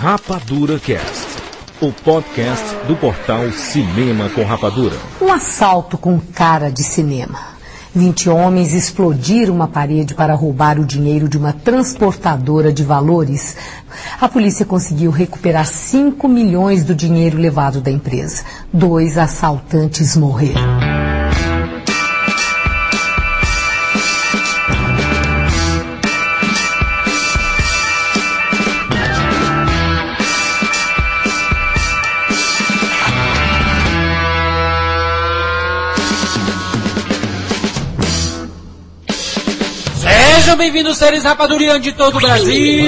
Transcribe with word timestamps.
Rapadura 0.00 0.78
Cast, 0.78 1.26
o 1.80 1.90
podcast 1.90 2.64
do 2.86 2.94
portal 2.94 3.50
Cinema 3.50 4.28
com 4.30 4.44
Rapadura. 4.44 4.94
Um 5.20 5.32
assalto 5.32 5.98
com 5.98 6.20
cara 6.20 6.70
de 6.70 6.84
cinema. 6.84 7.40
20 7.92 8.30
homens 8.30 8.74
explodiram 8.74 9.52
uma 9.52 9.66
parede 9.66 10.14
para 10.14 10.34
roubar 10.34 10.78
o 10.78 10.84
dinheiro 10.84 11.28
de 11.28 11.36
uma 11.36 11.52
transportadora 11.52 12.72
de 12.72 12.84
valores. 12.84 13.56
A 14.20 14.28
polícia 14.28 14.64
conseguiu 14.64 15.10
recuperar 15.10 15.66
5 15.66 16.28
milhões 16.28 16.84
do 16.84 16.94
dinheiro 16.94 17.36
levado 17.36 17.80
da 17.80 17.90
empresa. 17.90 18.44
Dois 18.72 19.18
assaltantes 19.18 20.16
morreram. 20.16 20.97
Bem-vindos, 40.58 40.98
seres 40.98 41.22
rapadurianos 41.22 41.82
de 41.82 41.92
todo 41.92 42.18
o 42.18 42.20
Brasil. 42.20 42.84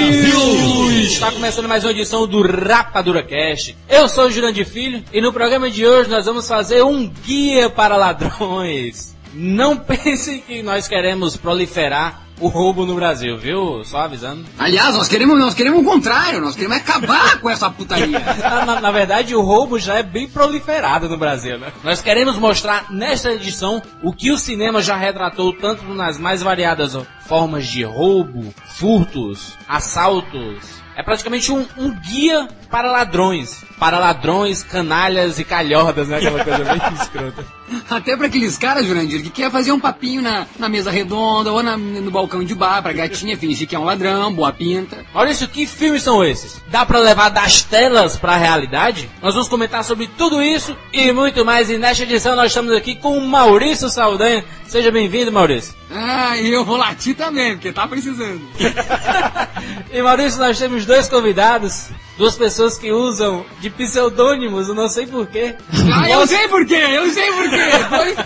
Está 1.02 1.30
começando 1.30 1.68
mais 1.68 1.84
uma 1.84 1.92
edição 1.92 2.26
do 2.26 2.42
Rapadura 2.42 3.22
Cast. 3.22 3.76
Eu 3.88 4.08
sou 4.08 4.24
o 4.24 4.30
Jurandir 4.30 4.66
Filho 4.66 5.04
e 5.12 5.20
no 5.20 5.32
programa 5.32 5.70
de 5.70 5.86
hoje 5.86 6.10
nós 6.10 6.26
vamos 6.26 6.48
fazer 6.48 6.82
um 6.82 7.06
guia 7.06 7.70
para 7.70 7.96
ladrões. 7.96 9.16
Não 9.32 9.76
pensem 9.78 10.40
que 10.40 10.64
nós 10.64 10.88
queremos 10.88 11.36
proliferar 11.36 12.26
o 12.40 12.48
roubo 12.48 12.86
no 12.86 12.94
Brasil, 12.94 13.36
viu? 13.36 13.84
Só 13.84 13.98
avisando. 13.98 14.44
Aliás, 14.58 14.94
nós 14.94 15.08
queremos, 15.08 15.38
nós 15.38 15.54
queremos 15.54 15.80
o 15.80 15.84
contrário, 15.84 16.40
nós 16.40 16.56
queremos 16.56 16.78
acabar 16.78 17.38
com 17.40 17.48
essa 17.50 17.70
putaria. 17.70 18.18
Na, 18.66 18.80
na- 18.80 18.90
verdade, 18.90 19.34
o 19.34 19.40
roubo 19.42 19.78
já 19.78 19.96
é 19.96 20.02
bem 20.02 20.28
proliferado 20.28 21.08
no 21.08 21.16
Brasil, 21.16 21.58
né? 21.58 21.72
Nós 21.84 22.00
queremos 22.02 22.36
mostrar 22.36 22.86
nesta 22.90 23.32
edição 23.32 23.80
o 24.02 24.12
que 24.12 24.30
o 24.32 24.38
cinema 24.38 24.82
já 24.82 24.96
retratou 24.96 25.52
tanto 25.52 25.84
nas 25.94 26.18
mais 26.18 26.42
variadas 26.42 26.96
formas 27.26 27.66
de 27.66 27.84
roubo, 27.84 28.52
furtos, 28.66 29.54
assaltos. 29.68 30.80
É 30.96 31.02
praticamente 31.02 31.52
um, 31.52 31.66
um 31.78 31.90
guia 32.00 32.48
para 32.70 32.90
ladrões. 32.90 33.64
Para 33.78 33.98
ladrões, 33.98 34.62
canalhas 34.62 35.38
e 35.38 35.44
calhordas, 35.44 36.08
né? 36.08 36.18
Aquela 36.18 36.44
coisa 36.44 36.64
bem 36.64 36.80
escrota. 37.00 37.44
Até 37.88 38.16
pra 38.16 38.26
aqueles 38.26 38.58
caras, 38.58 38.84
Jurandir, 38.84 39.22
que 39.22 39.30
quer 39.30 39.50
fazer 39.50 39.70
um 39.72 39.78
papinho 39.80 40.20
na, 40.20 40.44
na 40.58 40.68
mesa 40.68 40.90
redonda 40.90 41.52
ou 41.52 41.62
na- 41.62 41.76
no 41.76 42.10
balcão 42.10 42.44
de 42.44 42.54
bar 42.54 42.82
pra 42.82 42.92
gatinha 42.92 43.36
fingir 43.38 43.66
que 43.68 43.74
é 43.76 43.78
um 43.78 43.84
ladrão, 43.84 44.32
boa 44.32 44.52
pinta. 44.52 45.04
Maurício, 45.14 45.48
que 45.48 45.66
filmes 45.66 46.02
são 46.02 46.22
esses? 46.24 46.60
Dá 46.68 46.84
pra 46.84 46.98
levar 46.98 47.28
das 47.30 47.62
telas 47.62 48.16
pra 48.16 48.36
realidade? 48.36 49.08
Nós 49.22 49.34
vamos 49.34 49.48
comentar 49.48 49.82
sobre 49.84 50.08
tudo 50.18 50.42
isso 50.42 50.76
e 50.92 51.10
muito 51.12 51.44
mais. 51.44 51.70
E 51.70 51.78
nesta 51.78 52.02
edição 52.02 52.34
nós 52.36 52.46
estamos 52.48 52.72
aqui 52.76 52.96
com 52.96 53.16
o 53.16 53.26
Maurício 53.26 53.88
Saldanha. 53.88 54.44
Seja 54.66 54.90
bem-vindo, 54.90 55.32
Maurício. 55.32 55.74
Ah, 55.92 56.36
e 56.36 56.50
eu 56.52 56.64
vou 56.64 56.76
latir 56.76 57.16
também, 57.16 57.52
porque 57.54 57.72
tá 57.72 57.86
precisando. 57.88 58.40
e 59.92 60.02
Maurício, 60.02 60.38
nós 60.40 60.58
temos 60.58 60.84
dois 60.86 61.08
convidados, 61.08 61.88
duas 62.20 62.36
pessoas 62.36 62.76
que 62.76 62.92
usam 62.92 63.46
de 63.60 63.70
pseudônimos, 63.70 64.68
eu 64.68 64.74
não 64.74 64.88
sei 64.90 65.06
porquê. 65.06 65.54
Ah, 65.92 66.08
eu 66.10 66.26
sei 66.26 66.46
por 66.48 66.66
quê, 66.66 66.74
eu 66.74 67.10
sei 67.10 67.32
por 67.32 67.48
quê. 67.48 67.58
Dois, 67.88 68.16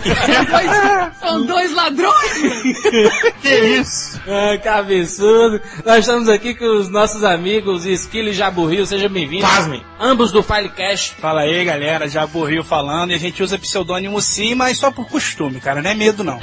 dois- 0.51 1.17
são 1.21 1.45
dois 1.45 1.73
ladrões. 1.73 2.81
que 3.41 3.55
isso? 3.79 4.21
Ah, 4.27 4.57
que 4.57 4.67
absurdo. 4.67 5.61
Nós 5.85 5.99
estamos 5.99 6.27
aqui 6.27 6.53
com 6.53 6.65
os 6.77 6.89
nossos 6.89 7.23
amigos 7.23 7.85
Esquilo 7.85 8.27
e 8.29 8.33
Jaburril, 8.33 8.85
seja 8.85 9.07
bem-vindo. 9.07 9.43
Pasmem. 9.47 9.81
Ambos 9.97 10.31
do 10.33 10.43
Filecast. 10.43 11.15
Fala 11.15 11.41
aí, 11.41 11.63
galera, 11.63 12.05
Rio 12.43 12.63
falando 12.65 13.11
e 13.11 13.13
a 13.13 13.17
gente 13.17 13.41
usa 13.41 13.57
pseudônimo 13.57 14.19
sim, 14.21 14.55
mas 14.55 14.77
só 14.77 14.91
por 14.91 15.07
costume, 15.07 15.61
cara, 15.61 15.81
não 15.81 15.89
é 15.89 15.95
medo 15.95 16.21
não. 16.21 16.37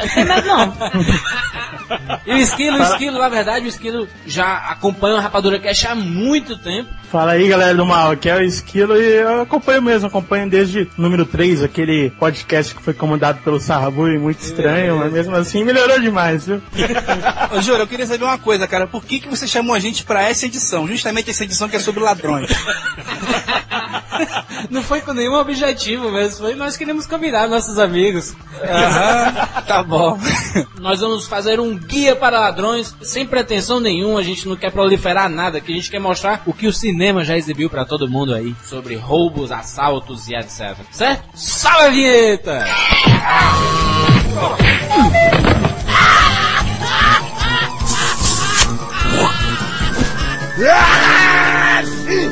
E 2.26 2.32
o 2.32 2.38
Esquilo, 2.38 2.78
o 2.78 2.82
Esquilo, 2.82 3.19
na 3.19 3.28
verdade, 3.28 3.66
o 3.66 3.69
Esquilo 3.69 4.08
já 4.26 4.56
acompanha 4.70 5.16
o 5.16 5.20
Rapadura 5.20 5.58
Cash 5.58 5.84
há 5.84 5.94
muito 5.94 6.56
tempo. 6.56 6.88
Fala 7.10 7.32
aí, 7.32 7.41
galera 7.48 7.75
do 7.75 7.86
mal, 7.86 8.10
aqui 8.10 8.28
é 8.28 8.36
o 8.36 8.42
Esquilo 8.42 8.97
e 8.97 9.16
eu 9.16 9.42
acompanho 9.42 9.82
mesmo, 9.82 10.06
acompanho 10.06 10.48
desde 10.48 10.88
número 10.97 11.25
3, 11.25 11.62
aquele 11.62 12.10
podcast 12.10 12.75
que 12.75 12.82
foi 12.82 12.94
comandado 12.94 13.41
pelo 13.42 13.60
Sarrabu 13.60 14.08
e 14.08 14.19
muito 14.19 14.41
estranho, 14.41 14.98
mas 14.98 15.12
mesmo 15.12 15.34
assim 15.34 15.64
melhorou 15.64 16.00
demais, 16.00 16.47
viu? 16.47 16.60
Ô, 17.56 17.60
Júlio, 17.60 17.82
eu 17.82 17.86
queria 17.86 18.06
saber 18.06 18.25
uma 18.25 18.38
coisa, 18.38 18.66
cara, 18.66 18.86
por 18.86 19.04
que, 19.04 19.20
que 19.20 19.28
você 19.28 19.47
chamou 19.47 19.75
a 19.75 19.78
gente 19.78 20.04
pra 20.04 20.22
essa 20.22 20.47
edição? 20.47 20.86
Justamente 20.86 21.31
essa 21.31 21.44
edição 21.44 21.69
que 21.69 21.76
é 21.76 21.81
sobre 21.81 22.02
ladrões. 22.02 22.50
Não 24.70 24.82
foi 24.82 25.00
com 25.00 25.12
nenhum 25.12 25.34
objetivo, 25.34 26.10
mas 26.10 26.38
foi 26.38 26.54
nós 26.54 26.76
queremos 26.76 27.06
convidar 27.06 27.48
nossos 27.48 27.78
amigos. 27.78 28.34
Aham, 28.62 29.62
tá 29.66 29.82
bom. 29.82 30.18
Nós 30.80 31.00
vamos 31.00 31.26
fazer 31.26 31.60
um 31.60 31.76
guia 31.76 32.14
para 32.16 32.40
ladrões 32.40 32.94
sem 33.02 33.26
pretensão 33.26 33.80
nenhuma, 33.80 34.20
a 34.20 34.22
gente 34.22 34.48
não 34.48 34.56
quer 34.56 34.70
proliferar 34.72 35.28
nada, 35.28 35.60
que 35.60 35.72
a 35.72 35.74
gente 35.74 35.90
quer 35.90 36.00
mostrar 36.00 36.42
o 36.46 36.52
que 36.52 36.66
o 36.66 36.72
cinema 36.72 37.24
já 37.24 37.36
exibiu 37.36 37.70
pra 37.70 37.84
todo 37.84 38.08
mundo 38.08 38.34
aí, 38.34 38.54
sobre 38.64 38.96
roubos, 38.96 39.52
assaltos 39.52 40.28
e 40.28 40.34
etc. 40.34 40.76
Certo? 40.90 41.24
Salve 41.34 41.86
a 41.86 41.90
vinheta! 41.90 42.66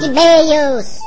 E-mails. 0.03 1.01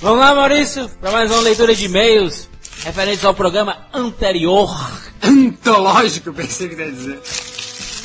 Vamos 0.00 0.20
lá, 0.20 0.32
Maurício, 0.32 0.88
para 1.00 1.10
mais 1.10 1.28
uma 1.28 1.40
leitura 1.40 1.74
de 1.74 1.86
e-mails 1.86 2.48
referentes 2.84 3.24
ao 3.24 3.34
programa 3.34 3.88
anterior. 3.92 4.70
Antológico, 5.20 6.32
pensei 6.32 6.68
que 6.68 6.76
ia 6.76 6.92
dizer. 6.92 7.20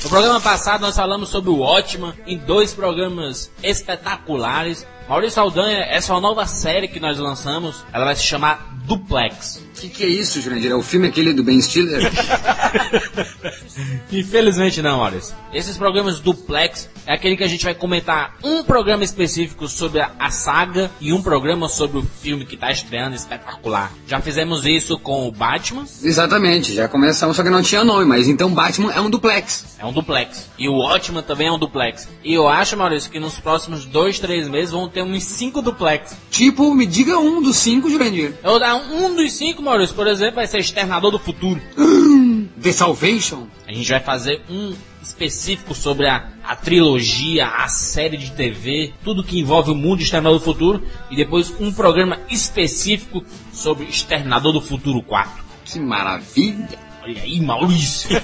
No 0.03 0.09
programa 0.09 0.41
passado 0.41 0.81
nós 0.81 0.95
falamos 0.95 1.29
sobre 1.29 1.51
o 1.51 1.59
Ótima 1.59 2.15
em 2.25 2.37
dois 2.37 2.73
programas 2.73 3.51
espetaculares. 3.61 4.87
Maurício 5.07 5.35
Saldanha, 5.35 5.81
essa 5.83 6.11
é 6.11 6.15
uma 6.15 6.21
nova 6.21 6.47
série 6.47 6.87
que 6.87 6.99
nós 6.99 7.19
lançamos. 7.19 7.85
Ela 7.93 8.05
vai 8.05 8.15
se 8.15 8.23
chamar 8.23 8.73
Duplex. 8.85 9.61
O 9.83 9.85
que, 9.85 9.97
que 9.97 10.03
é 10.05 10.07
isso, 10.07 10.39
Jurandir? 10.39 10.71
É 10.71 10.75
o 10.75 10.81
filme 10.81 11.09
aquele 11.09 11.33
do 11.33 11.43
Ben 11.43 11.59
Stiller? 11.59 12.09
Infelizmente 14.11 14.81
não, 14.81 14.99
Maurício. 14.99 15.35
Esses 15.53 15.75
programas 15.75 16.21
duplex 16.21 16.89
é 17.05 17.13
aquele 17.13 17.35
que 17.35 17.43
a 17.43 17.47
gente 17.47 17.65
vai 17.65 17.75
comentar 17.75 18.37
um 18.43 18.63
programa 18.63 19.03
específico 19.03 19.67
sobre 19.67 19.99
a, 19.99 20.29
saga 20.29 20.89
e 21.01 21.11
um 21.11 21.21
programa 21.21 21.67
sobre 21.67 21.97
o 21.99 22.03
filme 22.21 22.45
que 22.45 22.55
está 22.55 22.71
estreando 22.71 23.15
espetacular. 23.15 23.91
Já 24.07 24.21
fizemos 24.21 24.65
isso 24.65 24.97
com 24.97 25.27
o 25.27 25.31
Batman, 25.31 25.83
Exatamente, 26.01 26.73
já 26.73 26.87
começamos, 26.87 27.35
só 27.35 27.43
que 27.43 27.49
não 27.49 27.61
tinha 27.61 27.83
nome, 27.83 28.05
mas 28.05 28.27
então 28.27 28.49
Batman 28.49 28.91
é 28.93 29.01
um 29.01 29.09
duplex. 29.09 29.77
é 29.79 29.85
um 29.85 29.91
duplex. 29.91 30.49
E 30.57 30.69
o 30.69 30.77
Ótima 30.77 31.21
também 31.21 31.47
é 31.47 31.51
um 31.51 31.59
duplex. 31.59 32.07
E 32.23 32.33
eu 32.33 32.47
acho, 32.47 32.77
Maurício, 32.77 33.11
que 33.11 33.19
nos 33.19 33.39
próximos 33.39 33.85
dois, 33.85 34.19
três 34.19 34.47
meses 34.47 34.71
vão 34.71 34.87
ter 34.87 35.03
uns 35.03 35.23
cinco 35.23 35.61
duplex. 35.61 36.15
Tipo, 36.31 36.73
me 36.73 36.85
diga 36.85 37.19
um 37.19 37.41
dos 37.41 37.57
cinco, 37.57 37.89
Jurandir. 37.89 38.33
Eu 38.43 38.51
vou 38.51 38.59
dar 38.59 38.75
um 38.75 39.13
dos 39.15 39.33
cinco, 39.33 39.61
Maurício, 39.61 39.72
por 39.91 40.07
exemplo, 40.07 40.35
vai 40.35 40.47
ser 40.47 40.59
Externador 40.59 41.11
do 41.11 41.19
Futuro. 41.19 41.59
The 42.61 42.71
Salvation? 42.71 43.47
A 43.67 43.73
gente 43.73 43.89
vai 43.89 43.99
fazer 43.99 44.41
um 44.49 44.73
específico 45.01 45.73
sobre 45.73 46.07
a, 46.07 46.27
a 46.43 46.55
trilogia, 46.55 47.47
a 47.47 47.67
série 47.67 48.15
de 48.15 48.31
TV, 48.31 48.93
tudo 49.03 49.23
que 49.23 49.39
envolve 49.39 49.71
o 49.71 49.75
mundo 49.75 49.97
de 49.97 50.03
Exterminador 50.03 50.39
do 50.39 50.45
Futuro. 50.45 50.83
E 51.09 51.15
depois 51.15 51.53
um 51.59 51.73
programa 51.73 52.19
específico 52.29 53.23
sobre 53.51 53.85
Exterminador 53.85 54.53
do 54.53 54.61
Futuro 54.61 55.01
4. 55.01 55.43
Que 55.65 55.79
maravilha! 55.79 56.93
Olha 57.03 57.21
aí, 57.21 57.41
Maurício. 57.41 58.09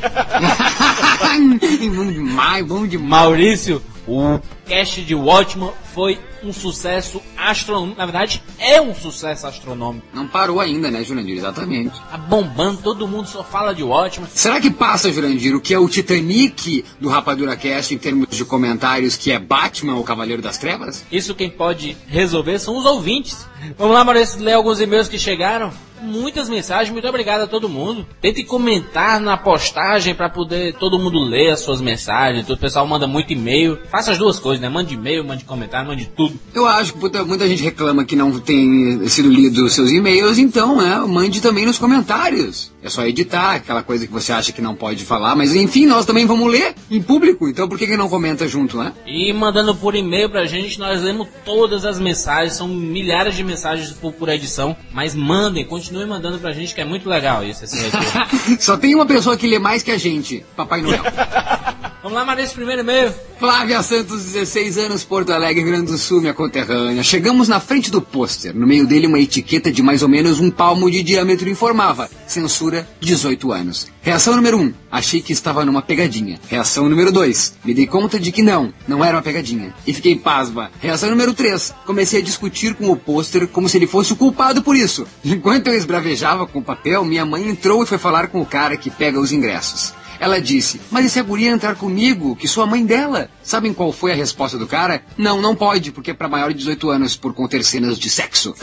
bom 1.93 2.11
demais, 2.11 2.65
bom 2.65 2.87
demais. 2.87 3.09
Maurício, 3.09 3.83
o 4.07 4.39
cast 4.65 5.01
de 5.01 5.13
Watchman 5.13 5.71
foi 5.93 6.17
um 6.43 6.53
sucesso 6.53 7.21
astronômico. 7.37 7.97
Na 7.97 8.05
verdade, 8.05 8.41
é 8.57 8.81
um 8.81 8.93
sucesso 8.93 9.47
astronômico. 9.47 10.05
Não 10.13 10.27
parou 10.27 10.59
ainda, 10.59 10.89
né, 10.91 11.03
Jurandir? 11.03 11.37
Exatamente. 11.37 11.99
Tá 12.09 12.17
bombando, 12.17 12.81
todo 12.81 13.07
mundo 13.07 13.27
só 13.27 13.43
fala 13.43 13.73
de 13.73 13.83
Watchman. 13.83 14.27
Será 14.33 14.59
que 14.59 14.69
passa, 14.69 15.11
Jurandir, 15.11 15.55
o 15.55 15.61
que 15.61 15.73
é 15.73 15.79
o 15.79 15.87
Titanic 15.87 16.85
do 16.99 17.09
Rapadura 17.09 17.55
Cast 17.55 17.93
em 17.93 17.97
termos 17.97 18.29
de 18.29 18.45
comentários, 18.45 19.17
que 19.17 19.31
é 19.31 19.39
Batman, 19.39 19.95
o 19.95 20.03
Cavaleiro 20.03 20.41
das 20.41 20.57
Trevas? 20.57 21.03
Isso 21.11 21.35
quem 21.35 21.49
pode 21.49 21.95
resolver 22.07 22.59
são 22.59 22.77
os 22.77 22.85
ouvintes. 22.85 23.47
Vamos 23.77 23.93
lá, 23.93 24.03
Maurício, 24.03 24.41
ler 24.41 24.53
alguns 24.53 24.79
e-mails 24.79 25.07
que 25.07 25.17
chegaram. 25.19 25.71
muitas 26.01 26.47
mensagens. 26.49 26.91
Muito 26.91 27.07
obrigado 27.07 27.41
a 27.41 27.47
todo 27.47 27.67
mundo. 27.67 28.07
Tente 28.21 28.43
comentar 28.43 29.19
na 29.19 29.35
postagem 29.37 30.15
para 30.15 30.29
poder 30.29 30.73
todo 30.75 30.97
mundo 30.97 31.19
ler 31.19 31.51
as 31.51 31.59
suas 31.59 31.81
mensagens. 31.81 32.49
O 32.49 32.57
pessoal 32.57 32.87
manda 32.87 33.05
muito 33.05 33.33
e-mail. 33.33 33.77
Faça 33.91 34.11
as 34.11 34.17
duas 34.17 34.39
coisas, 34.39 34.61
né? 34.61 34.69
Mande 34.69 34.93
e-mail, 34.93 35.25
mande 35.25 35.43
comentário, 35.43 35.87
mande 35.87 36.09
tudo. 36.15 36.39
Eu 36.53 36.65
acho 36.65 36.93
que 36.93 36.99
muita, 36.99 37.25
muita 37.25 37.47
gente 37.47 37.61
reclama 37.61 38.05
que 38.05 38.15
não 38.15 38.39
tem 38.39 39.07
sido 39.07 39.29
lido 39.29 39.65
os 39.65 39.73
seus 39.73 39.91
e-mails, 39.91 40.37
então, 40.37 40.77
né, 40.77 40.95
mande 41.07 41.41
também 41.41 41.65
nos 41.65 41.77
comentários. 41.77 42.71
É 42.81 42.89
só 42.89 43.05
editar 43.05 43.55
aquela 43.55 43.83
coisa 43.83 44.07
que 44.07 44.13
você 44.13 44.31
acha 44.31 44.51
que 44.51 44.61
não 44.61 44.75
pode 44.75 45.03
falar, 45.05 45.35
mas 45.35 45.55
enfim, 45.55 45.85
nós 45.85 46.05
também 46.05 46.25
vamos 46.25 46.49
ler 46.51 46.73
em 46.89 47.01
público, 47.01 47.47
então 47.47 47.67
por 47.67 47.77
que, 47.77 47.85
que 47.85 47.97
não 47.97 48.07
comenta 48.07 48.47
junto, 48.47 48.77
né? 48.77 48.93
E 49.05 49.33
mandando 49.33 49.75
por 49.75 49.95
e-mail 49.95 50.29
pra 50.29 50.45
gente, 50.45 50.79
nós 50.79 51.01
lemos 51.01 51.27
todas 51.43 51.83
as 51.83 51.99
mensagens, 51.99 52.55
são 52.55 52.67
milhares 52.67 53.35
de 53.35 53.43
mensagens 53.43 53.91
por, 53.91 54.13
por 54.13 54.29
edição, 54.29 54.75
mas 54.93 55.13
mandem, 55.13 55.65
continuem 55.65 56.07
mandando 56.07 56.39
pra 56.39 56.53
gente 56.53 56.73
que 56.73 56.81
é 56.81 56.85
muito 56.85 57.09
legal 57.09 57.43
isso, 57.43 57.65
retorno. 57.75 58.57
Só 58.59 58.77
tem 58.77 58.95
uma 58.95 59.05
pessoa 59.05 59.35
que 59.35 59.47
lê 59.47 59.59
mais 59.59 59.83
que 59.83 59.91
a 59.91 59.97
gente, 59.97 60.45
Papai 60.55 60.81
Noel. 60.81 61.03
Vamos 62.01 62.17
lá, 62.17 62.23
Marisa, 62.23 62.53
primeiro 62.53 62.81
e-mail. 62.81 63.13
Flávia 63.37 63.83
Santos, 63.83 64.23
16 64.23 64.77
anos, 64.77 65.03
Porto 65.03 65.33
Alegre, 65.33 65.63
Rio 65.63 65.73
Grande 65.73 65.91
do 65.91 65.97
Sul, 65.97 66.21
minha 66.21 66.33
conterrânea. 66.33 67.03
Chegamos 67.03 67.49
na 67.49 67.59
frente 67.59 67.91
do 67.91 68.01
pôster. 68.01 68.55
No 68.55 68.65
meio 68.65 68.87
dele, 68.87 69.05
uma 69.05 69.19
etiqueta 69.19 69.69
de 69.69 69.83
mais 69.83 70.01
ou 70.01 70.07
menos 70.07 70.39
um 70.39 70.49
palmo 70.49 70.89
de 70.89 71.03
diâmetro 71.03 71.49
informava: 71.49 72.09
censura 72.25 72.87
18 73.01 73.51
anos. 73.51 73.87
Reação 74.01 74.33
número 74.37 74.57
1. 74.57 74.61
Um, 74.61 74.73
achei 74.89 75.21
que 75.21 75.33
estava 75.33 75.65
numa 75.65 75.81
pegadinha. 75.81 76.39
Reação 76.47 76.87
número 76.87 77.11
2. 77.11 77.55
Me 77.65 77.73
dei 77.73 77.85
conta 77.85 78.17
de 78.17 78.31
que 78.31 78.41
não, 78.41 78.73
não 78.87 79.03
era 79.03 79.17
uma 79.17 79.21
pegadinha. 79.21 79.75
E 79.85 79.93
fiquei 79.93 80.15
pasma. 80.15 80.71
Reação 80.79 81.09
número 81.09 81.33
3. 81.33 81.73
Comecei 81.85 82.21
a 82.21 82.23
discutir 82.23 82.75
com 82.75 82.89
o 82.89 82.95
pôster 82.95 83.45
como 83.49 83.67
se 83.67 83.77
ele 83.77 83.87
fosse 83.87 84.13
o 84.13 84.15
culpado 84.15 84.63
por 84.63 84.75
isso. 84.75 85.05
Enquanto 85.23 85.67
eu 85.67 85.75
esbravejava 85.75 86.47
com 86.47 86.59
o 86.59 86.63
papel, 86.63 87.03
minha 87.03 87.25
mãe 87.25 87.49
entrou 87.49 87.83
e 87.83 87.85
foi 87.85 87.97
falar 87.97 88.27
com 88.27 88.39
o 88.39 88.45
cara 88.45 88.77
que 88.77 88.89
pega 88.89 89.19
os 89.19 89.33
ingressos. 89.33 89.98
Ela 90.19 90.41
disse: 90.41 90.81
Mas 90.91 91.05
e 91.05 91.09
se 91.09 91.19
a 91.19 91.23
guria 91.23 91.51
entrar 91.51 91.75
comigo, 91.75 92.35
que 92.35 92.47
sou 92.47 92.63
a 92.63 92.67
mãe 92.67 92.85
dela? 92.85 93.29
Sabem 93.43 93.73
qual 93.73 93.91
foi 93.91 94.11
a 94.11 94.15
resposta 94.15 94.57
do 94.57 94.67
cara? 94.67 95.01
Não, 95.17 95.41
não 95.41 95.55
pode, 95.55 95.91
porque 95.91 96.11
é 96.11 96.13
para 96.13 96.27
maior 96.27 96.49
de 96.49 96.59
18 96.59 96.89
anos 96.89 97.15
por 97.15 97.33
conter 97.33 97.63
cenas 97.63 97.97
de 97.97 98.09
sexo. 98.09 98.53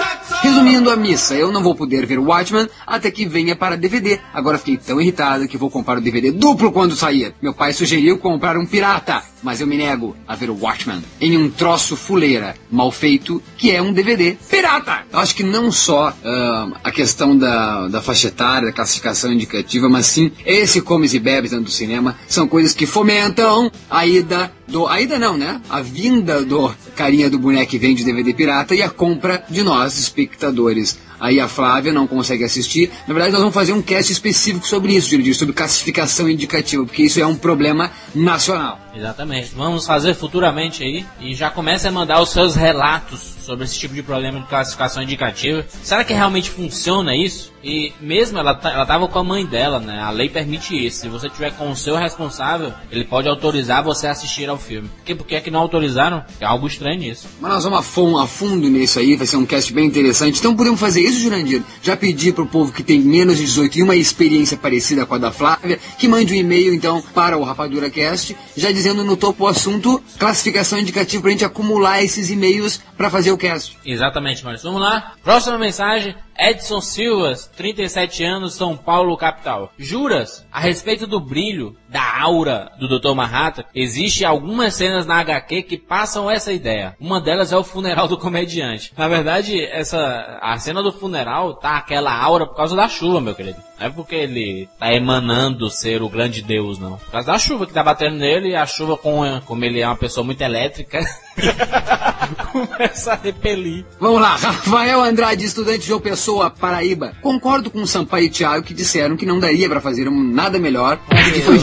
Resumindo 0.43 0.91
a 0.91 0.97
missa, 0.97 1.35
eu 1.35 1.51
não 1.51 1.63
vou 1.63 1.75
poder 1.75 2.07
ver 2.07 2.19
o 2.19 2.27
Watchman 2.27 2.69
até 2.87 3.11
que 3.11 3.27
venha 3.27 3.57
para 3.57 3.77
DVD. 3.77 4.21
Agora 4.33 4.59
fiquei 4.59 4.77
tão 4.77 5.01
irritado 5.01 5.49
que 5.49 5.57
vou 5.57 5.71
comprar 5.71 5.99
o 5.99 6.01
DVD 6.01 6.31
duplo 6.31 6.71
quando 6.71 6.95
sair. 6.95 7.35
Meu 7.43 7.53
pai 7.53 7.73
sugeriu 7.73 8.19
comprar 8.19 8.57
um 8.57 8.67
pirata, 8.67 9.23
mas 9.43 9.61
eu 9.61 9.67
me 9.67 9.77
nego 9.77 10.17
a 10.27 10.37
ver 10.37 10.51
o 10.51 10.59
Watchman 10.61 11.03
em 11.21 11.37
um 11.37 11.51
troço 11.51 11.97
fuleira, 11.97 12.55
mal 12.71 12.93
feito, 12.93 13.43
que 13.57 13.71
é 13.71 13.81
um 13.81 13.93
DVD 13.93 14.37
pirata. 14.49 15.05
Eu 15.13 15.19
acho 15.19 15.35
que 15.35 15.43
não 15.43 15.73
só 15.73 16.11
uh, 16.11 16.77
a 16.85 16.91
questão 16.91 17.37
da, 17.37 17.89
da 17.89 18.03
faixa 18.03 18.29
etária, 18.29 18.69
da 18.69 18.73
classificação 18.73 19.33
indicativa, 19.33 19.89
mas 19.89 20.07
sim 20.07 20.31
esse 20.45 20.81
comes 20.81 21.15
e 21.15 21.19
bebes 21.19 21.46
dentro 21.51 21.67
do 21.67 21.71
cinema, 21.71 22.17
são 22.29 22.47
coisas 22.49 22.75
que 22.75 22.87
fomentam 22.87 23.71
a 23.91 24.07
ida 24.07 24.53
do. 24.67 24.87
A 24.87 25.01
ida 25.01 25.19
não, 25.19 25.37
né? 25.37 25.61
A 25.69 25.81
vinda 25.81 26.45
do 26.45 26.73
carinha 26.95 27.31
do 27.31 27.39
boneco 27.39 27.71
que 27.71 27.79
vende 27.79 28.05
DVD 28.05 28.33
pirata 28.33 28.75
e 28.75 28.83
a 28.83 28.91
compra 28.91 29.45
de 29.49 29.63
nós, 29.63 29.99
espectadores. 29.99 30.99
Aí 31.19 31.41
a 31.41 31.49
Flávia 31.49 31.93
não 31.93 32.07
consegue 32.07 32.45
assistir. 32.45 32.91
Na 33.07 33.15
verdade, 33.15 33.33
nós 33.33 33.41
vamos 33.41 33.55
fazer 33.55 33.73
um 33.73 33.83
cast 33.83 34.13
específico 34.13 34.67
sobre 34.67 34.95
isso, 34.95 35.35
sobre 35.35 35.55
classificação 35.55 36.29
indicativa, 36.29 36.85
porque 36.85 37.03
isso 37.03 37.21
é 37.21 37.27
um 37.27 37.37
problema 37.37 37.91
nacional. 38.15 38.79
Exatamente. 38.95 39.53
Vamos 39.55 39.87
fazer 39.87 40.15
futuramente 40.15 40.83
aí 40.83 41.05
e 41.21 41.35
já 41.35 41.51
comece 41.51 41.87
a 41.87 41.93
mandar 41.93 42.21
os 42.21 42.31
seus 42.31 42.55
relatos 42.55 43.37
sobre 43.47 43.65
esse 43.65 43.79
tipo 43.79 43.95
de 43.95 44.03
problema 44.03 44.41
de 44.41 44.47
classificação 44.47 45.03
indicativa. 45.03 45.65
Será 45.83 46.03
que 46.03 46.13
realmente 46.13 46.51
funciona 46.51 47.15
isso? 47.15 47.53
E 47.63 47.93
mesmo 48.01 48.39
ela, 48.39 48.59
ela 48.65 48.87
tava 48.87 49.07
com 49.07 49.19
a 49.19 49.25
mãe 49.25 49.45
dela, 49.45 49.79
né? 49.79 50.01
A 50.01 50.11
lei 50.11 50.29
permite 50.29 50.75
isso. 50.75 51.01
Se 51.01 51.09
você 51.09 51.29
tiver 51.29 51.53
com 51.53 51.71
o 51.71 51.77
seu 51.77 51.97
responsável, 51.97 52.73
ele 52.91 53.05
pode 53.05 53.29
autorizar 53.29 53.85
você 53.85 54.07
a 54.07 54.13
assistir 54.13 54.49
ao 54.49 54.59
filme. 54.59 54.89
Por 54.89 55.05
que, 55.05 55.15
por 55.15 55.27
que 55.27 55.35
é 55.37 55.41
que 55.41 55.51
não 55.51 55.61
autorizaram? 55.61 56.25
É 56.41 56.45
algo 56.45 56.67
estranho 56.67 56.99
nisso. 56.99 57.29
Mas 57.41 57.53
nós 57.53 57.65
vamos 57.65 58.21
a 58.21 58.27
fundo 58.27 58.69
nisso 58.69 58.99
aí, 58.99 59.17
vai 59.17 59.27
ser 59.27 59.37
um 59.37 59.47
cast 59.47 59.73
bem 59.73 59.87
interessante. 59.87 60.39
Então 60.39 60.57
podemos 60.57 60.81
fazer 60.81 61.03
isso, 61.09 61.21
Jurandir? 61.21 61.63
Já 61.83 61.97
pedi 61.97 62.33
pro 62.33 62.47
povo 62.47 62.73
que 62.73 62.83
tem 62.83 63.01
menos 63.01 63.37
de 63.37 63.45
18 63.45 63.79
e 63.79 63.83
uma 63.83 63.97
experiência 63.97 64.57
parecida 64.57 65.07
com 65.07 65.15
a 65.15 65.19
da 65.19 65.33
Flávia, 65.33 65.79
que 65.99 66.09
mande 66.09 66.35
um 66.35 66.37
e-mail 66.37 66.75
então 66.75 67.03
para 67.15 67.37
o 67.37 67.45
Rapadura 67.45 67.89
Cast, 67.91 68.37
já 68.57 68.73
dizendo 68.73 69.05
no 69.05 69.17
topo 69.17 69.45
o 69.45 69.49
assunto 69.49 70.03
classificação 70.19 70.79
indicativa 70.79 71.23
pra 71.23 71.31
gente 71.31 71.45
acumular 71.45 72.03
esses 72.03 72.31
e-mails 72.31 72.81
para 72.97 73.11
fazer 73.11 73.31
o 73.31 73.39
cast. 73.39 73.77
Exatamente, 73.85 74.43
Maurício. 74.43 74.67
Vamos 74.71 74.83
lá. 74.83 75.13
Próxima 75.23 75.59
mensagem. 75.59 76.15
Edson 76.39 76.81
Silvas, 76.81 77.47
37 77.57 78.25
anos, 78.25 78.55
São 78.55 78.77
Paulo, 78.77 79.17
capital. 79.17 79.73
Juras, 79.79 80.47
a 80.51 80.61
respeito 80.61 81.07
do 81.07 81.21
brilho, 81.21 81.77
da 81.89 82.21
aura 82.21 82.73
do 82.79 82.89
Dr. 82.89 83.15
Manhattan, 83.15 83.65
existe 83.75 84.25
algumas 84.25 84.75
cenas 84.75 85.07
na 85.07 85.19
HQ 85.21 85.63
que 85.63 85.77
passam 85.77 86.31
essa 86.31 86.53
ideia. 86.53 86.97
Uma 87.01 87.21
delas 87.21 87.53
é 87.53 87.57
o 87.57 87.65
funeral 87.65 88.09
do 88.09 88.19
comediante. 88.19 88.93
Na 88.97 89.09
verdade, 89.09 89.65
essa 89.65 90.39
a 90.43 90.59
cena 90.59 90.83
do 90.83 90.93
funeral 90.93 91.55
tá 91.55 91.77
aquela 91.77 92.13
aura 92.13 92.47
por 92.47 92.57
causa 92.57 92.77
da 92.77 92.89
chuva, 92.89 93.21
meu 93.21 93.35
querido. 93.35 93.59
Não 93.79 93.87
é 93.87 93.91
porque 93.91 94.15
ele 94.15 94.69
tá 94.79 94.93
emanando 94.93 95.71
ser 95.71 96.03
o 96.03 96.09
grande 96.09 96.43
deus, 96.43 96.79
não. 96.79 96.97
Por 96.97 97.11
causa 97.11 97.27
da 97.27 97.39
chuva 97.39 97.67
que 97.67 97.73
tá 97.73 97.83
batendo 97.83 98.17
nele, 98.17 98.51
e 98.51 98.57
a 98.57 98.67
chuva, 98.67 98.97
com, 98.97 99.23
como 99.45 99.65
ele 99.65 99.81
é 99.81 99.87
uma 99.87 99.97
pessoa 99.97 100.25
muito 100.25 100.41
elétrica, 100.41 100.99
começa 102.53 103.13
a 103.13 103.17
repelir. 103.17 103.85
Vamos 104.01 104.21
lá, 104.21 104.37
Rafael 104.37 105.03
Andrade, 105.03 105.45
estudante 105.45 105.81
de 105.81 105.87
João 105.89 106.01
Pessoa, 106.01 106.51
Paraíba. 106.51 107.13
Concordo 107.21 107.71
com 107.71 107.83
o 107.83 107.87
Sampaio 107.87 108.27
e 108.27 108.31
Thiago 108.31 108.65
que 108.65 108.75
disseram 108.75 109.17
que 109.17 109.27
não 109.27 109.39
daria 109.39 109.69
para 109.69 109.81
fazer 109.81 110.09
um 110.09 110.23
nada 110.33 110.59
melhor 110.59 110.97
do 110.97 111.33
que 111.33 111.41
foi 111.41 111.59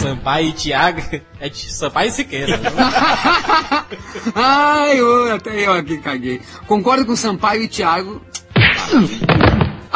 Sampaio 0.00 0.48
e 0.48 0.52
Thiago 0.52 1.02
é 1.40 1.48
de 1.48 1.72
Sampaio 1.72 2.08
e 2.08 2.12
Siqueira. 2.12 2.60
Ai, 4.34 4.98
eu, 4.98 5.34
até 5.34 5.66
eu 5.66 5.72
aqui 5.72 5.98
caguei. 5.98 6.40
Concordo 6.66 7.04
com 7.04 7.16
Sampaio 7.16 7.62
e 7.62 7.68
Thiago. 7.68 8.22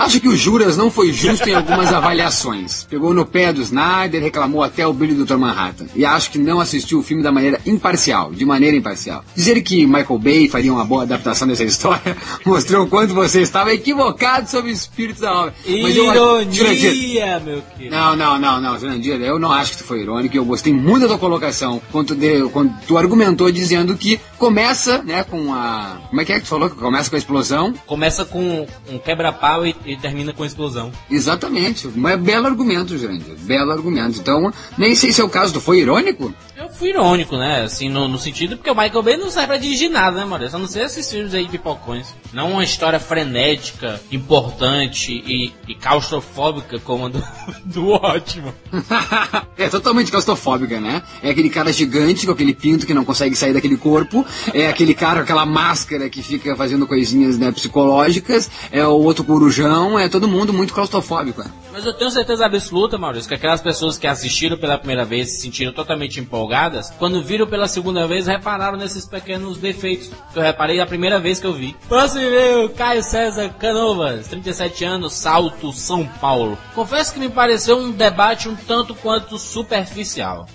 Acho 0.03 0.21
que 0.21 0.27
o 0.27 0.37
Juras 0.37 0.77
não 0.77 0.91
foi 0.91 1.13
justo 1.13 1.49
em 1.49 1.55
algumas 1.55 1.91
avaliações. 1.95 2.85
Pegou 2.91 3.15
no 3.15 3.25
pé 3.25 3.53
do 3.53 3.63
Snyder, 3.63 4.21
reclamou 4.21 4.61
até 4.61 4.85
o 4.85 4.93
brilho 4.93 5.15
do 5.15 5.25
Dr. 5.25 5.37
Manhattan. 5.37 5.87
E 5.95 6.05
acho 6.05 6.33
que 6.33 6.39
não 6.39 6.59
assistiu 6.59 6.99
o 6.99 7.05
filme 7.05 7.23
da 7.23 7.31
maneira 7.31 7.61
imparcial, 7.65 8.33
de 8.33 8.45
maneira 8.45 8.77
imparcial. 8.77 9.25
Dizer 9.33 9.63
que 9.63 9.87
Michael 9.87 10.19
Bay 10.19 10.49
faria 10.49 10.73
uma 10.73 10.85
boa 10.85 11.05
adaptação 11.05 11.47
dessa 11.47 11.63
história 11.63 12.17
mostrou 12.45 12.85
o 12.85 12.89
quanto 12.89 13.15
você 13.15 13.43
estava 13.43 13.73
equivocado 13.73 14.51
sobre 14.51 14.73
o 14.73 14.75
espírito 14.75 15.21
da 15.21 15.33
obra. 15.33 15.55
Ironia, 15.65 17.39
meu 17.39 17.63
querido. 17.63 17.95
Não, 17.95 18.17
não, 18.17 18.41
não, 18.41 18.61
não, 18.61 18.79
Jurandir, 18.81 19.21
eu 19.21 19.39
não 19.39 19.53
acho 19.53 19.71
que 19.71 19.79
tu 19.79 19.85
foi 19.85 20.01
irônico. 20.01 20.37
Eu 20.37 20.45
gostei 20.45 20.73
muito 20.73 21.03
da 21.03 21.09
tua 21.11 21.19
colocação 21.19 21.81
quando, 21.93 22.17
de, 22.17 22.43
quando 22.49 22.75
tu 22.89 22.99
argumentou 22.99 23.53
dizendo 23.53 23.97
que 23.97 24.19
começa, 24.37 25.01
né, 25.05 25.23
com 25.23 25.55
a. 25.55 25.99
Como 26.09 26.21
é 26.21 26.25
que 26.25 26.33
é 26.33 26.37
que 26.37 26.43
tu 26.43 26.49
falou? 26.49 26.69
Que 26.69 26.75
começa 26.75 27.09
com 27.09 27.15
a 27.15 27.19
explosão. 27.21 27.73
Começa 27.87 28.25
com 28.25 28.67
um 28.91 28.99
quebra-pau 28.99 29.65
e 29.65 29.92
e 29.93 29.97
termina 29.97 30.33
com 30.33 30.45
explosão. 30.45 30.91
Exatamente. 31.11 31.89
Mas 31.95 32.21
belo 32.21 32.47
argumento, 32.47 32.97
Jurandir. 32.97 33.35
Belo 33.41 33.71
argumento. 33.71 34.19
Então, 34.19 34.53
nem 34.77 34.95
sei 34.95 35.13
se 35.13 35.21
é 35.21 35.25
o 35.25 35.29
caso. 35.29 35.53
Tu 35.53 35.61
foi 35.61 35.81
irônico? 35.81 36.35
Eu 36.63 36.69
fui 36.69 36.91
irônico, 36.91 37.37
né? 37.37 37.63
Assim, 37.63 37.89
no, 37.89 38.07
no 38.07 38.17
sentido 38.17 38.57
porque 38.57 38.71
o 38.71 38.75
Michael 38.75 39.03
Bay 39.03 39.17
não 39.17 39.29
serve 39.31 39.49
pra 39.49 39.57
dirigir 39.57 39.91
nada, 39.91 40.19
né, 40.19 40.25
Maurício? 40.25 40.53
Só 40.53 40.59
não 40.59 40.69
sei 40.69 40.85
esses 40.85 41.11
filmes 41.11 41.35
aí 41.35 41.45
de 41.45 41.51
pipocões. 41.51 42.15
Não 42.33 42.53
uma 42.53 42.63
história 42.63 43.01
frenética, 43.01 44.01
importante 44.13 45.13
e, 45.13 45.53
e 45.67 45.75
claustrofóbica 45.75 46.79
como 46.79 47.07
a 47.07 47.09
do, 47.09 47.25
do 47.67 47.89
ótimo. 47.91 48.55
é 49.59 49.69
totalmente 49.69 50.13
claustrofóbica, 50.13 50.81
né? 50.81 51.03
É 51.21 51.31
aquele 51.31 51.51
cara 51.51 51.73
gigante 51.73 52.27
com 52.27 52.33
aquele 52.33 52.55
pinto 52.55 52.87
que 52.87 52.95
não 52.95 53.05
consegue 53.05 53.35
sair 53.35 53.53
daquele 53.53 53.77
corpo. 53.77 54.25
É 54.55 54.69
aquele 54.69 54.95
cara 54.95 55.17
com 55.17 55.23
aquela 55.25 55.45
máscara 55.45 56.09
que 56.09 56.23
fica 56.23 56.55
fazendo 56.55 56.87
coisinhas 56.87 57.37
né, 57.39 57.51
psicológicas. 57.51 58.49
É 58.71 58.87
o 58.87 59.03
outro 59.03 59.25
corujão. 59.25 59.99
É 59.99 60.09
todo 60.09 60.29
mundo 60.29 60.53
muito 60.53 60.73
claustrofóbico. 60.73 61.43
Né? 61.43 61.51
Mas 61.73 61.85
eu 61.85 61.93
tenho 61.93 62.11
certeza 62.11 62.47
absoluta, 62.47 62.99
Maurício, 62.99 63.29
que 63.29 63.35
aquelas 63.35 63.61
pessoas 63.61 63.99
que 63.99 64.07
assistiram 64.07 64.57
pela 64.57 64.79
primeira 64.79 65.05
vez 65.05 65.31
se 65.31 65.41
sentiram 65.41 65.73
totalmente 65.73 66.21
empolgadas, 66.21 66.52
quando 66.99 67.23
viram 67.23 67.47
pela 67.47 67.67
segunda 67.67 68.07
vez, 68.07 68.27
repararam 68.27 68.77
nesses 68.77 69.07
pequenos 69.07 69.59
defeitos 69.59 70.11
que 70.33 70.39
eu 70.39 70.43
reparei 70.43 70.81
a 70.81 70.87
primeira 70.87 71.19
vez 71.19 71.41
que 71.41 71.47
eu 71.47 71.53
vi. 71.53 71.77
Próximo 71.89 72.23
e-mail, 72.23 72.69
Caio 72.71 73.03
César 73.03 73.49
Canovas, 73.59 74.29
37 74.29 74.85
anos, 74.85 75.15
Salto, 75.15 75.73
São 75.73 76.07
Paulo. 76.07 76.59
Confesso 76.75 77.15
que 77.15 77.21
me 77.21 77.29
pareceu 77.29 77.79
um 77.79 77.91
debate 77.91 78.49
um 78.49 78.57
tanto 78.57 78.95
quanto 78.95 79.39
superficial. 79.39 80.47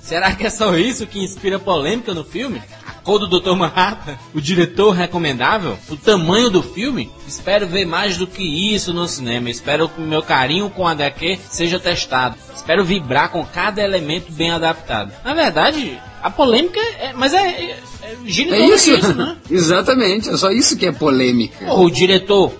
Será 0.00 0.34
que 0.34 0.46
é 0.46 0.50
só 0.50 0.76
isso 0.76 1.06
que 1.06 1.22
inspira 1.22 1.58
polêmica 1.58 2.14
no 2.14 2.24
filme? 2.24 2.62
Cor 3.06 3.20
do 3.20 3.28
Dr. 3.28 3.54
Manhattan, 3.54 4.18
o 4.34 4.40
diretor 4.40 4.90
recomendável, 4.90 5.78
o 5.88 5.96
tamanho 5.96 6.50
do 6.50 6.60
filme, 6.60 7.08
espero 7.24 7.64
ver 7.64 7.86
mais 7.86 8.18
do 8.18 8.26
que 8.26 8.42
isso 8.74 8.92
no 8.92 9.06
cinema. 9.06 9.48
Espero 9.48 9.88
que 9.88 10.00
o 10.00 10.04
meu 10.04 10.24
carinho 10.24 10.68
com 10.68 10.86
a 10.86 10.90
HQ 10.90 11.38
seja 11.48 11.78
testado. 11.78 12.36
Espero 12.52 12.84
vibrar 12.84 13.30
com 13.30 13.46
cada 13.46 13.80
elemento 13.80 14.32
bem 14.32 14.50
adaptado. 14.50 15.12
Na 15.24 15.34
verdade, 15.34 15.96
a 16.20 16.28
polêmica 16.28 16.80
é. 16.80 17.12
Mas 17.14 17.32
é, 17.32 17.78
é, 18.06 18.60
É 18.60 18.66
isso? 18.68 18.94
disso, 18.96 19.14
né? 19.14 19.36
Exatamente, 19.50 20.28
é 20.28 20.36
só 20.36 20.50
isso 20.50 20.76
que 20.76 20.86
é 20.86 20.92
polêmica. 20.92 21.64
Pô, 21.66 21.84
o 21.84 21.90
diretor, 21.90 22.52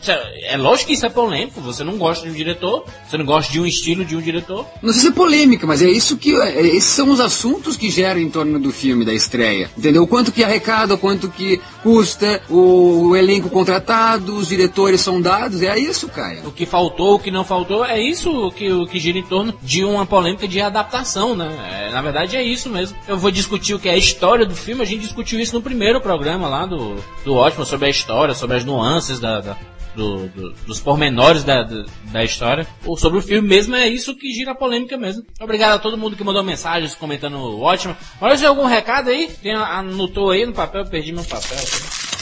é 0.48 0.56
lógico 0.56 0.88
que 0.88 0.94
isso 0.94 1.06
é 1.06 1.08
polêmico, 1.08 1.60
você 1.60 1.82
não 1.84 1.96
gosta 1.96 2.24
de 2.26 2.32
um 2.32 2.34
diretor, 2.34 2.84
você 3.08 3.16
não 3.16 3.24
gosta 3.24 3.52
de 3.52 3.60
um 3.60 3.66
estilo 3.66 4.04
de 4.04 4.16
um 4.16 4.20
diretor. 4.20 4.66
Não 4.82 4.92
sei 4.92 5.02
se 5.02 5.08
é 5.08 5.12
polêmica, 5.12 5.66
mas 5.66 5.82
é 5.82 5.90
isso 5.90 6.16
que. 6.16 6.34
é- 6.36 6.66
esses 6.66 6.84
são 6.90 7.10
os 7.10 7.20
assuntos 7.20 7.76
que 7.76 7.90
geram 7.90 8.20
em 8.20 8.28
torno 8.30 8.58
do 8.58 8.70
filme, 8.72 9.04
da 9.04 9.12
estreia. 9.14 9.70
Entendeu? 9.76 10.02
O 10.02 10.06
quanto 10.06 10.32
que 10.32 10.42
arrecada, 10.44 10.96
quanto 10.96 11.28
que 11.28 11.60
custa, 11.82 12.40
o, 12.48 13.08
o 13.08 13.16
elenco 13.16 13.48
contratado, 13.50 14.36
os 14.36 14.48
diretores 14.48 15.00
são 15.00 15.20
dados, 15.20 15.62
é 15.62 15.78
isso, 15.78 16.08
Caio. 16.08 16.46
O 16.46 16.52
que 16.52 16.66
faltou, 16.66 17.14
o 17.14 17.18
que 17.18 17.30
não 17.30 17.44
faltou, 17.44 17.84
é 17.84 18.00
isso 18.00 18.50
que, 18.52 18.70
o 18.72 18.86
que 18.86 18.98
gira 18.98 19.18
em 19.18 19.22
torno 19.22 19.54
de 19.62 19.84
uma 19.84 20.06
polêmica 20.06 20.46
de 20.48 20.60
adaptação, 20.60 21.34
né? 21.34 21.85
É, 21.85 21.85
na 21.96 22.02
verdade 22.02 22.36
é 22.36 22.42
isso 22.42 22.68
mesmo. 22.68 22.94
Eu 23.08 23.16
vou 23.16 23.30
discutir 23.30 23.72
o 23.72 23.78
que 23.78 23.88
é 23.88 23.92
a 23.92 23.96
história 23.96 24.44
do 24.44 24.54
filme, 24.54 24.82
a 24.82 24.84
gente 24.84 25.00
discutiu 25.00 25.40
isso 25.40 25.54
no 25.54 25.62
primeiro 25.62 25.98
programa 25.98 26.46
lá 26.46 26.66
do, 26.66 27.02
do 27.24 27.34
Ótimo, 27.34 27.64
sobre 27.64 27.86
a 27.86 27.90
história, 27.90 28.34
sobre 28.34 28.58
as 28.58 28.66
nuances 28.66 29.18
da, 29.18 29.40
da- 29.40 29.56
do- 29.94 30.28
do- 30.28 30.52
dos 30.66 30.78
pormenores 30.78 31.42
da, 31.42 31.62
da, 31.62 31.86
da 32.12 32.22
história. 32.22 32.66
Ou 32.84 32.98
sobre 32.98 33.18
o 33.18 33.22
filme 33.22 33.48
mesmo, 33.48 33.74
é 33.74 33.88
isso 33.88 34.14
que 34.14 34.30
gira 34.30 34.50
a 34.52 34.54
polêmica 34.54 34.98
mesmo. 34.98 35.22
Obrigado 35.40 35.72
a 35.76 35.78
todo 35.78 35.96
mundo 35.96 36.14
que 36.16 36.22
mandou 36.22 36.42
mensagens 36.42 36.94
comentando 36.94 37.58
Ótimo. 37.62 37.96
Olha, 38.20 38.36
tem 38.36 38.46
algum 38.46 38.66
recado 38.66 39.08
aí? 39.08 39.30
Tem, 39.42 39.54
anotou 39.54 40.32
aí 40.32 40.44
no 40.44 40.52
papel, 40.52 40.82
eu 40.82 40.86
perdi 40.90 41.12
meu 41.12 41.24
papel. 41.24 41.56
Aqui, 41.56 42.15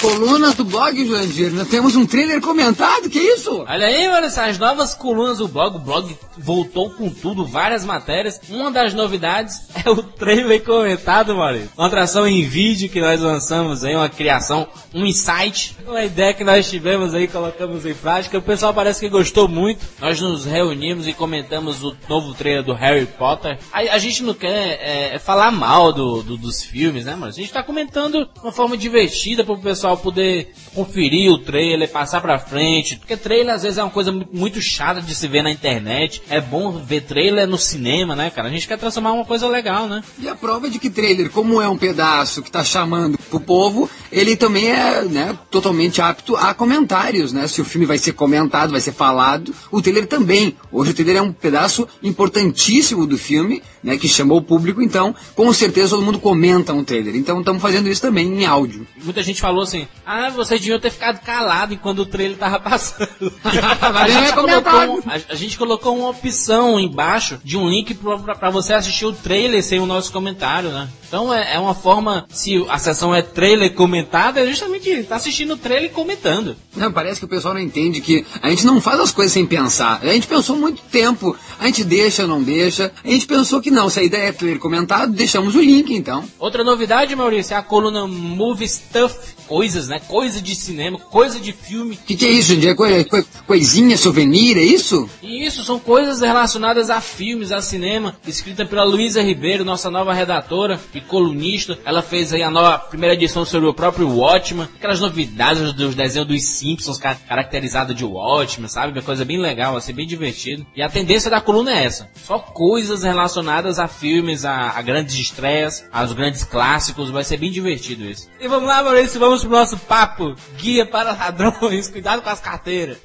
colunas 0.00 0.54
do 0.54 0.64
blog, 0.64 1.04
Jurandir. 1.06 1.52
Nós 1.52 1.68
temos 1.68 1.94
um 1.96 2.06
trailer 2.06 2.40
comentado, 2.40 3.08
que 3.10 3.18
isso? 3.18 3.64
Olha 3.68 3.86
aí, 3.86 4.08
mano, 4.08 4.26
essas 4.26 4.58
novas 4.58 4.94
colunas 4.94 5.38
do 5.38 5.48
blog. 5.48 5.76
O 5.76 5.78
blog 5.80 6.16
voltou 6.36 6.90
com 6.90 7.10
tudo, 7.10 7.44
várias 7.44 7.84
matérias. 7.84 8.40
Uma 8.48 8.70
das 8.70 8.94
novidades 8.94 9.62
é 9.84 9.90
o 9.90 10.02
trailer 10.02 10.62
comentado, 10.64 11.34
Maurício. 11.36 11.70
Uma 11.76 11.86
atração 11.88 12.26
em 12.26 12.42
vídeo 12.42 12.88
que 12.88 13.00
nós 13.00 13.20
lançamos 13.20 13.84
aí, 13.84 13.94
uma 13.94 14.08
criação, 14.08 14.66
um 14.94 15.04
insight, 15.04 15.76
uma 15.86 16.02
ideia 16.04 16.32
que 16.34 16.44
nós 16.44 16.68
tivemos 16.70 17.14
aí, 17.14 17.28
colocamos 17.28 17.84
em 17.84 17.94
prática. 17.94 18.38
O 18.38 18.42
pessoal 18.42 18.72
parece 18.72 19.00
que 19.00 19.08
gostou 19.08 19.46
muito. 19.48 19.84
Nós 20.00 20.20
nos 20.20 20.44
reunimos 20.44 21.06
e 21.06 21.12
comentamos 21.12 21.82
o 21.84 21.94
novo 22.08 22.34
trailer 22.34 22.62
do 22.64 22.72
Harry 22.72 23.06
Potter. 23.06 23.58
A, 23.72 23.78
a 23.80 23.98
gente 23.98 24.22
não 24.22 24.34
quer 24.34 24.78
é, 25.14 25.18
falar 25.18 25.50
mal 25.50 25.92
do, 25.92 26.22
do- 26.22 26.36
dos 26.36 26.62
filmes, 26.62 27.04
né, 27.04 27.12
mano? 27.12 27.26
A 27.26 27.30
gente 27.34 27.52
tá 27.52 27.62
comentando 27.62 28.24
de 28.24 28.40
uma 28.42 28.52
forma 28.52 28.76
divertida 28.76 29.17
para 29.44 29.54
o 29.54 29.58
pessoal 29.58 29.96
poder 29.96 30.52
conferir 30.74 31.30
o 31.30 31.38
trailer, 31.38 31.88
passar 31.90 32.20
pra 32.20 32.38
frente. 32.38 32.96
Porque 32.96 33.16
trailer 33.16 33.54
às 33.54 33.62
vezes 33.62 33.78
é 33.78 33.82
uma 33.82 33.90
coisa 33.90 34.12
mu- 34.12 34.28
muito 34.32 34.60
chata 34.60 35.00
de 35.00 35.14
se 35.14 35.26
ver 35.28 35.42
na 35.42 35.50
internet. 35.50 36.22
É 36.30 36.40
bom 36.40 36.72
ver 36.72 37.02
trailer 37.02 37.46
no 37.46 37.58
cinema, 37.58 38.14
né, 38.14 38.30
cara? 38.30 38.48
A 38.48 38.50
gente 38.50 38.66
quer 38.68 38.78
transformar 38.78 39.12
uma 39.12 39.24
coisa 39.24 39.46
legal, 39.48 39.86
né? 39.88 40.02
E 40.20 40.28
a 40.28 40.34
prova 40.34 40.68
de 40.70 40.78
que 40.78 40.90
trailer, 40.90 41.30
como 41.30 41.60
é 41.60 41.68
um 41.68 41.76
pedaço 41.76 42.42
que 42.42 42.50
tá 42.50 42.62
chamando 42.64 43.18
pro 43.30 43.40
povo, 43.40 43.90
ele 44.12 44.36
também 44.36 44.68
é 44.70 45.02
né, 45.04 45.36
totalmente 45.50 46.00
apto 46.00 46.36
a 46.36 46.54
comentários, 46.54 47.32
né? 47.32 47.46
Se 47.48 47.60
o 47.60 47.64
filme 47.64 47.86
vai 47.86 47.98
ser 47.98 48.12
comentado, 48.12 48.70
vai 48.72 48.80
ser 48.80 48.92
falado, 48.92 49.54
o 49.70 49.82
trailer 49.82 50.06
também. 50.06 50.54
Hoje 50.70 50.90
o 50.90 50.94
trailer 50.94 51.16
é 51.16 51.22
um 51.22 51.32
pedaço 51.32 51.86
importantíssimo 52.02 53.06
do 53.06 53.18
filme, 53.18 53.62
né? 53.88 53.96
Que 53.96 54.06
chamou 54.06 54.38
o 54.38 54.42
público, 54.42 54.82
então 54.82 55.14
com 55.34 55.52
certeza 55.52 55.90
todo 55.90 56.04
mundo 56.04 56.20
comenta 56.20 56.72
um 56.74 56.84
trailer. 56.84 57.16
Então 57.16 57.38
estamos 57.40 57.62
fazendo 57.62 57.88
isso 57.88 58.02
também 58.02 58.26
em 58.26 58.44
áudio. 58.44 58.86
Muita 59.02 59.22
gente 59.22 59.40
falou 59.40 59.62
assim: 59.62 59.88
Ah, 60.04 60.28
vocês 60.28 60.60
deviam 60.60 60.78
ter 60.78 60.90
ficado 60.90 61.20
calado 61.24 61.72
enquanto 61.72 62.00
o 62.00 62.06
trailer 62.06 62.36
tava 62.36 62.60
passando. 62.60 63.32
a, 63.42 64.08
gente 64.08 64.32
colocou, 64.34 65.02
a, 65.06 65.32
a 65.32 65.34
gente 65.34 65.58
colocou 65.58 65.98
uma 65.98 66.10
opção 66.10 66.78
embaixo 66.78 67.40
de 67.42 67.56
um 67.56 67.68
link 67.68 67.94
pra 68.38 68.50
você 68.50 68.74
assistir 68.74 69.06
o 69.06 69.12
trailer 69.12 69.62
sem 69.62 69.80
o 69.80 69.86
nosso 69.86 70.12
comentário, 70.12 70.70
né? 70.70 70.88
Então 71.08 71.32
é, 71.32 71.54
é 71.54 71.58
uma 71.58 71.74
forma, 71.74 72.26
se 72.28 72.62
a 72.68 72.78
sessão 72.78 73.14
é 73.14 73.22
trailer 73.22 73.72
comentado, 73.72 74.38
é 74.38 74.46
justamente 74.46 75.02
tá 75.04 75.16
assistindo 75.16 75.54
o 75.54 75.56
trailer 75.56 75.90
e 75.90 75.92
comentando. 75.92 76.54
Não, 76.76 76.92
parece 76.92 77.18
que 77.18 77.24
o 77.24 77.28
pessoal 77.28 77.54
não 77.54 77.60
entende 77.60 78.02
que 78.02 78.26
a 78.42 78.50
gente 78.50 78.66
não 78.66 78.80
faz 78.80 79.00
as 79.00 79.12
coisas 79.12 79.32
sem 79.32 79.46
pensar. 79.46 80.00
A 80.02 80.12
gente 80.12 80.26
pensou 80.26 80.54
muito 80.56 80.82
tempo. 80.82 81.34
A 81.58 81.66
gente 81.66 81.82
deixa, 81.82 82.26
não 82.26 82.42
deixa. 82.42 82.92
A 83.02 83.08
gente 83.08 83.26
pensou 83.26 83.60
que 83.60 83.70
não. 83.70 83.77
Se 83.90 84.00
a 84.00 84.02
ideia 84.02 84.28
é 84.28 84.32
trailer 84.32 84.58
comentado, 84.58 85.12
deixamos 85.12 85.54
o 85.54 85.60
link 85.60 85.94
então. 85.94 86.24
Outra 86.38 86.64
novidade, 86.64 87.14
Maurício, 87.14 87.54
é 87.54 87.56
a 87.58 87.62
coluna 87.62 88.06
Movie 88.06 88.66
Stuff. 88.66 89.36
Coisas, 89.48 89.88
né? 89.88 89.98
Coisa 90.06 90.40
de 90.42 90.54
cinema, 90.54 90.98
coisa 90.98 91.40
de 91.40 91.52
filme. 91.52 91.94
O 91.94 92.06
que, 92.06 92.16
que 92.16 92.26
é 92.26 92.30
isso, 92.30 92.54
gente? 92.54 92.68
É 92.68 92.74
coi- 92.74 93.04
coi- 93.04 93.24
coisinha, 93.46 93.96
souvenir, 93.96 94.56
é 94.58 94.62
isso? 94.62 95.08
E 95.22 95.44
isso 95.46 95.64
são 95.64 95.78
coisas 95.78 96.20
relacionadas 96.20 96.90
a 96.90 97.00
filmes, 97.00 97.50
a 97.50 97.62
cinema, 97.62 98.14
escrita 98.26 98.66
pela 98.66 98.84
Luísa 98.84 99.22
Ribeiro, 99.22 99.64
nossa 99.64 99.90
nova 99.90 100.12
redatora 100.12 100.78
e 100.94 101.00
colunista. 101.00 101.78
Ela 101.84 102.02
fez 102.02 102.32
aí 102.32 102.42
a 102.42 102.50
nova 102.50 102.78
primeira 102.78 103.14
edição 103.14 103.44
sobre 103.44 103.68
o 103.68 103.74
próprio 103.74 104.08
Watchman, 104.08 104.68
aquelas 104.76 105.00
novidades 105.00 105.72
dos 105.72 105.94
desenhos 105.94 106.28
dos 106.28 106.44
Simpsons 106.44 106.98
ca- 106.98 107.14
caracterizado 107.14 107.94
de 107.94 108.04
Watchman, 108.04 108.68
sabe? 108.68 108.92
Uma 108.92 109.02
coisa 109.02 109.24
bem 109.24 109.38
legal, 109.40 109.76
assim, 109.76 109.92
bem 109.94 110.06
divertido. 110.06 110.66
E 110.76 110.82
a 110.82 110.88
tendência 110.90 111.30
da 111.30 111.40
coluna 111.40 111.72
é 111.72 111.84
essa: 111.84 112.08
só 112.26 112.38
coisas 112.38 113.02
relacionadas 113.02 113.78
a 113.78 113.88
filmes, 113.88 114.44
a, 114.44 114.72
a 114.76 114.82
grandes 114.82 115.14
estreias, 115.16 115.84
aos 115.92 116.12
grandes 116.12 116.44
clássicos. 116.44 117.10
Vai 117.10 117.24
ser 117.24 117.36
bem 117.38 117.50
divertido 117.50 118.04
isso. 118.04 118.28
E 118.40 118.46
vamos 118.48 118.68
lá, 118.68 118.82
Maurício, 118.82 119.18
vamos 119.18 119.37
pro 119.46 119.56
nosso 119.56 119.76
papo: 119.78 120.34
guia 120.56 120.86
para 120.86 121.12
ladrões, 121.12 121.88
cuidado 121.90 122.22
com 122.22 122.28
as 122.28 122.40
carteiras. 122.40 122.98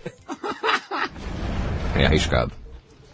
É 1.96 2.06
arriscado. 2.06 2.52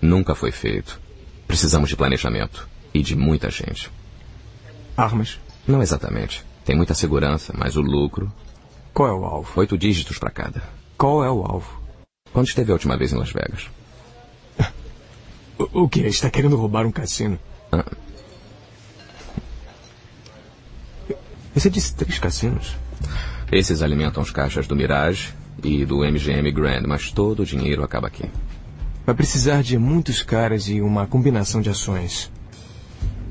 Nunca 0.01 0.33
foi 0.35 0.51
feito. 0.51 0.99
Precisamos 1.47 1.89
de 1.89 1.95
planejamento. 1.95 2.67
E 2.93 3.03
de 3.03 3.15
muita 3.15 3.49
gente. 3.49 3.91
Armas. 4.97 5.39
Não 5.67 5.81
exatamente. 5.81 6.43
Tem 6.65 6.75
muita 6.75 6.93
segurança, 6.93 7.53
mas 7.55 7.75
o 7.75 7.81
lucro. 7.81 8.31
Qual 8.93 9.07
é 9.07 9.13
o 9.13 9.25
alvo? 9.25 9.51
Oito 9.59 9.77
dígitos 9.77 10.17
para 10.17 10.31
cada. 10.31 10.63
Qual 10.97 11.23
é 11.23 11.29
o 11.29 11.43
alvo? 11.43 11.81
Quando 12.33 12.47
esteve 12.47 12.71
a 12.71 12.73
última 12.73 12.97
vez 12.97 13.11
em 13.13 13.17
Las 13.17 13.31
Vegas? 13.31 13.69
O, 15.57 15.83
o 15.83 15.89
que? 15.89 15.99
Está 15.99 16.29
querendo 16.29 16.55
roubar 16.55 16.85
um 16.85 16.91
cassino? 16.91 17.37
Ah, 17.69 17.83
Você 21.53 21.69
disse 21.69 21.93
três 21.93 22.17
cassinos? 22.17 22.77
Esses 23.51 23.81
alimentam 23.81 24.21
os 24.21 24.31
caixas 24.31 24.67
do 24.67 24.75
Mirage 24.75 25.33
e 25.63 25.85
do 25.85 25.99
MGM 25.99 26.51
Grand, 26.51 26.83
mas 26.87 27.11
todo 27.11 27.41
o 27.41 27.45
dinheiro 27.45 27.83
acaba 27.83 28.07
aqui. 28.07 28.25
Vai 29.05 29.15
precisar 29.15 29.63
de 29.63 29.77
muitos 29.77 30.21
caras 30.21 30.67
e 30.67 30.81
uma 30.81 31.07
combinação 31.07 31.61
de 31.61 31.69
ações. 31.69 32.31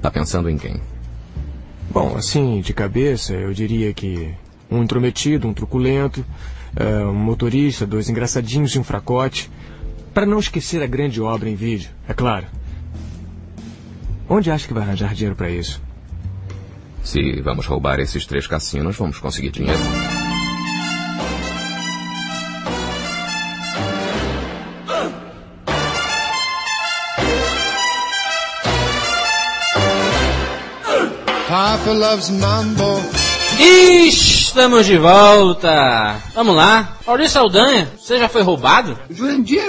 Tá 0.03 0.11
pensando 0.11 0.51
em 0.51 0.59
quem? 0.59 0.81
Bom, 1.91 2.17
assim, 2.17 2.61
de 2.61 2.73
cabeça, 2.73 3.33
eu 3.33 3.53
diria 3.55 3.95
que 3.95 4.35
um 4.71 4.83
intrometido, 4.83 5.49
um 5.49 5.55
truculento, 5.55 6.25
eh, 6.77 7.05
um 7.05 7.15
motorista, 7.15 7.87
dois 7.87 8.09
engraçadinhos 8.09 8.73
e 8.73 8.79
um 8.79 8.85
fracote. 8.85 9.51
Para 10.13 10.27
não 10.27 10.39
esquecer 10.39 10.83
a 10.83 10.87
grande 10.87 11.21
obra 11.21 11.49
em 11.49 11.55
vídeo, 11.55 11.91
é 12.09 12.13
claro. 12.13 12.47
Onde 14.29 14.51
acha 14.51 14.67
que 14.67 14.75
vai 14.75 14.83
arranjar 14.83 15.15
dinheiro 15.15 15.37
para 15.37 15.51
isso? 15.51 15.81
Se 17.03 17.41
vamos 17.41 17.67
roubar 17.67 18.01
esses 18.01 18.27
três 18.27 18.47
cassinos, 18.47 18.97
vamos 18.97 19.19
conseguir 19.19 19.51
dinheiro. 19.51 19.81
Papa 31.49 31.93
loves 31.93 32.29
mambo. 32.31 33.03
Estamos 33.59 34.87
de 34.87 34.99
volta. 34.99 36.17
Vamos 36.35 36.55
lá. 36.55 36.98
Maurício 37.09 37.33
Saldanha, 37.33 37.91
você 37.99 38.19
já 38.19 38.29
foi 38.29 38.43
roubado? 38.43 38.99
Jurandir, 39.09 39.63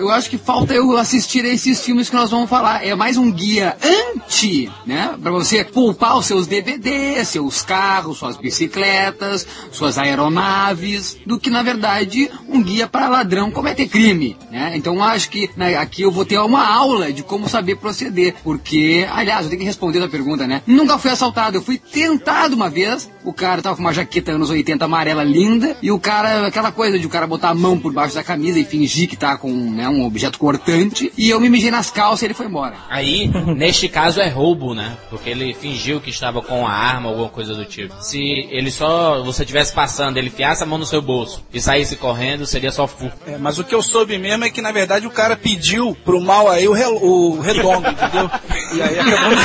eu, 0.00 0.10
acho 0.10 0.28
que 0.28 0.36
falta 0.36 0.74
eu 0.74 0.96
assistir 0.96 1.44
a 1.44 1.48
esses 1.48 1.80
filmes 1.84 2.10
que 2.10 2.16
nós 2.16 2.30
vamos 2.30 2.50
falar. 2.50 2.84
É 2.84 2.96
mais 2.96 3.16
um 3.16 3.30
guia 3.30 3.76
anti, 3.80 4.68
né? 4.84 5.14
Pra 5.22 5.30
você 5.30 5.62
poupar 5.62 6.18
os 6.18 6.26
seus 6.26 6.48
DVDs, 6.48 7.28
seus 7.28 7.62
carros, 7.62 8.18
suas 8.18 8.36
bicicletas, 8.36 9.46
suas 9.70 9.98
aeronaves, 9.98 11.16
do 11.24 11.38
que 11.38 11.48
na 11.48 11.62
verdade 11.62 12.28
um 12.48 12.60
guia 12.60 12.88
para 12.88 13.08
ladrão 13.08 13.52
cometer 13.52 13.86
crime, 13.86 14.36
né? 14.50 14.72
Então 14.74 15.00
acho 15.02 15.30
que 15.30 15.48
né, 15.56 15.76
aqui 15.76 16.02
eu 16.02 16.10
vou 16.10 16.24
ter 16.24 16.38
uma 16.38 16.66
aula 16.66 17.12
de 17.12 17.22
como 17.22 17.48
saber 17.48 17.76
proceder, 17.76 18.34
porque, 18.42 19.06
aliás, 19.12 19.44
eu 19.44 19.50
tenho 19.50 19.60
que 19.60 19.66
responder 19.66 20.02
a 20.02 20.08
pergunta, 20.08 20.44
né? 20.44 20.62
Nunca 20.66 20.98
fui 20.98 21.12
assaltado, 21.12 21.58
eu 21.58 21.62
fui 21.62 21.78
tentado 21.78 22.56
uma 22.56 22.68
vez. 22.68 23.08
O 23.24 23.32
cara 23.32 23.62
tava 23.62 23.76
com 23.76 23.82
uma 23.82 23.92
jaqueta 23.92 24.32
anos 24.32 24.50
80 24.50 24.84
amarela 24.84 25.24
linda 25.24 25.76
e 25.82 25.90
o 25.90 25.98
cara, 25.98 26.15
aquela 26.20 26.72
coisa 26.72 26.98
de 26.98 27.06
o 27.06 27.10
cara 27.10 27.26
botar 27.26 27.50
a 27.50 27.54
mão 27.54 27.78
por 27.78 27.92
baixo 27.92 28.14
da 28.14 28.24
camisa 28.24 28.58
e 28.58 28.64
fingir 28.64 29.08
que 29.08 29.16
tá 29.16 29.36
com 29.36 29.50
né, 29.50 29.88
um 29.88 30.04
objeto 30.04 30.38
cortante 30.38 31.12
e 31.16 31.28
eu 31.28 31.40
me 31.40 31.48
mijei 31.48 31.70
nas 31.70 31.90
calças 31.90 32.22
e 32.22 32.26
ele 32.26 32.34
foi 32.34 32.46
embora. 32.46 32.76
Aí, 32.88 33.28
neste 33.56 33.88
caso 33.88 34.20
é 34.20 34.28
roubo, 34.28 34.74
né? 34.74 34.96
Porque 35.10 35.30
ele 35.30 35.54
fingiu 35.54 36.00
que 36.00 36.10
estava 36.10 36.42
com 36.42 36.66
a 36.66 36.72
arma 36.72 37.08
ou 37.08 37.14
alguma 37.14 37.30
coisa 37.30 37.54
do 37.54 37.64
tipo. 37.64 37.94
Se 38.00 38.20
ele 38.50 38.70
só, 38.70 39.22
você 39.22 39.42
estivesse 39.42 39.72
passando, 39.72 40.16
ele 40.16 40.28
enfiasse 40.28 40.62
a 40.62 40.66
mão 40.66 40.78
no 40.78 40.86
seu 40.86 41.02
bolso 41.02 41.42
e 41.52 41.60
saísse 41.60 41.96
correndo, 41.96 42.46
seria 42.46 42.70
só 42.70 42.86
furto. 42.86 43.16
É, 43.26 43.38
mas 43.38 43.58
o 43.58 43.64
que 43.64 43.74
eu 43.74 43.82
soube 43.82 44.18
mesmo 44.18 44.44
é 44.44 44.50
que, 44.50 44.60
na 44.60 44.72
verdade, 44.72 45.06
o 45.06 45.10
cara 45.10 45.36
pediu 45.36 45.96
pro 46.04 46.20
mal 46.20 46.48
aí 46.48 46.68
o, 46.68 46.72
o 46.72 47.40
redondo, 47.40 47.88
entendeu? 47.88 48.30
E 48.74 48.82
aí 48.82 48.98
acabou. 48.98 49.36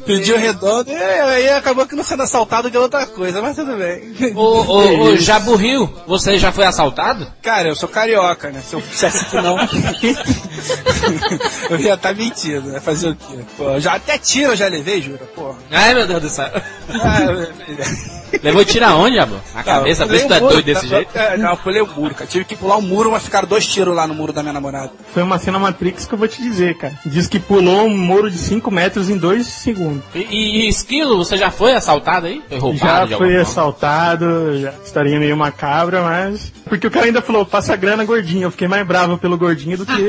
Pediu 0.06 0.38
redondo 0.38 0.92
e 0.92 0.96
aí 0.96 1.50
acabou 1.50 1.86
que 1.86 1.96
não 1.96 2.04
sendo 2.04 2.24
assaltado 2.24 2.70
de 2.70 2.78
outra 2.78 3.06
coisa, 3.06 3.42
mas 3.42 3.56
tudo 3.56 3.76
bem. 3.78 4.14
Ô, 4.36 4.42
ô, 4.42 5.04
ô, 5.04 5.18
Jabu 5.18 5.56
Rio, 5.56 5.92
você 6.08 6.38
já 6.38 6.52
foi 6.52 6.66
assaltado? 6.66 7.28
Cara, 7.42 7.70
eu 7.70 7.76
sou 7.76 7.90
carioca, 7.90 8.50
né? 8.50 8.62
Se 8.62 8.76
eu 8.76 8.82
dissesse 8.82 9.26
que 9.26 9.36
não, 9.38 9.58
eu 11.70 11.80
ia 11.80 11.94
estar 11.94 12.16
mentindo, 12.16 12.70
né? 12.70 12.80
Fazer 12.80 13.10
o 13.10 13.16
quê? 13.16 13.40
Pô, 13.58 13.80
já 13.80 13.94
até 13.94 14.18
tiro 14.18 14.52
eu 14.52 14.56
já 14.56 14.68
levei, 14.68 15.02
jura? 15.02 15.26
Pô. 15.36 15.56
Ai, 15.70 15.94
meu 15.94 16.08
Deus 16.08 16.22
do 16.22 16.30
céu. 16.30 16.50
Ah, 16.90 18.12
Levou 18.42 18.64
tiro 18.64 18.86
aonde, 18.86 19.18
Jabu? 19.18 19.36
Na 19.54 19.64
cabeça, 19.64 20.06
por 20.06 20.16
isso 20.16 20.28
tu 20.28 20.34
é 20.34 20.40
doido 20.40 20.64
desse 20.64 20.88
jeito? 20.88 21.18
É, 21.18 21.38
não, 21.38 21.52
eu 21.52 21.58
pulei 21.58 21.82
o 21.82 21.88
muro, 21.88 22.16
cara. 22.16 22.30
Tive 22.30 22.46
que 22.46 22.56
pular 22.56 22.78
o 22.78 22.82
muro, 22.82 23.12
mas 23.12 23.24
ficaram 23.24 23.48
dois 23.48 23.68
tiros 23.68 23.96
lá 23.96 24.08
no 24.08 24.14
muro 24.14 24.32
da 24.32 24.42
minha 24.42 24.54
namorada. 24.54 24.92
Foi 25.14 25.22
uma 25.22 25.38
cena 25.38 25.60
Matrix 25.60 26.06
que 26.06 26.14
eu 26.14 26.18
vou 26.18 26.28
te 26.28 26.42
dizer, 26.42 26.78
cara. 26.78 26.94
Diz 27.06 27.28
que 27.28 27.40
pulou 27.40 27.86
um 27.86 27.98
muro 27.98 28.32
de 28.32 28.38
5 28.38 28.72
metros 28.72 29.10
em 29.10 29.18
2 29.18 29.46
segundos. 29.46 29.91
E, 30.16 30.20
e, 30.20 30.66
e 30.66 30.68
esquilo, 30.70 31.18
você 31.18 31.38
já 31.38 31.50
foi 31.50 31.74
assaltado 31.74 32.28
aí? 32.28 32.42
Foi 32.48 32.60
roubado 32.60 33.10
Já 33.10 33.18
forma? 33.36 33.42
assaltado, 33.42 34.60
já 34.60 34.74
historinha 34.84 35.20
meio 35.20 35.38
macabra, 35.38 36.02
mas. 36.02 36.52
Porque 36.72 36.88
o 36.88 36.92
cara 36.92 37.08
ainda 37.08 37.22
falou, 37.22 37.46
passa 37.46 37.74
a 37.74 37.76
grana 37.76 38.06
gordinho. 38.06 38.44
Eu 38.44 38.52
fiquei 38.52 38.66
mais 38.66 38.88
bravo 38.88 39.18
pelo 39.18 39.38
gordinho 39.38 39.78
do 39.78 39.86
que. 39.86 39.92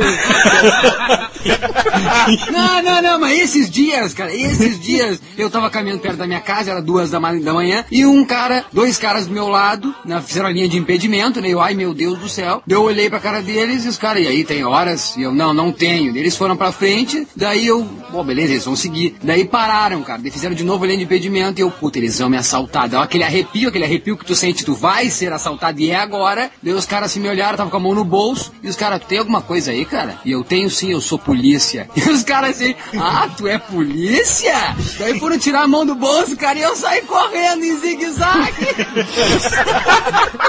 Não, 2.52 2.83
não, 2.83 3.02
não, 3.02 3.21
mas 3.21 3.38
esses 3.40 3.69
dias, 3.69 4.14
cara, 4.14 4.33
esses 4.33 4.78
dias, 4.78 5.21
eu 5.37 5.50
tava 5.50 5.69
caminhando 5.71 6.00
perto 6.00 6.19
da 6.19 6.26
minha 6.26 6.40
casa, 6.40 6.71
era 6.71 6.81
duas 6.81 7.11
da, 7.11 7.19
da 7.19 7.52
manhã, 7.52 7.85
e 7.90 8.07
um 8.07 8.25
cara, 8.25 8.64
dois 8.73 8.97
caras 8.97 9.26
do 9.26 9.33
meu 9.33 9.49
lado, 9.49 9.92
na, 10.04 10.21
fizeram 10.21 10.47
a 10.47 10.52
linha 10.52 10.69
de 10.69 10.78
impedimento, 10.78 11.40
né? 11.40 11.49
Eu, 11.49 11.61
ai 11.61 11.75
meu 11.75 11.92
Deus 11.92 12.19
do 12.19 12.28
céu. 12.28 12.62
Eu 12.69 12.83
olhei 12.83 13.11
pra 13.11 13.19
cara 13.19 13.42
deles 13.42 13.85
e 13.85 13.88
os 13.88 13.99
caras, 13.99 14.23
e 14.23 14.28
aí, 14.28 14.45
tem 14.45 14.64
horas? 14.64 15.16
E 15.16 15.23
eu, 15.23 15.35
não, 15.35 15.52
não 15.52 15.73
tenho. 15.73 16.16
Eles 16.16 16.37
foram 16.37 16.57
pra 16.57 16.71
frente, 16.71 17.26
daí 17.35 17.66
eu, 17.66 17.83
bom, 18.11 18.23
beleza, 18.23 18.52
eles 18.52 18.64
vão 18.64 18.76
seguir. 18.76 19.16
Daí 19.23 19.45
pararam, 19.45 20.02
cara, 20.02 20.23
fizeram 20.23 20.54
de 20.54 20.62
novo 20.62 20.85
a 20.85 20.87
linha 20.87 20.99
de 20.99 21.04
impedimento 21.04 21.61
e 21.61 21.62
eu, 21.62 21.71
puta, 21.73 21.99
eles 21.99 22.21
vão 22.21 22.31
me 22.31 22.37
assaltar. 22.37 22.88
Deu 22.88 23.00
aquele 23.00 23.25
arrepio, 23.25 23.69
aquele 23.69 23.85
arrepio 23.85 24.16
que 24.16 24.25
tu 24.25 24.35
sente, 24.37 24.64
tu 24.64 24.75
vai 24.75 25.11
ser 25.11 25.33
assaltado 25.33 25.81
e 25.81 25.90
é 25.90 25.97
agora. 25.97 26.51
Daí 26.62 26.73
os 26.73 26.87
caras 26.87 27.11
se 27.11 27.21
me 27.21 27.28
olharam, 27.28 27.56
tava 27.56 27.71
com 27.71 27.76
a 27.76 27.80
mão 27.80 27.94
no 27.94 28.04
bolso, 28.04 28.52
e 28.62 28.68
os 28.68 28.76
caras, 28.76 29.02
tem 29.04 29.18
alguma 29.18 29.42
coisa 29.42 29.71
aí, 29.71 29.85
cara? 29.85 30.16
E 30.25 30.32
eu 30.32 30.44
tenho 30.44 30.71
sim, 30.71 30.92
eu 30.92 31.00
sou 31.00 31.18
polícia. 31.18 31.88
E 32.02 32.11
os 32.11 32.25
caras 32.25 32.56
assim, 32.56 32.75
ah, 32.99 33.28
tu 33.37 33.47
é 33.47 33.59
polícia? 33.59 34.75
Daí 34.99 35.21
foram 35.21 35.38
tirar 35.38 35.62
a 35.62 35.68
mão 35.68 35.87
do 35.87 35.94
bolso, 35.94 36.37
cara, 36.37 36.59
e 36.59 36.62
eu 36.62 36.75
saí 36.75 37.02
correndo 37.02 37.64
em 37.64 37.76
zigue-zague. 37.76 38.66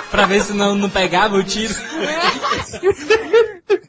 Pra 0.09 0.25
ver 0.25 0.43
se 0.43 0.53
não, 0.53 0.73
não 0.73 0.89
pegava 0.89 1.35
o 1.35 1.43
tiro. 1.43 1.73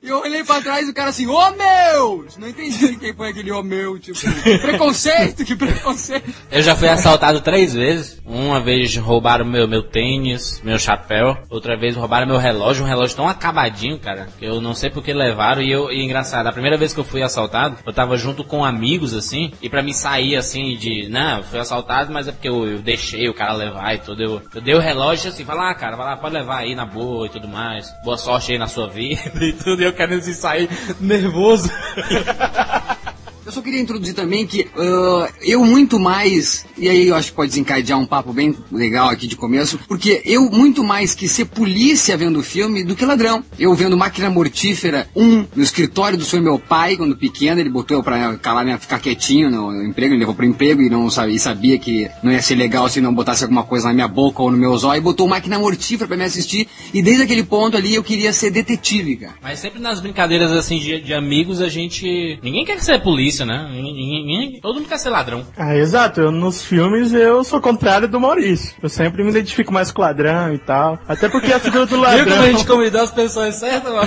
E 0.05 0.09
eu 0.09 0.19
olhei 0.21 0.45
pra 0.45 0.61
trás 0.61 0.87
e 0.87 0.91
o 0.91 0.95
cara 0.95 1.09
assim, 1.09 1.27
ô 1.27 1.51
meu! 1.53 2.27
Não 2.39 2.47
entendi 2.47 2.95
quem 2.97 3.15
foi 3.15 3.31
aquele 3.31 3.51
ô 3.51 3.63
meu, 3.63 3.99
tipo, 3.99 4.19
preconceito, 4.61 5.45
que 5.47 5.57
preconceito. 5.57 6.31
Eu 6.51 6.63
já 6.63 6.77
fui 6.77 6.89
assaltado 6.89 7.41
três 7.41 7.73
vezes. 7.73 8.21
Uma 8.27 8.61
vez 8.61 8.95
roubaram 8.97 9.47
meu, 9.47 9.67
meu 9.67 9.83
tênis, 9.83 10.61
meu 10.63 10.79
chapéu. 10.79 11.39
Outra 11.49 11.75
vez 11.75 11.97
roubaram 12.05 12.27
meu 12.27 12.39
relógio. 12.39 12.85
Um 12.85 12.89
relógio 12.89 13.17
tão 13.17 13.29
acabadinho, 13.29 13.99
cara. 13.99 14.29
Que 14.39 14.45
eu 14.45 14.61
não 14.61 14.75
sei 14.75 14.91
por 14.91 15.03
que 15.03 15.13
levaram. 15.13 15.63
E 15.63 15.71
eu, 15.71 15.91
e 15.91 16.03
engraçado, 16.03 16.47
a 16.47 16.53
primeira 16.53 16.77
vez 16.77 16.93
que 16.93 17.01
eu 17.01 17.05
fui 17.05 17.23
assaltado, 17.23 17.79
eu 17.85 17.93
tava 17.93 18.17
junto 18.17 18.45
com 18.45 18.65
amigos, 18.65 19.15
assim. 19.15 19.53
E 19.61 19.69
pra 19.69 19.83
me 19.83 19.95
sair, 19.95 20.37
assim, 20.37 20.77
de, 20.77 21.09
não, 21.09 21.43
fui 21.43 21.59
assaltado, 21.59 22.13
mas 22.13 22.29
é 22.29 22.33
porque 22.33 22.49
eu, 22.49 22.67
eu 22.67 22.79
deixei 22.79 23.29
o 23.29 23.35
cara 23.35 23.53
levar 23.53 23.95
e 23.95 23.99
tudo. 23.99 24.23
Eu, 24.23 24.43
eu 24.55 24.61
dei 24.61 24.75
o 24.75 24.81
relógio 24.81 25.31
assim, 25.31 25.45
vai 25.45 25.57
lá, 25.57 25.75
cara, 25.75 25.97
vai 25.97 26.07
lá, 26.07 26.17
pode 26.17 26.35
levar 26.35 26.59
aí 26.59 26.75
na 26.75 26.85
boa 26.85 27.27
e 27.27 27.31
tudo 27.31 27.49
mais. 27.49 27.93
Boa 28.05 28.17
sorte 28.17 28.53
aí 28.53 28.59
na 28.59 28.67
sua 28.67 28.89
vida 28.91 29.45
e 29.45 29.53
tudo. 29.53 29.83
E 29.83 29.85
eu 29.85 29.93
querendo 29.93 30.19
assim, 30.19 30.35
sair 30.35 30.69
nervoso. 31.01 31.71
Eu 33.47 33.53
só 33.53 33.61
queria 33.61 33.81
introduzir 33.81 34.15
também 34.15 34.47
que 34.47 34.67
ah, 34.77 35.29
eu 35.43 35.65
muito 35.65 35.99
mais, 35.99 36.65
e 36.79 36.89
aí 36.89 37.09
eu 37.09 37.15
acho 37.15 37.31
que 37.31 37.37
pode 37.37 37.51
desencadear 37.51 37.99
um 37.99 38.07
papo 38.07 38.33
bem 38.33 38.57
legal 38.71 39.09
aqui 39.09 39.27
de 39.27 39.37
começo, 39.37 39.79
porque 39.87 40.23
eu 40.25 40.51
muito 40.51 40.83
mais 40.83 41.15
que 41.15 41.29
ser 41.29 41.47
polícia 41.47 42.17
vendo 42.17 42.39
o 42.39 42.43
filme 42.43 42.85
do 42.85 42.95
que 42.95 43.05
ladrão. 43.05 43.45
Eu 43.59 43.75
vendo 43.75 43.97
Máquina 43.97 44.31
Mortífera 44.31 45.09
1 45.15 45.47
no 45.55 45.63
escritório 45.63 46.17
do 46.17 46.25
seu 46.25 46.41
meu 46.41 46.59
pai, 46.59 46.97
quando 46.97 47.17
pequeno, 47.17 47.61
ele 47.61 47.71
botou 47.71 47.97
eu 47.97 48.03
pra 48.03 48.37
calar, 48.37 48.65
né, 48.65 48.79
ficar 48.79 48.99
quietinho 48.99 49.51
no, 49.51 49.85
emprego, 49.85 50.15
ele 50.15 50.21
levou 50.21 50.35
pro 50.35 50.45
emprego 50.45 50.83
e 50.83 50.89
não 50.89 51.11
sabia, 51.11 51.39
sabia 51.39 51.79
que 51.79 52.09
não 52.23 52.33
ia 52.33 52.43
ser 52.43 52.55
legal 52.55 52.89
se 52.89 53.01
não 53.01 53.15
botasse 53.15 53.45
alguma 53.45 53.65
coisa 53.65 53.89
na 53.89 53.95
minha 53.95 54.09
boca 54.09 54.43
ou 54.43 54.51
no 54.51 54.57
meu 54.57 54.77
zóio, 54.77 54.99
e 54.99 55.03
botou 55.03 55.29
Máquina 55.29 55.59
Mortífera 55.59 56.09
pra 56.09 56.17
me 56.17 56.25
assistir, 56.25 56.69
e 56.93 57.03
desde 57.03 57.23
aquele 57.23 57.43
ponto 57.43 57.77
ali 57.77 57.95
eu 57.95 58.03
queria 58.03 58.33
ser 58.33 58.51
detetive, 58.51 59.17
cara. 59.17 59.35
Mas 59.43 59.59
sempre 59.59 59.81
nas 59.81 60.01
brincadeiras 60.01 60.53
assim 60.53 60.79
de, 60.79 61.01
de 61.01 61.15
amigos 61.15 61.61
a 61.61 61.69
gente. 61.69 62.39
Ninguém 62.43 62.65
quer 62.65 62.81
ser 62.81 63.03
polícia, 63.03 63.34
né? 63.43 63.67
Ninguém, 63.73 63.95
ninguém- 64.27 64.61
todo 64.61 64.75
mundo 64.77 64.89
quer 64.89 64.99
ser 64.99 65.09
ladrão. 65.09 65.47
Ah, 65.57 65.75
exato. 65.75 66.21
Eu, 66.21 66.31
nos 66.31 66.63
filmes 66.63 67.13
eu 67.15 67.43
sou 67.43 67.59
contrário 67.61 68.07
do 68.07 68.21
Maurício. 68.21 68.75
Eu 68.83 68.89
sempre 68.91 69.23
me 69.25 69.31
identifico 69.31 69.73
mais 69.73 69.91
com 69.91 70.03
o 70.03 70.05
ladrão 70.05 70.53
e 70.53 70.59
tal. 70.59 70.99
Até 71.09 71.29
porque 71.31 71.53
a 71.53 71.59
figura 71.59 71.87
do 71.87 71.97
Viu 71.97 72.01
como 72.05 72.07
a 72.07 72.17
ladrão. 72.19 72.43
gente 72.53 72.67
convidou 72.67 73.01
as 73.01 73.11
pessoas 73.11 73.55
certas, 73.55 73.91
mano? 73.93 74.07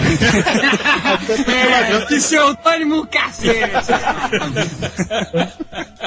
É, 1.48 2.06
que 2.06 2.20
seu 2.22 2.56
ânimo 2.66 3.08
cacete! 3.08 3.72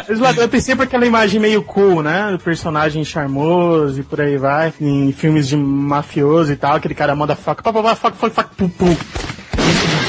Os 0.08 0.18
ladrões 0.20 0.50
tem 0.50 0.60
sempre 0.60 0.84
aquela 0.84 1.06
imagem 1.06 1.40
meio 1.40 1.62
cool, 1.62 2.02
né? 2.02 2.30
Do 2.32 2.38
personagem 2.38 3.04
charmoso 3.04 4.00
e 4.00 4.02
por 4.02 4.20
aí 4.20 4.36
vai. 4.36 4.72
Em 4.80 5.12
filmes 5.12 5.48
de 5.48 5.56
mafioso 5.56 6.52
e 6.52 6.56
tal, 6.56 6.76
aquele 6.76 6.94
cara 6.94 7.14
manda 7.14 7.34
faca, 7.34 7.62
pá, 7.62 7.72
pá, 7.72 7.82
pá, 7.82 7.94
faca, 7.94 8.16
faca, 8.16 8.34
faca, 8.34 8.50
pum, 8.56 8.68
pum. 8.68 8.96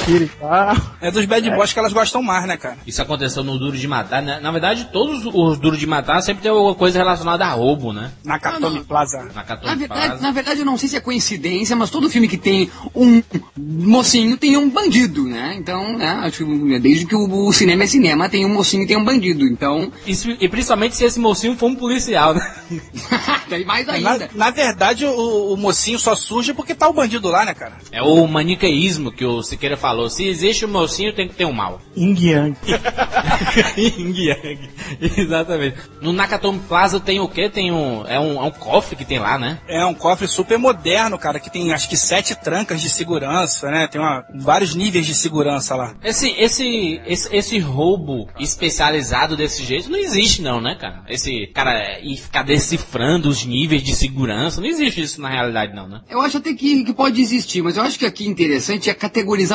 E 0.07 0.27
tal. 0.39 0.75
É 1.01 1.11
dos 1.11 1.25
bad 1.25 1.49
boys 1.51 1.71
que 1.73 1.79
elas 1.79 1.93
gostam 1.93 2.21
mais, 2.21 2.45
né, 2.45 2.57
cara? 2.57 2.77
Isso 2.85 3.01
aconteceu 3.01 3.43
no 3.43 3.57
Duro 3.57 3.77
de 3.77 3.87
Matar, 3.87 4.21
né? 4.21 4.39
Na 4.41 4.51
verdade, 4.51 4.89
todos 4.91 5.25
os 5.25 5.57
Duro 5.59 5.77
de 5.77 5.85
Matar 5.87 6.21
sempre 6.21 6.41
tem 6.43 6.51
alguma 6.51 6.75
coisa 6.75 6.97
relacionada 6.99 7.45
a 7.45 7.51
roubo, 7.53 7.93
né? 7.93 8.11
Na 8.23 8.39
Katome 8.39 8.83
Plaza. 8.83 9.17
Na 9.33 9.43
Na 9.43 9.75
verdade, 9.75 9.87
Plaza. 9.87 10.21
na 10.21 10.31
verdade, 10.31 10.59
eu 10.61 10.65
não 10.65 10.77
sei 10.77 10.89
se 10.89 10.95
é 10.95 10.99
coincidência, 10.99 11.75
mas 11.75 11.89
todo 11.89 12.09
filme 12.09 12.27
que 12.27 12.37
tem 12.37 12.69
um 12.95 13.21
mocinho 13.57 14.37
tem 14.37 14.57
um 14.57 14.69
bandido, 14.69 15.23
né? 15.27 15.55
Então, 15.57 15.97
né, 15.97 16.07
acho 16.23 16.45
que 16.45 16.79
desde 16.79 17.05
que 17.05 17.15
o, 17.15 17.47
o 17.47 17.53
cinema 17.53 17.83
é 17.83 17.87
cinema, 17.87 18.29
tem 18.29 18.45
um 18.45 18.49
mocinho 18.53 18.83
e 18.83 18.87
tem 18.87 18.97
um 18.97 19.03
bandido. 19.05 19.45
Então, 19.45 19.91
Isso- 20.05 20.31
e 20.39 20.49
principalmente 20.49 20.95
se 20.95 21.03
esse 21.05 21.19
mocinho 21.19 21.55
for 21.55 21.67
um 21.67 21.75
policial, 21.75 22.33
né? 22.33 22.55
tem 23.49 23.65
mais 23.65 23.85
Na, 23.85 23.93
ainda. 23.93 24.29
na 24.33 24.49
verdade, 24.49 25.05
o, 25.05 25.53
o 25.53 25.57
mocinho 25.57 25.99
só 25.99 26.15
surge 26.15 26.53
porque 26.53 26.73
tá 26.75 26.87
o 26.87 26.93
bandido 26.93 27.27
lá, 27.29 27.45
né, 27.45 27.53
cara? 27.53 27.73
É 27.91 28.01
o 28.01 28.25
maniqueísmo 28.27 29.11
que 29.11 29.25
o 29.25 29.41
Siqueira 29.51 29.75
falou. 29.75 30.09
Se 30.09 30.25
existe 30.25 30.65
um 30.65 30.69
mocinho, 30.69 31.13
tem 31.13 31.27
que 31.27 31.35
ter 31.35 31.43
um 31.45 31.51
mal. 31.51 31.81
Yin 31.95 32.15
Yang. 32.17 32.57
Yin 33.77 34.13
Yang. 34.15 34.69
Exatamente. 35.17 35.77
No 36.01 36.13
Nakatomi 36.13 36.59
Plaza 36.67 36.99
tem 36.99 37.19
o 37.19 37.27
quê? 37.27 37.49
Tem 37.49 37.71
um. 37.71 38.05
É 38.07 38.19
um, 38.19 38.35
é 38.41 38.43
um 38.43 38.51
cofre 38.51 38.95
que 38.95 39.03
tem 39.05 39.19
lá, 39.19 39.37
né? 39.37 39.59
É 39.67 39.85
um 39.85 39.93
cofre 39.93 40.27
super 40.27 40.57
moderno, 40.57 41.17
cara, 41.17 41.39
que 41.39 41.49
tem 41.51 41.73
acho 41.73 41.89
que 41.89 41.97
sete 41.97 42.33
trancas 42.35 42.81
de 42.81 42.89
segurança, 42.89 43.69
né? 43.69 43.87
Tem 43.87 43.99
uma- 43.99 44.25
vários 44.35 44.73
níveis 44.73 45.05
de 45.05 45.13
segurança 45.13 45.75
lá. 45.75 45.95
Esse, 46.03 46.29
esse, 46.37 47.01
esse, 47.05 47.35
esse 47.35 47.59
roubo 47.59 48.29
especializado 48.39 49.35
desse 49.35 49.63
jeito 49.63 49.89
não 49.89 49.99
existe, 49.99 50.41
não, 50.41 50.61
né, 50.61 50.77
cara? 50.79 51.03
Esse 51.09 51.47
cara 51.47 51.73
é, 51.77 52.01
e 52.03 52.15
ficar 52.15 52.43
decifrando 52.43 53.27
os 53.27 53.43
níveis 53.43 53.83
de 53.83 53.93
segurança, 53.95 54.61
não 54.61 54.67
existe 54.67 55.01
isso 55.01 55.21
na 55.21 55.29
realidade, 55.29 55.75
não, 55.75 55.87
né? 55.87 56.01
Eu 56.09 56.21
acho 56.21 56.37
até 56.37 56.53
que, 56.53 56.83
que 56.83 56.93
pode 56.93 57.21
existir, 57.21 57.61
mas 57.61 57.75
eu 57.75 57.83
acho 57.83 57.99
que 57.99 58.05
aqui 58.05 58.27
interessante 58.27 58.89
é 58.89 58.93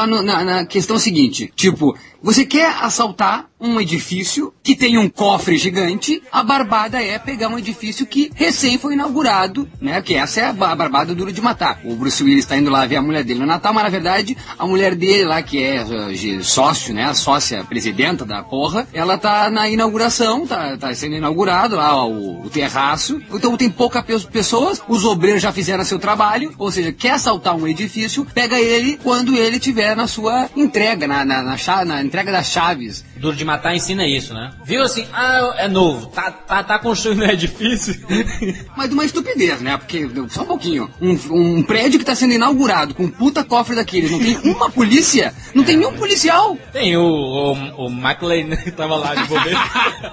no- 0.07 0.23
na, 0.23 0.45
na 0.45 0.67
questão 0.67 0.99
seguinte: 0.99 1.53
tipo, 1.55 1.97
você 2.23 2.45
quer 2.45 2.75
assaltar 2.83 3.49
um 3.61 3.81
edifício 3.81 4.53
que 4.63 4.77
tem 4.77 4.99
um 4.99 5.09
cofre 5.09 5.57
gigante, 5.57 6.23
a 6.31 6.43
barbada 6.43 7.03
é 7.03 7.19
pegar 7.19 7.49
um 7.49 7.59
edifício 7.59 8.07
que 8.07 8.31
recém 8.35 8.77
foi 8.79 8.93
inaugurado, 8.95 9.69
né? 9.81 10.01
Que 10.03 10.15
essa 10.15 10.41
é 10.41 10.45
a 10.47 10.53
ba- 10.53 10.73
a 10.73 10.77
barbada 10.77 11.15
duro 11.15 11.33
de 11.33 11.41
matar. 11.41 11.81
O 11.85 11.95
Bruce 11.95 12.23
Willis 12.23 12.41
está 12.45 12.57
indo 12.57 12.71
lá 12.71 12.85
ver 12.87 12.97
a 12.97 13.03
mulher 13.03 13.25
dele 13.25 13.41
no 13.41 13.47
Natal, 13.47 13.73
mas 13.73 13.85
na 13.85 13.89
verdade 13.91 14.37
a 14.59 14.67
mulher 14.67 14.95
dele 14.95 15.25
lá, 15.25 15.41
que 15.43 15.63
é 15.63 15.85
de 16.13 16.45
sócio, 16.45 16.93
né? 16.93 17.05
A 17.05 17.15
sócia 17.15 17.65
presidenta 17.65 18.25
da 18.25 18.43
porra, 18.43 18.87
ela 18.93 19.17
tá 19.17 19.49
na 19.51 19.69
inauguração, 19.69 20.47
tá, 20.47 20.77
tá 20.77 20.95
sendo 20.95 21.15
inaugurado 21.17 21.77
lá 21.77 22.05
o, 22.05 22.45
o 22.45 22.51
terraço. 22.51 23.21
Então 23.33 23.57
tem 23.57 23.71
poucas 23.71 24.03
pe- 24.05 24.19
pessoas, 24.31 24.83
os 24.89 25.05
obreiros 25.05 25.41
já 25.43 25.53
fizeram 25.53 25.85
seu 25.85 25.99
trabalho, 25.99 26.53
ou 26.59 26.71
seja, 26.71 26.93
quer 26.93 27.13
assaltar 27.13 27.57
um 27.57 27.67
edifício, 27.67 28.27
pega 28.35 28.61
ele 28.61 28.99
quando 29.03 29.35
ele 29.35 29.59
tiver 29.59 29.97
na 29.97 30.07
sua 30.07 30.51
entrega, 30.55 31.07
na, 31.07 31.25
na, 31.25 31.43
na, 31.43 31.85
na 31.87 32.03
entrega 32.03 32.31
das 32.33 32.49
chaves. 32.49 33.05
Duro 33.19 33.37
de 33.37 33.45
matar 33.45 33.75
ensina 33.75 34.07
isso, 34.07 34.35
né? 34.35 34.51
Viu 34.65 34.83
assim, 34.83 35.07
ah, 35.13 35.55
é 35.59 35.69
novo, 35.69 36.07
tá, 36.07 36.31
tá, 36.31 36.63
tá 36.63 36.79
construindo 36.79 37.23
um 37.23 37.31
edifício. 37.31 37.95
Mas 38.77 38.89
de 38.89 38.95
uma 38.95 39.05
estupidez, 39.05 39.61
né? 39.61 39.77
Porque, 39.77 40.09
só 40.29 40.43
um 40.43 40.47
pouquinho, 40.47 40.91
um, 41.01 41.13
um 41.31 41.63
prédio 41.63 41.99
que 41.99 42.05
tá 42.05 42.15
sendo 42.15 42.35
inaugurado 42.35 42.95
com 42.95 43.05
um 43.05 43.11
puta 43.11 43.43
cofre 43.43 43.75
daqueles, 43.75 44.11
não 44.11 44.19
tem 44.19 44.37
uma 44.45 44.71
polícia, 44.71 45.35
não 45.55 45.65
tem 45.65 45.77
nenhum 45.77 45.95
policial. 45.95 46.57
Tem 46.73 46.97
o, 46.97 47.03
o, 47.03 47.87
o 47.87 47.91
McLean 47.91 48.49
né, 48.49 48.57
que 48.57 48.71
tava 48.71 48.97
lá 48.97 49.15
de 49.15 49.25
bobeira. 49.25 49.61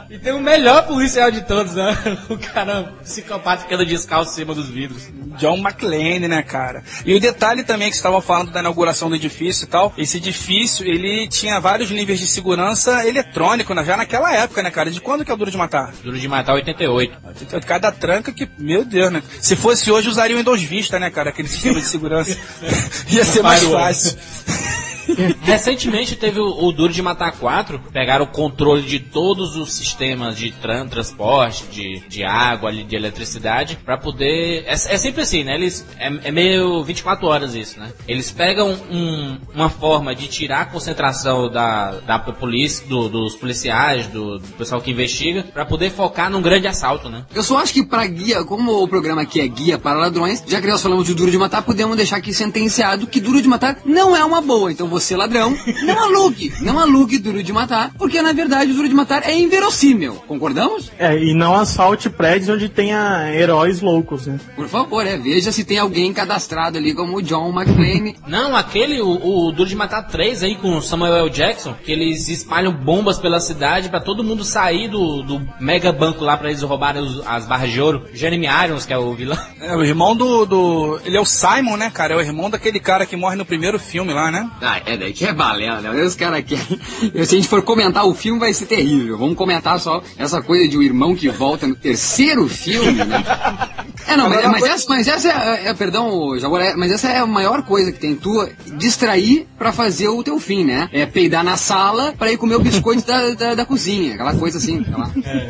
e 0.09 0.17
tem 0.17 0.33
o 0.33 0.39
melhor 0.41 0.87
policial 0.87 1.29
de 1.29 1.41
todos, 1.41 1.75
né? 1.75 1.97
O 2.29 2.37
cara 2.37 2.93
psicopata 3.03 3.65
que 3.65 3.73
anda 3.73 3.85
descalço 3.85 4.31
em 4.31 4.35
cima 4.35 4.55
dos 4.55 4.69
vidros. 4.69 5.09
John 5.37 5.57
McClane, 5.57 6.27
né, 6.27 6.41
cara? 6.41 6.83
E 7.05 7.13
o 7.13 7.19
detalhe 7.19 7.63
também 7.63 7.89
que 7.89 7.95
estavam 7.95 8.21
falando 8.21 8.51
da 8.51 8.59
inauguração 8.59 9.09
do 9.09 9.15
edifício 9.15 9.65
e 9.65 9.67
tal, 9.67 9.93
esse 9.97 10.17
edifício, 10.17 10.85
ele 10.85 11.27
tinha 11.27 11.59
vários 11.59 11.89
níveis 11.89 12.19
de 12.19 12.27
segurança 12.27 12.92
eletrônico, 13.07 13.73
né? 13.73 13.83
já 13.83 13.97
naquela 13.97 14.33
época, 14.33 14.61
né, 14.61 14.71
cara? 14.71 14.91
De 14.91 15.01
quando 15.01 15.25
que 15.25 15.31
é 15.31 15.33
o 15.33 15.37
Duro 15.37 15.51
de 15.51 15.57
Matar? 15.57 15.93
Duro 16.03 16.19
de 16.19 16.27
Matar 16.27 16.55
88. 16.55 17.17
Cada 17.65 17.91
tranca 17.91 18.31
que, 18.31 18.47
meu 18.57 18.85
Deus, 18.85 19.11
né? 19.11 19.23
Se 19.39 19.55
fosse 19.55 19.91
hoje, 19.91 20.09
usariam 20.09 20.39
em 20.39 20.43
dois 20.43 20.61
vistas, 20.61 20.99
né, 20.99 21.09
cara? 21.09 21.29
Aquele 21.29 21.47
sistema 21.47 21.79
de 21.79 21.87
segurança. 21.87 22.37
Ia 23.09 23.25
ser 23.25 23.41
mais 23.41 23.63
fácil. 23.63 24.17
Recentemente 25.41 26.15
teve 26.15 26.39
o, 26.39 26.65
o, 26.65 26.71
Duro 26.71 26.93
de 26.93 27.01
Matar 27.01 27.33
4, 27.33 27.79
pegaram 27.91 28.25
o 28.25 28.27
controle 28.27 28.83
de 28.83 28.99
todos 28.99 29.55
os 29.55 29.73
sistemas 29.73 30.37
de 30.37 30.51
tran, 30.51 30.87
transporte, 30.87 31.65
de, 31.71 31.99
de 32.07 32.23
água, 32.23 32.71
de 32.71 32.95
eletricidade, 32.95 33.77
para 33.83 33.97
poder. 33.97 34.63
É, 34.65 34.73
é, 34.73 34.97
sempre 34.97 35.21
assim, 35.21 35.43
né? 35.43 35.55
Eles, 35.55 35.85
é, 35.97 36.07
é, 36.29 36.31
meio 36.31 36.83
24 36.83 37.27
horas 37.27 37.55
isso, 37.55 37.79
né? 37.79 37.91
Eles 38.07 38.31
pegam 38.31 38.71
um, 38.89 39.37
uma 39.53 39.69
forma 39.69 40.15
de 40.15 40.27
tirar 40.27 40.61
a 40.61 40.65
concentração 40.65 41.49
da, 41.49 41.91
da 41.99 42.19
polícia, 42.19 42.85
do, 42.87 43.09
dos 43.09 43.35
policiais, 43.35 44.07
do, 44.07 44.39
do, 44.39 44.47
pessoal 44.57 44.81
que 44.81 44.91
investiga, 44.91 45.43
para 45.43 45.65
poder 45.65 45.91
focar 45.91 46.29
num 46.29 46.41
grande 46.41 46.67
assalto, 46.67 47.09
né? 47.09 47.25
Eu 47.33 47.43
só 47.43 47.57
acho 47.57 47.73
que 47.73 47.83
para 47.83 48.05
guia, 48.05 48.43
como 48.43 48.83
o 48.83 48.87
programa 48.87 49.21
aqui 49.21 49.39
é 49.39 49.47
guia 49.47 49.77
para 49.77 49.97
ladrões, 49.97 50.43
já 50.47 50.61
que 50.61 50.67
nós 50.67 50.81
falamos 50.81 51.05
de 51.05 51.13
Duro 51.13 51.31
de 51.31 51.37
Matar, 51.37 51.61
podemos 51.61 51.95
deixar 51.95 52.17
aqui 52.17 52.33
sentenciado 52.33 53.07
que 53.07 53.19
Duro 53.19 53.41
de 53.41 53.47
Matar 53.47 53.77
não 53.85 54.15
é 54.15 54.23
uma 54.23 54.41
boa. 54.41 54.71
Então 54.71 54.87
você, 54.93 55.15
ladrão, 55.15 55.57
não 55.83 56.03
alugue, 56.03 56.53
não 56.61 56.79
alugue 56.79 57.17
Duro 57.17 57.41
de 57.41 57.51
Matar, 57.51 57.91
porque 57.97 58.21
na 58.21 58.31
verdade 58.31 58.71
o 58.71 58.75
Duro 58.75 58.87
de 58.87 58.93
Matar 58.93 59.23
é 59.27 59.35
inverossímil. 59.35 60.23
Concordamos? 60.27 60.91
É, 60.99 61.17
e 61.17 61.33
não 61.33 61.55
assalte 61.55 62.09
prédios 62.09 62.49
onde 62.49 62.69
tenha 62.69 63.33
heróis 63.33 63.81
loucos, 63.81 64.27
né? 64.27 64.39
Por 64.55 64.67
favor, 64.67 65.05
é, 65.05 65.17
veja 65.17 65.51
se 65.51 65.63
tem 65.63 65.79
alguém 65.79 66.13
cadastrado 66.13 66.77
ali 66.77 66.93
como 66.93 67.17
o 67.17 67.21
John 67.21 67.49
McClane. 67.49 68.15
Não, 68.27 68.55
aquele, 68.55 69.01
o, 69.01 69.47
o 69.47 69.51
Duro 69.51 69.69
de 69.69 69.75
Matar 69.75 70.03
3 70.03 70.43
aí 70.43 70.55
com 70.55 70.79
Samuel 70.81 71.15
L. 71.15 71.29
Jackson, 71.29 71.73
que 71.83 71.91
eles 71.91 72.27
espalham 72.29 72.71
bombas 72.71 73.17
pela 73.17 73.39
cidade 73.39 73.89
para 73.89 73.99
todo 73.99 74.23
mundo 74.23 74.43
sair 74.43 74.87
do, 74.87 75.23
do 75.23 75.41
mega 75.59 75.91
banco 75.91 76.23
lá 76.23 76.37
para 76.37 76.49
eles 76.49 76.61
roubarem 76.61 77.01
os, 77.01 77.25
as 77.25 77.45
barras 77.47 77.71
de 77.71 77.81
ouro. 77.81 78.05
Jeremy 78.13 78.47
Irons, 78.65 78.85
que 78.85 78.93
é 78.93 78.97
o 78.97 79.13
vilão. 79.13 79.37
É, 79.59 79.75
o 79.75 79.83
irmão 79.83 80.15
do, 80.15 80.45
do. 80.45 80.99
Ele 81.05 81.17
é 81.17 81.21
o 81.21 81.25
Simon, 81.25 81.77
né, 81.77 81.89
cara? 81.89 82.13
É 82.13 82.17
o 82.17 82.21
irmão 82.21 82.49
daquele 82.49 82.79
cara 82.79 83.05
que 83.05 83.15
morre 83.15 83.35
no 83.35 83.45
primeiro 83.45 83.79
filme 83.79 84.13
lá, 84.13 84.29
né? 84.29 84.49
Ah, 84.61 84.81
é 84.85 84.97
daí 84.97 85.13
que 85.13 85.25
é 85.25 85.33
balela, 85.33 85.81
né? 85.81 86.03
Os 86.03 86.15
caras 86.15 86.43
querem. 86.43 86.79
Se 87.25 87.35
a 87.35 87.37
gente 87.37 87.47
for 87.47 87.61
comentar 87.61 88.05
o 88.05 88.13
filme, 88.13 88.39
vai 88.39 88.53
ser 88.53 88.65
terrível. 88.65 89.17
Vamos 89.17 89.35
comentar 89.35 89.79
só 89.79 90.01
essa 90.17 90.41
coisa 90.41 90.67
de 90.67 90.77
um 90.77 90.81
irmão 90.81 91.15
que 91.15 91.29
volta 91.29 91.67
no 91.67 91.75
terceiro 91.75 92.47
filme, 92.47 93.03
né? 93.05 93.23
É, 94.05 94.17
não, 94.17 94.29
mas, 94.29 94.43
mas, 94.43 94.63
essa, 94.63 94.85
mas 94.89 95.07
essa 95.07 95.29
é, 95.29 95.69
é 95.69 95.73
perdão, 95.73 96.37
Jaguaré, 96.37 96.75
mas 96.75 96.91
essa 96.91 97.07
é 97.07 97.19
a 97.19 97.25
maior 97.25 97.63
coisa 97.63 97.89
que 97.89 97.99
tem. 97.99 98.15
Tu 98.15 98.49
distrair 98.77 99.47
para 99.57 99.71
fazer 99.71 100.09
o 100.09 100.21
teu 100.21 100.39
fim, 100.39 100.65
né? 100.65 100.89
É 100.91 101.05
peidar 101.05 101.43
na 101.43 101.55
sala 101.55 102.13
para 102.17 102.31
ir 102.31 102.37
comer 102.37 102.55
o 102.55 102.59
biscoito 102.59 103.07
da, 103.07 103.29
da, 103.29 103.55
da, 103.55 103.65
cozinha, 103.65 104.15
aquela 104.15 104.35
coisa 104.35 104.57
assim. 104.57 104.81
Aquela... 104.81 105.09
É. 105.23 105.49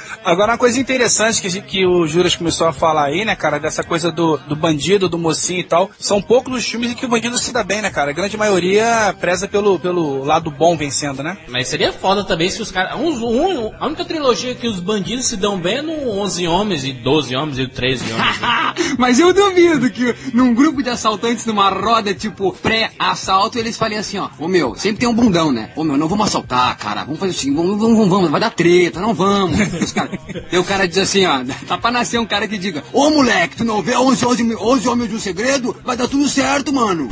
Agora, 0.24 0.52
uma 0.52 0.58
coisa 0.58 0.80
interessante 0.80 1.42
que, 1.42 1.60
que 1.60 1.86
o 1.86 2.06
Juras 2.06 2.34
começou 2.34 2.66
a 2.66 2.72
falar 2.72 3.04
aí, 3.04 3.26
né, 3.26 3.36
cara, 3.36 3.60
dessa 3.60 3.84
coisa 3.84 4.10
do, 4.10 4.38
do 4.38 4.56
bandido, 4.56 5.06
do 5.06 5.18
mocinho 5.18 5.60
e 5.60 5.64
tal, 5.64 5.90
são 5.98 6.22
poucos 6.22 6.54
os 6.54 6.64
filmes 6.66 6.92
em 6.92 6.94
que 6.94 7.04
o 7.04 7.08
bandido 7.08 7.36
se 7.36 7.52
dá 7.52 7.62
bem, 7.62 7.82
né, 7.82 7.90
cara? 7.90 8.10
A 8.10 8.14
grande 8.14 8.34
maioria 8.34 9.14
preza 9.20 9.46
pelo, 9.46 9.78
pelo 9.78 10.24
lado 10.24 10.50
bom 10.50 10.78
vencendo, 10.78 11.22
né? 11.22 11.36
Mas 11.48 11.68
seria 11.68 11.92
foda 11.92 12.24
também 12.24 12.48
se 12.48 12.62
os 12.62 12.70
caras. 12.70 12.98
Um, 12.98 13.10
um, 13.10 13.72
a 13.78 13.86
única 13.86 14.02
trilogia 14.04 14.54
que 14.54 14.66
os 14.66 14.80
bandidos 14.80 15.26
se 15.26 15.36
dão 15.36 15.58
bem 15.58 15.76
é 15.76 15.82
no 15.82 16.10
11 16.10 16.48
Homens 16.48 16.84
e 16.84 16.92
12 16.92 17.36
Homens 17.36 17.58
e 17.58 17.68
13 17.68 18.12
Homens. 18.12 18.40
Né? 18.40 18.74
Mas 18.98 19.20
eu 19.20 19.32
duvido 19.34 19.90
que 19.90 20.14
num 20.32 20.54
grupo 20.54 20.82
de 20.82 20.88
assaltantes, 20.88 21.44
numa 21.44 21.68
roda 21.68 22.14
tipo 22.14 22.52
pré-assalto, 22.62 23.58
eles 23.58 23.76
falem 23.76 23.98
assim: 23.98 24.16
ó, 24.16 24.30
ô 24.38 24.48
meu, 24.48 24.74
sempre 24.74 25.00
tem 25.00 25.08
um 25.08 25.14
bundão, 25.14 25.52
né? 25.52 25.70
Ô 25.76 25.84
meu, 25.84 25.98
não 25.98 26.08
vamos 26.08 26.28
assaltar, 26.28 26.78
cara, 26.78 27.04
vamos 27.04 27.20
fazer 27.20 27.32
o 27.32 27.34
seguinte, 27.34 27.56
vamos, 27.56 27.78
vamos, 27.78 28.08
vamos, 28.08 28.30
vai 28.30 28.40
dar 28.40 28.50
treta, 28.50 29.00
não 29.00 29.12
vamos. 29.12 29.58
Os 29.82 29.92
caras. 29.92 30.13
E 30.50 30.58
o 30.58 30.64
cara 30.64 30.86
diz 30.86 30.98
assim, 30.98 31.24
ó, 31.26 31.42
tá 31.66 31.78
pra 31.78 31.90
nascer 31.90 32.18
um 32.18 32.26
cara 32.26 32.46
que 32.46 32.58
diga, 32.58 32.82
ô 32.92 33.10
moleque, 33.10 33.56
tu 33.56 33.64
não 33.64 33.82
vê 33.82 33.96
11, 33.96 34.26
11, 34.26 34.56
11 34.56 34.88
homens 34.88 35.10
de 35.10 35.16
um 35.16 35.20
segredo? 35.20 35.76
Vai 35.84 35.96
dar 35.96 36.08
tudo 36.08 36.28
certo, 36.28 36.72
mano. 36.72 37.08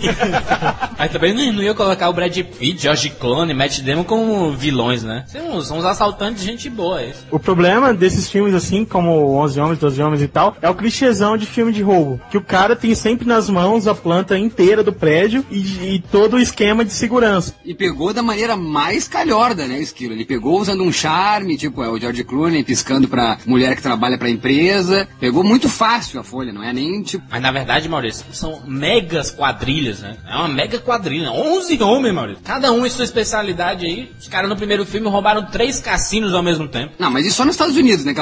Aí 0.99 1.09
também 1.09 1.35
não, 1.35 1.53
não 1.53 1.63
ia 1.63 1.75
colocar 1.75 2.09
o 2.09 2.13
Brad 2.13 2.37
Pitt, 2.37 2.83
George 2.83 3.11
Clooney, 3.11 3.55
Matt 3.55 3.81
Damon 3.81 4.05
como 4.05 4.53
vilões, 4.53 5.03
né? 5.03 5.25
São, 5.29 5.61
são 5.63 5.79
uns 5.79 5.85
assaltantes 5.85 6.43
de 6.43 6.51
gente 6.51 6.71
boa, 6.71 7.01
é 7.01 7.11
isso. 7.11 7.27
O 7.31 7.39
problema 7.39 7.93
desses 7.93 8.29
filmes 8.29 8.55
assim, 8.55 8.85
como 8.85 9.37
11 9.43 9.61
homens, 9.61 9.79
12 9.79 10.03
homens 10.03 10.23
e 10.23 10.29
tal, 10.29 10.57
é 10.61 10.69
o 10.69 10.75
clichêzão 10.75 11.37
de 11.37 11.47
filme 11.47 11.73
de 11.73 11.83
roubo. 11.83 12.21
Que 12.31 12.39
o 12.39 12.43
cara 12.43 12.77
tem 12.77 12.95
sempre 12.95 13.27
nas 13.27 13.49
mãos 13.49 13.87
a 13.87 13.95
planta 13.95 14.39
inteira 14.39 14.83
do 14.83 14.93
prédio 14.93 15.45
e, 15.51 15.95
e 15.95 16.05
todo 16.11 16.35
o 16.35 16.41
esquema 16.41 16.85
de 16.85 16.93
segurança. 16.93 17.55
E 17.65 17.75
pegou 17.75 18.13
da 18.13 18.23
maneira 18.23 18.57
mais 18.57 19.09
calhorda, 19.09 19.67
né, 19.67 19.81
Esquilo? 19.81 20.13
Ele 20.13 20.25
pegou 20.25 20.61
usando 20.61 20.83
um 20.83 20.93
charme, 20.93 21.57
tipo, 21.57 21.83
é 21.83 21.89
o 21.89 21.99
George 21.99 22.25
Clooney 22.25 22.65
piscando 22.65 22.92
pra 23.09 23.39
mulher 23.47 23.77
que 23.77 23.83
trabalha 23.83 24.19
pra 24.19 24.31
empresa. 24.31 25.09
Pegou 25.21 25.43
muito 25.45 25.69
fácil 25.69 26.21
a 26.21 26.25
folha, 26.25 26.53
não 26.53 26.63
é 26.63 26.73
nem 26.73 27.03
tipo. 27.03 27.25
Mas 27.31 27.43
na 27.43 27.51
verdade, 27.51 27.89
Maurício, 27.89 28.25
são 28.33 28.63
megas 28.67 29.31
quadrilhas, 29.31 30.01
né? 30.01 30.17
É 30.29 30.37
uma 30.37 30.49
mega 30.49 30.79
quadrilha. 30.79 31.31
11 31.31 31.83
homens, 31.83 32.15
Maurício. 32.15 32.43
Cada 32.45 32.73
um 32.73 32.87
em 32.87 32.91
sua 32.91 33.05
especialidade 33.05 33.87
aí. 33.87 34.11
Os 34.19 34.29
caras 34.29 34.49
no 34.49 34.57
primeiro 34.57 34.85
filme 34.85 35.09
roubaram 35.09 35.47
três 35.47 35.81
cassinos 35.81 36.35
ao 36.35 36.43
mesmo 36.43 36.69
tempo. 36.69 36.95
Não, 36.99 37.11
mas 37.11 37.27
isso 37.27 37.37
só 37.37 37.45
nos 37.45 37.55
Estados 37.55 37.77
Unidos, 37.77 38.05
né? 38.05 38.15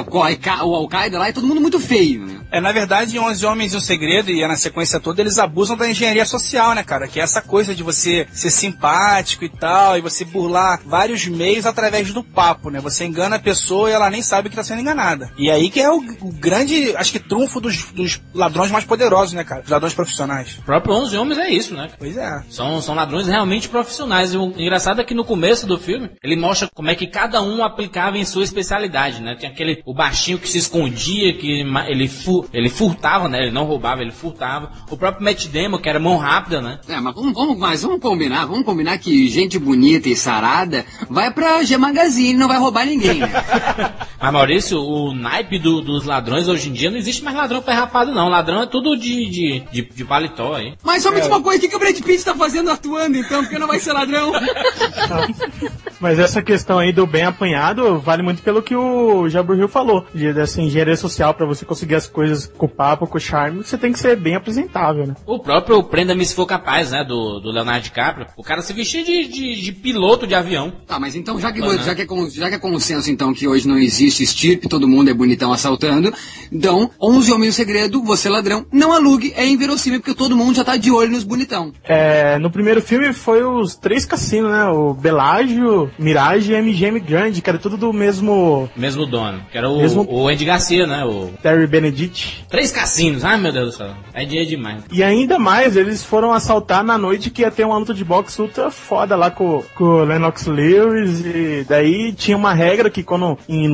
O 0.63 0.75
Al-Qaeda 0.75 1.19
lá 1.19 1.29
é 1.29 1.33
todo 1.33 1.47
mundo 1.47 1.61
muito 1.61 1.79
feio, 1.81 2.27
né? 2.27 2.41
É, 2.51 2.61
na 2.61 2.73
verdade, 2.73 3.17
em 3.17 3.21
11 3.21 3.47
Homens 3.47 3.73
e 3.73 3.77
um 3.77 3.81
Segredo, 3.81 4.31
e 4.31 4.43
é 4.43 4.49
na 4.49 4.57
sequência 4.57 4.99
toda, 5.01 5.21
eles 5.21 5.39
abusam 5.39 5.77
da 5.77 5.89
engenharia 5.89 6.25
social, 6.25 6.75
né, 6.75 6.83
cara? 6.83 7.07
Que 7.07 7.21
é 7.21 7.23
essa 7.23 7.41
coisa 7.41 7.75
de 7.75 7.83
você 7.83 8.27
ser 8.33 8.51
simpático 8.51 9.45
e 9.45 9.49
tal, 9.49 9.97
e 9.97 10.01
você 10.01 10.25
burlar 10.25 10.81
vários 10.85 11.27
meios 11.27 11.67
através 11.67 12.13
do 12.13 12.23
papo, 12.23 12.71
né? 12.71 12.81
Você 12.81 13.05
engana 13.05 13.37
a 13.37 13.41
pessoa 13.41 13.89
e 13.89 13.93
ela 13.93 14.11
nem 14.11 14.23
sabe 14.23 14.51
que 14.51 14.57
tá 14.61 14.69
sendo 14.69 14.81
enganada 14.81 15.01
nada. 15.01 15.33
E 15.37 15.51
aí 15.51 15.71
que 15.71 15.81
é 15.81 15.91
o, 15.91 15.99
o 16.21 16.33
grande, 16.33 16.95
acho 16.97 17.13
que 17.13 17.19
trunfo 17.19 17.61
dos, 17.61 17.85
dos, 17.93 18.21
ladrões 18.35 18.71
mais 18.71 18.85
poderosos, 18.85 19.33
né, 19.33 19.45
cara? 19.45 19.63
Os 19.65 19.71
ladrões 19.71 19.95
profissionais. 19.95 20.59
O 20.59 20.63
próprio 20.63 20.95
11 20.95 21.17
Homens 21.17 21.39
é 21.39 21.51
isso, 21.51 21.75
né? 21.75 21.89
Pois 21.99 22.17
é. 22.17 22.43
São, 22.49 22.81
são 22.81 22.95
ladrões 22.95 23.27
realmente 23.27 23.69
profissionais. 23.69 24.35
E 24.35 24.37
o 24.37 24.53
engraçado 24.57 25.01
é 25.01 25.05
que 25.05 25.15
no 25.15 25.25
começo 25.25 25.67
do 25.67 25.79
filme, 25.79 26.11
ele 26.23 26.37
mostra 26.37 26.69
como 26.73 26.91
é 26.91 26.95
que 26.95 27.07
cada 27.07 27.43
um 27.43 27.65
aplicava 27.65 28.19
em 28.19 28.25
sua 28.25 28.45
especialidade, 28.45 29.23
né? 29.23 29.35
Tinha 29.35 29.51
aquele, 29.51 29.83
o 29.85 29.95
baixinho 29.95 30.39
que 30.39 30.49
se 30.49 30.59
escondia, 30.59 31.37
que 31.37 31.65
ele, 31.89 32.09
fu, 32.09 32.47
ele 32.53 32.69
furtava, 32.69 33.29
né? 33.29 33.43
Ele 33.43 33.51
não 33.51 33.65
roubava, 33.65 34.03
ele 34.03 34.13
furtava. 34.13 34.71
O 34.91 34.97
próprio 34.97 35.25
Matt 35.25 35.47
Damon, 35.47 35.79
que 35.79 35.89
era 35.89 35.99
mão 35.99 36.17
rápida, 36.17 36.61
né? 36.61 36.81
É, 36.89 37.01
mas 37.01 37.15
vamos, 37.15 37.33
vamos, 37.33 37.59
mas 37.59 37.83
vamos 37.83 38.01
combinar, 38.01 38.47
vamos 38.47 38.65
combinar 38.65 38.99
que 38.99 39.29
gente 39.29 39.59
bonita 39.59 40.09
e 40.09 40.17
sarada 40.17 40.85
vai 41.09 41.33
pra 41.33 41.63
G 41.63 41.77
Magazine, 41.77 42.39
não 42.39 42.49
vai 42.49 42.59
roubar 42.59 42.87
ninguém, 42.87 43.21
né? 43.21 43.31
mas 44.21 44.33
Maurício, 44.33 44.50
o 44.73 45.15
naipe 45.15 45.59
do, 45.59 45.81
dos 45.81 46.05
ladrões 46.05 46.49
hoje 46.49 46.69
em 46.69 46.73
dia 46.73 46.91
não 46.91 46.99
existe 46.99 47.23
mais 47.23 47.37
ladrão 47.37 47.63
perrapado, 47.63 48.13
não. 48.13 48.29
Ladrão 48.29 48.63
é 48.63 48.67
tudo 48.67 48.97
de, 48.97 49.31
de, 49.31 49.61
de, 49.73 49.83
de 49.83 50.05
paletó 50.05 50.55
aí. 50.55 50.75
Mas 50.83 51.03
só 51.03 51.11
me 51.11 51.21
é. 51.21 51.25
uma 51.25 51.41
coisa, 51.41 51.59
o 51.59 51.61
que, 51.61 51.69
que 51.69 51.77
o 51.77 51.79
Brad 51.79 51.99
Pitt 52.01 52.25
tá 52.25 52.35
fazendo 52.35 52.71
atuando 52.71 53.17
então? 53.17 53.43
Porque 53.43 53.59
não 53.59 53.67
vai 53.67 53.79
ser 53.79 53.93
ladrão. 53.93 54.33
Mas 56.01 56.19
essa 56.19 56.43
questão 56.43 56.79
aí 56.79 56.93
do 56.93 57.07
bem 57.07 57.25
apanhado 57.25 57.99
vale 57.99 58.23
muito 58.23 58.43
pelo 58.43 58.63
que 58.63 58.75
o 58.75 59.29
Jabril 59.29 59.69
falou. 59.69 60.07
De, 60.15 60.33
dessa 60.33 60.61
engenharia 60.61 60.97
social, 60.97 61.35
para 61.35 61.47
você 61.47 61.65
conseguir 61.65 61.95
as 61.95 62.07
coisas 62.07 62.47
com 62.47 62.67
papo, 62.67 63.07
com 63.07 63.19
charme, 63.19 63.63
você 63.63 63.77
tem 63.77 63.93
que 63.93 63.99
ser 63.99 64.17
bem 64.17 64.35
apresentável, 64.35 65.07
né? 65.07 65.15
O 65.27 65.39
próprio 65.39 65.83
Prenda-me 65.83 66.25
se 66.25 66.35
for 66.35 66.47
capaz, 66.47 66.91
né? 66.91 67.05
Do, 67.05 67.41
do 67.41 67.51
Leonardo 67.51 67.85
DiCaprio. 67.85 68.27
O 68.37 68.43
cara 68.43 68.63
se 68.63 68.73
vestia 68.73 69.05
de, 69.05 69.29
de, 69.29 69.61
de 69.61 69.73
piloto 69.73 70.27
de 70.27 70.35
avião. 70.35 70.73
Tá, 70.87 70.99
mas 70.99 71.15
então 71.15 71.39
já 71.39 71.53
que, 71.53 71.61
já, 71.61 71.95
que 71.95 72.03
é, 72.03 72.31
já 72.31 72.49
que 72.49 72.55
é 72.55 72.59
consenso 72.59 73.11
então 73.11 73.35
que 73.35 73.47
hoje 73.47 73.69
não 73.69 73.79
existe 73.79 74.23
estirpe, 74.41 74.69
todo 74.69 74.89
mundo 74.89 75.11
é 75.11 75.15
bonitão 75.15 75.53
assaltando. 75.53 76.13
Então, 76.51 76.91
11 77.01 77.33
Homens 77.33 77.49
no 77.49 77.53
Segredo, 77.53 78.03
você 78.03 78.29
ladrão, 78.29 78.65
não 78.73 78.93
alugue, 78.93 79.33
é 79.37 79.47
inverossímil 79.47 80.01
porque 80.01 80.15
todo 80.15 80.37
mundo 80.37 80.57
já 80.57 80.65
tá 80.65 80.77
de 80.77 80.91
olho 80.91 81.11
nos 81.11 81.25
bonitão. 81.25 81.73
É, 81.85 82.39
no 82.39 82.51
primeiro 82.51 82.81
filme 82.81 83.13
foi 83.13 83.45
os 83.45 83.77
três 83.77 84.05
cassinos, 84.07 84.51
né? 84.51 84.65
O 84.67 84.95
Belágio, 84.95 85.91
Mirage 85.99 86.53
e 86.53 86.61
MGM 86.61 87.01
Grande, 87.01 87.43
que 87.43 87.51
era 87.51 87.59
tudo 87.59 87.77
do 87.77 87.93
mesmo... 87.93 88.69
Mesmo 88.75 89.07
dono, 89.07 89.43
que 89.51 89.59
era 89.59 89.69
o, 89.69 89.79
mesmo... 89.79 90.07
o 90.09 90.29
Andy 90.29 90.45
Garcia, 90.45 90.87
né? 90.87 91.05
O... 91.05 91.31
Terry 91.43 91.67
Benedict. 91.67 92.47
Três 92.49 92.71
cassinos, 92.71 93.25
ai 93.25 93.39
meu 93.39 93.53
Deus 93.53 93.73
do 93.73 93.77
céu, 93.77 93.95
é 94.15 94.25
dia 94.25 94.47
demais. 94.47 94.83
E 94.91 95.03
ainda 95.03 95.39
mais, 95.39 95.77
eles 95.77 96.03
foram 96.05 96.33
assaltar 96.33 96.83
na 96.83 96.97
noite 96.97 97.31
que 97.31 97.43
ia 97.43 97.51
ter 97.51 97.65
uma 97.65 97.79
luta 97.79 97.93
de 97.93 98.05
boxe 98.05 98.41
ultra 98.41 98.71
foda 98.71 99.17
lá 99.17 99.31
com, 99.31 99.63
com 99.75 99.85
o 99.85 100.05
Lennox 100.05 100.47
Lewis 100.47 101.25
e 101.25 101.65
daí 101.69 102.13
tinha 102.13 102.37
uma 102.37 102.53
regra 102.53 102.91
que 102.91 103.03
quando 103.03 103.39
em 103.49 103.69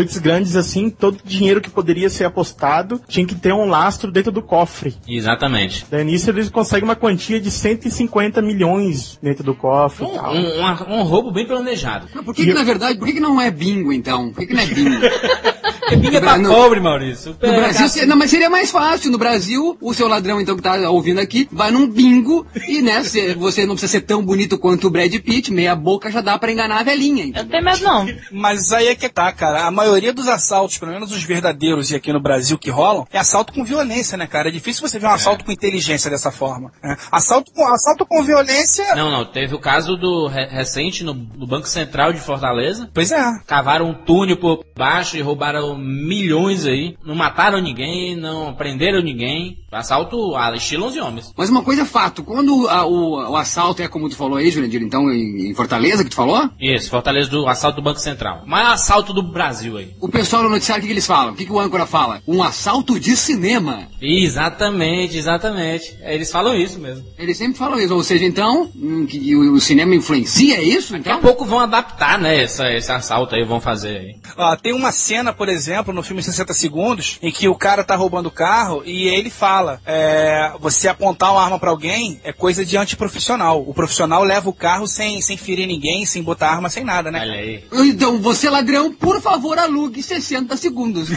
noites 0.00 0.18
grandes 0.18 0.56
assim, 0.56 0.88
todo 0.88 1.18
dinheiro 1.24 1.60
que 1.60 1.68
poderia 1.70 2.08
ser 2.08 2.24
apostado 2.24 3.00
tinha 3.06 3.26
que 3.26 3.34
ter 3.34 3.52
um 3.52 3.66
lastro 3.66 4.10
dentro 4.10 4.32
do 4.32 4.40
cofre. 4.42 4.94
Exatamente. 5.06 5.86
Daí 5.90 6.04
nisso 6.04 6.30
eles 6.30 6.48
conseguem 6.48 6.84
uma 6.84 6.96
quantia 6.96 7.38
de 7.40 7.50
150 7.50 8.40
milhões 8.40 9.18
dentro 9.22 9.44
do 9.44 9.54
cofre. 9.54 10.04
Um, 10.06 10.08
um, 10.18 10.62
um, 10.62 11.00
um 11.00 11.02
roubo 11.02 11.30
bem 11.30 11.46
planejado. 11.46 12.06
Por 12.24 12.34
que, 12.34 12.46
que 12.46 12.54
na 12.54 12.62
verdade, 12.62 12.98
por 12.98 13.06
que, 13.06 13.14
que 13.14 13.20
não 13.20 13.40
é 13.40 13.50
bingo 13.50 13.92
então? 13.92 14.30
Por 14.32 14.40
que, 14.40 14.46
que 14.46 14.54
não 14.54 14.62
é 14.62 14.66
bingo? 14.66 15.00
Porque 15.80 15.96
bingo 15.96 16.16
é 16.16 16.20
pra 16.20 16.38
No- 16.38 16.48
pobre, 16.48 16.80
Maurício. 16.80 17.36
No 17.42 17.52
Brasil, 17.54 17.88
se- 17.88 18.06
não, 18.06 18.16
mas 18.16 18.30
seria 18.30 18.48
mais 18.48 18.70
fácil. 18.70 19.10
No 19.10 19.18
Brasil, 19.18 19.76
o 19.80 19.92
seu 19.92 20.08
ladrão, 20.08 20.40
então, 20.40 20.56
que 20.56 20.62
tá 20.62 20.74
ouvindo 20.90 21.20
aqui, 21.20 21.46
vai 21.52 21.70
num 21.70 21.86
bingo 21.88 22.46
e, 22.66 22.80
né, 22.80 23.02
se- 23.04 23.34
você 23.34 23.66
não 23.66 23.74
precisa 23.74 23.92
ser 23.92 24.00
tão 24.02 24.24
bonito 24.24 24.58
quanto 24.58 24.86
o 24.86 24.90
Brad 24.90 25.12
Pitt, 25.16 25.52
meia 25.52 25.74
boca 25.76 26.10
já 26.10 26.20
dá 26.22 26.38
pra 26.38 26.50
enganar 26.50 26.80
a 26.80 26.82
velhinha. 26.82 27.24
Eu 27.24 27.28
entendeu? 27.28 27.42
não 27.44 27.50
tenho 27.50 27.64
medo, 27.64 27.82
não. 27.84 28.08
Mas 28.32 28.72
aí 28.72 28.88
é 28.88 28.94
que 28.94 29.08
tá, 29.08 29.30
cara. 29.32 29.66
A 29.66 29.70
maioria 29.70 29.89
dos 30.12 30.28
assaltos, 30.28 30.78
pelo 30.78 30.92
menos 30.92 31.12
os 31.12 31.22
verdadeiros 31.22 31.90
e 31.90 31.96
aqui 31.96 32.12
no 32.12 32.20
Brasil 32.20 32.58
que 32.58 32.70
rolam, 32.70 33.06
é 33.12 33.18
assalto 33.18 33.52
com 33.52 33.64
violência, 33.64 34.16
né, 34.16 34.26
cara? 34.26 34.48
É 34.48 34.52
difícil 34.52 34.86
você 34.86 34.98
ver 34.98 35.06
um 35.06 35.10
assalto 35.10 35.44
com 35.44 35.52
inteligência 35.52 36.10
dessa 36.10 36.30
forma. 36.30 36.70
né? 36.82 36.96
Assalto, 37.10 37.52
com, 37.52 37.66
assalto 37.66 38.06
com 38.06 38.22
violência. 38.22 38.94
Não, 38.94 39.10
não. 39.10 39.24
Teve 39.24 39.54
o 39.54 39.58
caso 39.58 39.96
do 39.96 40.26
re- 40.28 40.46
recente 40.48 41.02
no, 41.04 41.12
no 41.14 41.46
Banco 41.46 41.68
Central 41.68 42.12
de 42.12 42.20
Fortaleza. 42.20 42.88
Pois 42.94 43.10
é. 43.12 43.22
Cavaram 43.46 43.90
um 43.90 43.94
túnel 43.94 44.36
por 44.36 44.64
baixo 44.76 45.16
e 45.16 45.20
roubaram 45.20 45.76
milhões 45.76 46.66
aí. 46.66 46.96
Não 47.04 47.14
mataram 47.14 47.60
ninguém, 47.60 48.16
não 48.16 48.54
prenderam 48.54 49.02
ninguém. 49.02 49.58
Assalto 49.70 50.34
a 50.36 50.54
estilo 50.54 50.86
11 50.86 51.00
homens. 51.00 51.32
Mas 51.36 51.48
uma 51.50 51.62
coisa 51.62 51.82
é 51.82 51.84
fato, 51.84 52.22
quando 52.24 52.68
a- 52.68 52.84
o, 52.86 53.30
o 53.32 53.36
assalto 53.36 53.82
é 53.82 53.88
como 53.88 54.08
tu 54.08 54.16
falou 54.16 54.36
aí, 54.38 54.50
Jurandir, 54.50 54.82
então, 54.82 55.10
em, 55.12 55.50
em 55.50 55.54
Fortaleza, 55.54 56.02
que 56.04 56.10
tu 56.10 56.16
falou, 56.16 56.48
Isso, 56.60 56.90
Fortaleza 56.90 57.30
do 57.30 57.46
assalto 57.46 57.76
do 57.76 57.82
Banco 57.84 58.00
Central. 58.00 58.42
O 58.44 58.48
maior 58.50 58.72
assalto 58.72 59.12
do 59.12 59.22
Brasil 59.22 59.76
aí. 59.80 59.94
o 60.00 60.08
pessoal 60.08 60.42
no 60.42 60.48
noticiário, 60.48 60.80
o 60.80 60.82
que, 60.82 60.88
que 60.88 60.94
eles 60.94 61.06
falam? 61.06 61.32
O 61.32 61.36
que, 61.36 61.46
que 61.46 61.52
o 61.52 61.58
âncora 61.60 61.86
fala? 61.86 62.22
Um 62.26 62.42
assalto 62.42 62.98
de 62.98 63.16
cinema. 63.16 63.88
Exatamente, 64.00 65.16
exatamente. 65.16 65.96
É, 66.00 66.14
Eles 66.14 66.30
falam 66.30 66.54
isso 66.56 66.78
mesmo. 66.78 67.04
Eles 67.18 67.36
sempre 67.36 67.58
falam 67.58 67.78
isso, 67.78 67.94
ou 67.94 68.02
seja, 68.02 68.24
então, 68.24 68.70
hum, 68.74 69.06
que 69.06 69.36
o, 69.36 69.60
cinema 69.60 69.94
influencia 69.94 70.56
é 70.56 70.62
isso? 70.62 70.92
Daqui 70.92 71.08
a 71.08 71.12
Então? 71.12 71.22
pouco 71.22 71.44
vão 71.44 71.60
adaptar, 71.60 72.18
né, 72.18 72.42
essa, 72.42 72.70
esse 72.72 72.90
assalto 72.90 73.34
aí, 73.34 73.44
vão 73.44 73.60
fazer 73.60 73.96
aí. 73.98 74.16
Ó, 74.36 74.56
tem 74.56 74.72
uma 74.72 74.92
cena, 74.92 75.32
por 75.32 75.48
exemplo, 75.48 75.92
no 75.92 76.02
filme 76.02 76.22
60 76.22 76.52
Segundos, 76.54 77.18
em 77.22 77.30
que 77.30 77.48
o 77.48 77.54
cara 77.54 77.84
tá 77.84 77.94
roubando 77.96 78.26
o 78.26 78.30
carro 78.30 78.82
e 78.84 79.08
ele 79.08 79.30
fala: 79.30 79.80
é, 79.86 80.52
você 80.60 80.88
apontar 80.88 81.32
uma 81.32 81.42
arma 81.42 81.58
pra 81.58 81.70
alguém 81.70 82.20
é 82.24 82.32
coisa 82.32 82.64
de 82.64 82.76
antiprofissional. 82.76 83.62
O 83.66 83.74
profissional 83.74 84.22
leva 84.24 84.48
o 84.48 84.52
carro 84.52 84.86
sem, 84.86 85.20
sem 85.20 85.36
ferir 85.36 85.66
ninguém, 85.66 86.06
sem 86.06 86.22
botar 86.22 86.50
arma, 86.50 86.68
sem 86.68 86.84
nada, 86.84 87.10
né? 87.10 87.20
Olha 87.20 87.34
aí. 87.34 87.64
Então, 87.90 88.18
você 88.18 88.48
ladrão, 88.48 88.92
por 88.92 89.20
favor, 89.20 89.58
alugue 89.70 90.02
60 90.02 90.56
segundos. 90.56 91.08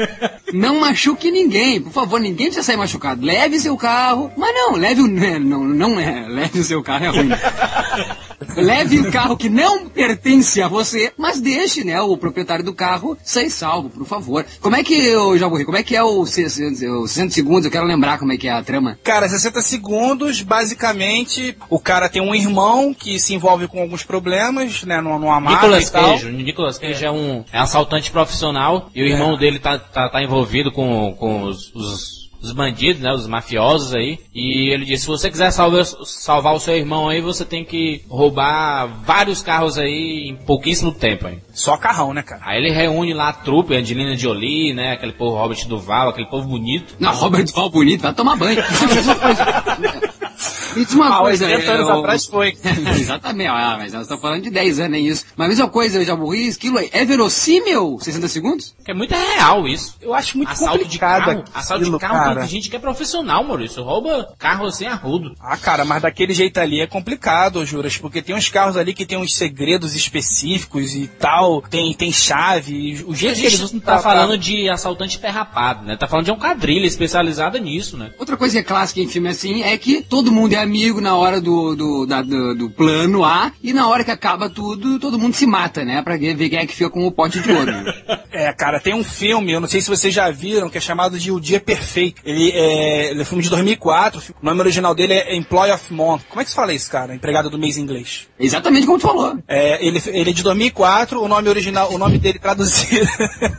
não 0.52 0.80
machuque 0.80 1.30
ninguém, 1.30 1.80
por 1.80 1.92
favor, 1.92 2.20
ninguém 2.20 2.46
precisa 2.46 2.62
sair 2.64 2.76
machucado. 2.76 3.24
Leve 3.24 3.58
seu 3.58 3.76
carro, 3.76 4.30
mas 4.36 4.52
não, 4.54 4.72
leve 4.76 5.00
o. 5.00 5.12
Não, 5.42 5.64
não 5.64 6.00
é, 6.00 6.26
leve 6.28 6.60
o 6.60 6.64
seu 6.64 6.82
carro, 6.82 7.04
é 7.04 7.08
ruim. 7.08 7.28
leve 8.56 9.00
o 9.00 9.10
carro 9.10 9.36
que 9.36 9.48
não 9.48 9.88
pertence 9.88 10.60
a 10.60 10.68
você, 10.68 11.12
mas 11.16 11.40
deixe, 11.40 11.84
né, 11.84 12.00
o 12.00 12.16
proprietário 12.16 12.64
do 12.64 12.74
carro 12.74 13.16
sair 13.22 13.50
salvo, 13.50 13.90
por 13.90 14.06
favor. 14.06 14.44
Como 14.60 14.76
é 14.76 14.82
que, 14.82 14.94
eu 14.94 15.36
já 15.38 15.48
morri, 15.48 15.64
como 15.64 15.76
é 15.76 15.82
que 15.82 15.96
é 15.96 16.02
o 16.02 16.24
60, 16.24 16.84
o 16.90 17.06
60 17.06 17.30
segundos? 17.32 17.64
Eu 17.64 17.70
quero 17.70 17.86
lembrar 17.86 18.18
como 18.18 18.32
é 18.32 18.36
que 18.36 18.48
é 18.48 18.52
a 18.52 18.62
trama. 18.62 18.98
Cara, 19.02 19.28
60 19.28 19.60
segundos, 19.62 20.42
basicamente, 20.42 21.56
o 21.68 21.78
cara 21.78 22.08
tem 22.08 22.22
um 22.22 22.34
irmão 22.34 22.94
que 22.94 23.18
se 23.18 23.34
envolve 23.34 23.68
com 23.68 23.80
alguns 23.80 24.02
problemas, 24.02 24.82
né, 24.84 25.00
numa, 25.00 25.40
máfia 25.40 25.56
Nicolas 25.56 25.88
e. 25.88 25.92
Cage. 25.92 26.26
O 26.26 26.32
Nicolas 26.32 26.78
Cage 26.78 27.04
é, 27.04 27.10
um, 27.10 27.44
é 27.52 27.58
um 27.58 27.62
assaltante 27.62 28.10
profissional 28.10 28.90
e 28.94 29.02
o 29.02 29.06
irmão 29.06 29.36
dele 29.36 29.58
tá, 29.58 29.78
tá, 29.78 30.08
tá 30.08 30.22
envolvido 30.22 30.70
com, 30.70 31.14
com 31.18 31.42
os, 31.44 31.72
os, 31.74 32.21
os 32.42 32.52
bandidos, 32.52 33.00
né? 33.00 33.12
Os 33.12 33.26
mafiosos 33.26 33.94
aí. 33.94 34.18
E 34.34 34.70
ele 34.70 34.84
disse, 34.84 35.02
se 35.02 35.08
você 35.08 35.30
quiser 35.30 35.50
salvar, 35.50 35.84
salvar 35.84 36.54
o 36.54 36.60
seu 36.60 36.76
irmão 36.76 37.08
aí, 37.08 37.20
você 37.20 37.44
tem 37.44 37.64
que 37.64 38.02
roubar 38.08 38.86
vários 39.04 39.42
carros 39.42 39.78
aí 39.78 40.28
em 40.28 40.36
pouquíssimo 40.36 40.92
tempo 40.92 41.26
aí. 41.26 41.38
Só 41.52 41.76
carrão, 41.76 42.12
né, 42.12 42.22
cara? 42.22 42.42
Aí 42.44 42.58
ele 42.58 42.70
reúne 42.70 43.14
lá 43.14 43.28
a 43.28 43.32
trupe, 43.32 43.74
Angelina 43.74 44.16
Jolie, 44.16 44.74
né? 44.74 44.92
Aquele 44.92 45.12
povo 45.12 45.36
Robert 45.36 45.66
Duval, 45.66 46.08
aquele 46.08 46.28
povo 46.28 46.48
bonito. 46.48 46.94
Não, 46.98 47.14
Robert 47.14 47.46
Val 47.54 47.70
bonito, 47.70 48.02
vai 48.02 48.14
tomar 48.14 48.36
banho. 48.36 48.62
Me 50.74 50.84
diz 50.84 50.94
uma 50.94 51.16
Ah, 51.16 51.18
coisa. 51.20 51.46
80 51.46 51.72
anos 51.72 51.88
é, 51.88 51.92
o- 51.94 51.98
atrás 52.00 52.26
foi. 52.26 52.54
Exatamente, 52.98 53.48
ah, 53.48 53.76
mas 53.78 53.92
nós 53.92 54.02
estamos 54.02 54.22
falando 54.22 54.42
de 54.42 54.50
10 54.50 54.78
anos, 54.80 54.92
nem 54.92 55.06
isso. 55.06 55.24
Mas 55.36 55.48
mesma 55.48 55.68
coisa, 55.68 55.98
eu 55.98 56.04
já 56.04 56.16
morri, 56.16 56.46
esquilo 56.46 56.78
aí. 56.78 56.88
É 56.92 57.04
verossímil 57.04 57.98
60 58.00 58.28
segundos? 58.28 58.74
É 58.86 58.94
muito 58.94 59.14
real 59.14 59.66
isso. 59.68 59.96
Eu 60.00 60.14
acho 60.14 60.36
muito 60.36 60.50
assalto 60.50 60.78
de 60.78 60.84
complicado 60.84 61.24
carro, 61.26 61.44
assalto 61.54 61.84
de 61.84 61.88
aquilo, 61.90 61.98
carro 62.00 62.14
cara. 62.24 62.40
tem 62.40 62.48
gente 62.48 62.70
que 62.70 62.76
é 62.76 62.78
profissional, 62.78 63.44
Maurício. 63.44 63.82
Rouba 63.82 64.28
carro 64.38 64.70
sem 64.70 64.86
arrudo. 64.88 65.34
Ah, 65.40 65.56
cara, 65.56 65.84
mas 65.84 66.02
daquele 66.02 66.32
jeito 66.34 66.58
ali 66.58 66.80
é 66.80 66.86
complicado, 66.86 67.64
Juras, 67.66 67.96
porque 67.96 68.22
tem 68.22 68.34
uns 68.34 68.48
carros 68.48 68.76
ali 68.76 68.94
que 68.94 69.06
tem 69.06 69.18
uns 69.18 69.34
segredos 69.34 69.94
específicos 69.94 70.94
e 70.94 71.06
tal, 71.06 71.62
tem, 71.62 71.92
tem 71.94 72.12
chave, 72.12 73.04
o 73.06 73.12
A 73.12 73.14
jeito 73.14 73.40
que 73.40 73.46
eles 73.46 73.72
não 73.72 73.80
tá 73.80 73.98
falando 73.98 74.36
de 74.38 74.68
assaltante 74.68 75.18
perrapado, 75.18 75.84
né? 75.84 75.96
Tá 75.96 76.06
falando 76.08 76.26
de 76.26 76.32
um 76.32 76.38
quadrilha 76.38 76.86
especializada 76.86 77.58
nisso, 77.58 77.96
né? 77.96 78.10
Outra 78.18 78.36
coisa 78.36 78.54
que 78.54 78.58
é 78.60 78.62
clássica 78.62 79.00
em 79.00 79.08
filme 79.08 79.28
assim 79.28 79.62
é 79.62 79.76
que 79.76 80.02
todo 80.02 80.30
mundo 80.32 80.52
é 80.54 80.61
amigo 80.62 81.00
na 81.00 81.16
hora 81.16 81.40
do, 81.40 81.74
do, 81.76 82.06
da- 82.06 82.22
do, 82.22 82.54
do 82.54 82.70
plano 82.70 83.24
A 83.24 83.52
e 83.62 83.72
na 83.72 83.88
hora 83.88 84.04
que 84.04 84.10
acaba 84.10 84.48
tudo, 84.48 84.98
todo 84.98 85.18
mundo 85.18 85.34
se 85.34 85.46
mata, 85.46 85.84
né? 85.84 86.00
Pra 86.02 86.16
ver 86.16 86.48
quem 86.48 86.58
é 86.58 86.66
que 86.66 86.74
fica 86.74 86.90
com 86.90 87.06
o 87.06 87.12
pote 87.12 87.40
de 87.40 87.50
ouro. 87.52 87.72
É, 88.34 88.50
cara, 88.50 88.80
tem 88.80 88.94
um 88.94 89.04
filme, 89.04 89.52
eu 89.52 89.60
não 89.60 89.68
sei 89.68 89.82
se 89.82 89.90
vocês 89.90 90.12
já 90.14 90.30
viram, 90.30 90.70
que 90.70 90.78
é 90.78 90.80
chamado 90.80 91.18
de 91.18 91.30
O 91.30 91.38
Dia 91.38 91.60
Perfeito. 91.60 92.22
Ele 92.24 92.50
é, 92.50 93.10
ele 93.10 93.20
é 93.20 93.24
filme 93.26 93.42
de 93.42 93.50
2004, 93.50 94.34
o 94.40 94.44
nome 94.44 94.58
original 94.60 94.94
dele 94.94 95.12
é 95.12 95.36
Employee 95.36 95.70
of 95.74 95.92
Month. 95.92 96.22
Como 96.30 96.40
é 96.40 96.44
que 96.44 96.48
se 96.48 96.56
fala 96.56 96.72
isso, 96.72 96.90
cara? 96.90 97.14
Empregado 97.14 97.50
do 97.50 97.58
mês 97.58 97.76
em 97.76 97.82
inglês. 97.82 98.28
Exatamente 98.40 98.86
como 98.86 98.98
tu 98.98 99.02
falou. 99.06 99.36
É, 99.46 99.86
ele, 99.86 100.00
ele 100.06 100.30
é 100.30 100.32
de 100.32 100.42
2004, 100.42 101.20
o 101.22 101.28
nome 101.28 101.46
original, 101.50 101.92
o 101.92 101.98
nome 101.98 102.18
dele 102.18 102.38
traduzido, 102.38 103.06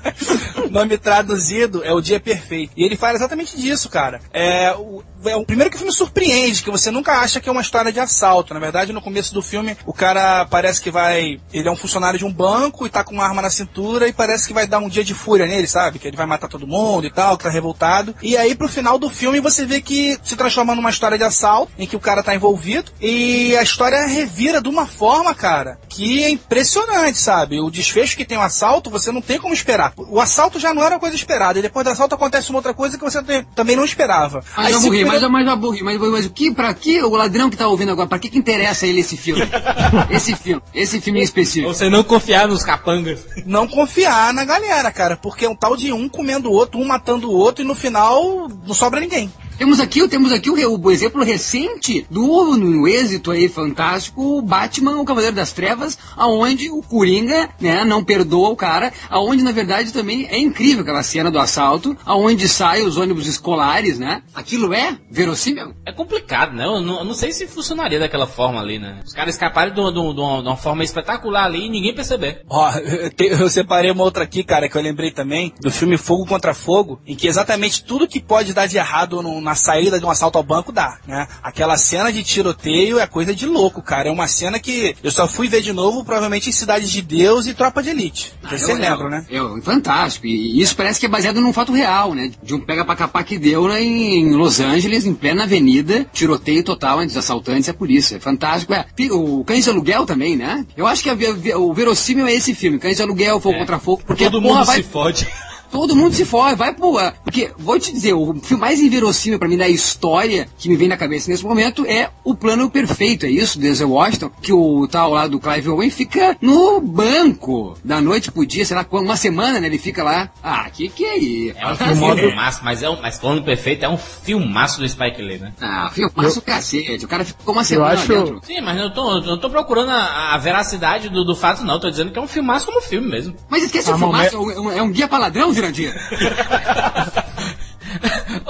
o 0.66 0.70
nome 0.72 0.98
traduzido 0.98 1.84
é 1.84 1.94
O 1.94 2.02
Dia 2.02 2.20
Perfeito. 2.20 2.74
E 2.76 2.84
ele 2.84 2.96
fala 2.96 3.14
exatamente 3.16 3.56
disso, 3.56 3.90
cara. 3.90 4.22
É 4.34 4.74
o, 4.76 5.04
é 5.26 5.36
o 5.36 5.46
primeiro 5.46 5.70
que 5.70 5.76
o 5.76 5.80
filme 5.80 5.94
surpreende, 5.94 6.64
que 6.64 6.72
você 6.72 6.92
nunca 6.92 7.20
acha 7.20 7.40
que 7.40 7.50
é 7.50 7.52
uma 7.52 7.62
história 7.62 7.92
de 7.92 8.00
assalto. 8.00 8.54
Na 8.54 8.60
verdade, 8.60 8.94
no 8.94 9.02
começo 9.02 9.34
do 9.34 9.42
filme, 9.42 9.78
o 9.86 9.94
cara 9.94 10.46
parece 10.46 10.82
que 10.82 10.92
vai, 10.92 11.40
ele 11.54 11.68
é 11.68 11.72
um 11.72 11.76
funcionário 11.76 12.20
de 12.20 12.26
um 12.26 12.32
banco 12.32 12.86
e 12.86 12.90
tá 12.90 13.04
com 13.04 13.14
uma 13.14 13.24
arma 13.24 13.42
na 13.42 13.50
cintura 13.50 14.08
e 14.08 14.14
parece 14.14 14.48
que 14.48 14.54
vai 14.54 14.68
dar 14.68 14.80
um 14.80 14.90
dia 14.90 15.04
de 15.04 15.14
fúria 15.14 15.46
nele, 15.46 15.68
sabe? 15.68 16.00
Que 16.00 16.08
ele 16.08 16.18
vai 16.18 16.26
matar 16.26 16.48
todo 16.48 16.68
mundo 16.68 17.08
e 17.08 17.12
tal, 17.12 17.38
que 17.38 17.44
tá 17.44 17.50
revoltado. 17.50 18.16
E 18.22 18.38
aí 18.38 18.56
pro 18.56 18.68
final 18.68 18.98
do 18.98 19.10
filme 19.10 19.40
você 19.40 19.66
vê 19.66 19.82
que 19.82 20.18
se 20.24 20.36
transforma 20.36 20.76
numa 20.76 20.90
história 20.90 21.18
de 21.18 21.24
assalto, 21.24 21.72
em 21.78 21.88
que 21.88 21.96
o 21.96 22.00
cara 22.00 22.24
tá 22.24 22.36
envolvido 22.36 22.92
e 23.02 23.56
a 23.58 23.64
história 23.64 24.06
revira 24.06 24.62
de 24.62 24.70
uma 24.70 24.86
forma, 24.86 25.34
cara, 25.34 25.80
que 25.90 26.24
é 26.24 26.30
impressionante, 26.30 27.18
sabe? 27.18 27.60
O 27.60 27.70
desfecho 27.70 28.18
que 28.18 28.26
tem 28.26 28.38
o 28.38 28.42
assalto, 28.42 28.90
você 28.90 29.12
não 29.12 29.22
tem 29.22 29.40
como 29.40 29.54
esperar. 29.54 29.94
O 29.98 30.20
assalto 30.20 30.60
já 30.60 30.74
não 30.74 30.84
era 30.84 30.96
uma 30.96 31.00
coisa 31.00 31.16
esperada, 31.16 31.60
e 31.60 31.62
depois 31.62 31.86
do 31.86 31.92
assalto 31.92 32.16
acontece 32.16 32.50
uma 32.50 32.60
outra 32.60 32.74
coisa 32.74 32.98
que 32.98 33.04
você 33.04 33.22
também 33.56 33.76
não 33.76 33.86
esperava. 33.86 34.44
Mas 34.56 34.68
Aí 34.68 34.74
eu 34.74 34.80
se 34.80 34.86
morri, 34.88 35.13
mas, 35.14 35.22
primeiro- 35.22 35.32
mas, 35.32 35.48
eu 35.48 35.58
morri, 35.58 35.84
mas, 35.84 36.00
mas 36.00 36.26
o 36.26 36.30
que, 36.30 36.52
pra 36.52 36.74
que 36.74 37.02
o 37.02 37.10
ladrão 37.16 37.50
que 37.50 37.58
tá 37.58 37.68
ouvindo 37.68 37.92
agora, 37.92 38.08
pra 38.08 38.20
que 38.20 38.30
que 38.30 38.38
interessa 38.38 38.86
ele 38.88 39.02
esse 39.02 39.16
filme? 39.18 39.42
esse 40.10 40.36
filme, 40.36 40.62
esse 40.74 41.00
filme 41.02 41.20
em 41.20 41.24
específico. 41.24 41.74
Você 41.74 41.90
não 41.90 42.04
confiar 42.04 42.48
nos 42.48 42.64
capangas. 42.64 43.26
não 43.46 43.68
confiar 43.68 44.34
na 44.34 44.46
galera, 44.46 44.92
cara, 44.92 45.16
porque 45.18 45.46
é 45.46 45.50
um 45.50 45.56
tal 45.56 45.76
de 45.78 45.92
um 45.92 46.08
comendo 46.10 46.50
o 46.50 46.54
outro, 46.54 46.80
um 46.80 46.86
matando 46.86 47.30
o 47.30 47.34
outro, 47.36 47.64
e 47.64 47.68
no 47.68 47.76
final 47.76 48.48
não 48.66 48.74
sobra 48.74 49.00
ninguém. 49.00 49.32
Temos 49.58 49.80
aqui, 49.80 50.06
temos 50.08 50.32
aqui 50.32 50.50
o, 50.50 50.80
o 50.80 50.92
exemplo 50.92 51.24
recente 51.24 52.06
do 52.10 52.58
no 52.58 52.88
êxito 52.88 53.32
aí 53.32 53.48
fantástico, 53.48 54.38
o 54.38 54.42
Batman, 54.42 55.00
o 55.00 55.06
Cavaleiro 55.06 55.36
das 55.36 55.52
Trevas, 55.52 55.98
aonde 56.18 56.70
o 56.70 56.82
Coringa, 56.82 57.50
né, 57.62 57.86
não 57.86 58.04
perdoa 58.04 58.50
o 58.50 58.56
cara, 58.56 58.92
aonde 59.10 59.44
na 59.44 59.52
verdade 59.52 59.92
também 59.94 60.26
é 60.30 60.38
incrível 60.38 60.82
aquela 60.82 61.04
cena 61.04 61.32
do 61.32 61.40
assalto, 61.40 61.96
aonde 62.06 62.48
saem 62.50 62.86
os 62.86 62.98
ônibus 62.98 63.28
escolares, 63.28 63.98
né? 64.00 64.24
Aquilo 64.34 64.74
é 64.74 64.98
verossímil? 65.10 65.74
É 65.86 65.92
complicado, 65.92 66.54
né? 66.54 66.66
Eu 66.66 66.82
não, 66.82 67.00
eu 67.00 67.06
não 67.06 67.14
sei 67.14 67.32
se 67.32 67.48
funcionaria 67.48 68.00
daquela 68.00 68.28
forma 68.28 68.60
ali, 68.60 68.80
né? 68.80 69.00
Os 69.06 69.14
caras 69.14 69.36
escaparem 69.36 69.74
de 69.74 69.80
uma, 69.80 69.92
de 69.94 70.00
uma- 70.00 70.14
de 70.14 70.20
uma- 70.20 70.58
forma 70.58 70.84
espetacular 70.84 71.46
ali 71.46 71.66
e 71.66 71.70
ninguém 71.70 71.94
perceber. 71.94 72.42
Ó, 72.50 72.72
eu, 72.78 73.10
te- 73.12 73.28
eu 73.28 73.50
separei 73.50 73.92
uma 73.92 74.04
outra 74.04 74.24
aqui, 74.24 74.44
cara, 74.44 74.70
que 74.70 74.78
eu 74.78 74.82
lembrei 74.82 75.12
também, 75.12 75.54
do 75.60 75.70
filme 75.72 75.98
Fogo 75.98 76.26
contra 76.26 76.54
Fogo, 76.54 77.00
em 77.06 77.16
que 77.16 77.28
exatamente 77.28 77.84
tudo 77.84 78.08
que 78.08 78.20
pode 78.22 78.54
dar 78.54 78.66
de 78.68 78.78
errado 78.78 79.22
no- 79.22 79.42
na 79.44 79.56
saída 79.56 80.00
de 80.00 80.06
um 80.06 80.10
assalto 80.10 80.38
ao 80.38 80.44
banco 80.44 80.72
dá, 80.72 80.98
né? 81.06 81.28
Aquela 81.44 81.78
cena 81.78 82.12
de 82.12 82.24
tiroteio 82.24 83.00
é 83.00 83.06
coisa 83.06 83.36
de 83.36 83.46
louco, 83.46 83.82
cara. 83.82 84.10
É 84.10 84.12
uma 84.12 84.28
cena 84.28 84.60
que 84.60 84.96
eu 85.04 85.12
só 85.12 85.28
fui 85.28 85.48
ver 85.48 85.62
de 85.62 85.74
novo, 85.74 86.04
provavelmente 86.04 86.50
em 86.50 86.54
Cidade 86.54 86.90
de 86.90 87.02
Deus 87.02 87.46
e 87.48 87.54
Tropa 87.54 87.84
de 87.84 87.90
Elite. 87.90 88.34
Vocês 88.42 88.62
Eu- 88.70 88.76
lembram, 88.78 89.06
eu- 89.06 89.10
né? 89.10 89.26
eu- 89.30 89.62
fantástico. 89.62 90.26
E 90.26 90.62
isso 90.62 90.76
parece 90.76 91.00
que 91.00 91.06
é 91.06 91.10
baseado 91.10 91.42
num 91.42 91.54
fato 91.54 91.72
real, 91.74 92.14
né? 92.14 92.32
De 92.42 92.54
um 92.56 92.60
pega 92.60 92.86
pra 92.86 92.96
capar 92.96 93.24
que 93.24 93.38
deu 93.38 93.68
né, 93.68 93.84
em 93.84 94.34
Los 94.34 94.60
Angeles, 94.60 95.06
em 95.06 95.14
plena 95.14 95.44
avenida, 95.44 96.06
tiroteio 96.14 96.64
total 96.64 97.02
entre 97.02 97.12
os 97.12 97.18
assaltantes 97.18 97.68
e 97.68 97.72
a 97.72 97.74
polícia. 97.74 98.16
É 98.16 98.20
fantástico. 98.20 98.74
É, 98.74 98.86
o 99.12 99.44
Cães 99.44 99.64
de 99.66 99.70
Aluguel 99.70 100.06
também, 100.06 100.36
né? 100.38 100.66
Eu 100.78 100.88
acho 100.88 101.04
que 101.04 101.10
a 101.10 101.58
o 101.58 101.74
verossímil 101.74 102.26
é 102.28 102.34
esse 102.34 102.54
filme, 102.56 102.80
Cães 102.80 102.98
de 102.98 103.04
Aluguel, 103.04 103.40
Fogo 103.40 103.56
É. 103.56 103.60
contra 103.60 103.80
Fogo, 103.80 104.04
porque 104.06 104.24
Todo 104.26 104.42
porra, 104.42 104.56
mundo 104.60 104.66
vai, 104.66 104.78
se 104.78 104.84
fode. 104.84 105.28
Todo 105.74 105.96
mundo 105.96 106.14
se 106.14 106.24
for, 106.24 106.56
vai 106.56 106.72
pro. 106.74 106.94
Porque, 107.24 107.50
vou 107.58 107.80
te 107.80 107.92
dizer, 107.92 108.14
o 108.14 108.36
filme 108.36 108.62
mais 108.62 108.80
inverossímil 108.80 109.40
pra 109.40 109.48
mim 109.48 109.58
da 109.58 109.68
história 109.68 110.48
que 110.58 110.70
me 110.70 110.76
vem 110.78 110.88
na 110.88 110.96
cabeça 110.96 111.30
nesse 111.32 111.44
momento 111.44 111.84
é 111.88 112.10
o 112.24 112.36
plano 112.36 112.70
perfeito, 112.70 113.26
é 113.26 113.30
isso, 113.30 113.58
Denzel 113.60 113.90
Washington, 113.90 114.30
que 114.42 114.54
o 114.54 114.88
tal 114.88 115.10
lá 115.12 115.26
do 115.28 115.40
Clive 115.40 115.70
Owen 115.70 115.90
fica 115.90 116.38
no 116.40 116.80
banco 116.80 117.76
da 117.84 118.00
noite 118.00 118.32
pro 118.32 118.46
dia, 118.46 118.64
sei 118.66 118.78
lá, 118.78 118.86
uma 118.92 119.18
semana, 119.18 119.60
né? 119.60 119.66
Ele 119.68 119.80
fica 119.80 120.04
lá. 120.04 120.30
Ah, 120.44 120.70
que 120.72 120.88
que 120.90 121.04
é 121.04 121.18
isso? 121.18 121.58
É 121.58 121.68
um 121.72 121.76
filmaço, 122.16 122.62
mas 122.64 122.84
é 122.84 122.90
um, 122.90 123.02
mas 123.02 123.18
Plano 123.18 123.44
Perfeito 123.44 123.84
é 123.84 123.90
um 123.90 123.98
filmaço 123.98 124.80
do 124.80 124.88
Spike 124.88 125.22
Lee, 125.22 125.40
né? 125.40 125.54
Ah, 125.60 125.90
filmaço 125.92 126.40
cacete. 126.42 127.04
O 127.04 127.08
cara 127.08 127.26
ficou 127.26 127.54
uma 127.54 127.64
semana 127.64 127.94
acho- 127.94 128.08
dentro. 128.08 128.42
Sim, 128.44 128.62
mas 128.62 128.80
eu 128.80 128.94
tô, 128.94 129.18
eu 129.18 129.22
não 129.22 129.40
tô 129.40 129.50
procurando 129.50 129.90
a, 129.90 130.36
a 130.36 130.38
veracidade 130.38 131.10
do, 131.10 131.26
do 131.26 131.36
fato, 131.36 131.64
não. 131.64 131.80
Tô 131.80 131.90
dizendo 131.90 132.12
que 132.12 132.20
é 132.20 132.22
um 132.22 132.28
filmaço 132.28 132.66
como 132.68 132.80
filme 132.82 133.08
mesmo. 133.10 133.36
Mas 133.50 133.64
esquece 133.64 133.90
Ah, 133.90 133.96
o 133.96 133.98
filmaço, 133.98 134.36
é 134.36 134.60
um, 134.60 134.72
é 134.72 134.82
um 134.82 134.92
guia 134.92 135.08
pra 135.08 135.18
ladrão, 135.18 135.52
Jurandir. 135.64 135.94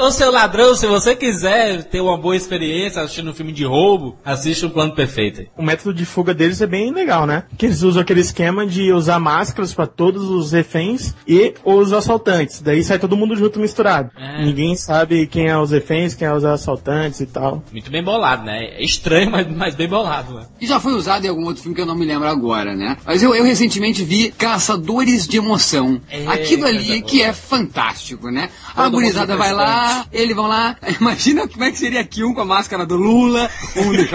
Ô 0.03 0.11
seu 0.11 0.29
ladrão, 0.29 0.75
se 0.75 0.85
você 0.85 1.15
quiser 1.15 1.85
ter 1.85 2.01
uma 2.01 2.17
boa 2.17 2.35
experiência 2.35 3.01
assistindo 3.01 3.31
um 3.31 3.33
filme 3.33 3.53
de 3.53 3.63
roubo, 3.63 4.17
assiste 4.25 4.65
um 4.65 4.69
Plano 4.69 4.93
Perfeito. 4.93 5.49
O 5.57 5.63
método 5.63 5.93
de 5.93 6.05
fuga 6.05 6.33
deles 6.33 6.61
é 6.61 6.67
bem 6.67 6.91
legal, 6.91 7.25
né? 7.25 7.43
Que 7.57 7.67
eles 7.67 7.83
usam 7.83 8.01
aquele 8.01 8.19
esquema 8.19 8.67
de 8.67 8.91
usar 8.91 9.17
máscaras 9.17 9.73
pra 9.73 9.87
todos 9.87 10.29
os 10.29 10.51
reféns 10.51 11.15
e 11.25 11.53
os 11.63 11.93
assaltantes. 11.93 12.59
Daí 12.59 12.83
sai 12.83 12.99
todo 12.99 13.15
mundo 13.15 13.33
junto 13.37 13.61
misturado. 13.61 14.11
É. 14.17 14.43
Ninguém 14.43 14.75
sabe 14.75 15.25
quem 15.25 15.47
é 15.47 15.57
os 15.57 15.71
reféns, 15.71 16.13
quem 16.13 16.27
é 16.27 16.33
os 16.33 16.43
assaltantes 16.43 17.21
e 17.21 17.25
tal. 17.25 17.63
Muito 17.71 17.89
bem 17.89 18.03
bolado, 18.03 18.43
né? 18.43 18.73
É 18.77 18.83
estranho, 18.83 19.31
mas, 19.31 19.49
mas 19.55 19.73
bem 19.73 19.87
bolado, 19.87 20.33
né? 20.33 20.47
E 20.59 20.67
já 20.67 20.81
foi 20.81 20.95
usado 20.95 21.23
em 21.23 21.29
algum 21.29 21.45
outro 21.45 21.61
filme 21.61 21.73
que 21.73 21.81
eu 21.81 21.85
não 21.85 21.95
me 21.95 22.05
lembro 22.05 22.27
agora, 22.27 22.75
né? 22.75 22.97
Mas 23.05 23.23
eu, 23.23 23.33
eu 23.33 23.45
recentemente 23.45 24.03
vi 24.03 24.33
Caçadores 24.37 25.25
de 25.25 25.37
Emoção. 25.37 26.01
É, 26.09 26.27
Aquilo 26.27 26.65
ali 26.65 27.01
que 27.01 27.21
é 27.21 27.31
fantástico, 27.31 28.29
né? 28.29 28.49
A 28.75 28.89
gurizada 28.89 29.37
vai 29.37 29.53
lá, 29.53 29.92
eles 30.11 30.35
vão 30.35 30.47
lá. 30.47 30.75
Imagina 30.99 31.47
como 31.47 31.63
é 31.63 31.71
que 31.71 31.77
seria 31.77 32.01
aqui 32.01 32.23
um 32.23 32.33
com 32.33 32.41
a 32.41 32.45
máscara 32.45 32.85
do 32.85 32.95
Lula, 32.95 33.49
um 33.77 33.91
do 33.91 34.03
JK. 34.03 34.13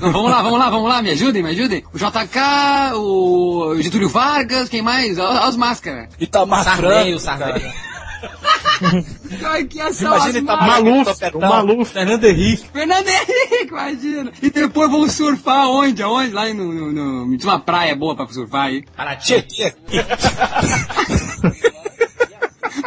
Não, 0.00 0.12
vamos 0.12 0.30
lá, 0.30 0.42
vamos 0.42 0.58
lá, 0.58 0.70
vamos 0.70 0.88
lá, 0.88 1.02
me 1.02 1.10
ajudem, 1.10 1.42
me 1.42 1.50
ajudem. 1.50 1.84
O 1.92 1.98
JK, 1.98 2.94
o 2.96 3.74
Getúlio 3.80 4.08
Vargas, 4.08 4.68
quem 4.68 4.82
mais? 4.82 5.18
Olha 5.18 5.40
as 5.40 5.56
máscaras. 5.56 6.08
Itamar 6.20 6.64
Sarney, 6.64 7.18
Sarney. 7.18 7.72
Imagina 9.30 9.84
as 9.88 10.00
Itamar 10.00 10.60
máscaras. 10.60 10.84
Maluf, 10.84 11.04
topetão. 11.04 11.40
o 11.40 11.42
Maluf. 11.48 11.92
Fernando 11.92 12.24
Henrique. 12.24 12.64
Fernando 12.72 13.08
Henrique, 13.08 13.68
imagina. 13.70 14.32
E 14.42 14.50
depois 14.50 14.90
vão 14.90 15.08
surfar 15.08 15.68
onde? 15.68 16.02
Aonde? 16.02 16.32
Lá 16.32 16.46
no, 16.54 16.72
no, 16.72 16.92
no- 17.26 17.38
uma 17.44 17.58
praia 17.60 17.94
boa 17.96 18.14
pra 18.16 18.26
surfar 18.28 18.66
aí. 18.66 18.84
Paraty. 18.96 19.34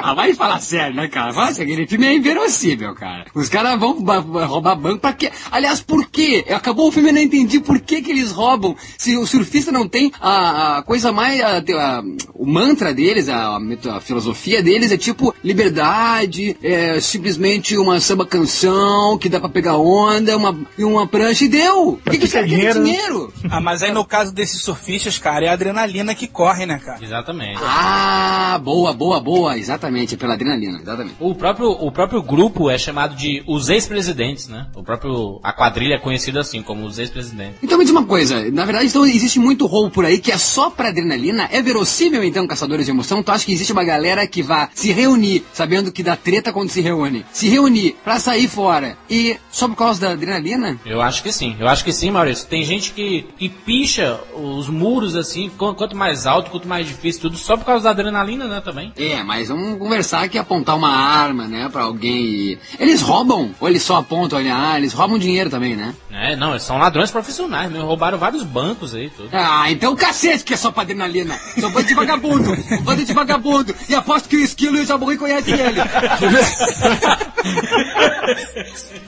Ah, 0.04 0.14
vai 0.14 0.34
falar 0.34 0.60
sério, 0.60 0.96
né, 0.96 1.08
cara? 1.08 1.34
Fala 1.34 1.54
sério, 1.54 1.72
aquele 1.74 1.88
filme 1.88 2.08
é 2.08 2.14
inverossímil, 2.16 2.94
cara. 2.96 3.26
Os 3.36 3.50
caras 3.50 3.80
vão 3.80 4.02
ba- 4.02 4.22
ba- 4.22 4.46
roubar 4.46 4.76
banco 4.76 5.00
pra 5.00 5.14
quê? 5.14 5.32
Aliás, 5.52 5.82
por 5.82 6.08
quê? 6.10 6.46
Acabou 6.50 6.88
o 6.88 6.92
filme 6.92 7.10
e 7.10 7.12
eu 7.12 7.16
não 7.16 7.22
entendi 7.22 7.60
por 7.60 7.80
que 7.80 8.02
que 8.02 8.12
eles 8.12 8.32
roubam. 8.32 8.76
Se 8.98 9.16
o 9.18 9.26
surfista 9.28 9.72
não 9.72 9.88
tem 9.88 10.12
a, 10.20 10.78
a 10.78 10.84
coisa 10.84 11.12
mais... 11.12 11.40
a- 11.42 11.58
a- 11.60 12.04
o 12.34 12.46
mantra 12.46 12.94
deles, 12.94 13.30
a, 13.30 13.58
a 13.96 14.02
filosofia 14.02 14.64
deles 14.64 14.92
é 14.92 14.98
tipo 14.98 15.34
liberdade, 15.44 16.58
é 16.64 17.00
simplesmente 17.00 17.78
uma 17.78 18.00
samba 18.00 18.26
canção 18.26 19.18
que 19.18 19.30
dá 19.30 19.40
pra 19.40 19.48
pegar 19.50 19.78
onda, 19.78 20.36
uma, 20.36 20.58
e 20.78 20.84
uma 20.84 21.06
prancha 21.08 21.46
e 21.46 21.48
deu. 21.48 22.00
Por 22.04 22.12
que, 22.12 22.18
que 22.20 22.26
os 22.26 22.32
caras 22.34 22.50
querem 22.50 22.60
dinheiro, 22.66 22.80
né? 22.80 22.86
dinheiro? 22.92 23.34
Ah, 23.50 23.62
mas 23.62 23.84
aí 23.84 23.92
no 23.92 24.04
caso 24.06 24.34
desses 24.34 24.62
surfistas, 24.64 25.18
cara, 25.20 25.46
é 25.46 25.50
a 25.50 25.54
adrenalina 25.54 26.16
que 26.16 26.28
corre, 26.28 26.66
né, 26.66 26.80
cara? 26.84 26.98
Exatamente. 27.04 27.60
Ah, 27.64 28.60
boa, 28.64 28.92
boa, 28.94 29.20
boa. 29.20 29.58
Exatamente, 29.58 29.91
é 29.98 30.16
pela 30.18 30.34
adrenalina, 30.34 30.80
exatamente. 30.82 31.16
O 31.20 31.34
próprio, 31.36 31.70
o 31.72 31.92
próprio 31.92 32.22
grupo 32.22 32.70
é 32.70 32.78
chamado 32.78 33.16
de 33.16 33.44
os 33.48 33.70
ex-presidentes, 33.70 34.48
né? 34.48 34.68
O 34.76 34.84
próprio, 34.84 35.40
a 35.44 35.54
quadrilha 35.54 35.96
é 35.96 36.00
conhecida 36.00 36.40
assim, 36.42 36.62
como 36.62 36.86
os 36.86 36.98
ex-presidentes. 37.00 37.56
Então 37.62 37.78
me 37.78 37.84
diz 37.84 37.92
uma 37.92 38.06
coisa, 38.06 38.50
na 38.52 38.66
verdade 38.66 38.88
então 38.88 39.06
existe 39.06 39.40
muito 39.40 39.66
roubo 39.66 39.92
por 39.92 40.06
aí 40.06 40.20
que 40.20 40.32
é 40.32 40.38
só 40.38 40.70
pra 40.70 40.90
adrenalina, 40.90 41.48
é 41.52 41.62
verossímil 41.62 42.24
então, 42.24 42.48
caçadores 42.48 42.86
de 42.86 42.92
emoção, 42.92 43.22
tu 43.24 43.32
acha 43.32 43.46
que 43.46 43.54
existe 43.54 43.74
uma 43.74 43.84
galera 43.84 44.26
que 44.28 44.42
vai 44.42 44.70
se 44.74 44.92
reunir, 44.92 45.44
sabendo 45.54 45.92
que 45.92 46.04
dá 46.04 46.16
treta 46.16 46.52
quando 46.54 46.70
se 46.70 46.82
reúne, 46.82 47.26
se 47.32 47.48
reunir 47.50 47.96
pra 48.04 48.20
sair 48.20 48.48
fora 48.48 48.98
e 49.10 49.38
só 49.52 49.68
por 49.68 49.76
causa 49.76 50.02
da 50.02 50.12
adrenalina? 50.12 50.80
Eu 50.86 51.02
acho 51.02 51.24
que 51.24 51.32
sim, 51.32 51.56
eu 51.60 51.68
acho 51.68 51.84
que 51.84 51.92
sim, 51.94 52.12
Maurício. 52.12 52.48
Tem 52.48 52.64
gente 52.64 52.92
que, 52.94 53.26
que 53.38 53.50
picha 53.50 54.20
os 54.36 54.70
muros 54.70 55.16
assim, 55.16 55.50
qu- 55.58 55.74
quanto 55.76 55.96
mais 55.96 56.26
alto, 56.26 56.52
quanto 56.52 56.68
mais 56.68 56.88
difícil, 56.88 57.22
tudo 57.22 57.38
só 57.38 57.56
por 57.58 57.66
causa 57.66 57.84
da 57.86 57.90
adrenalina, 57.92 58.48
né, 58.48 58.62
também. 58.62 58.92
É, 58.98 59.24
mas 59.24 59.48
vamos 59.50 59.78
conversar 59.82 60.30
que 60.30 60.38
apontar 60.38 60.78
uma 60.78 60.96
arma, 60.96 61.48
né, 61.48 61.68
pra 61.68 61.82
alguém 61.82 62.24
e... 62.24 62.60
Eles 62.80 63.02
roubam? 63.02 63.50
Ou 63.60 63.68
eles 63.68 63.82
só 63.82 63.98
apontam, 63.98 64.38
olha, 64.38 64.56
ah, 64.56 64.78
eles 64.78 64.94
roubam 64.94 65.18
dinheiro 65.18 65.50
também, 65.50 65.76
né? 65.76 65.96
É, 66.12 66.36
não, 66.36 66.52
eles 66.52 66.62
são 66.62 66.78
ladrões 66.78 67.10
profissionais, 67.10 67.72
mesmo, 67.72 67.88
roubaram 67.88 68.20
vários 68.20 68.44
bancos 68.44 68.94
aí, 68.94 69.10
tudo. 69.10 69.30
Ah, 69.34 69.72
então 69.72 69.96
cacete 69.96 70.44
que 70.44 70.54
é 70.54 70.58
só 70.58 70.72
pra 70.72 70.84
adrenalina. 70.84 71.36
São 71.60 71.72
bando 71.72 71.88
de 71.88 71.96
vagabundo. 71.96 72.52
Um 72.52 72.84
bando 72.84 73.04
de 73.04 73.12
vagabundo. 73.12 73.74
E 73.90 73.96
aposto 73.96 74.30
que 74.30 74.36
o 74.36 74.42
Esquilo 74.42 74.78
e 74.78 74.82
o 74.82 74.86
Jabuí 74.86 75.18
conhecem 75.18 75.56
ele. 75.56 75.82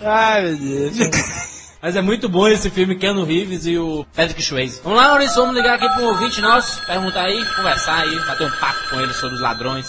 Ai, 0.04 0.42
meu 0.42 0.90
Deus. 0.90 1.54
Mas 1.84 1.96
é 1.96 2.02
muito 2.02 2.28
bom 2.28 2.48
esse 2.48 2.72
filme, 2.72 2.96
Keanu 2.96 3.26
Reeves 3.26 3.68
e 3.68 3.78
o 3.78 4.08
Patrick 4.16 4.42
Swayze. 4.42 4.82
Vamos 4.84 4.98
lá, 4.98 5.10
Maurício, 5.10 5.36
vamos 5.36 5.56
ligar 5.56 5.76
aqui 5.76 5.88
pro 5.90 6.06
ouvinte 6.06 6.42
nosso, 6.42 6.84
perguntar 6.88 7.26
aí, 7.26 7.46
conversar 7.58 8.00
aí, 8.00 8.16
bater 8.26 8.48
um 8.48 8.52
papo 8.52 8.90
com 8.90 9.02
ele 9.02 9.14
sobre 9.14 9.36
os 9.36 9.42
ladrões. 9.42 9.86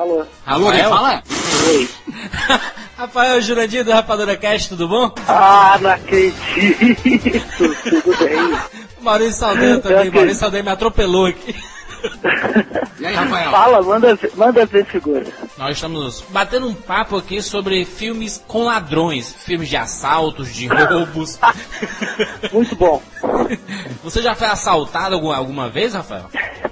Alô? 0.00 0.24
Alô, 0.46 0.70
quem 0.70 0.80
Rafael? 0.80 0.90
fala? 0.96 1.22
Oi. 1.68 1.88
Rafael 2.96 3.42
Jurandir 3.42 3.84
do 3.84 3.92
Rapadura 3.92 4.34
Cast, 4.34 4.70
tudo 4.70 4.88
bom? 4.88 5.12
Ah, 5.28 5.78
não 5.78 5.90
acredito. 5.90 6.38
Tudo 7.58 8.16
bem? 8.18 8.58
Maurício 9.02 9.34
Saldanha 9.34 9.78
também. 9.78 10.10
Maurício 10.10 10.38
Saldanha 10.40 10.62
me 10.62 10.70
atropelou 10.70 11.26
aqui. 11.26 11.54
E 12.98 13.06
aí, 13.06 13.14
Rafael? 13.14 13.50
Fala, 13.50 13.82
manda, 13.82 14.18
manda 14.34 14.66
ver 14.66 14.84
figura. 14.84 15.24
Nós 15.56 15.76
estamos 15.76 16.24
batendo 16.28 16.68
um 16.68 16.74
papo 16.74 17.16
aqui 17.16 17.40
sobre 17.42 17.84
filmes 17.84 18.42
com 18.46 18.64
ladrões, 18.64 19.34
filmes 19.44 19.68
de 19.68 19.76
assaltos, 19.76 20.54
de 20.54 20.66
roubos. 20.66 21.38
Muito 22.52 22.76
bom. 22.76 23.02
Você 24.02 24.20
já 24.22 24.34
foi 24.34 24.48
assaltado 24.48 25.14
alguma, 25.14 25.36
alguma 25.36 25.68
vez, 25.68 25.94
Rafael? 25.94 26.26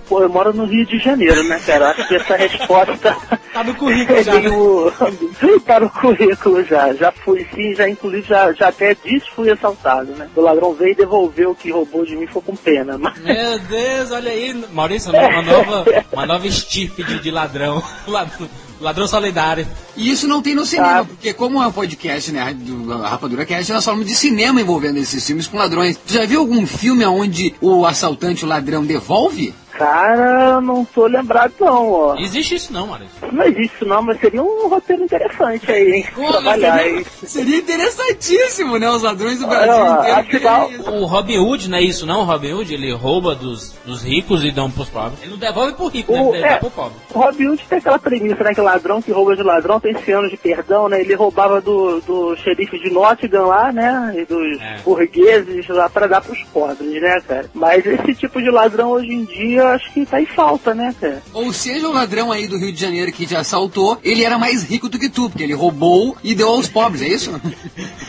Pô, 0.09 0.23
eu 0.23 0.29
moro 0.29 0.53
no 0.53 0.65
Rio 0.65 0.87
de 0.87 0.99
Janeiro, 0.99 1.43
né, 1.45 1.61
cara? 1.65 1.91
Acho 1.91 2.07
que 2.09 2.17
essa 2.17 2.37
resposta 2.37 3.17
Tá 3.59 3.65
no 3.65 3.75
currículo 3.75 4.23
já, 4.23 4.35
né? 4.41 4.51
tá 5.67 5.81
no 5.81 5.91
currículo 5.91 6.65
já. 6.65 6.95
Já 6.95 7.11
fui 7.11 7.45
sim, 7.53 7.75
já 7.75 7.89
inclusive 7.89 8.23
já, 8.23 8.53
já 8.53 8.69
até 8.69 8.95
disse 9.05 9.27
fui 9.35 9.51
assaltado, 9.51 10.13
né? 10.13 10.29
O 10.37 10.41
ladrão 10.41 10.73
veio 10.75 10.93
e 10.93 10.95
devolveu 10.95 11.51
o 11.51 11.55
que 11.57 11.73
roubou 11.73 12.07
de 12.07 12.15
mim, 12.15 12.27
foi 12.29 12.41
com 12.41 12.55
pena. 12.55 12.97
Mas... 12.97 13.19
Meu 13.19 13.59
Deus, 13.59 14.13
olha 14.13 14.31
aí, 14.31 14.55
Maurício, 14.73 15.11
uma 15.11 15.43
nova, 15.43 15.85
uma 16.13 16.27
nova 16.27 16.47
estirpe 16.47 17.03
de, 17.03 17.19
de 17.19 17.31
ladrão. 17.33 17.83
Ladrão, 18.07 18.49
ladrão 18.81 19.09
solidário. 19.09 19.67
E 19.97 20.09
isso 20.09 20.29
não 20.29 20.41
tem 20.41 20.55
no 20.55 20.65
cinema, 20.65 21.01
Ah. 21.01 21.05
porque 21.05 21.33
como 21.35 21.61
é 21.61 21.67
um 21.67 21.73
podcast, 21.73 22.31
né, 22.31 22.55
do 22.57 22.97
Rapadura 22.97 23.45
Cast, 23.45 23.73
nós 23.73 23.85
falamos 23.85 24.07
de 24.07 24.15
cinema 24.15 24.61
envolvendo 24.61 24.99
esses 24.99 25.27
filmes 25.27 25.49
com 25.49 25.57
ladrões. 25.59 25.97
Tu 25.97 26.13
já 26.13 26.25
viu 26.25 26.39
algum 26.39 26.65
filme 26.65 27.05
onde 27.05 27.53
o 27.61 27.85
assaltante, 27.85 28.45
o 28.45 28.49
ladrão, 28.49 28.85
devolve? 28.85 29.53
Cara, 29.79 30.61
não 30.61 30.85
tô 30.85 31.07
lembrado 31.07 31.53
não, 31.61 31.91
ó. 31.93 32.17
Existe 32.19 32.57
isso 32.57 32.73
não, 32.73 32.87
Maurício. 32.89 33.13
Não 33.33 33.45
existe 33.45 33.75
isso 33.77 33.85
não, 33.87 34.03
mas 34.03 34.19
seria 34.21 34.43
um 34.43 34.69
roteiro 34.69 35.05
interessante 35.05 35.71
aí, 35.71 35.93
hein? 35.93 36.07
Trabalhar 36.31 36.79
seria, 36.79 36.97
aí. 36.99 37.05
seria 37.25 37.57
interessantíssimo, 37.59 38.79
né? 38.79 38.89
Os 38.91 39.03
ladrões 39.03 39.39
do 39.39 39.47
Olha, 39.47 39.59
Brasil 39.67 39.95
inteiro. 39.95 40.19
afinal-. 40.19 40.71
O 41.01 41.05
Robin 41.07 41.39
Hood 41.39 41.71
não 41.71 41.79
é 41.79 41.83
isso 41.83 42.05
não, 42.07 42.21
o 42.21 42.25
Robin 42.25 42.53
Hood, 42.53 42.75
ele 42.75 42.93
rouba 42.93 43.35
dos, 43.35 43.75
dos 43.85 44.03
ricos 44.03 44.45
e 44.45 44.51
dão 44.51 44.71
pros 44.71 44.89
pobres. 44.89 45.21
Ele 45.23 45.31
não 45.33 45.39
devolve 45.39 45.73
pro 45.75 45.87
rico, 45.89 46.13
né? 46.13 46.21
O- 46.23 46.35
Ele 46.35 46.43
dá 46.43 46.49
é. 46.49 46.57
pro 46.57 46.71
pobre. 46.71 46.93
O 47.15 47.19
Robin 47.21 47.47
Hood 47.49 47.65
tem 47.69 47.79
aquela 47.79 47.99
premissa, 47.99 48.43
né? 48.45 48.55
Que 48.55 48.61
ladrão 48.61 49.01
que 49.01 49.13
rouba 49.13 49.37
de 49.37 49.43
ladrão 49.43 49.79
tem 49.81 49.95
100 49.97 50.15
anos 50.15 50.31
de 50.31 50.37
perdão, 50.37 50.89
né? 50.89 51.01
Ele 51.01 51.15
roubava 51.15 51.61
do, 51.61 52.01
do 52.01 52.37
xerife 52.37 52.79
de 52.79 52.91
Nottingham 52.91 53.47
lá, 53.47 53.73
né? 53.73 54.15
E 54.17 54.25
dos 54.25 54.61
É. 54.61 54.79
burgueses 54.85 55.69
lá 55.69 55.89
pra 55.89 56.07
dar 56.07 56.21
pros 56.21 56.39
pobres, 56.53 57.01
né, 57.01 57.21
cara? 57.27 57.49
Mas 57.55 57.85
esse 57.87 58.15
tipo 58.15 58.41
de 58.43 58.51
ladrão 58.51 58.91
hoje 58.91 59.13
em 59.13 59.25
dia 59.25 59.68
acho 59.73 59.93
que 59.93 60.07
tá 60.07 60.21
em 60.21 60.27
falta, 60.27 60.75
né, 60.75 60.95
cara? 61.01 61.23
Ou 61.33 61.53
seja, 61.53 61.89
o 61.89 61.93
ladrão 61.93 62.33
aí 62.33 62.47
do 62.47 62.59
Rio 62.59 62.73
de 62.73 62.81
Janeiro 62.81 63.13
que 63.13 63.27
te 63.27 63.37
assaltou, 63.37 63.99
ele 64.03 64.25
era 64.25 64.39
mais 64.39 64.63
rico 64.63 64.89
do 64.89 64.99
que 64.99 65.09
tu, 65.09 65.29
porque 65.29 65.43
ele 65.43 65.55
roubou 65.55 66.17
e 66.23 66.35
deu 66.35 66.49
aos 66.49 66.69
pobres, 66.69 67.03
é 67.03 67.09
isso? 67.09 67.41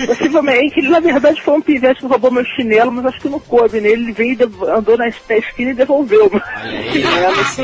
Possivelmente, 0.05 0.79
ele 0.79 0.89
na 0.89 0.99
verdade 0.99 1.41
foi 1.41 1.53
um 1.55 1.61
pivete 1.61 1.99
que 1.99 2.07
roubou 2.07 2.31
meu 2.31 2.45
chinelo, 2.45 2.91
mas 2.91 3.05
acho 3.05 3.19
que 3.19 3.29
não 3.29 3.39
coube 3.39 3.81
nele. 3.81 3.99
Ele 3.99 4.11
veio 4.13 4.33
e 4.33 4.69
andou 4.71 4.97
na 4.97 5.09
na 5.29 5.37
esquina 5.37 5.71
e 5.71 5.73
devolveu. 5.73 6.29
Assim. 7.41 7.63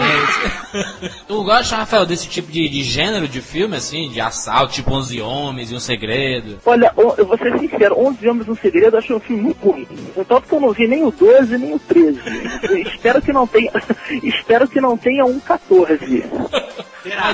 Tu 1.27 1.43
gosta, 1.43 1.77
Rafael, 1.77 2.05
desse 2.05 2.27
tipo 2.27 2.51
de, 2.51 2.67
de 2.67 2.83
gênero 2.83 3.27
de 3.27 3.41
filme, 3.41 3.75
assim, 3.75 4.09
de 4.09 4.19
assalto, 4.19 4.73
tipo 4.73 4.91
11 4.91 5.21
Homens 5.21 5.71
e 5.71 5.75
um 5.75 5.79
Segredo? 5.79 6.59
Olha, 6.65 6.91
eu 6.95 7.25
vou 7.25 7.37
ser 7.37 7.57
sincero, 7.59 7.95
11 7.97 8.27
Homens 8.27 8.49
um 8.49 8.55
Segredo 8.55 8.95
eu 8.95 8.99
achei 8.99 9.15
um 9.15 9.19
filme 9.19 9.43
muito 9.43 9.69
ruim. 9.69 9.87
Tanto 10.27 10.47
que 10.47 10.53
eu 10.53 10.59
não 10.59 10.71
vi 10.71 10.87
nem 10.87 11.05
o 11.05 11.11
12 11.11 11.57
nem 11.57 11.73
o 11.73 11.79
13. 11.79 12.19
Eu 12.63 12.77
espero 12.77 13.21
que 13.21 13.33
não 13.33 13.47
tenha, 13.47 13.71
espero 14.23 14.67
que 14.67 14.81
não 14.81 14.97
tenha 14.97 15.25
um 15.25 15.39
14. 15.39 16.23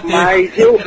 Mas 0.03 0.57
eu, 0.57 0.77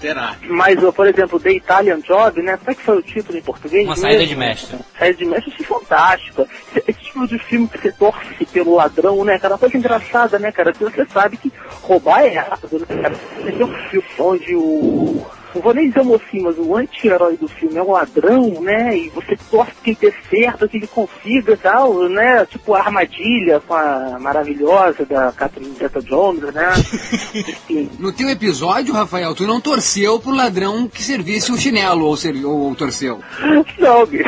terá. 0.00 0.36
mas 0.48 0.82
eu, 0.82 0.92
por 0.92 1.06
exemplo, 1.06 1.38
The 1.38 1.52
Italian 1.52 2.00
Job, 2.00 2.42
né? 2.42 2.56
Como 2.56 2.70
é 2.70 2.74
que 2.74 2.82
foi 2.82 2.98
o 2.98 3.02
título 3.02 3.38
em 3.38 3.42
português? 3.42 3.86
Uma 3.86 3.96
saída 3.96 4.26
de 4.26 4.34
mestre. 4.34 4.78
Saída 4.98 5.18
de 5.18 5.24
mestre, 5.24 5.52
achei 5.52 5.66
fantástica. 5.66 6.46
Esse, 6.74 7.00
tipo 7.16 7.26
de 7.26 7.38
filme 7.38 7.68
que 7.68 7.78
você 7.78 7.92
torce 7.92 8.46
pelo 8.52 8.74
ladrão, 8.74 9.24
né, 9.24 9.38
cara? 9.38 9.54
Uma 9.54 9.58
coisa 9.58 9.76
engraçada, 9.76 10.38
né, 10.38 10.50
cara? 10.50 10.72
Você 10.72 11.06
sabe 11.06 11.36
que 11.36 11.52
roubar 11.82 12.22
é 12.22 12.34
errado, 12.34 12.68
né, 12.72 13.02
cara? 13.02 13.14
Você 13.14 13.52
tem 13.52 13.64
um 13.64 13.74
filme 13.88 14.08
onde 14.18 14.54
o. 14.54 15.26
Não 15.54 15.62
vou 15.62 15.74
nem 15.74 15.88
dizer 15.88 16.00
o 16.00 16.04
mocinho, 16.04 16.44
mas 16.44 16.58
o 16.58 16.76
anti-herói 16.76 17.36
do 17.36 17.48
filme 17.48 17.76
é 17.76 17.82
um 17.82 17.92
ladrão, 17.92 18.60
né? 18.60 18.96
E 18.96 19.08
você 19.10 19.36
torce 19.50 19.72
que 19.82 19.90
ele 19.90 19.98
dê 20.00 20.14
certo, 20.28 20.68
que 20.68 20.76
ele 20.76 20.86
consiga 20.86 21.52
e 21.52 21.56
tal, 21.56 22.08
né? 22.08 22.44
Tipo 22.46 22.74
a 22.74 22.80
armadilha 22.80 23.60
com 23.60 23.74
a 23.74 24.18
maravilhosa 24.20 25.04
da 25.04 25.32
Catherine 25.32 25.74
Zeta-Jones, 25.74 26.52
né? 26.52 26.72
Enfim. 27.34 27.90
No 27.98 28.12
teu 28.12 28.28
episódio, 28.28 28.94
Rafael, 28.94 29.34
tu 29.34 29.46
não 29.46 29.60
torceu 29.60 30.18
pro 30.20 30.34
ladrão 30.34 30.88
que 30.88 31.02
servisse 31.02 31.50
o 31.52 31.58
chinelo, 31.58 32.04
ou, 32.04 32.16
ser, 32.16 32.44
ou 32.44 32.74
torceu. 32.74 33.20
Não, 33.78 34.06
bicho. 34.06 34.24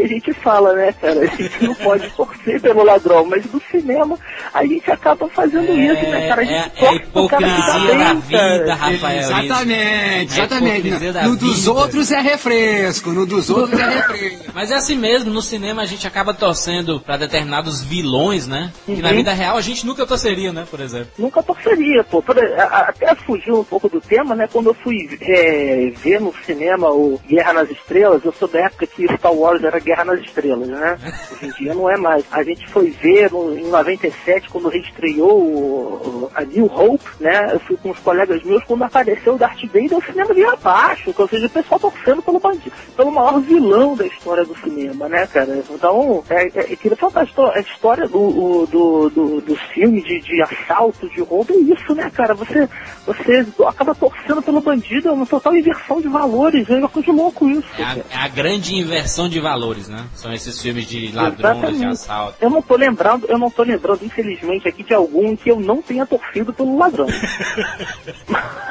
É 0.00 0.06
que 0.08 0.14
a 0.14 0.14
gente 0.16 0.32
fala, 0.34 0.72
né, 0.74 0.92
cara? 1.00 1.20
A 1.20 1.26
gente 1.26 1.64
não 1.64 1.74
pode 1.74 2.08
torcer 2.10 2.60
pelo 2.60 2.82
ladrão, 2.84 3.24
mas 3.26 3.44
no 3.52 3.60
cinema 3.70 4.18
a 4.54 4.64
gente 4.64 4.90
acaba 4.90 5.28
fazendo 5.28 5.72
isso, 5.72 6.02
né, 6.08 6.28
cara? 6.28 6.40
A 6.42 6.44
gente 6.44 6.54
é, 6.54 6.56
é 6.56 6.60
a 6.60 6.70
torce 6.70 6.98
que 6.98 7.04
tá 7.04 7.04
hipocrisia 7.08 7.80
bem, 7.86 7.98
da 7.98 8.14
vida, 8.14 8.38
cara. 8.38 8.74
Rafael. 8.74 9.20
isso. 9.20 9.30
Exatamente, 9.32 10.32
exatamente. 10.32 11.12
da 11.12 11.22
No 11.24 11.36
dos 11.36 11.58
vida. 11.60 11.72
outros 11.72 12.10
é 12.12 12.20
refresco, 12.20 13.10
no 13.10 13.26
dos 13.26 13.50
outros 13.50 13.78
é 13.78 13.88
refresco. 13.88 14.50
Mas 14.54 14.70
é 14.70 14.74
assim 14.76 14.96
mesmo, 14.96 15.30
no 15.30 15.42
cinema 15.42 15.82
a 15.82 15.86
gente 15.86 16.06
acaba 16.06 16.32
torcendo 16.34 17.00
pra 17.00 17.16
determinados 17.16 17.82
vilões, 17.82 18.46
né? 18.46 18.72
Que 18.86 18.96
na 19.00 19.10
Uhum. 19.10 19.16
vida 19.16 19.32
real 19.32 19.56
a 19.56 19.60
gente 19.60 19.86
nunca 19.86 20.06
torceria, 20.06 20.52
né, 20.52 20.64
por 20.70 20.80
exemplo. 20.80 21.08
Nunca 21.18 21.42
torceria, 21.42 22.02
pô. 22.04 22.22
A- 22.58 22.62
a- 22.62 22.90
Até 22.90 23.14
fugiu 23.14 23.60
um 23.60 23.64
pouco 23.64 23.88
do 23.88 24.00
tema, 24.00 24.34
né? 24.34 24.48
Quando 24.52 24.68
eu 24.70 24.74
fui 24.74 24.96
é, 25.20 25.92
ver 26.02 26.20
no 26.20 26.32
cinema 26.44 26.88
o 26.90 27.20
Guerra 27.26 27.52
nas 27.52 27.70
Estrelas, 27.70 28.24
eu 28.24 28.32
sou 28.32 28.48
da 28.48 28.60
época 28.66 28.86
que 28.86 29.06
Star 29.16 29.32
Wars 29.32 29.62
era 29.62 29.78
Guerra 29.90 30.04
nas 30.04 30.20
Estrelas, 30.20 30.68
né? 30.68 30.98
Hoje 31.32 31.46
em 31.46 31.50
dia 31.64 31.74
não 31.74 31.90
é 31.90 31.96
mais. 31.96 32.24
A 32.30 32.44
gente 32.44 32.64
foi 32.68 32.90
ver 32.90 33.30
no- 33.32 33.58
em 33.58 33.68
97, 33.68 34.48
quando 34.48 34.68
reestreou 34.68 35.32
o- 35.42 36.30
a 36.34 36.44
New 36.44 36.66
Hope, 36.66 37.04
né? 37.18 37.50
Eu 37.52 37.58
fui 37.60 37.76
com 37.76 37.90
os 37.90 37.98
colegas 37.98 38.42
meus, 38.44 38.62
quando 38.64 38.84
apareceu 38.84 39.34
o 39.34 39.38
Darth 39.38 39.60
Vader, 39.64 39.98
o 39.98 40.04
cinema 40.04 40.32
veio 40.32 40.50
abaixo, 40.50 41.12
ou 41.16 41.28
seja, 41.28 41.46
o 41.46 41.50
pessoal 41.50 41.80
torcendo 41.80 42.22
pelo 42.22 42.38
bandido, 42.38 42.72
pelo 42.96 43.10
maior 43.10 43.40
vilão 43.40 43.96
da 43.96 44.06
história 44.06 44.44
do 44.44 44.56
cinema, 44.58 45.08
né, 45.08 45.26
cara? 45.26 45.60
Então, 45.68 46.22
é, 46.30 46.46
é, 46.46 46.72
é 46.72 46.76
que 46.76 46.90
fantástico. 46.94 47.42
A 47.42 47.60
história 47.60 48.06
do, 48.06 48.66
do, 48.66 49.10
do, 49.10 49.40
do 49.40 49.56
filme 49.74 50.02
de, 50.02 50.20
de 50.20 50.42
assalto, 50.42 51.08
de 51.08 51.20
roubo, 51.20 51.52
é 51.52 51.56
isso, 51.56 51.94
né, 51.94 52.10
cara? 52.10 52.34
Você, 52.34 52.68
você 53.06 53.46
acaba 53.66 53.94
torcendo 53.94 54.42
pelo 54.42 54.60
bandido, 54.60 55.08
é 55.08 55.12
uma 55.12 55.26
total 55.26 55.56
inversão 55.56 56.00
de 56.00 56.08
valores, 56.08 56.68
é 56.68 56.76
uma 56.76 56.88
coisa 56.88 57.10
de 57.10 57.16
louco 57.16 57.48
isso. 57.48 57.68
É 57.78 57.82
a, 57.82 57.96
é 57.96 58.16
a 58.24 58.28
grande 58.28 58.74
inversão 58.76 59.28
de 59.28 59.40
valores, 59.40 59.79
né? 59.88 60.04
São 60.14 60.32
esses 60.32 60.60
filmes 60.60 60.86
de 60.86 61.10
ladrões, 61.12 61.36
de 61.36 61.42
Exatamente. 61.62 61.84
assalto. 61.86 62.34
Eu 62.40 62.50
não 62.50 62.62
tô 62.62 62.76
lembrando, 62.76 63.26
eu 63.28 63.38
não 63.38 63.50
tô 63.50 63.62
lembrando, 63.62 64.04
infelizmente, 64.04 64.68
aqui 64.68 64.82
de 64.82 64.94
algum 64.94 65.36
que 65.36 65.50
eu 65.50 65.58
não 65.60 65.80
tenha 65.82 66.04
torcido 66.06 66.52
pelo 66.52 66.78
ladrão. 66.78 67.06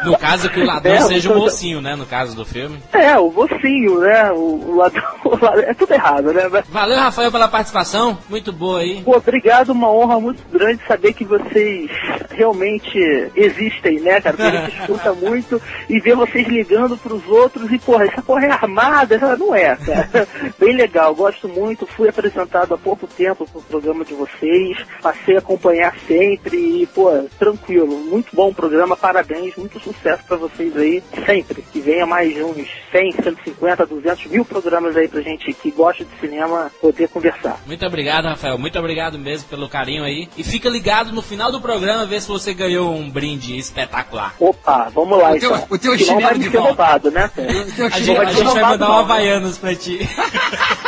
No 0.05 0.17
caso 0.17 0.49
que 0.49 0.61
o 0.61 0.65
ladrão 0.65 0.93
É, 0.93 1.01
seja 1.01 1.27
o 1.27 1.31
então- 1.33 1.43
mocinho, 1.43 1.81
né? 1.81 1.93
No 1.93 2.05
caso 2.05 2.33
do 2.33 2.45
filme. 2.45 2.79
é, 2.93 3.17
o 3.19 3.29
mocinho, 3.31 3.99
né? 3.99 4.31
O, 4.31 4.69
o 4.69 4.75
ladrão, 4.77 5.03
o 5.25 5.29
ladrão- 5.31 5.63
é 5.69 5.73
tudo 5.73 5.93
errado, 5.93 6.31
né? 6.33 6.47
Mas, 6.49 6.65
Valeu, 6.69 6.97
Rafael, 6.97 7.29
pela 7.31 7.49
participação. 7.49 8.17
Muito 8.29 8.53
boa 8.53 8.79
aí. 8.79 9.01
Pô, 9.03 9.17
obrigado, 9.17 9.71
uma 9.71 9.91
honra 9.91 10.17
muito 10.19 10.41
grande 10.51 10.81
saber 10.87 11.11
que 11.13 11.25
vocês 11.25 11.89
realmente 12.29 12.97
existem, 13.35 13.99
né, 13.99 14.21
cara? 14.21 14.37
Porque 14.37 14.55
a 14.57 14.61
gente 14.61 14.79
escuta 14.79 15.13
muito 15.13 15.61
e 15.89 15.99
vê 15.99 16.15
vocês 16.15 16.47
ligando 16.47 16.97
pros 16.97 17.27
outros 17.27 17.69
e, 17.71 17.77
porra, 17.77 18.05
essa 18.05 18.21
porra 18.21 18.45
é 18.45 18.51
armada, 18.51 19.15
essa 19.15 19.35
não 19.35 19.53
é, 19.53 19.75
cara. 19.75 20.27
Bem 20.57 20.75
legal, 20.77 20.98
gosto 21.15 21.47
muito, 21.47 21.85
fui 21.87 22.09
apresentado 22.09 22.73
há 22.73 22.77
pouco 22.77 23.07
tempo 23.07 23.45
pro 23.49 23.61
programa 23.61 24.03
de 24.05 24.13
vocês, 24.13 24.77
passei 25.01 25.35
a 25.35 25.39
acompanhar 25.39 25.95
sempre 26.07 26.57
e, 26.57 26.85
pô, 26.87 27.09
tranquilo, 27.37 27.87
muito 27.97 28.35
bom 28.35 28.49
o 28.49 28.53
programa, 28.55 28.95
parabéns, 28.97 29.55
muito 29.55 29.79
sucesso 29.79 30.23
pra 30.27 30.37
vocês 30.37 30.75
aí, 30.77 31.03
sempre, 31.25 31.61
que 31.61 31.79
venha 31.79 32.05
mais 32.05 32.35
uns 32.37 32.67
100, 32.91 33.11
150, 33.23 33.85
200 33.85 34.25
mil 34.27 34.43
programas 34.45 34.95
aí 34.97 35.07
pra 35.07 35.21
gente 35.21 35.53
que 35.53 35.71
gosta 35.71 36.03
de 36.03 36.19
cinema 36.19 36.71
poder 36.81 37.07
conversar. 37.09 37.59
Muito 37.65 37.85
obrigado, 37.85 38.25
Rafael. 38.25 38.57
Muito 38.57 38.77
obrigado 38.79 39.17
mesmo 39.17 39.47
pelo 39.49 39.67
carinho 39.69 40.03
aí. 40.03 40.27
E 40.37 40.43
fica 40.43 40.69
ligado 40.69 41.11
no 41.11 41.21
final 41.21 41.51
do 41.51 41.61
programa, 41.61 42.05
ver 42.05 42.21
se 42.21 42.27
você 42.27 42.53
ganhou 42.53 42.93
um 42.95 43.09
brinde 43.09 43.57
espetacular. 43.57 44.35
Opa, 44.39 44.89
vamos 44.93 45.17
lá 45.19 45.31
O 45.31 45.39
teu- 45.39 45.55
então. 45.55 45.67
o 45.69 45.77
teu 45.77 45.97
chinelo 45.97 46.21
vai 46.21 46.37
de 46.37 46.43
ser 46.45 46.49
volta. 46.51 46.67
roubado, 46.67 47.11
né? 47.11 47.29
O 47.37 47.71
teu 47.75 47.85
A 47.85 47.89
gente, 47.89 48.11
a 48.11 48.23
vai 48.23 48.33
gente 48.33 48.53
vai 48.53 48.63
mandar 48.63 48.89
um 48.89 48.99
Havaianas 48.99 49.57
pra 49.57 49.75
ti. 49.75 49.99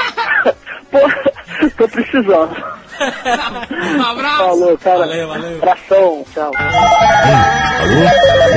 Pô, 0.91 0.99
tô 1.77 1.87
precisando. 1.89 2.55
Um 3.97 4.03
abraço. 4.03 4.37
Falou, 4.37 4.77
cara. 4.77 4.99
Valeu, 4.99 5.27
valeu. 5.27 5.57
Abração, 5.57 6.25
tchau. 6.33 6.51
Alô? 7.79 8.01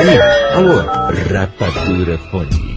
Ei, 0.02 0.20
alô? 0.54 0.76
Rapadura 1.32 2.18
Fone. 2.30 2.73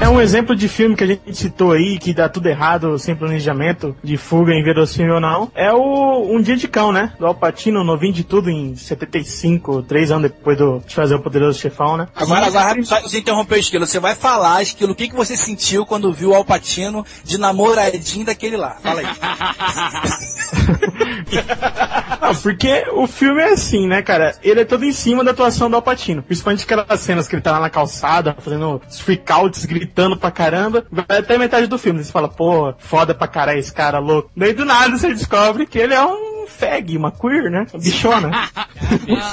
É 0.00 0.08
um 0.08 0.18
exemplo 0.18 0.56
de 0.56 0.66
filme 0.66 0.96
que 0.96 1.04
a 1.04 1.06
gente 1.06 1.34
citou 1.34 1.72
aí, 1.72 1.98
que 1.98 2.14
dá 2.14 2.26
tudo 2.26 2.46
errado, 2.48 2.98
sem 2.98 3.14
planejamento, 3.14 3.94
de 4.02 4.16
fuga 4.16 4.54
inverossímil 4.54 5.14
ou 5.14 5.20
não. 5.20 5.52
É 5.54 5.70
o 5.72 6.34
Um 6.34 6.40
Dia 6.40 6.56
de 6.56 6.66
Cão, 6.66 6.90
né? 6.90 7.12
Do 7.18 7.26
Alpatino, 7.26 7.84
novinho 7.84 8.14
de 8.14 8.24
tudo, 8.24 8.48
em 8.48 8.74
75, 8.74 9.82
três 9.82 10.10
anos 10.10 10.30
depois 10.30 10.56
do, 10.56 10.82
de 10.86 10.94
fazer 10.94 11.16
o 11.16 11.20
Poderoso 11.20 11.58
Chefão, 11.58 11.98
né? 11.98 12.08
Agora, 12.16 12.46
agora, 12.46 12.82
só 12.82 12.98
você 13.02 13.18
interrompeu, 13.18 13.58
Esquilo. 13.58 13.86
Você 13.86 14.00
vai 14.00 14.14
falar, 14.14 14.62
Esquilo, 14.62 14.92
o 14.92 14.94
que, 14.94 15.08
que 15.08 15.14
você 15.14 15.36
sentiu 15.36 15.84
quando 15.84 16.10
viu 16.12 16.30
o 16.30 16.34
Alpatino 16.34 17.04
de 17.22 17.36
namoradinho 17.36 18.24
daquele 18.24 18.56
lá? 18.56 18.78
Fala 18.82 19.00
aí. 19.00 19.06
Ah, 22.20 22.34
porque 22.42 22.84
o 22.92 23.06
filme 23.06 23.40
é 23.40 23.52
assim, 23.52 23.86
né, 23.86 24.02
cara? 24.02 24.36
Ele 24.42 24.60
é 24.60 24.64
todo 24.64 24.84
em 24.84 24.92
cima 24.92 25.24
da 25.24 25.30
atuação 25.30 25.70
do 25.70 25.76
Alpatino. 25.76 26.22
Principalmente 26.22 26.64
aquelas 26.64 27.00
cenas 27.00 27.26
que 27.26 27.34
ele 27.34 27.42
tá 27.42 27.52
lá 27.52 27.60
na 27.60 27.70
calçada, 27.70 28.36
fazendo 28.38 28.80
os 28.88 29.00
freakouts, 29.00 29.64
gritando 29.64 29.89
pra 30.16 30.30
caramba. 30.30 30.86
Vai 30.90 31.18
até 31.18 31.38
metade 31.38 31.66
do 31.66 31.78
filme. 31.78 32.02
Você 32.02 32.12
fala, 32.12 32.28
pô, 32.28 32.74
foda 32.78 33.14
pra 33.14 33.28
caralho 33.28 33.58
esse 33.58 33.72
cara 33.72 33.98
louco. 33.98 34.30
Daí 34.36 34.52
do 34.52 34.64
nada 34.64 34.96
você 34.96 35.08
descobre 35.12 35.66
que 35.66 35.78
ele 35.78 35.94
é 35.94 36.04
um 36.04 36.30
fag, 36.50 36.96
uma 36.96 37.10
queer, 37.10 37.50
né? 37.50 37.66
Uma 37.72 37.82
bichona. 37.82 38.30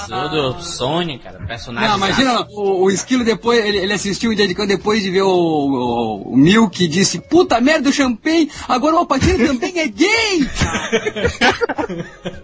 Absurdo. 0.09 0.61
Sony, 0.61 1.19
cara. 1.19 1.39
Personagem. 1.39 1.89
Não, 1.89 1.97
imagina, 1.97 2.47
o, 2.51 2.83
o 2.83 2.91
Esquilo 2.91 3.23
depois, 3.23 3.63
ele, 3.65 3.77
ele 3.77 3.93
assistiu 3.93 4.31
o 4.31 4.35
dedicando 4.35 4.69
depois 4.69 5.01
de 5.01 5.09
ver 5.09 5.23
o, 5.23 5.29
o, 5.29 6.33
o 6.33 6.37
Milk 6.37 6.83
e 6.83 6.87
disse, 6.87 7.19
puta 7.19 7.59
merda, 7.59 7.89
o 7.89 7.93
champanhe, 7.93 8.49
agora 8.67 8.95
o 8.95 8.99
Alpatino 8.99 9.47
também 9.47 9.79
é 9.79 9.87
gay! 9.87 10.49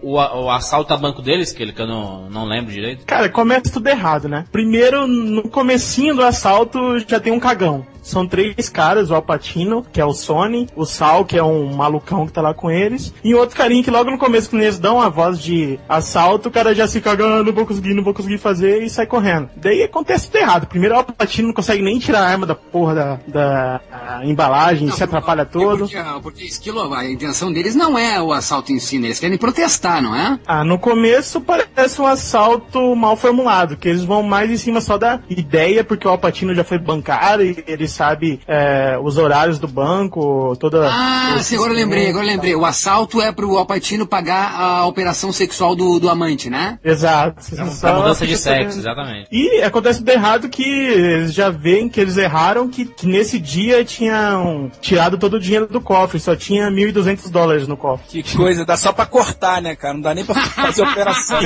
O, 0.01 0.15
o 0.15 0.51
assalto 0.51 0.93
a 0.93 0.97
banco 0.97 1.21
deles, 1.21 1.51
que, 1.51 1.63
ele, 1.63 1.71
que 1.71 1.81
eu 1.81 1.87
não, 1.87 2.29
não 2.29 2.45
lembro 2.45 2.71
direito. 2.71 3.05
Cara, 3.05 3.29
começa 3.29 3.71
tudo 3.71 3.87
errado, 3.87 4.27
né? 4.27 4.45
Primeiro, 4.51 5.07
no 5.07 5.43
comecinho 5.49 6.15
do 6.15 6.23
assalto, 6.23 6.99
já 7.07 7.19
tem 7.19 7.31
um 7.31 7.39
cagão. 7.39 7.85
São 8.03 8.27
três 8.27 8.69
caras, 8.69 9.09
o 9.09 9.15
Alpatino, 9.15 9.83
que 9.91 9.99
é 9.99 10.05
o 10.05 10.13
Sony, 10.13 10.67
o 10.75 10.85
Sal, 10.85 11.25
que 11.25 11.37
é 11.37 11.43
um 11.43 11.73
malucão 11.73 12.27
que 12.27 12.33
tá 12.33 12.41
lá 12.41 12.53
com 12.53 12.69
eles, 12.69 13.13
e 13.23 13.33
outro 13.33 13.55
carinha 13.55 13.81
que 13.81 13.89
logo 13.89 14.11
no 14.11 14.17
começo, 14.17 14.49
quando 14.49 14.61
eles 14.61 14.77
dão 14.77 15.01
a 15.01 15.09
voz 15.09 15.39
de 15.39 15.79
assalto, 15.87 16.49
o 16.49 16.51
cara 16.51 16.75
já 16.75 16.87
se 16.87 16.99
caga, 16.99 17.23
ah, 17.25 17.43
não 17.43 17.53
vou 17.53 17.65
conseguir, 17.65 17.93
não 17.93 18.03
vou 18.03 18.13
conseguir 18.13 18.37
fazer, 18.37 18.83
e 18.83 18.89
sai 18.89 19.07
correndo. 19.07 19.49
Daí 19.55 19.81
acontece 19.83 20.29
tudo 20.29 20.41
errado. 20.41 20.67
Primeiro 20.67 20.95
o 20.95 20.97
Alpatino 20.97 21.47
não 21.47 21.55
consegue 21.55 21.81
nem 21.81 21.97
tirar 21.97 22.21
a 22.21 22.27
arma 22.27 22.45
da 22.45 22.55
porra 22.55 22.93
da, 22.93 23.19
da 23.27 23.81
embalagem, 24.23 24.91
se 24.91 25.03
atrapalha 25.03 25.45
todo. 25.45 25.87
Porque, 25.87 26.03
porque 26.21 26.43
Esquilo, 26.43 26.93
a 26.93 27.09
intenção 27.09 27.53
deles 27.53 27.73
não 27.73 27.97
é 27.97 28.21
o 28.21 28.33
assalto 28.33 28.71
em 28.71 28.79
si, 28.79 28.99
né? 28.99 29.07
Eles 29.07 29.19
querem 29.19 29.37
protestar, 29.37 30.01
não 30.01 30.13
é? 30.13 30.39
Ah, 30.45 30.63
no 30.63 30.77
começo 30.77 31.39
parece 31.39 32.01
um 32.01 32.05
assalto 32.05 32.95
mal 32.95 33.15
formulado, 33.15 33.77
que 33.77 33.87
eles 33.87 34.03
vão 34.03 34.21
mais 34.21 34.51
em 34.51 34.57
cima 34.57 34.81
só 34.81 34.97
da 34.97 35.19
ideia, 35.29 35.83
porque 35.83 36.07
o 36.07 36.11
Alpatino 36.11 36.53
já 36.53 36.63
foi 36.63 36.77
bancário 36.77 37.45
e 37.45 37.63
eles 37.67 37.92
sabe 37.93 38.39
é, 38.47 38.97
os 39.01 39.17
horários 39.17 39.59
do 39.59 39.67
banco, 39.67 40.55
toda. 40.59 40.87
Ah, 40.91 41.37
sim, 41.41 41.55
agora 41.55 41.71
eu 41.71 41.75
lembrei, 41.75 42.09
agora 42.09 42.25
eu 42.25 42.29
lembrei. 42.29 42.55
O 42.55 42.65
assalto 42.65 43.21
é 43.21 43.31
pro 43.31 43.57
Alpatino 43.57 44.05
pagar 44.05 44.53
a 44.59 44.85
operação 44.85 45.31
sexual 45.31 45.75
do, 45.75 45.99
do 45.99 46.09
amante, 46.09 46.49
né? 46.49 46.79
Exato. 46.83 47.43
É 47.57 47.65
Só 47.67 47.87
uma 47.87 47.99
mudança 47.99 48.25
de 48.27 48.37
sexo, 48.37 48.79
exatamente. 48.79 49.27
E 49.31 49.61
acontece 49.61 49.99
tudo 49.99 50.09
errado 50.09 50.49
que 50.49 50.63
eles 50.63 51.33
já 51.33 51.49
veem 51.49 51.87
que 51.89 51.99
eles 51.99 52.17
erraram, 52.17 52.67
que, 52.67 52.85
que 52.85 53.07
nesse 53.07 53.39
dia 53.39 53.83
tinham 53.85 54.71
tirado 54.81 55.17
todo 55.17 55.35
o 55.35 55.39
dinheiro 55.39 55.67
do 55.67 55.79
cofre, 55.81 56.19
só 56.19 56.35
tinha 56.35 56.69
1.200 56.69 57.29
dólares 57.29 57.67
no 57.67 57.77
cofre. 57.77 58.23
Que 58.23 58.35
coisa, 58.37 58.65
dá 58.65 58.75
só 58.77 58.91
pra 58.91 59.05
cortar, 59.05 59.61
né, 59.61 59.75
cara? 59.75 59.93
Não 59.93 60.01
dá 60.01 60.13
nem 60.13 60.25
pra 60.25 60.35
fazer 60.35 60.81
operação. 60.87 61.39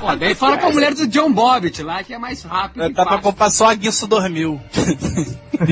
Pô, 0.00 0.14
daí 0.16 0.34
fala 0.34 0.58
com 0.58 0.66
a 0.68 0.70
mulher 0.70 0.94
do 0.94 1.06
John 1.06 1.32
Bobbitt 1.32 1.82
lá, 1.82 2.02
que 2.02 2.12
é 2.14 2.18
mais 2.18 2.42
rápido. 2.42 2.84
e 2.84 2.88
Dá 2.92 3.02
pra 3.02 3.04
fácil. 3.16 3.22
comprar 3.22 3.50
só 3.50 3.70
a 3.70 3.74
Guiço 3.74 4.06
dormiu. 4.06 4.60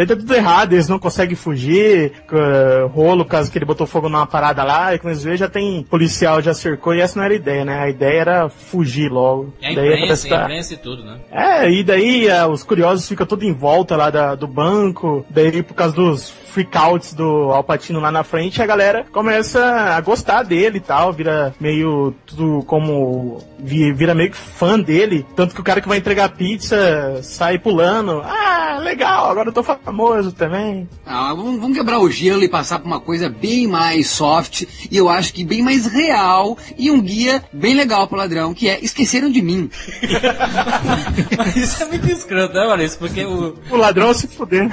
Daí 0.00 0.06
tá 0.06 0.16
tudo 0.16 0.34
errado, 0.34 0.72
eles 0.72 0.88
não 0.88 0.98
conseguem 0.98 1.36
fugir, 1.36 2.12
uh, 2.32 2.86
rolo, 2.86 3.22
caso 3.22 3.52
que 3.52 3.58
ele 3.58 3.66
botou 3.66 3.86
fogo 3.86 4.08
numa 4.08 4.26
parada 4.26 4.64
lá, 4.64 4.94
e 4.94 4.98
quando 4.98 5.12
eles 5.12 5.22
veem 5.22 5.36
já 5.36 5.46
tem 5.46 5.82
policial, 5.82 6.40
já 6.40 6.54
cercou, 6.54 6.94
e 6.94 7.02
essa 7.02 7.18
não 7.18 7.24
era 7.24 7.34
a 7.34 7.36
ideia, 7.36 7.64
né? 7.66 7.78
A 7.78 7.90
ideia 7.90 8.18
era 8.20 8.48
fugir 8.48 9.10
logo. 9.10 9.52
E 9.60 9.66
a 9.66 9.74
Daí 9.74 9.86
imprensa, 9.88 9.96
acontece 9.98 10.32
a 10.34 10.40
imprensa 10.42 10.72
e 10.72 10.76
tudo, 10.78 11.04
né? 11.04 11.18
É, 11.30 11.70
e 11.70 11.84
daí 11.84 12.28
eh, 12.28 12.46
os 12.46 12.62
curiosos 12.62 13.06
ficam 13.06 13.26
tudo 13.26 13.44
em 13.44 13.52
volta 13.52 13.94
lá 13.94 14.08
da- 14.08 14.34
do 14.34 14.46
banco, 14.46 15.22
daí 15.28 15.62
por 15.62 15.74
causa 15.74 15.94
dos 15.94 16.30
freakouts 16.30 17.12
do 17.14 17.52
Alpatino 17.52 18.00
lá 18.00 18.10
na 18.10 18.24
frente, 18.24 18.62
a 18.62 18.66
galera 18.66 19.04
começa 19.12 19.62
a 19.62 20.00
gostar 20.00 20.42
dele 20.44 20.78
e 20.78 20.80
tal, 20.80 21.12
vira 21.12 21.54
meio 21.60 22.14
tudo 22.24 22.64
como. 22.66 23.38
vi- 23.58 23.92
vira 23.92 24.14
meio 24.14 24.30
que 24.30 24.36
fã 24.38 24.80
dele. 24.80 25.26
Tanto 25.36 25.54
que 25.54 25.60
o 25.60 25.64
cara 25.64 25.80
que 25.82 25.88
vai 25.88 25.98
entregar 25.98 26.30
pizza 26.30 27.20
sai 27.22 27.58
pulando. 27.58 28.22
Ah, 28.24 28.78
legal, 28.80 29.30
agora 29.30 29.50
eu 29.50 29.52
tô 29.52 29.62
famoso 29.90 30.30
também. 30.32 30.88
Ah, 31.04 31.34
vamos, 31.34 31.60
vamos 31.60 31.76
quebrar 31.76 31.98
o 31.98 32.08
gelo 32.10 32.42
e 32.44 32.48
passar 32.48 32.78
pra 32.78 32.86
uma 32.86 33.00
coisa 33.00 33.28
bem 33.28 33.66
mais 33.66 34.08
soft 34.08 34.62
e 34.90 34.96
eu 34.96 35.08
acho 35.08 35.32
que 35.34 35.44
bem 35.44 35.62
mais 35.62 35.86
real 35.86 36.56
e 36.78 36.90
um 36.90 37.00
guia 37.00 37.42
bem 37.52 37.74
legal 37.74 38.06
pro 38.06 38.16
ladrão, 38.16 38.54
que 38.54 38.68
é 38.68 38.78
Esqueceram 38.82 39.30
de 39.30 39.42
Mim. 39.42 39.68
Isso 41.56 41.82
é 41.82 41.86
muito 41.86 42.10
escroto, 42.10 42.54
né, 42.54 42.66
Maurício? 42.66 42.98
Porque 42.98 43.24
o. 43.24 43.54
O 43.70 43.76
ladrão 43.76 44.14
se 44.14 44.26
fuder. 44.28 44.68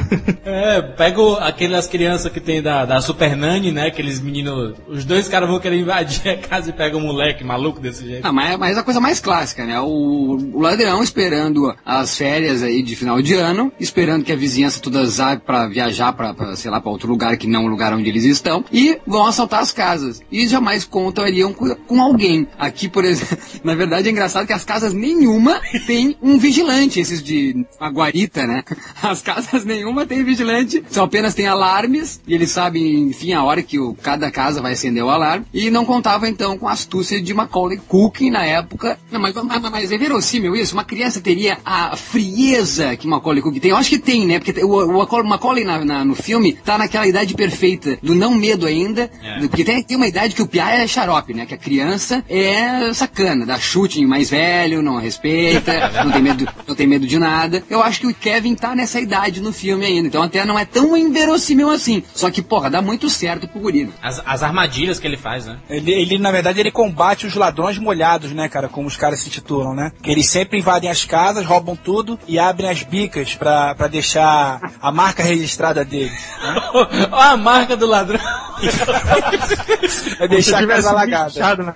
É, 0.45 0.82
pega 0.82 1.20
o- 1.22 1.36
aquelas 1.38 1.88
crianças 1.88 2.32
que 2.32 2.39
tem 2.39 2.61
da, 2.61 2.86
da 2.86 3.01
Super 3.01 3.36
Nani, 3.36 3.72
né? 3.72 3.88
Aqueles 3.88 4.20
meninos. 4.22 4.76
Os 4.88 5.03
dois 5.03 5.28
caras 5.28 5.49
vão 5.49 5.59
querer 5.59 5.78
invadir 5.80 6.28
a 6.30 6.38
casa 6.38 6.70
e 6.70 6.74
pega 6.74 6.95
um 6.97 7.01
moleque 7.01 7.43
maluco 7.43 7.80
desse 7.80 8.05
jeito. 8.05 8.26
Ah, 8.26 8.32
mas, 8.32 8.57
mas 8.57 8.78
a 8.78 8.84
coisa 8.84 8.99
mais 8.99 9.20
clássica, 9.20 9.65
né? 9.65 9.80
O, 9.82 10.38
o 10.53 10.61
ladrão 10.61 11.01
esperando 11.03 11.74
as 11.86 12.15
férias 12.18 12.61
aí 12.63 12.82
de 12.84 12.95
final 12.95 13.22
de 13.22 13.34
ano, 13.34 13.72
esperando 13.80 14.24
que 14.24 14.32
a 14.32 14.36
vizinhança 14.36 14.80
toda 14.80 14.97
zague 15.06 15.41
pra 15.45 15.68
viajar 15.68 16.14
pra, 16.14 16.34
sei 16.56 16.72
lá, 16.72 16.80
pra 16.80 16.91
outro 16.91 17.10
lugar 17.10 17.38
que 17.38 17.48
não 17.48 17.66
o 17.66 17.68
lugar 17.68 17.93
onde 17.93 18.10
eles 18.10 18.24
estão, 18.24 18.64
e 18.72 18.98
vão 19.06 19.26
assaltar 19.26 19.62
as 19.62 19.72
casas. 19.72 20.22
E 20.32 20.48
jamais 20.48 20.84
contariam 20.86 21.54
com, 21.54 21.74
com 21.76 22.02
alguém. 22.02 22.48
Aqui, 22.58 22.88
por 22.88 23.06
exemplo, 23.06 23.38
na 23.64 23.76
verdade 23.76 24.08
é 24.08 24.12
engraçado 24.12 24.48
que 24.48 24.54
as 24.54 24.64
casas 24.64 24.93
nenhuma 24.93 25.60
tem 25.86 26.18
um 26.22 26.38
vigilante, 26.38 27.00
esses 27.00 27.22
de 27.22 27.66
a 27.80 27.89
guarita, 27.89 28.45
né? 28.45 28.64
As 29.02 29.22
casas 29.22 29.64
nenhuma 29.64 30.06
tem 30.06 30.24
vigilante, 30.24 30.84
só 30.89 31.04
apenas 31.04 31.34
tem 31.34 31.48
alarmes, 31.48 32.20
e 32.28 32.34
eles 32.34 32.52
sabem, 32.52 33.04
enfim, 33.04 33.34
a 33.34 33.43
hora 33.43 33.62
que 33.62 33.80
o, 33.80 33.93
cada 33.93 34.30
casa 34.32 34.62
vai 34.62 34.74
acender 34.74 35.04
o 35.04 35.10
alarme, 35.10 35.45
e 35.54 35.70
não 35.70 35.86
contava 35.86 36.28
então 36.28 36.58
com 36.58 36.68
a 36.68 36.72
astúcia 36.72 37.22
de 37.22 37.34
Macaulay 37.34 37.78
Culkin 37.78 38.30
na 38.30 38.43
época. 38.43 38.98
Não, 39.12 39.20
mas, 39.20 39.34
mas, 39.36 39.62
mas 39.62 39.91
é 39.91 39.98
verossímil 39.98 40.56
isso? 40.56 40.74
Uma 40.74 40.84
criança 40.84 41.22
teria 41.22 41.58
a 41.64 41.95
frieza 41.95 42.95
que 42.95 43.08
Macaulay 43.08 43.41
Culkin 43.41 43.60
tem? 43.60 43.72
Eu 43.72 43.78
acho 43.78 43.89
que 43.89 44.00
tem, 44.00 44.26
né? 44.26 44.39
Porque 44.39 44.64
o, 44.64 44.87
o 44.90 45.24
Macaulay- 45.28 45.64
na- 45.64 45.84
na- 45.86 46.06
no 46.06 46.16
filme 46.16 46.54
tá 46.54 46.78
naquela 46.78 47.08
idade 47.08 47.34
perfeita, 47.34 47.98
do 48.02 48.16
não 48.16 48.34
medo 48.34 48.66
ainda, 48.66 49.10
É. 49.24 49.40
do- 49.40 49.50
porque 49.50 49.64
tem, 49.64 49.84
tem 49.84 49.98
uma 49.98 50.08
idade 50.08 50.34
que 50.36 50.42
o 50.42 50.48
piá 50.48 50.72
é 50.72 50.88
xarope, 50.88 51.34
né? 51.34 51.46
Que 51.46 51.54
a 51.54 51.58
criança 51.58 52.24
é 52.30 52.94
sacana, 52.94 53.46
dá 53.46 53.58
chute 53.60 54.02
em 54.02 54.06
mais 54.06 54.30
velho, 54.30 54.82
não 54.82 54.98
respeita, 55.00 55.72
não 56.04 56.12
tem 56.12 56.22
medo, 56.22 56.48
não 56.68 56.76
tem 56.76 56.88
medo 56.88 57.06
de 57.08 57.18
nada. 57.20 57.64
Eu 57.70 57.82
acho 57.82 58.00
que 58.02 58.08
o 58.08 58.14
Kevin 58.14 58.56
tá 58.56 58.76
nessa 58.76 59.00
idade 59.00 59.42
no 59.42 59.52
filme 59.54 59.86
ainda, 59.86 60.08
então 60.08 60.22
até 60.22 60.46
não 60.46 60.58
é 60.58 60.66
tão 60.66 60.96
inverossímil 60.96 61.70
assim. 61.70 62.04
Só 62.14 62.30
que, 62.30 62.42
porra, 62.42 62.70
dá 62.70 62.82
muito 62.82 63.10
certo 63.10 63.48
pro 63.48 63.60
guri. 63.60 63.86
né? 63.86 63.92
As, 64.02 64.22
as 64.26 64.44
armadilhas 64.44 65.00
que 65.00 65.08
ele 65.08 65.18
faz, 65.18 65.46
né? 65.46 65.58
Ele, 65.70 65.92
ele, 65.92 66.18
na 66.18 66.32
verdade, 66.32 66.60
ele 66.60 66.72
combate 66.72 67.26
os 67.28 67.36
ladrões 67.36 67.78
molhados, 67.78 68.32
né, 68.32 68.48
cara? 68.50 68.68
Como 68.68 68.88
os 68.88 68.98
caras 68.98 69.20
se 69.20 69.30
titulam, 69.30 69.74
né? 69.74 69.92
Que 70.02 70.12
eles 70.12 70.30
sempre 70.30 70.58
invadem 70.60 70.90
as 70.90 71.06
casas, 71.06 71.46
roubam 71.46 71.76
tudo 71.76 72.20
e 72.28 72.38
abrem 72.40 72.70
as 72.70 72.84
bicas 72.84 73.36
pra, 73.36 73.76
pra 73.76 73.88
deixar 73.88 74.60
a 74.82 74.92
marca 74.92 75.24
registrada 75.24 75.84
deles. 75.84 76.18
Olha 77.12 77.32
a 77.32 77.38
marca 77.38 77.76
do 77.76 77.86
ladrão. 77.88 78.20
É 80.20 80.28
deixar 80.28 80.64
a 80.64 80.68
casa 80.68 80.90
alagada. 80.90 81.64
na- 81.64 81.74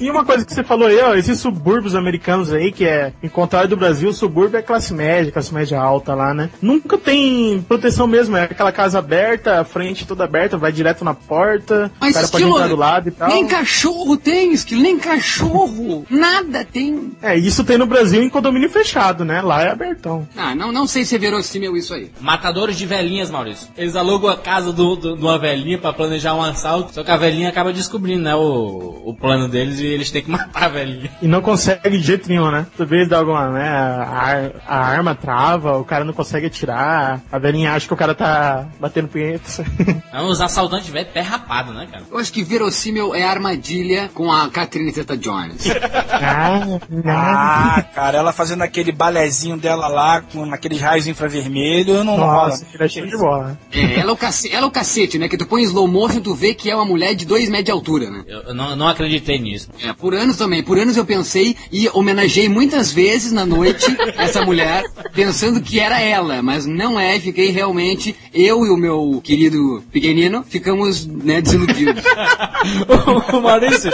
E 0.00 0.10
uma 0.10 0.24
coisa 0.24 0.44
que 0.44 0.52
você 0.52 0.64
falou 0.64 0.88
aí, 0.88 0.98
ó, 1.00 1.14
esses 1.14 1.38
subúrbios 1.40 1.94
americanos 1.94 2.52
aí, 2.52 2.72
que 2.72 2.84
é, 2.84 3.12
em 3.22 3.28
contrário 3.28 3.68
do 3.68 3.76
Brasil, 3.76 4.08
o 4.10 4.12
subúrbio 4.14 4.58
é 4.58 4.62
classe 4.62 4.92
média, 4.92 5.30
classe 5.32 5.52
média 5.54 5.80
alta 5.80 6.14
lá, 6.14 6.34
né? 6.34 6.50
Nunca 6.60 6.98
tem 6.98 7.62
proteção 7.68 8.06
mesmo, 8.06 8.36
é 8.36 8.44
aquela 8.44 8.72
casa 8.72 8.98
aberta, 8.98 9.60
a 9.60 9.64
frente 9.64 10.06
toda 10.06 10.24
aberta, 10.24 10.56
vai 10.56 10.72
direto 10.72 11.04
na 11.04 11.14
porta, 11.14 11.86
o 11.86 12.00
Mas 12.00 12.14
cara 12.14 12.28
pode 12.28 12.44
entrar 12.44 12.68
do 12.68 12.76
lado 12.76 13.08
e 13.08 13.12
tal. 13.12 13.28
nem 13.28 13.46
cachorro 13.46 14.16
tem, 14.16 14.52
Esquilo, 14.52 14.82
nem 14.82 14.98
cachorro. 14.98 16.04
Nada 16.10 16.64
tem. 16.64 17.12
É, 17.22 17.36
isso 17.36 17.62
tem 17.64 17.78
no 17.78 17.86
Brasil 17.86 18.22
em 18.22 18.28
condomínio 18.30 18.70
fechado, 18.70 19.24
né? 19.24 19.40
Lá 19.40 19.62
é 19.62 19.70
abertão. 19.70 20.26
Ah, 20.36 20.54
não, 20.54 20.72
não 20.72 20.86
sei 20.86 21.04
se 21.04 21.14
é 21.14 21.18
verossímil 21.18 21.76
isso 21.76 21.94
aí. 21.94 22.10
Matadores 22.32 22.76
de 22.76 22.84
velhinhas, 22.84 23.30
Maurício. 23.30 23.68
Eles 23.74 23.96
alugam 23.96 24.28
a 24.28 24.36
casa 24.36 24.70
do, 24.70 24.94
do- 24.96 25.16
de 25.16 25.22
uma 25.22 25.38
velhinha 25.38 25.78
pra 25.78 25.94
planejar 25.94 26.34
um 26.34 26.42
assalto. 26.42 26.92
Só 26.92 27.02
que 27.02 27.10
a 27.10 27.16
velhinha 27.16 27.48
acaba 27.48 27.72
descobrindo, 27.72 28.22
né, 28.24 28.34
o, 28.34 29.02
o 29.06 29.14
plano 29.14 29.48
deles 29.48 29.78
e 29.80 29.86
eles 29.86 30.10
têm 30.10 30.20
que 30.22 30.30
matar 30.30 30.64
a 30.64 30.68
velhinha. 30.68 31.10
E 31.22 31.26
não 31.26 31.40
consegue 31.40 31.88
de 31.96 32.00
jeito 32.04 32.28
nenhum, 32.28 32.50
né? 32.50 32.66
Toda 32.76 32.86
vez 32.86 33.08
dá 33.08 33.16
alguma, 33.18 33.48
né? 33.48 33.66
A, 33.66 34.50
a 34.66 34.76
arma 34.86 35.14
trava, 35.14 35.78
o 35.78 35.84
cara 35.86 36.04
não 36.04 36.12
consegue 36.12 36.48
atirar, 36.48 37.22
a 37.32 37.38
velhinha 37.38 37.72
acha 37.72 37.86
que 37.86 37.94
o 37.94 37.96
cara 37.96 38.14
tá 38.14 38.66
batendo 38.78 39.08
punheta. 39.08 39.64
É 40.12 40.20
uns 40.22 40.40
assaltantes 40.40 40.88
velhos 40.88 41.10
pé 41.12 41.20
rapado, 41.20 41.72
né, 41.72 41.86
cara? 41.90 42.02
Eu 42.10 42.18
acho 42.18 42.32
que 42.32 42.42
verossímil 42.42 43.14
é 43.14 43.22
a 43.24 43.30
armadilha 43.30 44.10
com 44.14 44.32
a 44.32 44.48
Catherine 44.50 44.90
Zeta-Jones. 44.90 45.64
ah, 46.12 46.78
Ah, 47.06 47.82
cara, 47.94 48.18
ela 48.18 48.32
fazendo 48.32 48.62
aquele 48.62 48.90
balezinho 48.92 49.56
dela 49.56 49.86
lá, 49.88 50.20
com 50.20 50.52
aqueles 50.52 50.80
raios 50.80 51.06
infravermelhos, 51.06 52.04
não, 52.04 52.17
não. 52.18 52.26
Nossa, 52.26 52.64
que 52.64 52.82
é 52.82 52.88
show 52.88 53.06
de 53.06 53.16
bola. 53.16 53.58
É, 53.72 54.00
ela 54.00 54.10
é, 54.10 54.12
o 54.12 54.16
cacete, 54.16 54.54
ela 54.54 54.66
é 54.66 54.68
o 54.68 54.70
cacete, 54.70 55.18
né? 55.18 55.28
Que 55.28 55.36
tu 55.36 55.46
põe 55.46 55.62
slow 55.62 55.88
motion, 55.88 56.20
tu 56.20 56.34
vê 56.34 56.54
que 56.54 56.70
é 56.70 56.74
uma 56.74 56.84
mulher 56.84 57.14
de 57.14 57.24
dois 57.24 57.48
metros 57.48 57.66
de 57.66 57.70
altura, 57.70 58.10
né? 58.10 58.24
Eu, 58.26 58.40
eu 58.40 58.54
não, 58.54 58.76
não 58.76 58.88
acreditei 58.88 59.38
nisso. 59.38 59.68
É, 59.82 59.92
por 59.92 60.14
anos 60.14 60.36
também. 60.36 60.62
Por 60.62 60.78
anos 60.78 60.96
eu 60.96 61.04
pensei 61.04 61.56
e 61.72 61.88
homenageei 61.92 62.48
muitas 62.48 62.92
vezes 62.92 63.32
na 63.32 63.44
noite 63.44 63.86
essa 64.16 64.44
mulher, 64.44 64.84
pensando 65.14 65.60
que 65.60 65.80
era 65.80 66.00
ela, 66.00 66.42
mas 66.42 66.66
não 66.66 66.98
é. 66.98 67.18
Fiquei 67.20 67.50
realmente, 67.50 68.14
eu 68.32 68.64
e 68.64 68.70
o 68.70 68.76
meu 68.76 69.20
querido 69.22 69.82
pequenino, 69.92 70.44
ficamos, 70.48 71.06
né, 71.06 71.40
desiludidos. 71.40 72.02
o, 73.32 73.36
o 73.36 73.42
Maurício. 73.42 73.90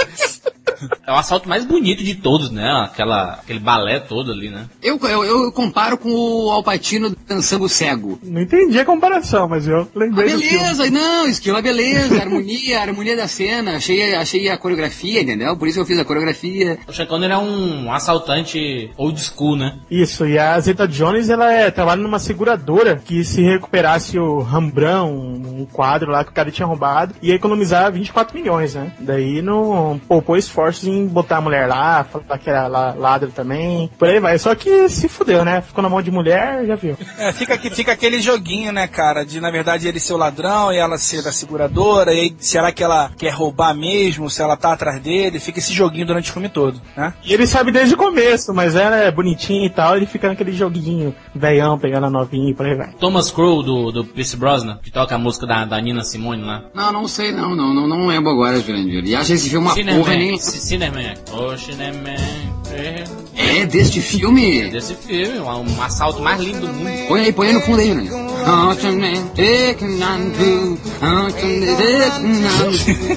É 1.06 1.12
o 1.12 1.16
assalto 1.16 1.48
mais 1.48 1.64
bonito 1.64 2.02
de 2.02 2.14
todos, 2.14 2.50
né? 2.50 2.68
Aquela, 2.84 3.34
aquele 3.34 3.58
balé 3.58 4.00
todo 4.00 4.32
ali, 4.32 4.50
né? 4.50 4.66
Eu, 4.82 4.98
eu, 5.02 5.24
eu 5.24 5.52
comparo 5.52 5.96
com 5.96 6.10
o 6.10 6.50
Alpatino 6.50 7.14
dançando 7.26 7.68
cego. 7.68 8.13
Não 8.22 8.40
entendi 8.40 8.78
a 8.78 8.84
comparação, 8.84 9.48
mas 9.48 9.66
eu 9.66 9.82
Ah, 9.82 9.86
lembrei 9.94 10.32
do 10.32 10.40
filme. 10.40 10.58
beleza, 10.58 10.90
não, 10.90 11.26
esquilo, 11.26 11.60
beleza, 11.62 12.20
harmonia, 12.20 12.80
harmonia 12.82 13.16
da 13.16 13.28
cena. 13.28 13.76
Achei, 13.76 14.14
achei 14.14 14.48
a 14.48 14.56
coreografia, 14.56 15.22
entendeu? 15.22 15.56
Por 15.56 15.68
isso 15.68 15.80
eu 15.80 15.86
fiz 15.86 15.98
a 15.98 16.04
coreografia. 16.04 16.78
O 16.86 16.92
Sean 16.92 17.06
Connery 17.06 17.32
é 17.32 17.38
um 17.38 17.92
assaltante 17.92 18.90
old 18.96 19.20
school, 19.20 19.56
né? 19.56 19.78
Isso, 19.90 20.26
e 20.26 20.38
a 20.38 20.58
Zeta 20.60 20.86
Jones, 20.88 21.28
ela 21.30 21.52
é, 21.52 21.70
trabalha 21.70 22.00
numa 22.02 22.18
seguradora 22.18 23.00
que 23.04 23.24
se 23.24 23.42
recuperasse 23.42 24.18
o 24.18 24.40
Rembrandt, 24.40 25.10
um, 25.12 25.60
um 25.62 25.66
quadro 25.70 26.10
lá 26.10 26.24
que 26.24 26.30
o 26.30 26.34
cara 26.34 26.50
tinha 26.50 26.66
roubado, 26.66 27.14
ia 27.22 27.34
economizar 27.34 27.90
24 27.92 28.36
milhões, 28.38 28.74
né? 28.74 28.92
Daí 29.00 29.42
não 29.42 30.00
poupou 30.08 30.36
esforços 30.36 30.88
em 30.88 31.06
botar 31.06 31.38
a 31.38 31.40
mulher 31.40 31.66
lá, 31.68 32.04
falar 32.04 32.38
que 32.38 32.48
era 32.48 32.66
la- 32.66 32.94
ladra 32.94 33.28
também, 33.34 33.90
por 33.98 34.08
aí 34.08 34.20
vai. 34.20 34.38
Só 34.38 34.54
que 34.54 34.88
se 34.88 35.08
fudeu, 35.08 35.44
né? 35.44 35.60
Ficou 35.60 35.82
na 35.82 35.88
mão 35.88 36.02
de 36.02 36.10
mulher, 36.10 36.64
já 36.66 36.74
viu. 36.74 36.96
É, 37.18 37.32
fica, 37.32 37.54
aqui- 37.54 37.70
fica 37.70 37.92
aquele 38.04 38.20
joguinho, 38.20 38.70
né, 38.70 38.86
cara? 38.86 39.24
De 39.24 39.40
na 39.40 39.50
verdade 39.50 39.88
ele 39.88 39.98
ser 39.98 40.12
o 40.12 40.18
ladrão 40.18 40.70
e 40.70 40.76
ela 40.76 40.98
ser 40.98 41.22
da 41.22 41.32
seguradora. 41.32 42.12
E 42.12 42.20
aí, 42.20 42.36
será 42.38 42.70
que 42.70 42.84
ela 42.84 43.10
quer 43.16 43.30
roubar 43.32 43.74
mesmo? 43.74 44.28
Se 44.28 44.42
ela 44.42 44.56
tá 44.56 44.72
atrás 44.72 45.00
dele? 45.00 45.40
Fica 45.40 45.58
esse 45.58 45.72
joguinho 45.72 46.06
durante 46.06 46.30
o 46.30 46.32
filme 46.32 46.48
todo, 46.48 46.80
né? 46.96 47.14
E 47.24 47.32
ele 47.32 47.46
sabe 47.46 47.72
desde 47.72 47.94
o 47.94 47.96
começo, 47.96 48.52
mas 48.52 48.74
ela 48.74 48.96
é 48.96 49.10
bonitinha 49.10 49.66
e 49.66 49.70
tal, 49.70 49.96
ele 49.96 50.06
fica 50.06 50.28
naquele 50.28 50.52
joguinho, 50.52 51.14
veião, 51.34 51.78
pegando 51.78 52.06
a 52.06 52.10
novinha 52.10 52.50
e 52.50 52.54
por 52.54 52.66
aí 52.66 52.76
vai. 52.76 52.92
Thomas 53.00 53.30
Crow, 53.30 53.62
do, 53.62 53.90
do 53.90 54.04
Pierce 54.04 54.36
Brosnan, 54.36 54.78
que 54.82 54.90
toca 54.90 55.14
a 55.14 55.18
música 55.18 55.46
da, 55.46 55.64
da 55.64 55.80
Nina 55.80 56.02
Simone 56.02 56.42
lá. 56.42 56.64
Não, 56.74 56.92
não 56.92 57.08
sei, 57.08 57.32
não, 57.32 57.54
não, 57.54 57.72
não, 57.72 57.88
não 57.88 58.06
lembro 58.06 58.30
agora, 58.30 58.60
Jurandir. 58.60 59.04
E 59.06 59.14
acha 59.14 59.32
esse 59.32 59.48
filme 59.48 59.66
uma 59.66 59.74
porra 59.74 60.14
nem. 60.14 60.36
Cineman. 60.38 61.14
Oh, 61.32 61.56
Cineman. 61.56 62.54
É 62.76 63.04
É 63.36 63.66
deste 63.66 64.00
filme? 64.00 64.68
Desse 64.68 64.94
filme, 64.94 65.38
um, 65.38 65.76
um 65.76 65.82
assalto 65.82 66.20
mais 66.20 66.40
lindo 66.40 66.60
do 66.60 66.72
mundo. 66.72 67.06
Põe 67.06 67.20
aí, 67.20 67.32
põe 67.32 67.48
aí 67.48 67.52
no 67.52 67.60
fundo 67.60 67.80
aí, 67.80 67.93
Jurandir. 67.94 68.12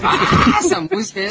Ah, 0.04 0.58
essa 0.60 0.82
música 0.82 1.20
é. 1.20 1.30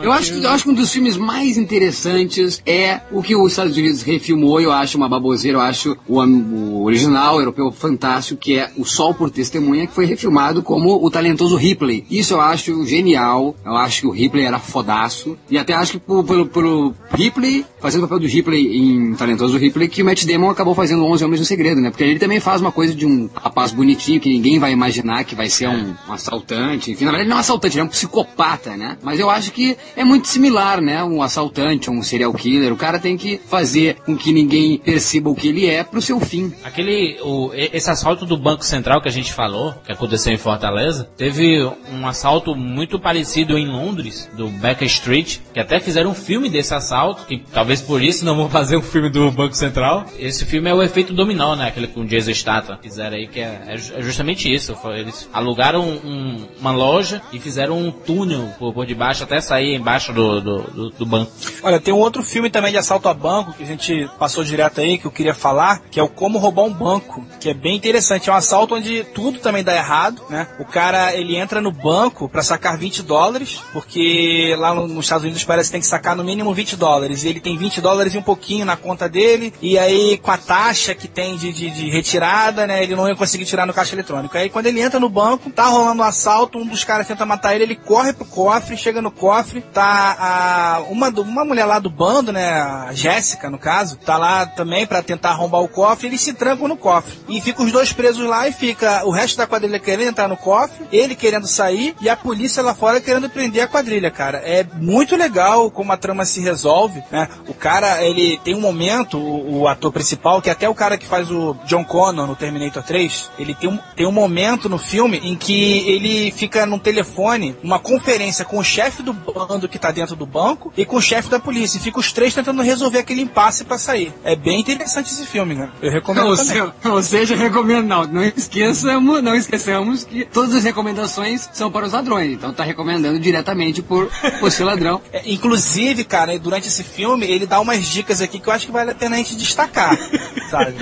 Eu, 0.00 0.02
eu, 0.02 0.12
acho 0.12 0.32
que, 0.32 0.44
eu 0.44 0.50
acho 0.50 0.64
que 0.64 0.70
um 0.70 0.74
dos 0.74 0.92
filmes 0.92 1.16
mais 1.16 1.56
interessantes 1.56 2.62
é 2.66 3.00
o 3.10 3.22
que 3.22 3.36
os 3.36 3.52
Estados 3.52 3.76
Unidos 3.76 4.02
refilmou. 4.02 4.60
Eu 4.60 4.72
acho 4.72 4.96
uma 4.96 5.08
baboseira. 5.08 5.58
Eu 5.58 5.62
acho 5.62 5.96
o, 6.08 6.20
o 6.20 6.84
original 6.84 7.38
europeu 7.38 7.70
fantástico, 7.70 8.40
que 8.40 8.58
é 8.58 8.70
O 8.76 8.84
Sol 8.84 9.14
por 9.14 9.30
Testemunha, 9.30 9.86
que 9.86 9.94
foi 9.94 10.06
refilmado 10.06 10.62
como 10.62 11.04
o 11.04 11.10
talentoso 11.10 11.56
Ripley. 11.56 12.04
Isso 12.10 12.34
eu 12.34 12.40
acho 12.40 12.84
genial. 12.86 13.54
Eu 13.64 13.76
acho 13.76 14.02
que 14.02 14.06
o 14.06 14.10
Ripley 14.10 14.44
era 14.44 14.58
fodaço. 14.58 15.36
E 15.50 15.58
até 15.58 15.74
acho 15.74 15.92
que 15.92 15.98
pelo, 15.98 16.46
pelo 16.46 16.94
Ripley, 17.12 17.64
fazendo 17.80 18.04
o 18.04 18.08
papel 18.08 18.20
do 18.20 18.26
Ripley 18.26 18.76
em 18.76 19.14
Talentoso 19.14 19.56
Ripley, 19.58 19.88
que 19.88 20.02
o 20.02 20.04
Matt 20.04 20.24
Damon 20.24 20.50
acabou 20.50 20.74
fazendo 20.74 21.04
11 21.04 21.24
Homens 21.26 21.40
no 21.40 21.46
Segredo, 21.46 21.80
né? 21.80 21.90
Porque 21.90 22.04
ele 22.04 22.18
também 22.18 22.40
faz 22.40 22.60
uma 22.60 22.72
coisa 22.72 22.94
de 22.94 23.04
um 23.04 23.28
rapaz 23.34 23.72
bonitinho 23.72 24.20
que 24.20 24.28
ninguém 24.28 24.58
vai 24.58 24.72
imaginar 24.72 25.24
que 25.24 25.34
vai 25.34 25.48
ser 25.48 25.68
um, 25.68 25.94
um 26.08 26.12
assaltante. 26.12 26.90
Enfim, 26.90 27.04
na 27.04 27.10
verdade 27.10 27.22
ele 27.22 27.30
não 27.30 27.36
é 27.36 27.38
um 27.38 27.40
assaltante, 27.40 27.74
ele 27.76 27.82
é 27.82 27.84
um 27.84 27.88
psicopata, 27.88 28.76
né? 28.76 28.96
Mas 29.02 29.20
eu 29.20 29.28
acho 29.28 29.52
que 29.52 29.76
é 29.96 30.04
muito 30.04 30.28
similar, 30.28 30.80
né? 30.80 31.02
Um 31.04 31.22
assaltante, 31.22 31.90
um 31.90 32.02
serial 32.02 32.32
killer. 32.32 32.72
O 32.72 32.76
cara 32.76 32.98
tem 32.98 33.16
que 33.16 33.40
fazer 33.46 33.96
com 34.06 34.16
que 34.16 34.32
ninguém 34.32 34.78
perceba 34.78 35.30
o 35.30 35.34
que 35.34 35.48
ele 35.48 35.66
é 35.66 35.84
pro 35.84 36.00
seu 36.00 36.18
fim. 36.20 36.52
Aquele, 36.64 37.18
o, 37.22 37.50
esse 37.54 37.90
assalto 37.90 38.24
do 38.24 38.36
Banco 38.36 38.64
Central 38.64 39.00
que 39.00 39.08
a 39.08 39.12
gente 39.12 39.32
falou, 39.32 39.74
que 39.84 39.92
aconteceu 39.92 40.32
em 40.32 40.38
Fortaleza, 40.38 41.08
teve 41.16 41.64
um 41.92 42.06
assalto 42.06 42.54
muito 42.54 42.98
parecido 42.98 43.58
em 43.58 43.66
Londres, 43.66 44.28
do 44.36 44.48
Baker 44.48 44.86
Street, 44.86 45.38
que 45.52 45.60
até 45.60 45.80
fizeram 45.80 46.10
um 46.10 46.14
filme 46.14 46.48
desse 46.48 46.74
assalto, 46.74 47.26
que 47.26 47.42
talvez 47.52 47.80
por 47.80 48.02
isso 48.02 48.24
não 48.24 48.36
vão 48.36 48.48
fazer 48.50 48.76
um 48.76 48.82
filme 48.82 49.10
do 49.10 49.30
Banco 49.30 49.54
Central. 49.54 50.06
Esse 50.18 50.44
filme 50.44 50.70
é 50.70 50.74
o 50.74 50.82
efeito 50.82 51.05
dominó, 51.14 51.54
né? 51.56 51.68
Aquele 51.68 51.86
com 51.86 52.04
Jason 52.04 52.32
Statham 52.34 52.78
fizeram 52.82 53.16
aí, 53.16 53.26
que 53.26 53.40
é, 53.40 53.62
é 53.66 53.74
é 53.74 54.02
justamente 54.02 54.52
isso. 54.52 54.76
Eles 54.94 55.28
alugaram 55.32 55.82
um- 55.82 56.46
uma 56.60 56.70
loja 56.72 57.20
e 57.32 57.38
fizeram 57.38 57.78
um 57.78 57.90
túnel 57.90 58.48
por, 58.58 58.72
por 58.72 58.86
debaixo, 58.86 59.22
até 59.24 59.40
sair 59.40 59.74
embaixo 59.74 60.12
do, 60.12 60.40
do, 60.40 60.58
do- 60.62 60.90
do 60.90 61.06
banco. 61.06 61.30
Olha, 61.62 61.80
tem 61.80 61.92
um 61.92 61.98
outro 61.98 62.22
filme 62.22 62.50
também 62.50 62.72
de 62.72 62.78
assalto 62.78 63.08
a 63.08 63.14
banco 63.14 63.52
que 63.52 63.62
a 63.62 63.66
gente 63.66 64.08
passou 64.18 64.44
direto 64.44 64.80
aí, 64.80 64.98
que 64.98 65.06
eu 65.06 65.10
queria 65.10 65.34
falar, 65.34 65.80
que 65.90 65.98
é 66.00 66.02
o 66.02 66.08
Como 66.08 66.38
Roubar 66.38 66.64
um 66.64 66.72
Banco, 66.72 67.24
que 67.40 67.48
é 67.50 67.54
bem 67.54 67.76
interessante. 67.76 68.28
É 68.28 68.32
um 68.32 68.36
assalto 68.36 68.74
onde 68.74 69.04
tudo 69.14 69.38
também 69.38 69.62
dá 69.64 69.74
errado, 69.74 70.22
né? 70.30 70.46
O 70.58 70.64
cara, 70.64 71.14
ele 71.14 71.36
entra 71.36 71.60
no 71.60 71.70
banco 71.72 72.28
pra 72.28 72.42
sacar 72.42 72.76
20 72.78 73.02
dólares, 73.02 73.60
porque 73.72 74.54
lá 74.58 74.74
no- 74.74 74.88
nos 74.88 75.04
Estados 75.04 75.24
Unidos 75.24 75.44
parece 75.44 75.68
que 75.68 75.72
tem 75.72 75.80
que 75.80 75.86
sacar 75.86 76.16
no 76.16 76.24
mínimo 76.24 76.52
20 76.54 76.76
dólares. 76.76 77.22
E 77.24 77.28
ele 77.28 77.40
tem 77.40 77.56
20 77.56 77.80
dólares 77.80 78.14
e 78.14 78.18
um 78.18 78.22
pouquinho 78.22 78.64
na 78.64 78.76
conta 78.76 79.08
dele, 79.08 79.52
e 79.62 79.78
aí 79.78 80.16
com 80.18 80.30
a 80.30 80.38
taxa 80.38 80.94
que 80.96 81.08
tem 81.08 81.36
de, 81.36 81.52
de, 81.52 81.70
de 81.70 81.90
retirada, 81.90 82.66
né? 82.66 82.82
Ele 82.82 82.96
não 82.96 83.08
ia 83.08 83.16
conseguir 83.16 83.44
tirar 83.44 83.66
no 83.66 83.74
caixa 83.74 83.94
eletrônico. 83.94 84.36
Aí 84.36 84.48
quando 84.50 84.66
ele 84.66 84.80
entra 84.80 84.98
no 84.98 85.08
banco, 85.08 85.50
tá 85.50 85.66
rolando 85.66 86.02
um 86.02 86.04
assalto, 86.04 86.58
um 86.58 86.66
dos 86.66 86.84
caras 86.84 87.06
tenta 87.06 87.26
matar 87.26 87.54
ele, 87.54 87.64
ele 87.64 87.76
corre 87.76 88.12
pro 88.12 88.24
cofre, 88.24 88.76
chega 88.76 89.00
no 89.02 89.10
cofre, 89.10 89.60
tá 89.72 90.16
a, 90.18 90.80
uma, 90.88 91.08
uma 91.08 91.44
mulher 91.44 91.64
lá 91.64 91.78
do 91.78 91.90
bando, 91.90 92.32
né? 92.32 92.50
A 92.50 92.92
Jéssica, 92.92 93.50
no 93.50 93.58
caso, 93.58 93.96
tá 93.96 94.16
lá 94.16 94.46
também 94.46 94.86
pra 94.86 95.02
tentar 95.02 95.30
arrombar 95.30 95.62
o 95.62 95.68
cofre, 95.68 96.08
eles 96.08 96.20
se 96.20 96.32
trancam 96.32 96.68
no 96.68 96.76
cofre. 96.76 97.18
E 97.28 97.40
fica 97.40 97.62
os 97.62 97.72
dois 97.72 97.92
presos 97.92 98.26
lá 98.26 98.48
e 98.48 98.52
fica 98.52 99.04
o 99.04 99.10
resto 99.10 99.36
da 99.36 99.46
quadrilha 99.46 99.78
querendo 99.78 100.08
entrar 100.08 100.28
no 100.28 100.36
cofre, 100.36 100.86
ele 100.92 101.14
querendo 101.14 101.46
sair 101.46 101.94
e 102.00 102.08
a 102.08 102.16
polícia 102.16 102.62
lá 102.62 102.74
fora 102.74 103.00
querendo 103.00 103.28
prender 103.28 103.62
a 103.62 103.68
quadrilha, 103.68 104.10
cara. 104.10 104.38
É 104.38 104.64
muito 104.74 105.16
legal 105.16 105.70
como 105.70 105.92
a 105.92 105.96
trama 105.96 106.24
se 106.24 106.40
resolve, 106.40 107.02
né? 107.10 107.28
O 107.48 107.54
cara, 107.54 108.02
ele 108.02 108.38
tem 108.44 108.54
um 108.54 108.60
momento, 108.60 109.18
o, 109.18 109.60
o 109.60 109.68
ator 109.68 109.92
principal, 109.92 110.40
que 110.40 110.50
até 110.50 110.68
o 110.68 110.74
cara 110.74 110.85
que 110.98 111.06
faz 111.06 111.30
o 111.30 111.56
John 111.66 111.82
Connor 111.84 112.26
no 112.26 112.36
Terminator 112.36 112.82
3, 112.82 113.30
ele 113.38 113.54
tem 113.54 113.70
um, 113.70 113.78
tem 113.96 114.06
um 114.06 114.12
momento 114.12 114.68
no 114.68 114.76
filme 114.76 115.18
em 115.24 115.34
que 115.34 115.88
ele 115.88 116.30
fica 116.32 116.66
num 116.66 116.78
telefone, 116.78 117.56
numa 117.62 117.78
conferência 117.78 118.44
com 118.44 118.58
o 118.58 118.64
chefe 118.64 119.02
do 119.02 119.14
bando 119.14 119.68
que 119.68 119.78
tá 119.78 119.90
dentro 119.90 120.14
do 120.14 120.26
banco 120.26 120.70
e 120.76 120.84
com 120.84 120.96
o 120.96 121.02
chefe 121.02 121.30
da 121.30 121.38
polícia. 121.40 121.78
E 121.78 121.80
fica 121.80 121.98
os 121.98 122.12
três 122.12 122.34
tentando 122.34 122.60
resolver 122.62 122.98
aquele 122.98 123.22
impasse 123.22 123.64
pra 123.64 123.78
sair. 123.78 124.12
É 124.22 124.36
bem 124.36 124.60
interessante 124.60 125.10
esse 125.10 125.24
filme, 125.24 125.56
cara. 125.56 125.70
Eu 125.80 125.90
recomendo 125.90 126.26
Ou, 126.28 126.36
também. 126.36 126.72
se- 126.82 126.88
ou 126.88 127.02
seja, 127.02 127.34
recomendo 127.36 127.86
não. 127.86 128.04
Não 128.06 128.22
esqueçamos, 128.22 129.22
não 129.22 129.34
esqueçamos 129.34 130.04
que 130.04 130.24
todas 130.26 130.54
as 130.54 130.64
recomendações 130.64 131.48
são 131.52 131.70
para 131.70 131.86
os 131.86 131.92
ladrões. 131.92 132.32
Então 132.32 132.52
tá 132.52 132.64
recomendando 132.64 133.18
diretamente 133.18 133.80
por, 133.82 134.10
por 134.40 134.50
ser 134.50 134.64
ladrão. 134.64 135.00
É, 135.12 135.22
inclusive, 135.30 136.04
cara, 136.04 136.38
durante 136.38 136.68
esse 136.68 136.82
filme, 136.82 137.26
ele 137.26 137.46
dá 137.46 137.60
umas 137.60 137.84
dicas 137.86 138.20
aqui 138.20 138.38
que 138.38 138.48
eu 138.48 138.52
acho 138.52 138.66
que 138.66 138.72
vale 138.72 138.90
a 138.90 138.94
pena 138.94 139.16
a 139.16 139.18
gente 139.18 139.36
destacar, 139.36 139.96
sabe? 140.50 140.74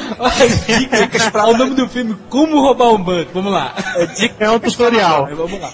Dicas 0.67 1.31
pra... 1.31 1.47
o 1.47 1.57
nome 1.57 1.75
do 1.75 1.89
filme, 1.89 2.17
Como 2.29 2.61
Roubar 2.61 2.93
um 2.93 3.03
Banco. 3.03 3.31
Vamos 3.35 3.53
lá. 3.53 3.75
É, 3.97 4.07
dicas 4.07 4.41
É 4.41 4.51
um 4.51 4.59
tutorial. 4.59 5.29
Vamos 5.35 5.61
lá. 5.61 5.73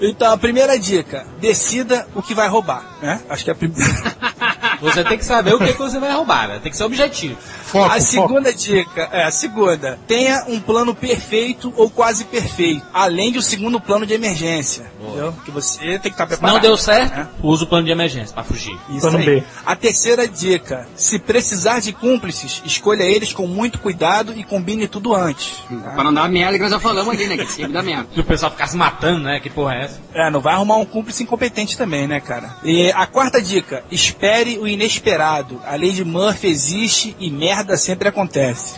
Então, 0.00 0.32
a 0.32 0.36
primeira 0.36 0.78
dica, 0.78 1.26
decida 1.40 2.06
o 2.14 2.22
que 2.22 2.34
vai 2.34 2.48
roubar, 2.48 2.98
né? 3.00 3.20
Acho 3.28 3.44
que 3.44 3.50
é 3.50 3.52
a 3.52 3.56
primeira. 3.56 3.84
Você 4.80 5.04
tem 5.04 5.18
que 5.18 5.24
saber 5.24 5.54
o 5.54 5.58
que, 5.58 5.72
que 5.72 5.78
você 5.78 5.98
vai 5.98 6.12
roubar, 6.12 6.48
né? 6.48 6.60
Tem 6.62 6.70
que 6.70 6.76
ser 6.76 6.84
objetivo. 6.84 7.36
Foco, 7.40 7.86
a 7.86 7.88
foco. 7.90 8.02
segunda 8.02 8.52
dica 8.52 9.08
é 9.12 9.24
a 9.24 9.30
segunda. 9.30 9.98
Tenha 10.06 10.44
um 10.48 10.60
plano 10.60 10.94
perfeito 10.94 11.72
ou 11.76 11.90
quase 11.90 12.24
perfeito, 12.24 12.84
além 12.92 13.32
do 13.32 13.42
segundo 13.42 13.80
plano 13.80 14.06
de 14.06 14.14
emergência. 14.14 14.90
Entendeu? 15.00 15.34
Que 15.44 15.50
você 15.50 15.78
tem 15.78 16.00
que 16.00 16.08
estar 16.10 16.26
preparado. 16.26 16.54
Não 16.54 16.60
deu 16.60 16.76
certo, 16.76 17.16
né? 17.16 17.28
usa 17.42 17.64
o 17.64 17.66
plano 17.66 17.84
de 17.84 17.92
emergência 17.92 18.34
pra 18.34 18.44
fugir. 18.44 18.76
Isso 18.90 19.00
Plano 19.00 19.18
aí. 19.18 19.24
B. 19.24 19.44
A 19.64 19.76
terceira 19.76 20.26
dica: 20.26 20.86
se 20.96 21.18
precisar 21.18 21.80
de 21.80 21.92
cúmplices, 21.92 22.62
escolha 22.64 23.02
eles 23.02 23.32
com 23.32 23.46
muito 23.46 23.78
cuidado 23.78 24.32
e 24.36 24.44
combine 24.44 24.86
tudo 24.88 25.14
antes. 25.14 25.62
Para 25.94 26.04
não 26.04 26.14
dar 26.14 26.28
merda 26.28 26.56
que 26.56 26.62
nós 26.62 26.72
já 26.72 26.80
falamos 26.80 27.14
ali, 27.14 27.26
né? 27.26 27.36
Que 27.36 27.50
sempre 27.50 27.72
dá 27.72 27.82
merda. 27.82 28.06
Se 28.14 28.20
o 28.20 28.24
pessoal 28.24 28.50
ficar 28.52 28.66
se 28.66 28.76
matando, 28.76 29.20
né? 29.20 29.40
Que 29.40 29.50
porra 29.50 29.74
é 29.74 29.84
essa? 29.84 30.00
É, 30.12 30.30
não 30.30 30.40
vai 30.40 30.54
arrumar 30.54 30.76
um 30.76 30.84
cúmplice 30.84 31.22
incompetente 31.22 31.76
também, 31.76 32.06
né, 32.06 32.20
cara? 32.20 32.56
E 32.62 32.90
a 32.92 33.06
quarta 33.06 33.40
dica: 33.40 33.84
espere 33.90 34.58
o 34.64 34.68
inesperado. 34.68 35.60
A 35.64 35.76
lei 35.76 35.92
de 35.92 36.04
Murphy 36.04 36.48
existe 36.48 37.16
e 37.18 37.30
merda 37.30 37.76
sempre 37.76 38.08
acontece. 38.08 38.74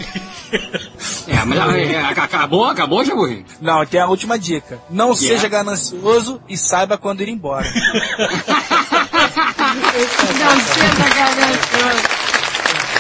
É, 1.28 1.45
mas 1.45 1.59
é, 1.74 1.99
acabou, 1.99 2.64
acabou, 2.64 3.05
Jaburri? 3.05 3.45
Não, 3.61 3.84
tem 3.84 4.01
a 4.01 4.07
última 4.07 4.39
dica: 4.39 4.80
não 4.89 5.11
Que 5.11 5.18
seja 5.18 5.47
é? 5.47 5.51
ganancioso 5.51 6.41
e 6.49 6.57
saiba 6.57 6.97
quando 6.97 7.20
ir 7.20 7.28
embora. 7.28 7.66
Não 9.37 10.61
seja 10.61 11.09
ganancioso. 11.14 12.26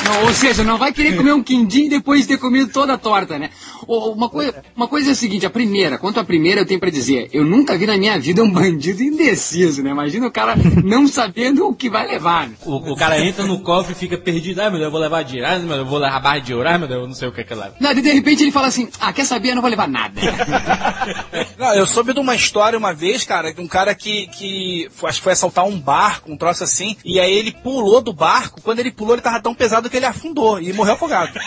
Não, 0.06 0.24
ou 0.24 0.32
seja, 0.32 0.62
não 0.64 0.78
vai 0.78 0.92
querer 0.92 1.16
comer 1.16 1.32
um 1.32 1.42
quindim 1.42 1.88
depois 1.88 2.22
de 2.22 2.28
ter 2.28 2.38
comido 2.38 2.70
toda 2.72 2.94
a 2.94 2.98
torta, 2.98 3.38
né? 3.38 3.50
Uma 3.86 4.28
coisa, 4.28 4.62
uma 4.74 4.88
coisa 4.88 5.10
é 5.10 5.12
a 5.12 5.14
seguinte, 5.14 5.46
a 5.46 5.50
primeira, 5.50 5.98
quanto 5.98 6.18
à 6.18 6.24
primeira 6.24 6.60
eu 6.62 6.66
tenho 6.66 6.80
pra 6.80 6.90
dizer, 6.90 7.28
eu 7.32 7.44
nunca 7.44 7.76
vi 7.76 7.86
na 7.86 7.96
minha 7.96 8.18
vida 8.18 8.42
um 8.42 8.50
bandido 8.50 9.02
indeciso, 9.02 9.82
né? 9.82 9.90
Imagina 9.90 10.26
o 10.26 10.30
cara 10.30 10.54
não 10.84 11.06
sabendo 11.06 11.66
o 11.66 11.74
que 11.74 11.88
vai 11.90 12.06
levar. 12.06 12.48
né? 12.48 12.54
O, 12.64 12.92
o 12.92 12.96
cara 12.96 13.20
entra 13.20 13.44
no 13.44 13.60
cofre 13.60 13.92
e 13.92 13.96
fica 13.96 14.16
perdido. 14.18 14.60
Ai, 14.60 14.70
meu 14.70 14.78
Deus, 14.78 14.86
eu 14.86 14.90
vou 14.92 15.00
levar 15.00 15.22
dinheiro. 15.22 15.48
Ai, 15.48 15.58
meu 15.58 15.68
Deus, 15.68 15.78
eu 15.80 15.86
vou 15.86 15.98
levar 15.98 16.20
barra 16.20 16.38
de 16.38 16.54
ouro. 16.54 16.68
Ai, 16.68 16.78
meu 16.78 16.88
Deus, 16.88 17.00
eu 17.00 17.06
não 17.08 17.14
sei 17.14 17.28
o 17.28 17.32
que 17.32 17.40
é 17.40 17.44
que 17.44 17.54
leva. 17.54 17.74
Não, 17.80 17.92
de 17.94 18.02
de 18.02 18.12
repente 18.12 18.42
ele 18.44 18.52
fala 18.52 18.68
assim, 18.68 18.88
ah, 19.00 19.12
quer 19.12 19.24
saber, 19.24 19.50
eu 19.50 19.54
não 19.56 19.62
vou 19.62 19.70
levar 19.70 19.88
nada. 19.88 20.20
Não, 21.58 21.74
eu 21.74 21.86
soube 21.86 22.12
de 22.12 22.20
uma 22.20 22.34
história 22.34 22.78
uma 22.78 22.92
vez, 22.92 23.24
cara, 23.24 23.52
de 23.52 23.60
um 23.60 23.66
cara 23.66 23.94
que, 23.94 24.26
que 24.28 24.88
acho 25.04 25.18
que 25.18 25.24
foi 25.24 25.32
assaltar 25.32 25.64
um 25.64 25.78
barco, 25.78 26.30
um 26.30 26.36
troço 26.36 26.62
assim, 26.64 26.96
e 27.04 27.18
aí 27.18 27.32
ele 27.32 27.52
pulou 27.52 28.00
do 28.00 28.12
barco. 28.12 28.60
Quando 28.60 28.78
ele 28.80 28.90
pulou, 28.90 29.14
ele 29.14 29.22
tava 29.22 29.40
tão 29.40 29.54
pesado 29.54 29.88
que 29.88 29.95
ele 29.96 30.06
afundou 30.06 30.60
e 30.60 30.72
morreu 30.72 30.94
afogado. 30.94 31.32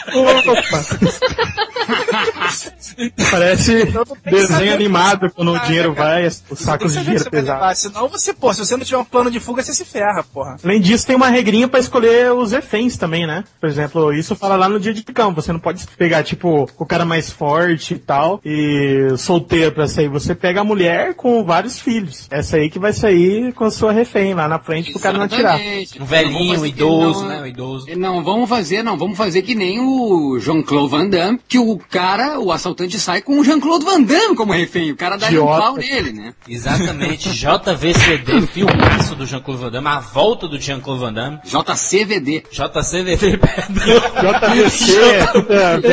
Parece 3.31 3.85
desenho 4.25 4.73
animado 4.73 5.29
quando 5.31 5.51
o 5.51 5.55
Ah, 5.55 5.59
dinheiro 5.59 5.89
né, 5.89 5.95
cara? 5.95 6.09
vai, 6.09 6.27
os 6.27 6.43
sacos 6.59 6.93
de 6.93 7.03
dinheiro 7.03 7.25
levar, 7.31 7.75
Senão 7.75 8.07
você, 8.07 8.33
pô, 8.33 8.53
se 8.53 8.59
você 8.65 8.75
não 8.75 8.83
tiver 8.85 8.97
um 8.97 9.05
plano 9.05 9.31
de 9.31 9.39
fuga, 9.39 9.63
você 9.63 9.73
se 9.73 9.85
ferra, 9.85 10.23
porra. 10.23 10.57
Além 10.63 10.79
disso, 10.81 11.05
tem 11.05 11.15
uma 11.15 11.29
regrinha 11.29 11.67
pra 11.67 11.79
escolher 11.79 12.31
os 12.33 12.51
reféns 12.51 12.97
também, 12.97 13.25
né? 13.25 13.43
Por 13.59 13.69
exemplo, 13.69 14.13
isso 14.13 14.35
fala 14.35 14.55
lá 14.55 14.67
no 14.69 14.79
dia 14.79 14.93
de 14.93 15.03
campo. 15.03 15.41
Você 15.41 15.51
não 15.51 15.59
pode 15.59 15.85
pegar, 15.97 16.23
tipo, 16.23 16.69
o 16.77 16.85
cara 16.85 17.05
mais 17.05 17.31
forte 17.31 17.95
e 17.95 17.99
tal, 17.99 18.39
e 18.43 19.09
solteiro 19.17 19.71
pra 19.71 19.87
sair. 19.87 20.09
Você 20.09 20.35
pega 20.35 20.61
a 20.61 20.63
mulher 20.63 21.13
com 21.13 21.43
vários 21.43 21.79
filhos. 21.79 22.27
Essa 22.29 22.57
aí 22.57 22.69
que 22.69 22.79
vai 22.79 22.93
sair 22.93 23.53
com 23.53 23.65
a 23.65 23.71
sua 23.71 23.91
refém 23.91 24.33
lá 24.33 24.47
na 24.47 24.59
frente 24.59 24.91
pro 24.91 24.99
cara 25.01 25.17
não 25.17 25.25
atirar. 25.25 25.55
Exatamente. 25.59 26.01
Um 26.01 26.05
velhinho, 26.05 26.61
um 26.61 26.65
idoso, 26.65 27.21
não- 27.21 27.29
né? 27.29 27.41
Um 27.41 27.45
idoso. 27.47 27.85
Não 27.97 28.23
vamos 28.39 28.49
fazer, 28.49 28.83
não 28.83 28.97
vamos 28.97 29.17
fazer 29.17 29.41
que 29.41 29.53
nem 29.53 29.79
o 29.81 30.39
Jean-Claude 30.39 30.91
Van 30.91 31.09
Damme, 31.09 31.39
que 31.47 31.59
o 31.59 31.77
cara, 31.77 32.39
o 32.39 32.51
assaltante 32.51 32.97
sai 32.99 33.21
com 33.21 33.39
o 33.39 33.43
Jean-Claude 33.43 33.83
Van 33.83 34.01
Damme 34.01 34.35
como 34.35 34.53
refém. 34.53 34.91
O 34.91 34.95
cara 34.95 35.17
dá 35.17 35.27
um 35.27 35.45
pau 35.45 35.75
nele, 35.75 36.13
né? 36.13 36.33
Exatamente. 36.47 37.29
JVCD, 37.29 38.47
filmaço 38.53 39.15
do 39.15 39.25
Jean-Claude 39.25 39.63
Van 39.63 39.71
Damme. 39.71 39.87
A 39.89 39.99
volta 39.99 40.47
do 40.47 40.57
Jean-Claude 40.59 41.01
Van 41.01 41.13
Damme. 41.13 41.39
JCVD. 41.43 42.43
JCVD, 42.49 43.37
perdão. 43.43 44.01
JVC, 44.23 44.93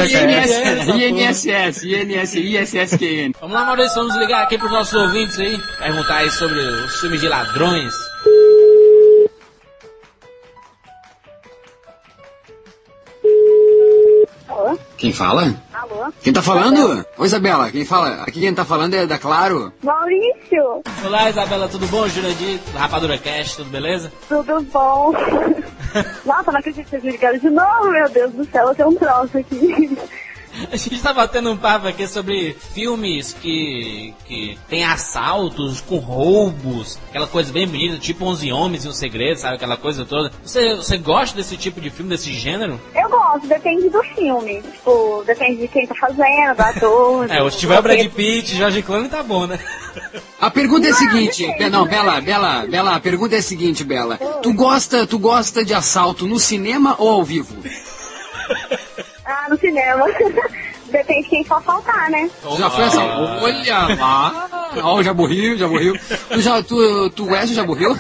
INSS, 0.07 0.88
INSS, 0.88 1.82
INSS, 1.82 2.34
ISSQN. 2.36 3.32
Vamos 3.40 3.55
lá, 3.57 3.64
Maurício, 3.64 3.97
vamos 3.97 4.16
ligar 4.16 4.44
aqui 4.44 4.57
pros 4.57 4.70
nossos 4.70 4.94
ouvintes 4.94 5.38
aí. 5.40 5.59
Perguntar 5.78 6.18
aí 6.18 6.30
sobre 6.30 6.61
os 6.61 7.01
filmes 7.01 7.20
de 7.20 7.28
ladrões. 7.28 8.15
Quem 14.96 15.12
fala? 15.12 15.54
Alô? 15.74 16.12
Quem 16.22 16.32
tá 16.32 16.42
falando? 16.42 17.04
Oi, 17.18 17.26
Isabela, 17.26 17.70
quem 17.70 17.84
fala? 17.84 18.22
Aqui 18.22 18.40
quem 18.40 18.54
tá 18.54 18.64
falando 18.64 18.94
é 18.94 19.07
da 19.07 19.18
Claro. 19.18 19.72
Maurício, 19.82 20.82
Olá, 21.04 21.28
Isabela, 21.30 21.68
tudo 21.68 21.86
bom? 21.88 22.09
Jurandir, 22.09 22.59
Rapadura 22.74 23.18
Cast, 23.18 23.57
tudo 23.57 23.70
beleza? 23.70 24.12
tudo 24.28 24.62
bom? 24.72 25.12
Nossa, 26.24 26.50
não 26.52 26.59
acredito 26.59 26.84
que 26.84 26.90
vocês 26.90 27.02
me 27.02 27.11
ligaram 27.12 27.38
de 27.38 27.50
novo, 27.50 27.90
meu 27.90 28.09
Deus 28.09 28.32
do 28.32 28.44
céu, 28.46 28.68
eu 28.68 28.74
tenho 28.74 28.88
um 28.90 28.94
troço 28.96 29.38
aqui. 29.38 29.98
A 30.72 30.76
gente 30.76 31.00
tá 31.00 31.12
batendo 31.12 31.50
um 31.50 31.57
papo 31.57 31.86
aqui 31.86 32.07
sobre 32.07 32.57
filmes 32.74 33.32
que, 33.32 34.14
que 34.26 34.59
tem 34.68 34.84
assaltos 34.84 35.80
com 35.80 35.96
roubos, 35.98 36.98
aquela 37.09 37.26
coisa 37.26 37.52
bem 37.52 37.66
bonita, 37.66 37.98
tipo 37.98 38.24
11 38.24 38.52
Homens 38.52 38.84
e 38.84 38.88
um 38.88 38.92
Segredo, 38.92 39.38
sabe? 39.38 39.57
Aquela 39.57 39.76
coisa 39.76 40.04
toda. 40.04 40.30
Você, 40.42 40.76
você 40.76 40.96
gosta 40.96 41.36
desse 41.36 41.57
tipo 41.57 41.80
de 41.80 41.90
filme, 41.90 42.11
desse 42.11 42.32
gênero? 42.32 42.80
Eu 42.94 43.09
gosto, 43.09 43.46
depende 43.46 43.88
do 43.88 44.02
filme. 44.02 44.62
Tipo, 44.62 45.22
depende 45.26 45.61
de 45.61 45.68
quem 45.68 45.86
tá 45.86 45.94
fazendo, 45.94 46.57
do 46.57 46.61
ator. 46.62 47.26
É, 47.36 47.50
se 47.50 47.59
tiver 47.59 47.78
o 47.78 47.82
Brad 47.82 48.07
Pitt, 48.09 48.54
George 48.57 48.82
Clooney, 48.82 49.09
tá 49.09 49.22
bom, 49.22 49.46
né? 49.46 49.59
A 50.40 50.50
pergunta 50.50 50.86
é 50.86 50.90
a 50.90 50.94
seguinte, 50.94 51.46
Be- 51.59 51.70
não, 51.70 51.86
Bela, 51.86 52.20
Bela, 52.20 52.66
Bela, 52.66 52.94
a 52.96 53.00
pergunta 53.00 53.34
é 53.34 53.38
a 53.38 53.42
seguinte, 53.42 53.82
Bela. 53.84 54.16
Tu 54.42 54.52
gosta, 54.52 55.07
tu 55.07 55.18
gosta 55.18 55.64
de 55.64 55.74
assalto 55.74 56.26
no 56.26 56.38
cinema 56.38 56.94
ou 56.98 57.09
ao 57.09 57.24
vivo? 57.24 57.54
Ah, 59.27 59.47
no 59.51 59.59
cinema. 59.59 60.05
Depende 60.87 61.24
de 61.24 61.29
quem 61.31 61.45
for 61.45 61.61
faltar, 61.62 62.09
né? 62.11 62.31
Tu 62.41 62.57
já 62.57 62.70
foi 62.70 62.85
assaltado? 62.85 63.43
Olha 63.43 63.97
lá! 63.99 64.49
Ó, 64.85 65.03
já 65.03 65.12
morreu, 65.12 65.59
já 65.59 65.66
morreu. 65.66 65.95
Tu 66.31 66.41
já, 66.41 66.62
tu, 66.62 67.11
tu 67.11 67.27
Wesley 67.27 67.55
já 67.57 67.64
morreu? 67.64 67.97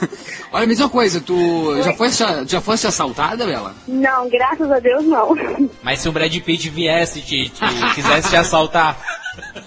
Olha, 0.52 0.64
a 0.64 0.66
mesma 0.68 0.88
coisa, 0.88 1.20
tu 1.20 1.82
já 1.82 1.92
foste, 1.94 2.22
já 2.46 2.60
foste 2.60 2.86
assaltada, 2.86 3.44
Bela? 3.44 3.74
Não, 3.88 4.28
graças 4.28 4.70
a 4.70 4.78
Deus 4.78 5.04
não. 5.04 5.34
Mas 5.82 5.98
se 5.98 6.08
o 6.08 6.12
Brad 6.12 6.32
Pitt 6.40 6.70
viesse 6.70 7.20
te, 7.22 7.48
te 7.48 7.94
quisesse 7.96 8.28
te 8.30 8.36
assaltar, 8.36 8.96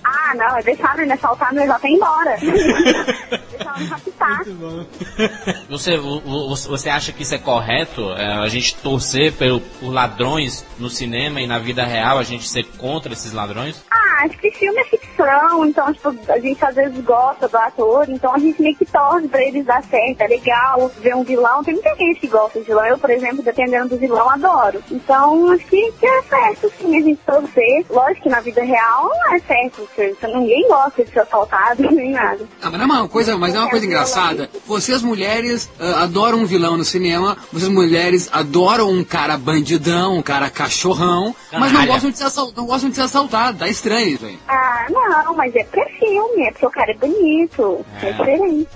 Ah, 0.03 0.33
não, 0.35 0.57
é 0.57 0.63
deixar 0.63 0.97
ele 0.97 1.11
assaltar, 1.11 1.53
mas 1.53 1.67
já 1.67 1.77
tá 1.77 1.89
embora. 1.89 2.37
Deixar 3.59 3.95
raptar. 3.95 4.43
você, 5.69 5.97
o- 5.97 6.21
o- 6.25 6.55
você 6.55 6.89
acha 6.89 7.11
que 7.11 7.23
isso 7.23 7.35
é 7.35 7.37
correto? 7.37 8.11
É, 8.13 8.33
a 8.43 8.47
gente 8.47 8.75
torcer 8.75 9.33
pelo, 9.33 9.59
por 9.61 9.91
ladrões 9.91 10.65
no 10.77 10.89
cinema 10.89 11.41
e 11.41 11.47
na 11.47 11.59
vida 11.59 11.83
real, 11.83 12.17
a 12.17 12.23
gente 12.23 12.47
ser 12.47 12.63
contra 12.77 13.13
esses 13.13 13.33
ladrões? 13.33 13.83
Ah, 13.91 14.25
acho 14.25 14.37
que 14.37 14.51
filme 14.51 14.79
é 14.79 14.83
ficção, 14.85 15.65
então, 15.65 15.93
tipo, 15.93 16.15
a 16.31 16.39
gente 16.39 16.63
às 16.63 16.75
vezes 16.75 17.03
gosta 17.03 17.47
do 17.47 17.57
ator, 17.57 18.09
então 18.09 18.33
a 18.33 18.39
gente 18.39 18.61
meio 18.61 18.75
que 18.75 18.85
torce 18.85 19.27
pra 19.27 19.41
eles 19.43 19.65
dar 19.65 19.83
certo, 19.83 20.21
é 20.21 20.27
legal 20.27 20.89
ver 20.99 21.15
um 21.15 21.23
vilão. 21.23 21.63
Tem 21.63 21.73
muita 21.73 21.95
gente 21.95 22.19
que 22.19 22.27
gosta 22.27 22.59
de 22.59 22.65
vilão. 22.65 22.85
Eu, 22.85 22.97
por 22.97 23.09
exemplo, 23.09 23.43
dependendo 23.43 23.89
do 23.89 23.97
vilão, 23.97 24.29
adoro. 24.29 24.81
Então, 24.91 25.51
acho 25.51 25.65
que, 25.65 25.91
que 25.93 26.05
é 26.05 26.21
certo, 26.23 26.71
sim, 26.79 26.97
a 26.97 27.01
gente 27.01 27.19
torcer. 27.25 27.85
Lógico 27.89 28.23
que 28.23 28.29
na 28.29 28.39
vida 28.41 28.61
real 28.63 29.09
não 29.09 29.33
é 29.35 29.39
certo, 29.39 29.81
porque 29.95 30.15
ninguém 30.27 30.67
gosta 30.67 31.03
de 31.03 31.11
ser 31.11 31.19
assaltado, 31.19 31.81
nem 31.91 32.11
nada. 32.11 32.45
Ah, 32.61 32.69
mas 32.69 32.73
não 32.79 32.81
é 32.81 32.99
uma 32.99 33.07
coisa, 33.09 33.37
mas 33.37 33.48
é 33.55 33.59
uma 33.59 33.69
coisa 33.69 33.85
engraçada. 33.85 34.49
Vocês 34.65 35.01
mulheres 35.01 35.69
ah, 35.79 36.03
adoram 36.03 36.39
um 36.39 36.45
vilão 36.45 36.77
no 36.77 36.83
cinema, 36.85 37.37
vocês 37.51 37.69
mulheres 37.71 38.29
adoram 38.31 38.89
um 38.91 39.03
cara 39.03 39.37
bandidão, 39.37 40.17
um 40.17 40.21
cara 40.21 40.49
cachorrão, 40.49 41.35
mas 41.51 41.71
não 41.71 41.85
gostam 41.85 42.11
de 42.11 42.17
ser 42.17 42.25
assaltados, 42.25 42.57
não 42.57 42.65
gostam 42.65 42.89
de 42.89 42.95
ser 42.95 43.01
assaltados. 43.03 43.59
Tá 43.59 43.67
estranho 43.67 44.07
isso 44.15 44.25
aí. 44.25 44.39
Ah, 44.47 44.85
não, 44.89 45.35
mas 45.35 45.55
é 45.55 45.63
porque 45.63 45.79
é 45.81 45.89
filme, 45.99 46.47
é 46.47 46.51
porque 46.51 46.65
o 46.65 46.69
cara 46.71 46.91
é 46.91 46.95
bonito. 46.95 47.85
É, 48.01 48.07
É. 48.07 48.11
diferente. 48.11 48.67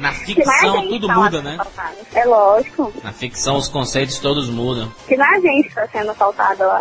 Na 0.00 0.12
ficção 0.14 0.88
tudo 0.88 1.08
muda, 1.08 1.42
né? 1.42 1.56
assaltada. 1.60 1.94
É 2.14 2.24
lógico. 2.24 2.92
Na 3.02 3.12
ficção 3.12 3.56
os 3.56 3.68
conceitos 3.68 4.18
todos 4.18 4.48
mudam. 4.48 4.92
Que 5.06 5.16
não 5.16 5.24
é 5.24 5.36
a 5.36 5.40
gente 5.40 5.68
que 5.68 5.74
tá 5.74 5.86
sendo 5.92 6.10
assaltada 6.10 6.66
lá. 6.66 6.80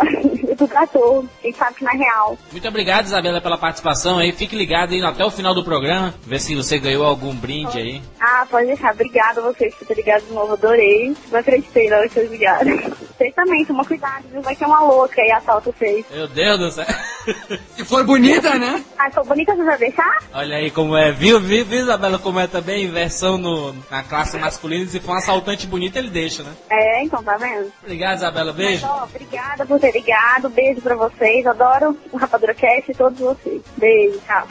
É 0.54 0.56
do 0.56 0.78
ator. 0.78 1.26
A 1.42 1.46
gente 1.46 1.58
sabe 1.58 1.76
que 1.76 1.84
na 1.84 1.92
real. 1.92 2.38
Muito 2.52 2.68
obrigado, 2.68 3.06
Isabela, 3.06 3.42
pela 3.42 3.58
participação 3.58 4.20
aí. 4.20 4.32
Fique 4.32 4.56
ligado 4.56 4.94
aí 4.94 5.04
até 5.04 5.26
o 5.26 5.32
final 5.32 5.54
do 5.54 5.64
programa, 5.64 6.14
ver 6.26 6.40
se 6.40 6.56
você 6.56 6.78
ganhou 6.78 7.06
algum 7.06 7.34
brinde 7.34 7.80
aí. 7.80 8.02
Ah, 8.20 8.46
pode 8.50 8.68
deixar. 8.68 8.94
Obrigada 8.94 9.42
a 9.42 9.44
vocês 9.44 9.74
por 9.76 9.88
ter 9.88 9.96
ligado 9.96 10.24
de 10.26 10.34
novo. 10.34 10.54
Adorei. 10.54 11.16
Não 11.32 11.40
acreditei 11.40 11.90
na 11.90 11.98
hora 11.98 12.08
que 12.08 12.14
vocês 12.14 12.32
ligaram. 12.32 12.64
Vocês 13.14 13.36
também, 13.36 13.64
tomam 13.64 13.86
cuidado, 13.86 14.26
viu? 14.32 14.42
Vai 14.42 14.56
ter 14.56 14.66
uma 14.66 14.82
louca 14.82 15.22
e 15.22 15.32
assalta 15.32 15.72
vocês. 15.72 16.04
Meu 16.12 16.28
Deus 16.28 16.60
do 16.60 16.72
céu. 16.72 16.86
Se 17.76 17.86
for 17.86 18.04
bonita, 18.04 18.58
né? 18.58 18.84
Ah, 18.98 19.10
sou 19.12 19.24
bonita, 19.24 19.56
você 19.56 19.64
vai 19.64 19.78
deixar? 19.78 20.18
Olha 20.34 20.58
aí 20.58 20.72
como 20.72 20.98
é. 20.98 21.12
Viu, 21.12 21.40
viu, 21.40 21.64
viu 21.64 21.80
Isabela, 21.82 22.18
como 22.18 22.40
é 22.40 22.48
também 22.48 22.86
inversão 22.86 23.38
no, 23.38 23.74
na 23.90 24.02
classe 24.04 24.38
masculina. 24.38 24.88
Se 24.88 25.00
for 25.00 25.14
um 25.14 25.18
assaltante 25.18 25.68
bonito, 25.68 25.96
ele 25.96 26.10
deixa, 26.10 26.44
né? 26.44 26.52
É, 26.70 27.04
então 27.04 27.24
tá 27.24 27.38
vendo? 27.38 27.72
Obrigado, 27.84 28.18
Isabela. 28.18 28.52
Beijo. 28.52 28.86
Mas, 28.86 28.92
ó, 28.92 29.04
obrigada 29.04 29.66
por 29.66 29.80
ter 29.80 29.92
ligado. 29.92 30.43
Beijo 30.50 30.82
pra 30.82 30.96
vocês. 30.96 31.46
Adoro 31.46 31.98
o 32.12 32.18
Rapadura 32.18 32.54
Cast 32.54 32.92
e 32.92 32.96
todos 32.96 33.20
vocês. 33.20 33.62
Beijo, 33.78 34.20
tchau. 34.26 34.44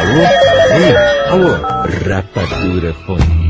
Alô? 0.00 0.20
Ei, 0.78 0.96
alô? 1.30 1.52
Rapadura 2.08 2.92
Fone. 3.06 3.43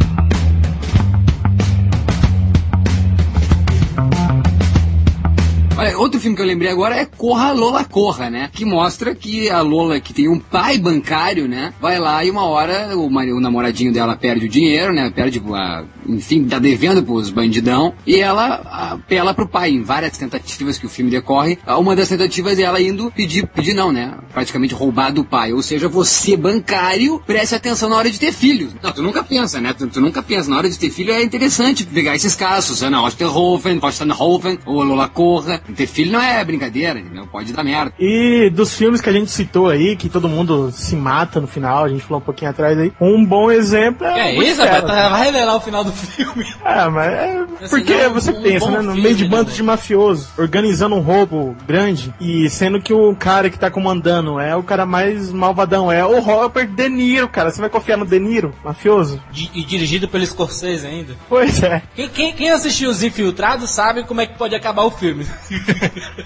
Olha, 5.77 5.99
outro 5.99 6.20
filme 6.20 6.37
que 6.37 6.43
eu 6.43 6.47
lembrei 6.47 6.70
agora 6.70 6.95
é 6.95 7.05
Corra 7.05 7.51
Lola 7.51 7.85
Corra, 7.85 8.31
né? 8.31 8.49
Que 8.53 8.64
mostra 8.64 9.12
que 9.12 9.51
a 9.51 9.61
Lola, 9.61 9.99
que 9.99 10.14
tem 10.14 10.29
um 10.29 10.39
pai 10.39 10.79
bancário, 10.79 11.49
né? 11.49 11.75
Vai 11.81 11.99
lá 11.99 12.25
e 12.25 12.31
uma 12.31 12.45
hora 12.45 12.97
o, 12.97 13.09
o 13.09 13.41
namoradinho 13.41 13.93
dela 13.93 14.14
perde 14.14 14.47
o 14.47 14.49
dinheiro, 14.49 14.95
né? 14.95 15.11
Perde, 15.11 15.43
a, 15.53 15.83
enfim, 16.07 16.45
tá 16.45 16.61
devendo 16.61 17.03
pros 17.03 17.29
bandidão. 17.29 17.93
E 18.07 18.14
ela 18.14 18.55
apela 18.93 19.35
pro 19.35 19.49
pai 19.49 19.70
em 19.70 19.83
várias 19.83 20.16
tentativas 20.16 20.79
que 20.79 20.87
o 20.87 20.89
filme 20.89 21.11
decorre. 21.11 21.59
Uma 21.66 21.97
das 21.97 22.09
tentativas 22.09 22.57
é 22.57 22.62
ela 22.62 22.81
indo 22.81 23.11
pedir, 23.11 23.45
pedir 23.49 23.75
não, 23.75 23.91
né? 23.91 24.14
Praticamente 24.33 24.75
roubar 24.75 25.12
do 25.12 25.25
pai. 25.25 25.53
Ou 25.53 25.62
seja, 25.62 25.89
você 25.89 26.37
bancário, 26.37 27.20
preste 27.27 27.57
atenção 27.57 27.89
na 27.89 27.97
hora 27.97 28.11
de 28.11 28.20
ter 28.20 28.33
filhos. 28.33 28.72
Não, 28.81 28.93
tu 28.93 29.03
nunca 29.03 29.25
pensa, 29.25 29.61
né? 29.61 29.72
Tu, 29.72 29.89
tu 29.89 30.01
nunca 30.01 30.22
pensa. 30.22 30.49
Na 30.49 30.57
hora 30.57 30.70
de 30.70 30.79
ter 30.79 30.91
filho 30.91 31.12
é 31.12 31.20
interessante 31.20 31.85
pegar 31.85 32.14
esses 32.14 32.37
casos. 32.37 32.66
Susana 32.66 33.03
Osterhofen, 33.03 33.81
Osterhofen, 33.83 34.61
ou 34.64 34.81
Lola 34.85 35.09
Corra. 35.09 35.63
Ter 35.72 35.86
filho 35.86 36.12
não 36.12 36.20
é 36.20 36.44
brincadeira, 36.44 36.98
entendeu? 36.98 37.26
Pode 37.26 37.52
dar 37.52 37.64
merda. 37.64 37.92
E 37.98 38.50
dos 38.50 38.76
filmes 38.76 39.00
que 39.00 39.08
a 39.08 39.12
gente 39.12 39.30
citou 39.30 39.68
aí, 39.68 39.96
que 39.96 40.08
todo 40.08 40.28
mundo 40.28 40.70
se 40.70 40.96
mata 40.96 41.40
no 41.40 41.46
final, 41.46 41.84
a 41.84 41.88
gente 41.88 42.02
falou 42.02 42.18
um 42.18 42.24
pouquinho 42.24 42.50
atrás 42.50 42.78
aí, 42.78 42.92
um 43.00 43.24
bom 43.24 43.50
exemplo 43.50 44.06
é. 44.06 44.34
É 44.34 44.44
isso, 44.44 44.62
rapaz? 44.62 45.10
Vai 45.10 45.24
revelar 45.24 45.56
o 45.56 45.60
final 45.60 45.84
do 45.84 45.92
filme. 45.92 46.46
É, 46.64 46.88
mas 46.88 47.12
é 47.12 47.44
Assim, 47.60 47.76
porque 47.76 47.94
não, 47.94 48.14
você 48.14 48.30
um 48.30 48.42
pensa, 48.42 48.70
né? 48.70 48.78
No 48.78 48.84
filme, 48.84 49.02
meio 49.02 49.14
de 49.14 49.24
né, 49.24 49.30
bando 49.30 49.44
velho? 49.44 49.56
de 49.56 49.62
mafioso, 49.62 50.28
organizando 50.36 50.96
um 50.96 51.00
roubo 51.00 51.56
grande, 51.66 52.12
e 52.20 52.48
sendo 52.50 52.80
que 52.80 52.92
o 52.92 53.14
cara 53.14 53.48
que 53.48 53.58
tá 53.58 53.70
comandando 53.70 54.38
é 54.38 54.54
o 54.56 54.62
cara 54.62 54.84
mais 54.84 55.32
malvadão, 55.32 55.90
é 55.90 56.04
o 56.04 56.20
Robert 56.20 56.68
De 56.68 56.88
Niro, 56.88 57.28
cara. 57.28 57.50
Você 57.50 57.60
vai 57.60 57.70
confiar 57.70 57.96
no 57.96 58.06
De 58.06 58.18
Niro, 58.18 58.52
mafioso? 58.64 59.20
E 59.32 59.64
dirigido 59.64 60.08
pelo 60.08 60.26
Scorsese 60.26 60.86
ainda. 60.86 61.14
Pois 61.28 61.62
é. 61.62 61.82
Quem, 61.94 62.08
quem, 62.08 62.32
quem 62.32 62.50
assistiu 62.50 62.90
Os 62.90 63.02
Infiltrados 63.02 63.70
sabe 63.70 64.04
como 64.04 64.20
é 64.20 64.26
que 64.26 64.36
pode 64.36 64.54
acabar 64.54 64.82
o 64.82 64.90
filme. 64.90 65.26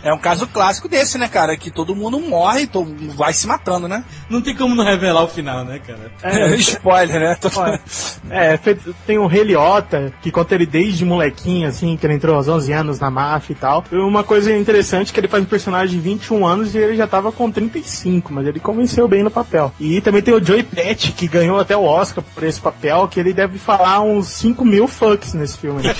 É 0.03 0.13
um 0.13 0.19
caso 0.19 0.47
clássico 0.47 0.89
desse, 0.89 1.19
né, 1.19 1.29
cara? 1.29 1.57
Que 1.57 1.71
todo 1.71 1.95
mundo 1.95 2.19
morre, 2.21 2.67
todo 2.67 2.87
mundo 2.87 3.15
vai 3.15 3.33
se 3.33 3.47
matando, 3.47 3.89
né? 3.89 4.05
Não 4.29 4.41
tem 4.41 4.55
como 4.55 4.75
não 4.75 4.85
revelar 4.85 5.23
o 5.23 5.29
final, 5.29 5.65
né, 5.65 5.81
cara? 5.85 6.13
É, 6.23 6.55
Spoiler, 6.57 7.21
né? 7.21 7.39
Olha, 7.57 7.81
É, 8.31 8.59
tem 9.07 9.19
o 9.19 9.27
Rei 9.27 9.45
Liotta, 9.45 10.13
que 10.23 10.31
conta 10.31 10.55
ele 10.55 10.67
desde 10.67 11.05
molequinho, 11.05 11.69
assim, 11.69 11.97
que 11.97 12.07
ele 12.07 12.15
entrou 12.15 12.37
aos 12.37 12.49
11 12.49 12.73
anos 12.73 13.01
na 13.01 13.11
máfia 13.11 13.53
e 13.53 13.57
tal. 13.57 13.85
E 13.91 13.97
uma 13.97 14.23
coisa 14.25 14.55
interessante 14.55 15.11
é 15.11 15.15
que 15.15 15.21
ele 15.21 15.29
faz 15.29 15.43
um 15.43 15.47
personagem 15.47 15.97
de 15.97 16.03
21 16.03 16.47
anos 16.47 16.75
e 16.75 16.79
ele 16.79 16.97
já 16.97 17.07
tava 17.07 17.33
com 17.33 17.51
35, 17.51 18.33
mas 18.33 18.47
ele 18.47 18.61
convenceu 18.61 19.09
bem 19.09 19.23
no 19.23 19.31
papel. 19.31 19.73
E 19.81 20.01
também 20.01 20.23
tem 20.23 20.35
o 20.35 20.45
Joey 20.45 20.63
Pesci, 20.63 21.13
que 21.13 21.27
ganhou 21.29 21.59
até 21.59 21.77
o 21.77 21.85
Oscar 21.85 22.23
por 22.35 22.43
esse 22.43 22.61
papel, 22.61 23.09
que 23.09 23.19
ele 23.19 23.33
deve 23.33 23.59
falar 23.59 24.01
uns 24.01 24.29
5 24.29 24.65
mil 24.65 24.87
fucks 24.89 25.35
nesse 25.35 25.59
filme. 25.59 25.83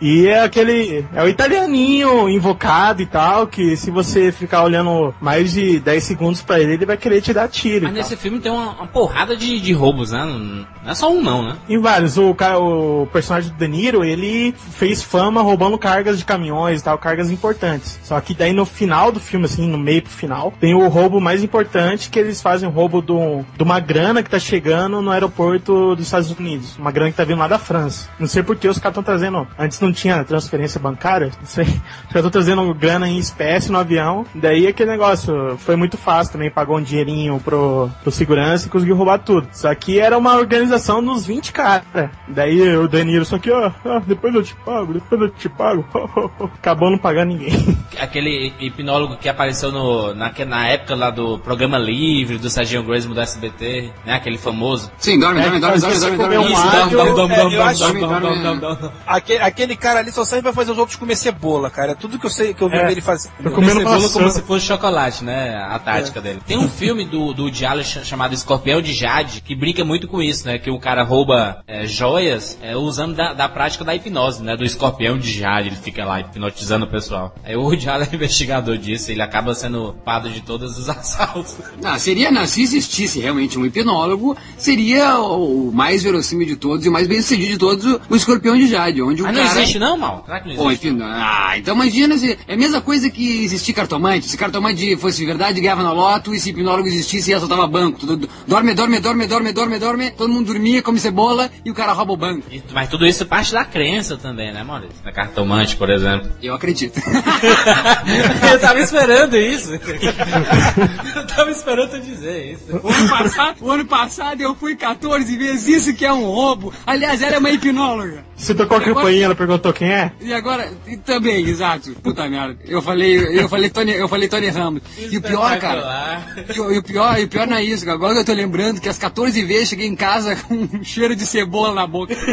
e 0.00 0.26
é 0.26 0.42
aquele, 0.42 1.06
é 1.14 1.22
o 1.22 1.28
italianinho 1.28 2.28
invocado 2.28 3.02
e 3.02 3.06
tal, 3.06 3.46
que 3.46 3.76
se 3.76 3.90
você 3.90 4.30
ficar 4.32 4.62
olhando 4.62 5.14
mais 5.20 5.52
de 5.52 5.80
10 5.80 6.04
segundos 6.04 6.42
pra 6.42 6.60
ele, 6.60 6.74
ele 6.74 6.86
vai 6.86 6.96
querer 6.96 7.20
te 7.20 7.32
dar 7.32 7.48
tiro. 7.48 7.84
Mas 7.84 7.94
nesse 7.94 8.16
filme 8.16 8.38
tem 8.38 8.50
uma, 8.50 8.72
uma 8.72 8.86
porrada 8.86 9.36
de, 9.36 9.60
de 9.60 9.72
roubos, 9.72 10.10
né? 10.12 10.24
Não, 10.24 10.66
é 10.90 10.94
só 10.94 11.10
um 11.10 11.22
não, 11.22 11.42
né? 11.42 11.56
Em 11.68 11.78
vários. 11.78 12.16
O, 12.16 12.34
cara, 12.34 12.58
o 12.58 13.06
personagem 13.12 13.50
do 13.50 13.56
De 13.56 13.68
Niro, 13.68 14.04
ele 14.04 14.54
fez 14.72 15.02
fama 15.02 15.42
roubando 15.42 15.78
cargas 15.78 16.18
de 16.18 16.24
caminhões 16.24 16.80
e 16.80 16.84
tal, 16.84 16.98
cargas 16.98 17.30
importantes. 17.30 17.98
Só 18.02 18.20
que 18.20 18.34
daí 18.34 18.52
no 18.52 18.64
final 18.64 19.10
do 19.10 19.20
filme, 19.20 19.46
assim, 19.46 19.66
no 19.68 19.78
meio 19.78 20.02
pro 20.02 20.10
final, 20.10 20.52
tem 20.60 20.74
o 20.74 20.88
roubo 20.88 21.20
mais 21.20 21.42
importante, 21.42 22.10
que 22.10 22.18
eles 22.18 22.40
fazem 22.40 22.68
o 22.68 22.72
roubo 22.72 23.00
do, 23.00 23.44
de 23.56 23.62
uma 23.62 23.80
grana 23.80 24.22
que 24.22 24.30
tá 24.30 24.38
chegando 24.38 25.02
no 25.02 25.10
aeroporto 25.10 25.94
dos 25.94 26.04
Estados 26.04 26.30
Unidos. 26.30 26.76
Uma 26.76 26.90
grana 26.90 27.10
que 27.10 27.16
tá 27.16 27.24
vindo 27.24 27.38
lá 27.38 27.48
da 27.48 27.58
França. 27.58 28.08
Não 28.18 28.26
sei 28.26 28.42
por 28.42 28.56
que 28.56 28.68
os 28.68 28.78
caras 28.78 28.92
estão 28.92 29.02
trazendo 29.02 29.46
Antes 29.66 29.80
não 29.80 29.92
tinha 29.92 30.22
transferência 30.22 30.78
bancária. 30.78 31.32
Já 32.14 32.22
tô 32.22 32.30
trazendo 32.30 32.72
grana 32.72 33.08
em 33.08 33.18
espécie 33.18 33.70
no 33.72 33.78
avião. 33.78 34.24
Daí 34.32 34.68
aquele 34.68 34.92
negócio 34.92 35.56
foi 35.58 35.74
muito 35.74 35.96
fácil 35.96 36.32
também. 36.34 36.48
Pagou 36.50 36.78
um 36.78 36.82
dinheirinho 36.82 37.40
pro, 37.40 37.90
pro 38.02 38.12
segurança 38.12 38.66
e 38.66 38.70
conseguiu 38.70 38.94
roubar 38.94 39.18
tudo. 39.18 39.48
Só 39.52 39.74
que 39.74 39.98
era 39.98 40.16
uma 40.16 40.36
organização 40.36 41.02
nos 41.02 41.26
20 41.26 41.52
caras. 41.52 41.84
Daí 42.28 42.76
o 42.76 42.86
Danilo, 42.86 43.24
só 43.24 43.38
que, 43.38 43.50
ó, 43.50 43.72
ó, 43.84 43.98
depois 44.06 44.32
eu 44.34 44.42
te 44.44 44.54
pago, 44.54 44.94
depois 44.94 45.20
eu 45.20 45.30
te 45.30 45.48
pago. 45.48 45.84
Acabou 46.58 46.88
não 46.88 46.98
pagando 46.98 47.30
ninguém. 47.30 47.76
Aquele 47.98 48.52
hipnólogo 48.60 49.16
que 49.16 49.28
apareceu 49.28 49.72
no, 49.72 50.14
na, 50.14 50.32
na 50.46 50.68
época 50.68 50.94
lá 50.94 51.10
do 51.10 51.40
programa 51.40 51.76
livre, 51.76 52.38
do 52.38 52.48
Serginho 52.48 52.84
Grosmo 52.84 53.14
do 53.14 53.20
SBT, 53.20 53.90
né? 54.04 54.14
Aquele 54.14 54.38
famoso. 54.38 54.92
Sim, 54.98 55.18
dorme, 55.18 55.40
dorme, 55.40 55.58
dorme, 55.58 55.80
dorme, 55.80 55.98
dorme, 55.98 56.16
dorme. 56.16 56.36
Isso, 56.36 56.54
um 56.54 56.62
dorme, 56.62 56.80
áudio, 56.80 56.96
dorme, 56.96 57.14
dorme, 57.16 57.34
é, 57.34 57.36
dorme, 57.36 57.54
eu 57.56 57.62
acho- 57.64 57.78
dorme, 57.80 58.00
dorme, 58.00 58.20
dorme, 58.20 58.42
dorme, 58.42 58.60
dorme. 58.60 58.96
Aquele, 59.06 59.38
aquele 59.56 59.74
cara 59.74 60.00
ali 60.00 60.12
só 60.12 60.22
serve 60.24 60.42
pra 60.42 60.52
fazer 60.52 60.72
os 60.72 60.78
outros 60.78 60.96
comer 60.98 61.16
cebola, 61.16 61.70
cara. 61.70 61.92
É 61.92 61.94
tudo 61.94 62.18
que 62.18 62.26
eu 62.26 62.30
sei 62.30 62.52
que 62.52 62.60
eu 62.62 62.68
vi 62.68 62.76
É. 62.76 62.86
dele 62.88 63.00
fazer. 63.00 63.30
Comer 63.54 63.72
cebola 63.72 63.98
maçã. 64.00 64.12
como 64.18 64.30
se 64.30 64.42
fosse 64.42 64.66
chocolate, 64.66 65.24
né? 65.24 65.56
A 65.68 65.78
tática 65.78 66.20
dele. 66.20 66.40
Tem 66.46 66.58
um 66.58 66.68
filme 66.68 67.06
do, 67.06 67.32
do 67.32 67.50
Diallo 67.50 67.82
ch- 67.82 68.04
chamado 68.04 68.34
Escorpião 68.34 68.82
de 68.82 68.92
Jade 68.92 69.40
que 69.40 69.54
brinca 69.54 69.82
muito 69.84 70.06
com 70.06 70.20
isso, 70.20 70.46
né? 70.46 70.58
Que 70.58 70.70
o 70.70 70.78
cara 70.78 71.02
rouba 71.02 71.62
é, 71.66 71.86
joias 71.86 72.58
é, 72.60 72.76
usando 72.76 73.14
da, 73.16 73.32
da 73.32 73.48
prática 73.48 73.82
da 73.84 73.94
hipnose, 73.94 74.42
né? 74.42 74.56
Do 74.56 74.64
escorpião 74.64 75.18
de 75.18 75.32
Jade. 75.32 75.68
Ele 75.68 75.76
fica 75.76 76.04
lá 76.04 76.20
hipnotizando 76.20 76.84
o 76.84 76.88
pessoal. 76.88 77.34
Aí 77.42 77.56
o 77.56 77.74
Diallo 77.74 78.04
é 78.04 78.08
investigador 78.14 78.76
disso, 78.76 79.10
ele 79.10 79.22
acaba 79.22 79.54
sendo 79.54 79.94
padre 80.04 80.32
de 80.32 80.42
todos 80.42 80.76
os 80.78 80.88
assaltos. 80.90 81.56
Não, 81.82 81.98
seria, 81.98 82.30
não, 82.30 82.46
se 82.46 82.62
existisse 82.62 83.20
realmente 83.20 83.58
um 83.58 83.64
hipnólogo, 83.64 84.36
seria 84.58 85.18
o 85.20 85.70
mais 85.72 86.02
verossímil 86.02 86.46
de 86.46 86.56
todos 86.56 86.84
e 86.84 86.88
o 86.88 86.92
mais 86.92 87.06
bem 87.06 87.22
sucedido 87.22 87.52
de 87.52 87.58
todos, 87.58 87.84
o, 87.86 88.00
o 88.10 88.16
escorpião 88.16 88.56
de 88.56 88.66
Jade, 88.68 89.00
onde 89.02 89.22
o 89.22 89.26
não 89.26 89.32
cara... 89.32 89.45
existe 89.46 89.78
não, 89.78 89.96
mal? 89.96 90.22
Será 90.26 90.40
que 90.40 90.54
não 90.54 90.70
existe? 90.70 90.88
enfim, 90.88 90.98
ah, 91.02 91.54
então 91.56 91.74
imagina 91.74 92.16
se. 92.18 92.38
É 92.46 92.54
a 92.54 92.56
mesma 92.56 92.80
coisa 92.80 93.10
que 93.10 93.44
existir 93.44 93.72
cartomante. 93.72 94.26
Se 94.26 94.36
cartomante 94.36 94.96
fosse 94.96 95.24
verdade, 95.24 95.60
ganhava 95.60 95.82
na 95.82 95.92
loto, 95.92 96.34
e 96.34 96.40
se 96.40 96.50
hipnólogo 96.50 96.88
existisse, 96.88 97.30
ia 97.30 97.38
soltava 97.38 97.66
banco. 97.66 98.00
Tudo, 98.00 98.28
dorme, 98.46 98.74
dorme, 98.74 99.00
dorme, 99.00 99.26
dorme, 99.26 99.52
dorme, 99.52 99.78
dorme. 99.78 100.10
Todo 100.10 100.32
mundo 100.32 100.46
dormia, 100.46 100.82
come 100.82 100.98
cebola 100.98 101.50
e 101.64 101.70
o 101.70 101.74
cara 101.74 101.92
rouba 101.92 102.12
o 102.12 102.16
banco. 102.16 102.42
E- 102.50 102.62
Mas 102.72 102.88
tudo 102.88 103.06
isso 103.06 103.24
parte 103.26 103.52
da 103.52 103.64
crença 103.64 104.16
também, 104.16 104.52
né, 104.52 104.62
Maurício? 104.62 105.02
Da 105.04 105.12
cartomante, 105.12 105.76
por 105.76 105.90
exemplo. 105.90 106.30
Eu 106.42 106.54
acredito. 106.54 107.00
Eu 108.50 108.60
tava 108.60 108.80
esperando 108.80 109.36
isso. 109.36 109.72
Eu 109.74 111.26
tava 111.26 111.50
esperando 111.50 111.90
tu 111.90 112.00
dizer 112.00 112.52
isso. 112.52 112.80
O 112.82 112.88
ano, 112.88 113.08
passado, 113.08 113.56
o 113.60 113.70
ano 113.70 113.84
passado 113.84 114.40
eu 114.40 114.54
fui 114.54 114.76
14 114.76 115.36
vezes, 115.36 115.68
isso 115.68 115.94
que 115.94 116.04
é 116.04 116.12
um 116.12 116.24
roubo. 116.24 116.72
Aliás, 116.86 117.22
ela 117.22 117.36
é 117.36 117.38
uma 117.38 117.50
hipnóloga. 117.50 118.24
Você 118.36 118.54
tocou 118.54 118.76
a 118.76 118.80
campainha, 118.82 119.24
ela 119.24 119.34
perguntou 119.34 119.72
quem 119.72 119.90
é? 119.90 120.12
E 120.20 120.32
agora, 120.32 120.70
e 120.86 120.98
também, 120.98 121.46
exato. 121.46 121.92
Puta 122.02 122.28
merda. 122.28 122.58
Eu 122.66 122.82
falei, 122.82 123.16
eu 123.16 123.48
falei 123.48 123.70
Tony, 123.70 123.92
eu 123.92 124.06
falei 124.08 124.28
Tony 124.28 124.48
Ramos. 124.48 124.82
E 124.98 125.16
o 125.16 125.22
pior, 125.22 125.58
cara, 125.58 126.22
e 126.54 126.60
o, 126.60 126.70
e 126.70 126.78
o 126.78 126.82
pior, 126.82 127.18
e 127.18 127.24
o 127.24 127.28
pior 127.28 127.46
não 127.46 127.56
é 127.56 127.64
isso. 127.64 127.88
Agora 127.88 128.18
eu 128.18 128.24
tô 128.24 128.34
lembrando 128.34 128.80
que 128.80 128.88
às 128.90 128.98
14 128.98 129.42
vezes 129.44 129.70
cheguei 129.70 129.86
em 129.86 129.96
casa 129.96 130.36
com 130.44 130.54
um 130.54 130.84
cheiro 130.84 131.16
de 131.16 131.24
cebola 131.24 131.74
na 131.74 131.86
boca. 131.86 132.14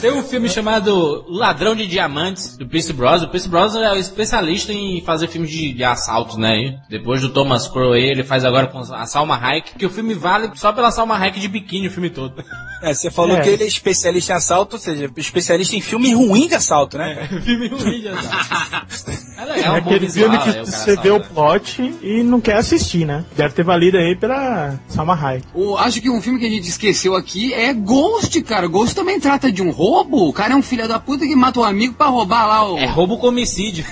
Tem 0.00 0.12
um 0.12 0.22
filme 0.22 0.48
chamado 0.48 1.24
Ladrão 1.28 1.74
de 1.74 1.86
Diamantes, 1.86 2.56
do 2.56 2.66
Pierce 2.66 2.92
Brosnan. 2.92 3.26
O 3.26 3.30
Pierce 3.30 3.48
Brosnan 3.48 3.84
é 3.84 3.92
o 3.92 3.96
especialista 3.96 4.72
em 4.72 5.00
fazer 5.00 5.28
filmes 5.28 5.50
de, 5.50 5.72
de 5.72 5.82
assaltos, 5.82 6.36
né? 6.36 6.54
E 6.56 6.78
depois 6.90 7.22
do 7.22 7.30
Thomas 7.30 7.66
Crowe, 7.68 7.98
ele 7.98 8.22
faz 8.22 8.44
agora 8.44 8.66
com 8.66 8.80
a 8.80 9.06
Salma 9.06 9.36
Hayek, 9.36 9.78
que 9.78 9.86
o 9.86 9.90
filme 9.90 10.12
vale 10.12 10.50
só 10.56 10.72
pela 10.72 10.90
Salma 10.94 11.16
Hayek 11.18 11.38
de 11.40 11.48
biquíni 11.48 11.88
o 11.88 11.90
filme 11.90 12.08
todo. 12.10 12.42
É, 12.82 12.92
você 12.92 13.10
falou 13.10 13.36
É. 13.36 13.40
que 13.40 13.48
ele 13.48 13.64
é 13.64 13.66
especialista 13.66 14.32
em 14.32 14.36
assalto, 14.36 14.76
ou 14.76 14.80
seja, 14.82 15.10
especialista 15.16 15.74
em 15.74 15.80
filme 15.80 16.12
ruim 16.12 16.46
de 16.48 16.54
assalto, 16.54 16.98
né? 16.98 17.28
filme 17.42 17.68
ruim 17.68 18.00
de 18.00 18.08
assalto. 18.08 19.24
É 19.36 19.44
legal, 19.46 19.56
É 19.76 19.78
um 19.78 19.82
bom 19.82 19.90
aquele 19.90 20.06
visual, 20.06 20.30
filme 20.30 20.38
que 20.44 20.52
cara 20.52 20.64
você 20.66 20.96
vê 20.96 21.10
o 21.10 21.20
plot 21.20 21.94
e 22.02 22.22
não 22.22 22.40
quer 22.40 22.56
assistir, 22.56 23.04
né? 23.04 23.24
Deve 23.36 23.52
ter 23.54 23.64
valido 23.64 23.98
aí 23.98 24.14
pela 24.14 24.78
Salma 24.88 25.14
Hayek. 25.14 25.44
O- 25.52 25.76
acho 25.76 26.00
que 26.00 26.08
um 26.08 26.20
filme 26.22 26.38
que 26.38 26.46
a 26.46 26.50
gente 26.50 26.68
esqueceu 26.68 27.16
aqui 27.16 27.52
é 27.52 27.72
Ghost, 27.74 28.40
cara. 28.42 28.66
Ghost 28.68 28.94
também 28.94 29.18
trata 29.18 29.50
de 29.50 29.60
um 29.60 29.70
roubo. 29.70 30.28
O 30.28 30.32
cara 30.32 30.52
é 30.54 30.56
um 30.56 30.62
filho 30.62 30.86
da 30.86 30.98
puta 31.00 31.26
que 31.26 31.34
mata 31.34 31.58
um 31.60 31.64
amigo 31.64 31.94
pra 31.94 32.06
roubar 32.06 32.46
lá 32.46 32.70
o. 32.72 32.78
É 32.78 32.86
roubo 32.86 33.18
com 33.18 33.26
homicídio. 33.28 33.84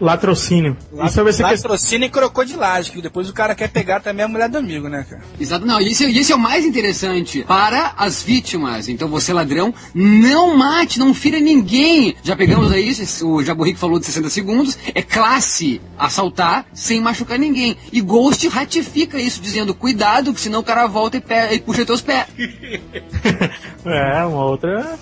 Latrocínio. 0.00 0.76
Isso 1.04 1.22
vai 1.24 1.32
ser 1.32 1.44
questão. 1.44 1.70
Latrocínio 1.70 2.06
e 2.06 2.10
crocodilagem, 2.10 2.92
que 2.92 3.02
depois 3.02 3.28
o 3.28 3.32
cara 3.32 3.54
quer 3.54 3.68
pegar 3.68 4.00
também 4.00 4.24
a 4.24 4.28
mulher 4.28 4.48
do 4.48 4.58
amigo, 4.58 4.88
né, 4.88 5.04
cara? 5.08 5.22
Exato, 5.40 5.66
não, 5.66 5.80
e 5.80 5.88
esse, 5.88 6.04
e 6.08 6.18
esse 6.18 6.32
é 6.32 6.36
o 6.36 6.38
mais 6.38 6.64
interessante 6.64 7.44
para 7.46 7.94
as 7.96 8.22
vítimas. 8.22 8.88
Então 8.88 9.08
você, 9.08 9.32
ladrão, 9.32 9.74
não 9.94 10.56
mate, 10.56 10.98
não 10.98 11.12
fira 11.12 11.40
ninguém. 11.40 12.14
Já 12.22 12.36
pegamos 12.36 12.70
aí, 12.72 12.92
o 13.22 13.42
Jaburrico 13.42 13.78
falou 13.78 13.98
de 13.98 14.06
60 14.06 14.30
segundos, 14.30 14.78
é 14.94 15.02
classe 15.02 15.80
assaltar 15.98 16.66
sem 16.72 17.00
machucar 17.00 17.38
ninguém. 17.38 17.76
E 17.92 18.00
Ghost 18.00 18.46
ratifica 18.48 19.18
isso, 19.20 19.40
dizendo, 19.40 19.74
cuidado, 19.74 20.32
que 20.32 20.40
senão 20.40 20.60
o 20.60 20.64
cara 20.64 20.86
volta 20.86 21.16
e, 21.16 21.20
pe- 21.20 21.54
e 21.54 21.60
puxa 21.60 21.84
teus 21.84 22.00
pés. 22.00 22.26
É, 23.84 24.24
uma 24.24 24.44
outra. 24.44 24.98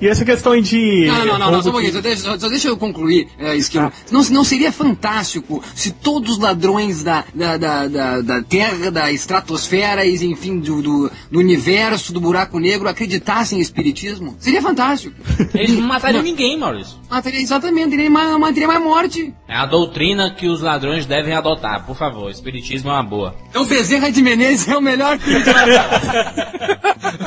E 0.00 0.06
essa 0.08 0.24
questão 0.24 0.58
de. 0.60 1.06
Não, 1.06 1.24
não, 1.26 1.38
não, 1.38 1.50
não, 1.50 1.62
só 1.62 1.68
um 1.68 1.72
pouquinho, 1.72 1.92
que- 1.92 1.96
só 1.98 2.02
deixa, 2.02 2.38
só- 2.38 2.48
deixa 2.48 2.68
eu 2.68 2.76
concluir, 2.76 3.28
é, 3.38 3.54
Esquilo. 3.56 3.92
Não, 4.10 4.22
não 4.32 4.44
seria 4.44 4.72
fantástico 4.72 5.62
se 5.74 5.90
todos 5.92 6.32
os 6.32 6.38
ladrões 6.38 7.02
da, 7.02 7.24
da, 7.34 7.56
da, 7.56 7.86
da, 7.88 8.20
da 8.20 8.42
Terra, 8.42 8.90
da 8.90 9.12
estratosfera, 9.12 10.04
e, 10.04 10.14
enfim, 10.24 10.58
do, 10.58 10.82
do, 10.82 11.10
do 11.30 11.38
universo, 11.38 12.12
do 12.12 12.20
buraco 12.20 12.58
negro, 12.58 12.88
acreditassem 12.88 13.58
em 13.58 13.62
espiritismo? 13.62 14.34
Seria 14.38 14.62
fantástico. 14.62 15.14
Eles 15.54 15.76
não 15.78 15.86
matariam 15.86 16.22
ninguém, 16.22 16.58
Maurício. 16.58 16.98
Mataria, 17.10 17.40
exatamente, 17.40 17.90
teria 17.90 18.10
mais, 18.10 18.36
mais- 18.38 18.54
teria 18.54 18.68
mais 18.68 18.82
morte. 18.82 19.34
É 19.46 19.54
a 19.56 19.66
doutrina 19.66 20.34
que 20.34 20.46
os 20.48 20.60
ladrões 20.62 21.04
devem 21.06 21.34
adotar, 21.34 21.84
por 21.84 21.94
favor. 21.96 22.30
Espiritismo 22.30 22.90
é 22.90 22.94
uma 22.94 23.02
boa. 23.02 23.34
Então 23.50 23.66
Bezerra 23.66 24.10
de 24.10 24.22
Menezes 24.22 24.66
é 24.68 24.76
o 24.76 24.80
melhor 24.80 25.18
ladrão. 25.18 25.82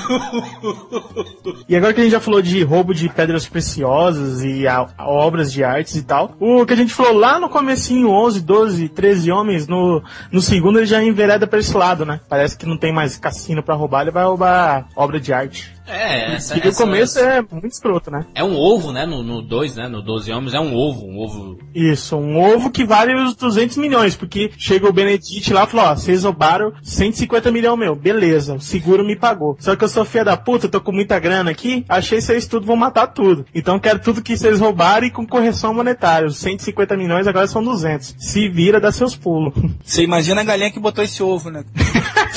E 1.68 1.76
agora 1.76 1.94
que 1.94 2.00
a 2.00 2.04
gente 2.04 2.12
já 2.14 2.20
falou 2.20 2.42
de 2.42 2.64
roubo 2.64 2.94
de 2.94 3.10
pedras 3.10 3.48
preciosas 3.48 4.44
e 4.44 4.68
a- 4.68 4.88
a 4.98 5.10
obras 5.10 5.52
de 5.52 5.64
artes 5.64 5.96
e 5.96 6.04
tal, 6.04 6.36
o 6.40 6.66
que 6.66 6.74
a 6.74 6.76
gente 6.76 6.94
falou 6.96 7.14
lá 7.14 7.40
no 7.40 7.50
comecinho, 7.50 8.10
11, 8.10 8.42
12, 8.42 8.90
13 8.90 9.32
homens, 9.32 9.68
no, 9.68 10.02
no 10.32 10.42
segundo 10.42 10.80
ele 10.80 10.86
já 10.86 11.04
envereda 11.04 11.46
pra 11.46 11.60
esse 11.60 11.76
lado, 11.76 12.06
né? 12.06 12.22
Parece 12.30 12.58
que 12.58 12.66
não 12.66 12.78
tem 12.78 12.94
mais 12.94 13.18
cassino 13.18 13.62
pra 13.62 13.76
roubar, 13.76 14.02
ele 14.04 14.12
vai 14.12 14.26
roubar 14.26 14.88
obra 14.96 15.20
de 15.20 15.34
arte. 15.34 15.75
É, 15.88 16.36
essa, 16.36 16.58
E 16.58 16.62
no 16.62 16.68
essa- 16.70 16.84
começo 16.84 17.20
é 17.20 17.42
muito 17.42 17.68
escroto, 17.68 18.10
né? 18.10 18.26
É 18.34 18.44
um 18.44 18.56
ovo, 18.56 18.92
né? 18.92 19.06
No 19.06 19.42
2, 19.42 19.76
né? 19.76 19.88
No 19.88 20.02
12 20.02 20.32
homens 20.32 20.54
é 20.54 20.60
um 20.60 20.74
ovo. 20.76 21.06
Um 21.06 21.20
ovo. 21.20 21.60
Isso, 21.74 22.16
um 22.16 22.42
ovo 22.42 22.70
que 22.72 22.84
vale 22.86 23.14
os 23.14 23.36
200 23.36 23.78
milhões, 23.78 24.16
porque 24.16 24.50
chega 24.58 24.88
o 24.90 24.94
Benedict 24.94 25.54
lá 25.54 25.64
e 25.64 25.68
falou, 25.68 25.86
ó, 25.88 25.96
vocês 25.96 26.24
roubaram 26.24 26.74
150 26.82 27.52
milhões 27.52 27.78
meu, 27.80 27.96
beleza, 27.96 28.54
o 28.56 28.62
seguro 28.62 29.04
me 29.04 29.16
pagou. 29.16 29.58
Só 29.60 29.76
que 29.76 29.84
eu 29.84 29.90
sou 29.90 30.06
filha 30.06 30.24
da 30.26 30.38
puta, 30.38 30.68
tô 30.70 30.80
com 30.80 30.92
muita 30.92 31.18
grana 31.20 31.52
aqui, 31.52 31.84
achei 31.90 32.22
vocês 32.22 32.46
tudo, 32.48 32.66
vão 32.66 32.76
matar 32.76 33.08
tudo. 33.08 33.46
Então 33.54 33.80
quero 33.80 34.00
tudo 34.00 34.22
que 34.22 34.38
vocês 34.38 34.60
roubaram 34.60 35.08
e 35.08 35.12
com 35.12 35.26
correção 35.26 35.74
monetária. 35.74 36.28
Os 36.28 36.38
150 36.38 36.96
milhões 36.96 37.28
agora 37.28 37.48
são 37.48 37.64
200. 37.64 38.16
Se 38.20 38.48
vira, 38.50 38.80
dá 38.80 38.92
seus 38.92 39.16
pulos. 39.16 39.54
Você 39.84 40.04
imagina 40.04 40.42
a 40.42 40.44
galinha 40.44 40.72
que 40.72 40.80
botou 40.80 41.04
esse 41.04 41.22
ovo, 41.24 41.50
né? 41.50 41.64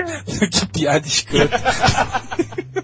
que 0.50 0.66
piada 0.66 1.06
escrota. 1.06 1.60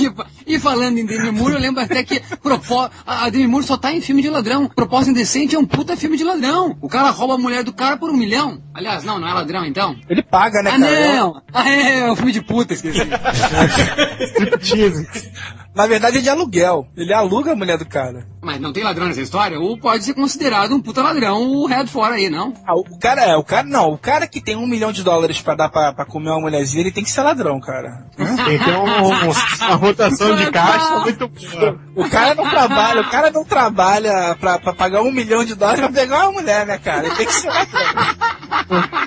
E, 0.00 0.10
fa- 0.10 0.26
e 0.46 0.58
falando 0.58 0.98
em 0.98 1.06
Demi 1.06 1.30
Moore, 1.30 1.54
eu 1.54 1.60
lembro 1.60 1.80
até 1.80 2.02
que 2.02 2.20
propó- 2.42 2.90
a 3.06 3.24
a 3.24 3.30
Demi 3.30 3.46
Moore 3.46 3.64
só 3.64 3.76
tá 3.76 3.92
em 3.92 4.00
filme 4.00 4.20
de 4.20 4.28
ladrão. 4.28 4.68
Propósito 4.68 5.12
Indecente 5.12 5.54
é 5.54 5.58
um 5.58 5.64
puta 5.64 5.96
filme 5.96 6.16
de 6.18 6.24
ladrão. 6.24 6.76
O 6.82 6.88
cara 6.88 7.08
rouba 7.10 7.34
a 7.34 7.38
mulher 7.38 7.62
do 7.62 7.72
cara 7.72 7.96
por 7.96 8.10
um 8.10 8.16
milhão. 8.16 8.60
Aliás, 8.74 9.04
não, 9.04 9.18
não 9.18 9.28
é 9.28 9.32
ladrão 9.32 9.64
então. 9.64 9.96
Ele 10.08 10.22
paga, 10.24 10.60
né, 10.60 10.72
Ah, 10.74 10.78
cara? 10.80 11.14
não! 11.14 11.42
Ah, 11.54 11.70
é, 11.70 11.98
é 12.00 12.12
um 12.12 12.16
filme 12.16 12.32
de 12.32 12.42
puta, 12.42 12.74
esqueci. 12.74 12.98
Striptease. 14.20 15.06
Na 15.76 15.86
verdade 15.86 16.18
é 16.18 16.20
de 16.22 16.30
aluguel. 16.30 16.88
Ele 16.96 17.12
aluga 17.12 17.52
a 17.52 17.56
mulher 17.56 17.76
do 17.76 17.84
cara. 17.86 18.26
Mas 18.42 18.58
não 18.60 18.72
tem 18.72 18.82
ladrão 18.82 19.06
nessa 19.06 19.20
história? 19.20 19.60
Ou 19.60 19.78
pode 19.78 20.04
ser 20.04 20.14
considerado 20.14 20.74
um 20.74 20.80
puta 20.80 21.02
ladrão 21.02 21.42
o 21.48 21.66
Red 21.66 21.86
fora 21.86 22.14
aí, 22.14 22.30
não? 22.30 22.54
Ah, 22.66 22.74
o 22.74 22.98
cara 22.98 23.22
é, 23.24 23.36
o 23.36 23.44
cara 23.44 23.66
não, 23.68 23.92
o 23.92 23.98
cara 23.98 24.26
que 24.26 24.40
tem 24.40 24.56
um 24.56 24.66
milhão 24.66 24.90
de 24.90 25.02
dólares 25.02 25.40
pra 25.42 25.54
dar 25.54 25.68
pra, 25.68 25.92
pra 25.92 26.06
comer 26.06 26.30
uma 26.30 26.40
mulherzinha, 26.40 26.80
ele 26.82 26.92
tem 26.92 27.04
que 27.04 27.10
ser 27.10 27.20
ladrão, 27.22 27.60
cara. 27.60 28.06
Tem 28.16 28.58
que 28.58 28.64
ter 28.64 28.74
um- 28.76 28.84
um- 28.84 29.66
uma 29.66 29.74
rotação 29.76 30.34
de 30.36 30.50
caixa 30.50 30.98
muito 31.00 31.28
boa. 31.28 31.78
O 31.94 32.08
cara 32.08 32.34
não 32.34 32.48
trabalha, 32.48 33.00
o 33.02 33.10
cara 33.10 33.30
não 33.30 33.44
trabalha 33.44 34.34
pra, 34.40 34.58
pra 34.58 34.72
pagar 34.72 35.02
um 35.02 35.12
milhão 35.12 35.44
de 35.44 35.54
dólares 35.54 35.80
pra 35.80 35.90
pegar 35.92 36.22
uma 36.28 36.40
mulher, 36.40 36.64
né, 36.66 36.78
cara? 36.78 37.06
Ele 37.06 37.16
tem 37.16 37.26
que 37.26 37.32
ser 37.34 37.48
ladrão. 37.48 37.80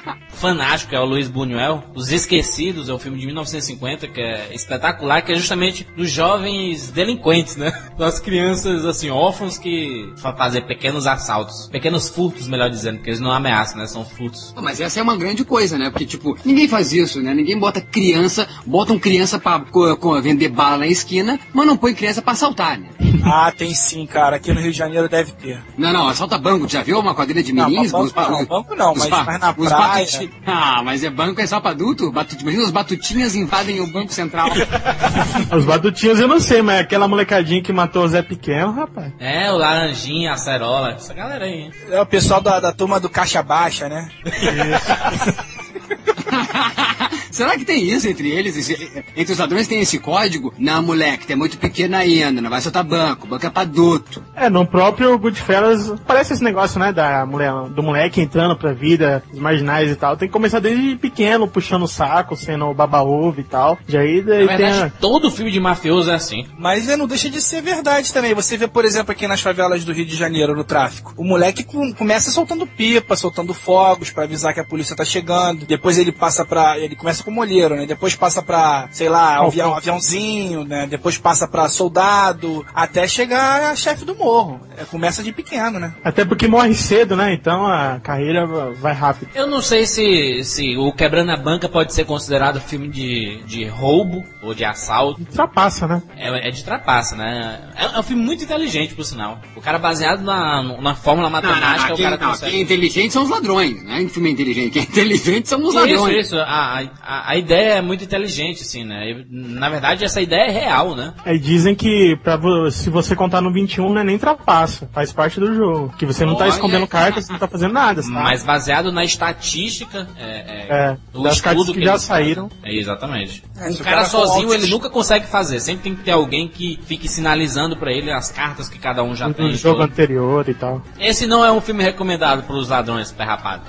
fanático, 0.39 0.89
que 0.89 0.95
é 0.95 0.99
o 0.99 1.05
Luiz 1.05 1.27
Buñuel. 1.29 1.83
Os 1.93 2.11
Esquecidos 2.11 2.89
é 2.89 2.93
um 2.93 2.99
filme 2.99 3.17
de 3.19 3.25
1950 3.25 4.07
que 4.07 4.21
é 4.21 4.53
espetacular, 4.53 5.21
que 5.21 5.31
é 5.31 5.35
justamente 5.35 5.85
dos 5.95 6.09
jovens 6.09 6.89
delinquentes, 6.91 7.55
né? 7.55 7.71
Das 7.97 8.19
crianças, 8.19 8.85
assim, 8.85 9.09
órfãos 9.09 9.57
que 9.57 10.11
fazem 10.17 10.61
pequenos 10.65 11.05
assaltos. 11.07 11.67
Pequenos 11.71 12.09
furtos, 12.09 12.47
melhor 12.47 12.69
dizendo, 12.69 12.97
porque 12.97 13.09
eles 13.09 13.19
não 13.19 13.31
ameaçam, 13.31 13.77
né? 13.77 13.87
São 13.87 14.05
furtos. 14.05 14.53
Mas 14.61 14.79
essa 14.79 14.99
é 14.99 15.03
uma 15.03 15.17
grande 15.17 15.43
coisa, 15.43 15.77
né? 15.77 15.89
Porque, 15.89 16.05
tipo, 16.05 16.37
ninguém 16.45 16.67
faz 16.67 16.93
isso, 16.93 17.21
né? 17.21 17.33
Ninguém 17.33 17.57
bota 17.59 17.81
criança, 17.81 18.47
botam 18.65 18.97
criança 18.97 19.37
pra 19.39 19.59
co- 19.59 19.95
co- 19.97 20.21
vender 20.21 20.49
bala 20.49 20.77
na 20.77 20.87
esquina, 20.87 21.39
mas 21.53 21.67
não 21.67 21.75
põe 21.77 21.93
criança 21.93 22.21
pra 22.21 22.33
assaltar, 22.33 22.79
né? 22.79 22.87
Ah, 23.23 23.51
tem 23.55 23.73
sim, 23.75 24.05
cara. 24.05 24.37
Aqui 24.37 24.53
no 24.53 24.61
Rio 24.61 24.71
de 24.71 24.77
Janeiro 24.77 25.09
deve 25.09 25.33
ter. 25.33 25.61
Não, 25.77 25.91
não, 25.91 26.07
assalta 26.07 26.37
banco. 26.37 26.67
Já 26.69 26.81
viu 26.83 26.99
uma 26.99 27.13
quadrilha 27.13 27.43
de 27.43 27.51
menins? 27.51 27.91
Não, 27.91 28.01
Os 28.01 28.11
banco 28.13 28.31
não, 28.31 28.45
banco 28.45 28.75
não, 28.75 28.95
mas- 28.95 29.09
mas 29.09 29.39
na 29.39 29.49
os 29.57 29.67
praia. 29.67 30.28
Ah, 30.51 30.81
mas 30.83 31.03
é 31.03 31.09
banco 31.09 31.39
é 31.41 31.45
só 31.45 31.59
pra 31.59 31.71
adulto? 31.71 32.11
Batu... 32.11 32.35
Imagina 32.41 32.63
os 32.63 32.71
batutinhas 32.71 33.35
invadem 33.35 33.81
o 33.81 33.87
Banco 33.87 34.11
Central. 34.11 34.49
Os 35.55 35.63
batutinhos 35.63 36.19
eu 36.19 36.27
não 36.27 36.39
sei, 36.39 36.61
mas 36.61 36.79
aquela 36.79 37.07
molecadinha 37.07 37.61
que 37.61 37.71
matou 37.71 38.03
o 38.03 38.07
Zé 38.07 38.23
Pequeno, 38.23 38.71
rapaz. 38.71 39.13
É, 39.19 39.51
o 39.51 39.57
Laranjinha, 39.57 40.33
a 40.33 40.37
Cerola, 40.37 40.91
essa 40.91 41.13
galera 41.13 41.45
aí, 41.45 41.53
hein? 41.53 41.71
É 41.91 42.01
o 42.01 42.05
pessoal 42.05 42.41
da, 42.41 42.59
da 42.59 42.71
turma 42.71 42.99
do 42.99 43.09
Caixa 43.09 43.43
Baixa, 43.43 43.87
né? 43.87 44.09
Será 47.31 47.57
que 47.57 47.65
tem 47.65 47.83
isso 47.83 48.07
entre 48.07 48.29
eles? 48.29 48.55
Esse- 48.57 49.03
Entre 49.15 49.33
os 49.33 49.39
ladrões 49.39 49.67
tem 49.67 49.79
esse 49.81 49.99
código? 49.99 50.53
Não, 50.57 50.81
moleque, 50.81 51.27
tu 51.27 51.33
é 51.33 51.35
muito 51.35 51.57
pequeno 51.57 51.95
ainda, 51.95 52.41
não 52.41 52.49
vai 52.49 52.61
soltar 52.61 52.83
banco, 52.83 53.27
banco 53.27 53.45
é 53.45 53.49
pra 53.49 53.61
adulto. 53.63 54.23
É, 54.35 54.49
no 54.49 54.65
próprio 54.65 55.17
Goodfellas, 55.17 55.93
parece 56.07 56.33
esse 56.33 56.43
negócio, 56.43 56.79
né, 56.79 56.91
da 56.91 57.25
mulher, 57.25 57.51
do 57.69 57.83
moleque 57.83 58.21
entrando 58.21 58.55
pra 58.57 58.73
vida, 58.73 59.23
os 59.31 59.39
marginais 59.39 59.91
e 59.91 59.95
tal. 59.95 60.17
Tem 60.17 60.27
que 60.27 60.33
começar 60.33 60.59
desde 60.59 60.95
pequeno, 60.95 61.47
puxando 61.47 61.83
o 61.83 61.87
saco, 61.87 62.35
sendo 62.35 62.73
baba-ovo 62.73 63.39
e 63.39 63.43
tal. 63.43 63.77
E 63.87 63.97
aí, 63.97 64.21
daí 64.21 64.45
Na 64.45 64.57
tem 64.57 64.65
verdade, 64.67 64.83
a... 64.95 64.99
todo 64.99 65.31
filme 65.31 65.51
de 65.51 65.59
mafioso 65.59 66.11
é 66.11 66.15
assim. 66.15 66.45
Mas 66.57 66.87
é, 66.89 66.95
não 66.97 67.07
deixa 67.07 67.29
de 67.29 67.41
ser 67.41 67.61
verdade 67.61 68.11
também. 68.13 68.33
Você 68.33 68.57
vê, 68.57 68.67
por 68.67 68.85
exemplo, 68.85 69.11
aqui 69.11 69.27
nas 69.27 69.41
favelas 69.41 69.83
do 69.85 69.93
Rio 69.93 70.05
de 70.05 70.15
Janeiro, 70.15 70.55
no 70.55 70.63
tráfico. 70.63 71.13
O 71.17 71.23
moleque 71.23 71.63
com- 71.63 71.93
começa 71.93 72.31
soltando 72.31 72.65
pipa, 72.67 73.15
soltando 73.15 73.53
fogos 73.53 74.11
pra 74.11 74.23
avisar 74.23 74.53
que 74.53 74.59
a 74.59 74.65
polícia 74.65 74.95
tá 74.95 75.05
chegando. 75.05 75.65
Depois 75.65 75.97
ele 75.97 76.11
passa 76.11 76.45
pra. 76.45 76.77
Ele 76.79 76.95
começa 76.95 77.18
com 77.23 77.31
molheiro, 77.31 77.75
né? 77.75 77.85
Depois 77.85 78.15
passa 78.15 78.41
pra, 78.41 78.87
sei 78.91 79.09
lá, 79.09 79.37
avião, 79.37 79.75
aviãozinho, 79.75 80.63
né? 80.63 80.87
Depois 80.87 81.17
passa 81.17 81.47
pra 81.47 81.69
soldado, 81.69 82.65
até 82.73 83.07
chegar 83.07 83.71
a 83.71 83.75
chefe 83.75 84.05
do 84.05 84.15
morro. 84.15 84.59
É, 84.77 84.85
começa 84.85 85.23
de 85.23 85.31
pequeno, 85.31 85.79
né? 85.79 85.93
Até 86.03 86.25
porque 86.25 86.47
morre 86.47 86.73
cedo, 86.73 87.15
né? 87.15 87.33
Então 87.33 87.65
a 87.65 87.99
carreira 87.99 88.45
vai 88.45 88.93
rápido. 88.93 89.29
Eu 89.35 89.47
não 89.47 89.61
sei 89.61 89.85
se, 89.85 90.43
se 90.43 90.77
o 90.77 90.91
Quebrando 90.91 91.31
a 91.31 91.37
Banca 91.37 91.67
pode 91.67 91.93
ser 91.93 92.05
considerado 92.05 92.59
filme 92.61 92.87
de, 92.87 93.41
de 93.45 93.65
roubo 93.65 94.23
ou 94.41 94.53
de 94.53 94.63
assalto. 94.63 95.19
Ultrapassa, 95.19 95.87
né? 95.87 96.01
É, 96.15 96.47
é 96.47 96.51
de 96.51 96.63
trapaça, 96.63 97.15
né? 97.15 97.59
É, 97.75 97.85
é 97.85 97.99
um 97.99 98.03
filme 98.03 98.23
muito 98.23 98.43
inteligente, 98.43 98.93
por 98.95 99.03
sinal. 99.03 99.39
O 99.55 99.61
cara 99.61 99.77
baseado 99.77 100.21
na, 100.21 100.63
na 100.81 100.95
fórmula 100.95 101.29
Não, 101.29 101.41
não, 101.41 101.49
matemática, 101.49 101.87
não, 101.87 101.93
o 101.93 101.97
quem, 101.97 102.05
cara 102.05 102.17
não, 102.17 102.29
consegue... 102.29 102.51
quem 102.51 102.59
é 102.59 102.63
inteligente 102.63 103.11
são 103.13 103.23
os 103.23 103.29
ladrões, 103.29 103.83
não 103.83 103.93
é 103.93 104.01
um 104.01 104.09
filme 104.09 104.31
inteligente. 104.31 104.73
Quem 104.73 104.81
é 104.81 104.85
inteligente 104.85 105.49
são 105.49 105.59
os 105.61 105.69
Isso, 105.69 105.79
ladrões. 105.79 106.25
isso. 106.25 106.37
A, 106.37 106.83
a, 107.01 107.31
a 107.31 107.35
ideia 107.37 107.73
é 107.75 107.81
muito 107.81 108.03
inteligente, 108.03 108.61
assim, 108.61 108.83
né? 108.83 109.11
E, 109.11 109.25
na 109.29 109.69
verdade, 109.69 110.05
essa 110.05 110.21
ideia 110.21 110.47
é 110.47 110.51
real, 110.51 110.95
né? 110.95 111.13
Aí 111.25 111.37
dizem 111.37 111.75
que 111.75 112.15
pra, 112.23 112.39
se 112.71 112.89
você 112.89 113.15
contar 113.15 113.41
no 113.41 113.51
21 113.51 113.89
não 113.93 114.01
é 114.01 114.03
nem 114.03 114.17
trapaça, 114.17 114.89
faz 114.93 115.11
parte 115.11 115.39
do 115.39 115.53
jogo. 115.53 115.93
Que 115.97 116.05
você 116.05 116.25
não 116.25 116.35
tá 116.35 116.45
Olha. 116.45 116.49
escondendo 116.51 116.87
cartas, 116.87 117.25
você 117.25 117.31
não 117.33 117.39
tá 117.39 117.47
fazendo 117.47 117.73
nada, 117.73 118.01
sabe? 118.01 118.13
Mas 118.13 118.43
baseado 118.43 118.91
na 118.91 119.03
estatística 119.03 120.07
é, 120.17 120.65
É, 120.69 120.97
do 121.11 121.23
das 121.23 121.41
cartas 121.41 121.61
estudo 121.63 121.77
que 121.77 121.85
já 121.85 121.97
saíram. 121.97 122.49
É, 122.63 122.73
exatamente. 122.75 123.43
É, 123.57 123.71
se 123.71 123.81
o 123.81 123.83
cara 123.83 123.97
cara 123.97 124.09
for 124.09 124.28
sozinho, 124.33 124.53
ele 124.53 124.67
nunca 124.67 124.89
consegue 124.89 125.27
fazer. 125.27 125.59
Sempre 125.59 125.83
tem 125.83 125.95
que 125.95 126.03
ter 126.03 126.11
alguém 126.11 126.47
que 126.47 126.79
fique 126.85 127.07
sinalizando 127.07 127.75
pra 127.77 127.91
ele 127.91 128.11
as 128.11 128.29
cartas 128.31 128.67
que 128.69 128.79
cada 128.79 129.03
um 129.03 129.15
já 129.15 129.27
No 129.27 129.33
tem. 129.33 129.53
jogo 129.55 129.79
todo. 129.79 129.91
anterior 129.91 130.47
e 130.47 130.53
tal. 130.53 130.81
Esse 130.99 131.25
não 131.27 131.43
é 131.43 131.51
um 131.51 131.61
filme 131.61 131.83
recomendado 131.83 132.43
pros 132.43 132.69
ladrões 132.69 133.11
perrapados. 133.11 133.67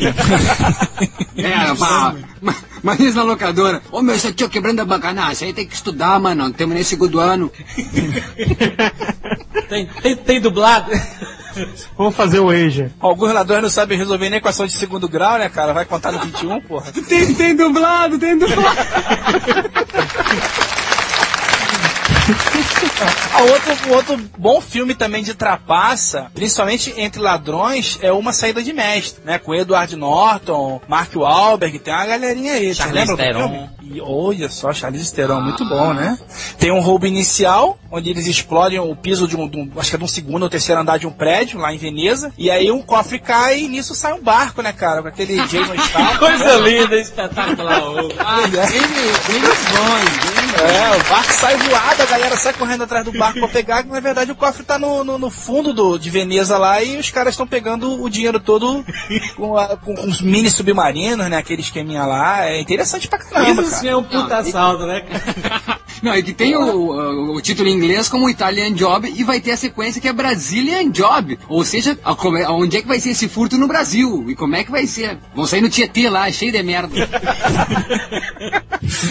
É, 1.36 1.72
ma- 1.78 2.14
ma- 2.42 2.54
mas 2.82 3.14
na 3.14 3.22
locadora. 3.22 3.80
Ô 3.90 4.02
meu, 4.02 4.14
isso 4.14 4.28
aqui 4.28 4.44
é 4.44 4.48
quebrando 4.48 4.80
a 4.80 4.84
banca. 4.84 5.12
Não, 5.12 5.30
isso 5.30 5.44
aí 5.44 5.52
tem 5.54 5.66
que 5.66 5.74
estudar, 5.74 6.18
mano. 6.20 6.44
Não 6.44 6.52
temos 6.52 6.74
nem 6.74 6.84
segundo 6.84 7.18
ano. 7.18 7.50
Tem, 9.68 9.86
tem, 9.86 10.16
tem 10.16 10.40
dublado? 10.40 10.90
Vamos 11.96 12.14
fazer 12.14 12.40
o 12.40 12.50
Asia. 12.50 12.92
Alguns 13.00 13.32
ladrões 13.32 13.62
não 13.62 13.70
sabem 13.70 13.98
resolver 13.98 14.30
nem 14.30 14.38
equação 14.38 14.66
de 14.66 14.72
segundo 14.72 15.08
grau, 15.08 15.38
né, 15.38 15.48
cara? 15.48 15.72
Vai 15.72 15.84
contar 15.84 16.12
no 16.12 16.20
21, 16.20 16.60
porra. 16.62 16.92
Tem, 17.08 17.34
tem 17.34 17.56
dublado, 17.56 18.18
tem 18.18 18.38
dublado. 18.38 18.60
Ah, 23.32 23.42
outro, 23.42 23.94
outro 23.94 24.30
bom 24.38 24.60
filme 24.60 24.94
também 24.94 25.22
de 25.22 25.34
trapaça, 25.34 26.30
principalmente 26.34 26.92
entre 26.96 27.20
ladrões, 27.20 27.98
é 28.02 28.12
Uma 28.12 28.32
Saída 28.32 28.62
de 28.62 28.72
Mestre, 28.72 29.22
né? 29.24 29.38
Com 29.38 29.54
Edward 29.54 29.96
Norton, 29.96 30.80
Mark 30.86 31.14
Wahlberg, 31.14 31.78
tem 31.78 31.92
uma 31.92 32.06
galerinha 32.06 32.52
aí. 32.52 32.74
Charlize 32.74 33.16
Theron. 33.16 33.68
E 33.92 34.00
olha 34.00 34.48
só, 34.48 34.72
Charlize 34.72 35.12
Theron, 35.12 35.40
muito 35.40 35.64
bom, 35.64 35.92
né? 35.92 36.16
Tem 36.58 36.70
um 36.70 36.80
roubo 36.80 37.06
inicial, 37.06 37.78
onde 37.90 38.08
eles 38.08 38.26
explodem 38.26 38.78
o 38.78 38.94
piso 38.94 39.26
de 39.26 39.36
um, 39.36 39.48
de 39.48 39.56
um- 39.58 39.70
acho 39.78 39.90
que 39.90 39.96
é 39.96 39.98
de 39.98 40.04
um 40.04 40.08
segundo 40.08 40.44
ou 40.44 40.48
terceiro 40.50 40.80
andar 40.80 40.98
de 40.98 41.06
um 41.08 41.10
prédio, 41.10 41.58
lá 41.58 41.74
em 41.74 41.76
Veneza, 41.78 42.32
e 42.38 42.50
aí 42.50 42.70
um 42.70 42.82
cofre 42.82 43.18
cai 43.18 43.60
e 43.62 43.68
nisso 43.68 43.94
sai 43.94 44.12
um 44.12 44.22
barco, 44.22 44.62
né, 44.62 44.72
cara? 44.72 45.02
Com 45.02 45.08
aquele 45.08 45.36
Jason 45.46 45.74
Statham. 45.82 46.18
Coisa 46.18 46.56
linda, 46.58 46.96
espetacular. 46.96 47.82
Ah, 48.18 48.46
É, 50.62 50.96
o 50.96 51.08
barco 51.08 51.32
sai 51.32 51.56
voado, 51.56 52.02
a 52.02 52.06
galera 52.06 52.36
sai 52.36 52.52
correndo 52.52 52.84
atrás 52.84 53.04
do 53.04 53.12
barco 53.12 53.38
pra 53.40 53.48
pegar, 53.48 53.82
que 53.82 53.88
na 53.88 54.00
verdade 54.00 54.30
o 54.30 54.36
cofre 54.36 54.62
tá 54.62 54.78
no, 54.78 55.02
no, 55.02 55.18
no 55.18 55.30
fundo 55.30 55.72
do, 55.72 55.98
de 55.98 56.10
Veneza 56.10 56.58
lá 56.58 56.82
e 56.82 56.96
os 56.98 57.10
caras 57.10 57.32
estão 57.34 57.46
pegando 57.46 58.02
o 58.02 58.08
dinheiro 58.10 58.38
todo 58.38 58.84
com, 59.36 59.56
a- 59.56 59.76
com, 59.76 59.94
com 59.94 60.06
os 60.06 60.20
mini 60.20 60.50
submarinos, 60.50 61.28
né? 61.28 61.36
Aquele 61.38 61.62
esqueminha 61.62 62.04
lá. 62.04 62.46
É 62.46 62.60
interessante 62.60 63.08
pra 63.08 63.18
caramba. 63.18 63.62
Cara. 63.70 63.79
É 63.88 63.96
um 63.96 64.02
puta 64.02 64.38
assalto, 64.38 64.86
né? 64.86 65.02
Não, 66.02 66.14
e 66.16 66.22
que 66.22 66.32
tem 66.32 66.56
o, 66.56 67.34
o- 67.34 67.40
título 67.40 67.68
em 67.68 67.72
inglês 67.74 68.08
como 68.08 68.28
Italian 68.30 68.72
Job 68.72 69.12
e 69.14 69.22
vai 69.24 69.40
ter 69.40 69.52
a 69.52 69.56
sequência 69.56 70.00
que 70.00 70.08
é 70.08 70.12
Brazilian 70.12 70.90
Job. 70.90 71.38
Ou 71.48 71.64
seja, 71.64 71.98
a- 72.04 72.16
é- 72.38 72.48
onde 72.48 72.76
é 72.78 72.82
que 72.82 72.88
vai 72.88 73.00
ser 73.00 73.10
esse 73.10 73.28
furto 73.28 73.56
no 73.58 73.66
Brasil? 73.68 74.24
E 74.28 74.34
como 74.34 74.56
é 74.56 74.64
que 74.64 74.70
vai 74.70 74.86
ser? 74.86 75.18
Vão 75.34 75.46
sair 75.46 75.60
no 75.60 75.68
Tietê 75.68 76.08
lá, 76.08 76.30
cheio 76.30 76.52
de 76.52 76.62
merda. 76.62 76.90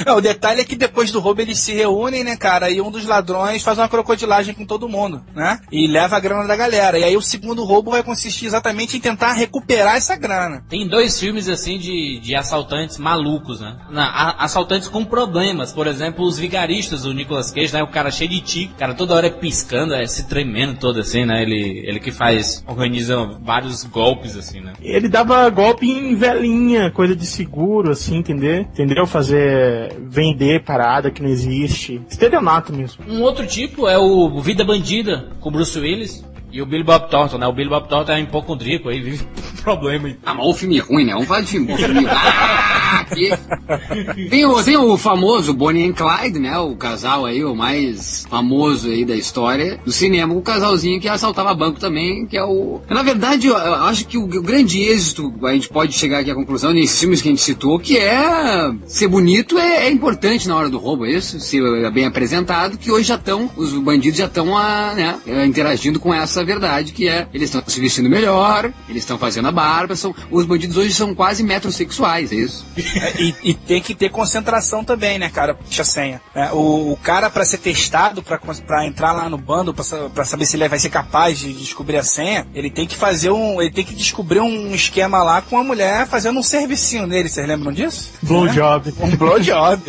É, 0.05 0.11
o 0.11 0.19
detalhe 0.19 0.61
é 0.61 0.65
que 0.65 0.75
depois 0.75 1.11
do 1.11 1.19
roubo 1.19 1.41
eles 1.41 1.59
se 1.59 1.71
reúnem, 1.73 2.23
né, 2.23 2.35
cara? 2.35 2.69
E 2.69 2.81
um 2.81 2.91
dos 2.91 3.05
ladrões 3.05 3.63
faz 3.63 3.77
uma 3.77 3.87
crocodilagem 3.87 4.53
com 4.53 4.65
todo 4.65 4.89
mundo, 4.89 5.23
né? 5.33 5.59
E 5.71 5.87
leva 5.87 6.17
a 6.17 6.19
grana 6.19 6.45
da 6.45 6.55
galera. 6.55 6.97
E 6.99 7.03
aí 7.03 7.15
o 7.15 7.21
segundo 7.21 7.63
roubo 7.63 7.91
vai 7.91 8.03
consistir 8.03 8.45
exatamente 8.45 8.97
em 8.97 8.99
tentar 8.99 9.33
recuperar 9.33 9.95
essa 9.95 10.15
grana. 10.15 10.63
Tem 10.69 10.87
dois 10.87 11.19
filmes 11.19 11.47
assim 11.47 11.77
de, 11.77 12.19
de 12.19 12.35
assaltantes 12.35 12.97
malucos, 12.97 13.61
né? 13.61 13.77
Na- 13.89 14.09
a- 14.09 14.43
assaltantes 14.43 14.87
com 14.89 15.05
problemas. 15.05 15.71
Por 15.71 15.87
exemplo, 15.87 16.25
os 16.25 16.37
vigaristas 16.37 16.78
do 16.87 17.13
Nicolas 17.13 17.51
Cage, 17.51 17.73
né? 17.73 17.83
O 17.83 17.87
cara 17.87 18.11
cheio 18.11 18.29
de 18.29 18.41
tique, 18.41 18.73
o 18.73 18.77
cara 18.77 18.93
toda 18.93 19.13
hora 19.13 19.27
é 19.27 19.29
piscando, 19.29 19.93
é 19.93 20.05
se 20.05 20.27
tremendo 20.27 20.79
todo 20.79 20.99
assim, 20.99 21.25
né? 21.25 21.41
Ele, 21.41 21.83
ele 21.85 21.99
que 21.99 22.11
faz, 22.11 22.63
organiza 22.67 23.25
vários 23.41 23.83
golpes 23.83 24.37
assim, 24.37 24.61
né? 24.61 24.73
Ele 24.81 25.09
dava 25.09 25.49
golpe 25.49 25.89
em 25.89 26.15
velhinha, 26.15 26.91
coisa 26.91 27.15
de 27.15 27.25
seguro, 27.25 27.91
assim, 27.91 28.17
entender? 28.17 28.61
Entendeu? 28.61 29.05
Fazer. 29.05 29.95
vender 29.99 30.63
parada 30.63 31.11
que 31.11 31.21
não 31.21 31.29
existe. 31.29 32.01
Estelionato 32.09 32.73
mesmo. 32.73 33.03
Um 33.07 33.21
outro 33.21 33.45
tipo 33.45 33.87
é 33.87 33.97
o 33.97 34.39
Vida 34.41 34.63
Bandida, 34.63 35.29
com 35.39 35.49
o 35.49 35.51
Bruce 35.51 35.77
Willis. 35.79 36.23
E 36.51 36.61
o 36.63 36.65
Billy 36.65 36.83
Bob 36.83 37.09
Thornton, 37.09 37.37
né? 37.37 37.45
O 37.45 37.53
Billy 37.53 37.69
Bob 37.69 37.87
Thornton 37.87 38.11
é 38.11 38.21
hipocondríaco 38.21 38.89
aí, 38.89 38.99
vive 38.99 39.23
problema. 39.69 40.15
Ah, 40.25 40.33
mas 40.33 40.45
o 40.47 40.53
filme 40.53 40.79
ruim, 40.79 41.05
né? 41.05 41.13
Vamos 41.13 41.27
falar 41.27 41.41
de 41.41 41.47
filme. 41.47 41.67
Ah, 42.91 43.05
tem, 44.29 44.45
o, 44.45 44.63
tem 44.63 44.77
o 44.77 44.97
famoso 44.97 45.53
Bonnie 45.53 45.87
and 45.87 45.93
Clyde, 45.93 46.39
né? 46.39 46.57
O 46.57 46.75
casal 46.75 47.25
aí, 47.25 47.43
o 47.43 47.55
mais 47.55 48.25
famoso 48.27 48.89
aí 48.89 49.05
da 49.05 49.15
história 49.15 49.79
do 49.85 49.91
cinema. 49.91 50.33
O 50.33 50.41
casalzinho 50.41 50.99
que 50.99 51.07
assaltava 51.07 51.53
banco 51.53 51.79
também, 51.79 52.25
que 52.25 52.35
é 52.35 52.43
o... 52.43 52.81
Na 52.89 53.03
verdade, 53.03 53.47
eu, 53.47 53.55
acho 53.55 54.07
que 54.07 54.17
o, 54.17 54.23
o 54.23 54.41
grande 54.41 54.81
êxito, 54.81 55.31
a 55.43 55.53
gente 55.53 55.69
pode 55.69 55.93
chegar 55.93 56.19
aqui 56.19 56.31
à 56.31 56.35
conclusão, 56.35 56.73
nesses 56.73 56.99
filmes 56.99 57.21
que 57.21 57.27
a 57.27 57.31
gente 57.31 57.43
citou, 57.43 57.77
que 57.79 57.97
é 57.97 58.71
ser 58.87 59.07
bonito 59.07 59.57
é, 59.59 59.87
é 59.87 59.91
importante 59.91 60.47
na 60.47 60.55
hora 60.55 60.69
do 60.69 60.79
roubo, 60.79 61.05
é 61.05 61.11
isso? 61.11 61.39
Ser 61.39 61.91
bem 61.91 62.05
apresentado, 62.05 62.77
que 62.77 62.91
hoje 62.91 63.07
já 63.07 63.15
estão, 63.15 63.49
os 63.55 63.73
bandidos 63.73 64.17
já 64.17 64.25
estão 64.25 64.47
né, 64.95 65.19
eh, 65.27 65.45
interagindo 65.45 65.99
com 65.99 66.13
essa 66.13 66.43
verdade, 66.43 66.91
que 66.91 67.07
é, 67.07 67.27
eles 67.33 67.49
estão 67.49 67.61
se 67.67 67.79
vestindo 67.79 68.09
melhor, 68.09 68.71
eles 68.87 69.03
estão 69.03 69.17
fazendo 69.17 69.47
a 69.47 69.51
barba, 69.59 69.95
são, 69.95 70.13
os 70.31 70.45
bandidos 70.45 70.77
hoje 70.77 70.93
são 70.93 71.13
quase 71.13 71.43
metrosexuais, 71.43 72.31
é 72.31 72.35
isso? 72.35 72.65
É, 72.77 73.21
e, 73.21 73.35
e 73.43 73.53
tem 73.53 73.81
que 73.81 73.93
ter 73.93 74.09
concentração 74.09 74.83
também, 74.83 75.19
né, 75.19 75.29
cara? 75.29 75.53
Puxa 75.53 75.81
a 75.81 75.85
senha. 75.85 76.21
É, 76.33 76.51
o, 76.51 76.93
o 76.93 76.97
cara, 77.01 77.29
pra 77.29 77.43
ser 77.45 77.57
testado, 77.57 78.21
pra, 78.23 78.37
pra 78.65 78.85
entrar 78.85 79.11
lá 79.13 79.27
no 79.29 79.37
bando, 79.37 79.73
pra, 79.73 79.83
pra 80.13 80.25
saber 80.25 80.45
se 80.45 80.55
ele 80.55 80.67
vai 80.69 80.79
ser 80.79 80.89
capaz 80.89 81.39
de 81.39 81.53
descobrir 81.53 81.97
a 81.97 82.03
senha, 82.03 82.47
ele 82.53 82.69
tem 82.69 82.87
que 82.87 82.95
fazer 82.95 83.31
um. 83.31 83.61
Ele 83.61 83.71
tem 83.71 83.83
que 83.83 83.93
descobrir 83.93 84.39
um 84.39 84.73
esquema 84.73 85.21
lá 85.23 85.41
com 85.41 85.57
a 85.57 85.63
mulher 85.63 86.07
fazendo 86.07 86.39
um 86.39 86.43
servicinho 86.43 87.05
nele. 87.07 87.27
Vocês 87.29 87.47
lembram 87.47 87.71
disso? 87.71 88.11
Blowjob. 88.23 88.93
Um 88.99 89.15
blowjob. 89.15 89.81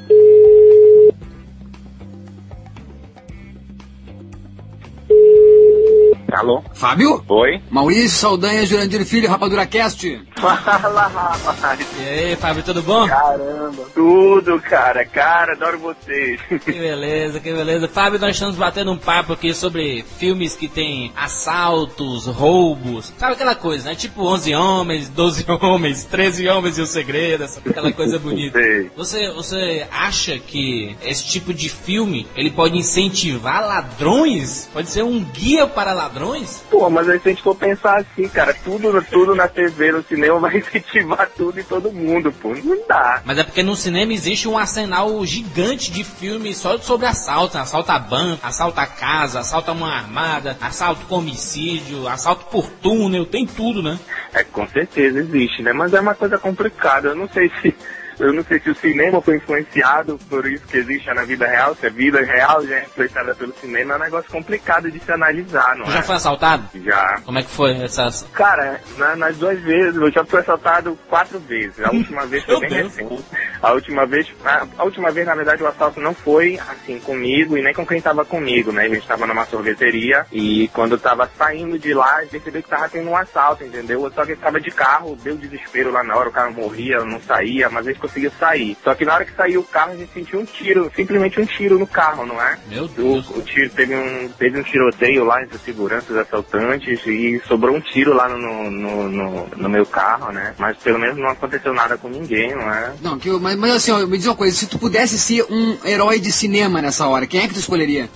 Alô? 6.32 6.64
Fábio? 6.74 7.24
Oi? 7.28 7.62
Maurício 7.70 8.18
Saldanha, 8.18 8.66
Jurandir 8.66 9.06
Filho, 9.06 9.30
Rapadura 9.30 9.66
Cast. 9.66 10.22
Fala, 10.38 11.08
rapaz. 11.08 11.80
E 12.00 12.04
aí, 12.08 12.36
Fábio, 12.38 12.64
tudo 12.64 12.82
bom? 12.82 13.06
Caramba. 13.08 13.84
Tudo, 13.94 14.60
cara. 14.62 15.06
Cara, 15.06 15.54
adoro 15.54 15.78
vocês. 15.80 16.40
Que 16.64 16.72
beleza, 16.72 17.40
que 17.40 17.52
beleza. 17.52 17.88
Fábio, 17.88 18.20
nós 18.20 18.32
estamos 18.32 18.56
batendo 18.56 18.92
um 18.92 18.98
papo 18.98 19.34
aqui 19.34 19.54
sobre 19.54 20.06
filmes 20.18 20.56
que 20.56 20.68
tem 20.68 21.12
assaltos, 21.16 22.26
roubos. 22.28 23.12
Sabe 23.18 23.34
aquela 23.34 23.56
coisa, 23.56 23.90
né? 23.90 23.96
Tipo 23.96 24.24
11 24.26 24.56
homens, 24.56 25.10
12 25.10 25.46
homens, 25.62 26.06
13 26.06 26.48
homens 26.48 26.78
e 26.78 26.82
o 26.82 26.86
segredo, 26.86 27.46
aquela 27.66 27.92
coisa 27.92 28.18
bonita. 28.20 28.58
Você, 28.96 29.32
você 29.32 29.86
acha 29.92 30.40
que 30.40 30.96
esse 31.04 31.26
tipo 31.26 31.54
de 31.54 31.68
filme, 31.68 32.26
ele 32.36 32.52
pode 32.52 32.78
incentivar 32.78 33.62
ladrões? 33.68 34.70
Pode 34.72 34.90
ser 34.90 35.04
um 35.04 35.22
guia 35.24 35.68
para 35.68 35.92
ladrões? 35.92 36.21
Pô, 36.70 36.90
mas 36.90 37.10
aí 37.10 37.20
se 37.20 37.30
a 37.30 37.32
gente 37.32 37.44
for 37.44 37.56
pensar 37.56 38.00
assim, 38.00 38.28
cara, 38.28 38.54
tudo, 38.54 39.02
tudo 39.10 39.36
na 39.36 39.48
TV, 39.48 39.92
no 39.92 40.04
cinema 40.04 40.40
vai 40.40 40.58
incentivar 40.60 41.30
tudo 41.36 41.60
e 41.60 41.64
todo 41.64 41.92
mundo, 41.92 42.32
pô. 42.32 42.54
Não 42.56 42.78
dá. 42.88 43.22
Mas 43.26 43.38
é 43.38 43.44
porque 43.44 43.64
no 43.64 43.76
cinema 43.76 44.14
existe 44.14 44.48
um 44.48 44.58
arsenal 44.58 45.26
gigante 45.26 45.92
de 45.92 46.04
filmes 46.04 46.58
só 46.58 46.78
sobre 46.78 47.06
assalto. 47.06 47.58
Assalto 47.58 47.92
a 47.92 48.00
banco, 48.00 48.46
assalto 48.46 48.80
a 48.80 48.86
casa, 48.86 49.40
assalto 49.40 49.72
a 49.72 49.74
mão 49.74 49.90
armada, 49.90 50.58
assalto 50.62 51.06
com 51.06 51.16
homicídio, 51.16 52.08
assalto 52.08 52.46
por 52.46 52.70
túnel, 52.70 53.26
tem 53.26 53.46
tudo, 53.46 53.82
né? 53.82 54.00
É, 54.34 54.44
com 54.44 54.68
certeza 54.68 55.20
existe, 55.20 55.62
né? 55.62 55.74
Mas 55.74 55.94
é 55.94 56.00
uma 56.00 56.16
coisa 56.16 56.38
complicada. 56.38 57.10
Eu 57.10 57.16
não 57.16 57.28
sei 57.30 57.52
se. 57.62 57.76
Eu 58.22 58.34
não 58.34 58.44
sei 58.44 58.60
se 58.60 58.70
o 58.70 58.76
cinema 58.76 59.22
foi 59.22 59.38
influenciado 59.38 60.18
por 60.30 60.46
isso 60.46 60.66
que 60.68 60.78
existe 60.78 61.12
na 61.14 61.24
vida 61.24 61.48
real, 61.48 61.76
se 61.76 61.88
a 61.88 61.90
vida 61.90 62.22
real 62.22 62.66
já 62.66 62.76
é 62.78 62.84
influenciada 62.84 63.34
pelo 63.36 63.54
cinema, 63.54 63.94
é 63.94 63.98
um 63.98 64.02
negócio 64.02 64.32
complicado 64.32 64.90
de 64.92 65.00
se 65.00 65.12
analisar, 65.12 65.76
não 65.76 65.86
Tu 65.86 65.92
é? 65.92 65.94
já 65.96 66.04
foi 66.04 66.16
assaltado? 66.16 66.64
Já. 66.84 67.20
Como 67.26 67.40
é 67.40 67.44
que 67.44 67.50
foi 67.50 67.72
essas... 67.84 68.28
Cara, 68.34 68.80
na- 68.98 69.16
nas 69.16 69.38
duas 69.38 69.60
vezes, 69.60 69.96
eu 69.96 70.12
já 70.12 70.24
fui 70.26 70.40
assaltado 70.40 70.98
quatro 71.10 71.40
vezes. 71.40 71.80
A 71.84 71.90
última 71.92 72.26
vez 72.26 72.44
foi 72.44 72.60
bem 72.60 72.70
Deus. 72.70 72.96
recente. 72.96 73.24
A 73.62 73.72
última 73.74 74.06
vez, 74.06 74.28
a, 74.46 74.66
a 74.78 74.84
última 74.84 75.12
vez, 75.12 75.26
na 75.28 75.36
verdade, 75.36 75.64
o 75.64 75.68
assalto 75.68 76.00
não 76.00 76.14
foi 76.14 76.60
assim 76.70 77.00
comigo 77.00 77.58
e 77.58 77.62
nem 77.62 77.74
com 77.74 77.86
quem 77.86 78.02
tava 78.02 78.24
comigo, 78.26 78.72
né? 78.72 78.86
A 78.86 78.90
gente 78.90 79.06
tava 79.08 79.26
numa 79.28 79.46
sorveteria 79.46 80.26
e 80.32 80.68
quando 80.74 80.94
eu 80.94 81.00
tava 81.00 81.30
saindo 81.38 81.78
de 81.78 81.94
lá, 81.94 82.22
percebi 82.32 82.62
que 82.64 82.70
tava 82.70 82.90
tendo 82.90 83.10
um 83.10 83.16
assalto, 83.18 83.64
entendeu? 83.64 84.12
Só 84.14 84.26
que 84.26 84.32
eu 84.34 84.38
tava 84.38 84.60
de 84.60 84.72
carro, 84.72 85.16
deu 85.24 85.36
desespero 85.36 85.92
lá 85.92 86.04
na 86.04 86.16
hora, 86.16 86.30
o 86.30 86.32
cara 86.32 86.50
morria, 86.52 87.00
não 87.06 87.22
saía, 87.22 87.70
mas 87.70 87.86
a 87.88 87.92
gente 87.92 88.02
conseguiu 88.12 88.32
sair. 88.39 88.78
Só 88.84 88.93
que 88.93 89.05
na 89.05 89.14
hora 89.16 89.26
que 89.26 89.34
saiu 89.36 89.62
o 89.62 89.64
carro, 89.64 89.93
a 89.93 89.95
gente 89.95 90.12
sentiu 90.14 90.39
um 90.41 90.45
tiro, 90.45 90.91
simplesmente 90.95 91.39
um 91.39 91.45
tiro 91.45 91.80
no 91.80 91.88
carro, 91.88 92.26
não 92.26 92.41
é? 92.41 92.57
Meu 92.70 92.84
O, 92.84 92.88
Deus. 92.89 93.30
o 93.30 93.41
tiro 93.41 93.70
teve 93.70 93.95
um, 93.95 94.30
teve 94.38 94.59
um 94.59 94.64
tiroteio 94.64 95.24
lá 95.24 95.41
entre 95.41 95.55
os 95.55 95.62
seguranças 95.62 96.16
assaltantes 96.18 96.99
e 97.07 97.41
sobrou 97.47 97.76
um 97.76 97.80
tiro 97.82 98.14
lá 98.14 98.28
no, 98.28 98.70
no, 98.70 99.09
no, 99.09 99.47
no 99.47 99.70
meu 99.70 99.86
carro, 99.86 100.32
né? 100.32 100.53
Mas 100.57 100.78
pelo 100.78 100.99
menos 100.99 101.18
não 101.18 101.30
aconteceu 101.30 101.74
nada 101.74 101.97
com 101.97 102.09
ninguém, 102.09 102.53
não 102.53 102.70
é? 102.74 102.93
Não, 103.01 103.18
que 103.18 103.30
eu- 103.30 103.39
mas, 103.39 103.55
mas 103.55 103.72
assim, 103.72 103.91
ó, 103.91 104.05
me 104.05 104.18
diz 104.18 104.28
uma 104.28 104.36
coisa, 104.36 104.55
se 104.55 104.68
tu 104.68 104.78
pudesse 104.78 105.18
ser 105.18 105.45
um 105.49 105.78
herói 105.86 106.20
de 106.20 106.32
cinema 106.32 106.82
nessa 106.82 107.07
hora, 107.07 107.26
quem 107.26 107.41
é 107.41 107.47
que 107.47 107.53
tu 107.53 107.59
escolheria? 107.59 108.09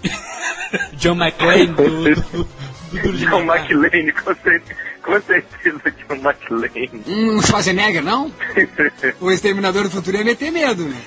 John 0.93 1.15
McClane 1.15 1.67
do... 1.67 1.83
do, 2.03 2.47
do 2.91 3.13
de 3.13 3.25
John 3.25 3.43
Matar. 3.45 3.69
McLeane, 3.71 4.11
com 4.11 4.33
certeza, 4.35 4.79
com 5.05 5.21
certeza 5.21 5.91
John 5.91 6.15
McLeane. 6.15 7.03
Um 7.07 7.41
Schwarzenegger, 7.41 8.03
não? 8.03 8.33
O 9.21 9.31
Exterminador 9.31 9.83
do 9.83 9.91
Futuro 9.91 10.17
ia 10.17 10.23
meter 10.23 10.51
medo, 10.51 10.83
né? 10.83 11.01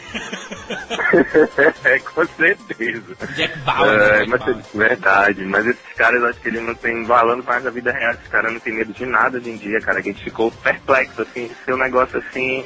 é, 1.85 1.99
com 1.99 2.25
certeza. 2.27 3.17
Jack 3.35 3.59
Bauer, 3.61 3.99
né? 3.99 4.07
É, 4.07 4.19
Jack 4.19 4.31
mas, 4.31 4.41
Bauer. 4.41 4.65
verdade, 4.75 5.45
mas 5.45 5.67
esses 5.67 5.93
caras, 5.97 6.21
eu 6.21 6.29
acho 6.29 6.41
que 6.41 6.49
eles 6.49 6.63
não 6.63 6.75
têm 6.75 7.05
valando 7.05 7.43
mais 7.43 7.67
a 7.67 7.71
vida 7.71 7.93
real. 7.93 8.13
Esses 8.13 8.29
caras 8.29 8.53
não 8.53 8.61
têm 8.61 8.75
medo 8.75 8.93
de 8.93 9.05
nada 9.05 9.39
hoje 9.39 9.51
em 9.51 9.57
dia, 9.57 9.81
cara. 9.81 10.01
Que 10.01 10.11
a 10.11 10.13
gente 10.13 10.25
ficou 10.25 10.51
perplexo, 10.51 11.23
assim, 11.23 11.49
de 11.49 11.55
ser 11.65 11.75
um 11.75 11.79
negócio 11.79 12.19
assim. 12.19 12.65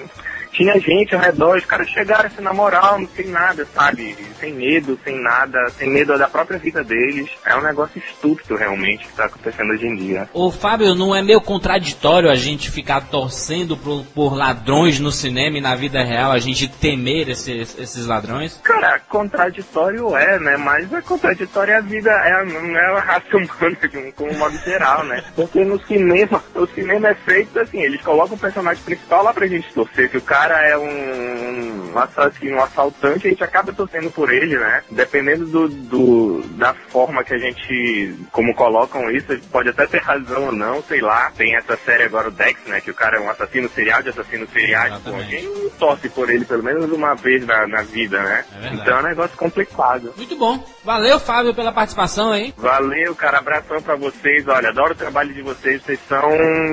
Tinha 0.52 0.78
gente 0.78 1.14
ao 1.14 1.20
redor, 1.20 1.56
os 1.56 1.64
caras 1.64 1.88
chegaram 1.88 2.26
assim 2.26 2.42
na 2.42 2.52
moral, 2.52 2.98
não 2.98 3.06
tem 3.06 3.26
nada, 3.28 3.66
sabe? 3.74 4.14
Sem 4.38 4.52
medo, 4.52 4.98
sem 5.04 5.20
nada, 5.20 5.58
sem 5.70 5.88
medo 5.90 6.16
da 6.18 6.28
própria 6.28 6.58
vida 6.58 6.84
deles. 6.84 7.30
É 7.44 7.56
um 7.56 7.62
negócio 7.62 7.98
estúpido 7.98 8.54
realmente 8.56 9.06
que 9.06 9.12
tá 9.14 9.24
acontecendo 9.24 9.70
hoje 9.72 9.86
em 9.86 9.96
dia. 9.96 10.28
Ô 10.32 10.50
Fábio, 10.50 10.94
não 10.94 11.14
é 11.14 11.22
meio 11.22 11.40
contraditório 11.40 12.30
a 12.30 12.34
gente 12.36 12.70
ficar 12.70 13.00
torcendo 13.08 13.76
por, 13.76 14.04
por 14.14 14.34
ladrões 14.36 15.00
no 15.00 15.10
cinema 15.10 15.58
e 15.58 15.60
na 15.60 15.74
vida 15.74 16.02
real, 16.04 16.32
a 16.32 16.38
gente 16.38 16.68
temer 16.68 17.28
esses, 17.30 17.78
esses 17.78 18.06
ladrões? 18.06 18.60
Cara, 18.62 19.00
contraditório 19.08 20.14
é, 20.16 20.38
né? 20.38 20.56
Mas 20.56 20.92
é 20.92 21.00
contraditório 21.00 21.76
a 21.76 21.80
vida, 21.80 22.10
é, 22.10 22.32
a- 22.32 22.44
não 22.44 22.76
é 22.76 22.86
a 22.96 23.00
raça 23.00 23.36
humana 23.36 23.76
de 23.88 23.96
um, 23.98 24.12
como 24.12 24.34
modo 24.38 24.56
geral, 24.58 25.04
né? 25.04 25.22
Porque 25.34 25.64
no 25.64 25.80
cinema, 25.86 26.42
o 26.54 26.66
cinema 26.66 27.08
é 27.08 27.14
feito 27.14 27.58
assim, 27.58 27.80
eles 27.80 28.00
colocam 28.02 28.36
o 28.36 28.38
personagem 28.38 28.82
principal 28.84 29.22
lá 29.24 29.32
pra 29.32 29.46
gente 29.46 29.72
torcer. 29.72 30.10
Se 30.10 30.16
o 30.18 30.22
cara 30.22 30.41
é 30.50 30.76
um, 30.78 31.92
um 31.92 31.98
assassino, 31.98 32.56
um 32.56 32.62
assaltante, 32.62 33.26
a 33.26 33.30
gente 33.30 33.44
acaba 33.44 33.72
torcendo 33.72 34.10
por 34.10 34.32
ele, 34.32 34.56
né? 34.56 34.82
Dependendo 34.90 35.46
do, 35.46 35.68
do- 35.68 36.42
da 36.56 36.74
forma 36.74 37.22
que 37.24 37.34
a 37.34 37.38
gente, 37.38 38.14
como 38.30 38.54
colocam 38.54 39.10
isso, 39.10 39.32
a 39.32 39.34
gente 39.34 39.48
pode 39.48 39.68
até 39.68 39.86
ter 39.86 40.00
razão 40.00 40.46
ou 40.46 40.52
não, 40.52 40.82
sei 40.82 41.00
lá. 41.00 41.30
Tem 41.36 41.54
essa 41.56 41.76
série 41.84 42.04
agora, 42.04 42.28
o 42.28 42.32
Dex, 42.32 42.58
né? 42.66 42.80
Que 42.80 42.90
o 42.90 42.94
cara 42.94 43.16
é 43.16 43.20
um 43.20 43.30
assassino 43.30 43.68
serial 43.70 44.02
de 44.02 44.08
assassino 44.10 44.46
serial. 44.48 44.82
Pô, 44.88 44.94
Exatamente. 45.10 45.24
alguém 45.24 45.70
torce 45.78 46.08
por 46.08 46.30
ele 46.30 46.44
pelo 46.44 46.62
menos 46.62 46.90
uma 46.90 47.14
vez 47.14 47.44
na, 47.46 47.66
na 47.66 47.82
vida, 47.82 48.20
né? 48.22 48.44
É 48.62 48.74
então 48.74 48.98
é 48.98 49.00
um 49.00 49.04
negócio 49.08 49.36
complicado. 49.36 50.12
Muito 50.16 50.36
bom. 50.36 50.64
Valeu, 50.84 51.18
Fábio, 51.20 51.54
pela 51.54 51.72
participação 51.72 52.32
aí. 52.32 52.52
Valeu, 52.56 53.14
cara. 53.14 53.38
Abração 53.38 53.80
pra 53.82 53.96
vocês. 53.96 54.46
Olha, 54.48 54.68
adoro 54.70 54.92
o 54.92 54.96
trabalho 54.96 55.32
de 55.32 55.42
vocês. 55.42 55.82
Vocês 55.82 55.98
são 56.08 56.30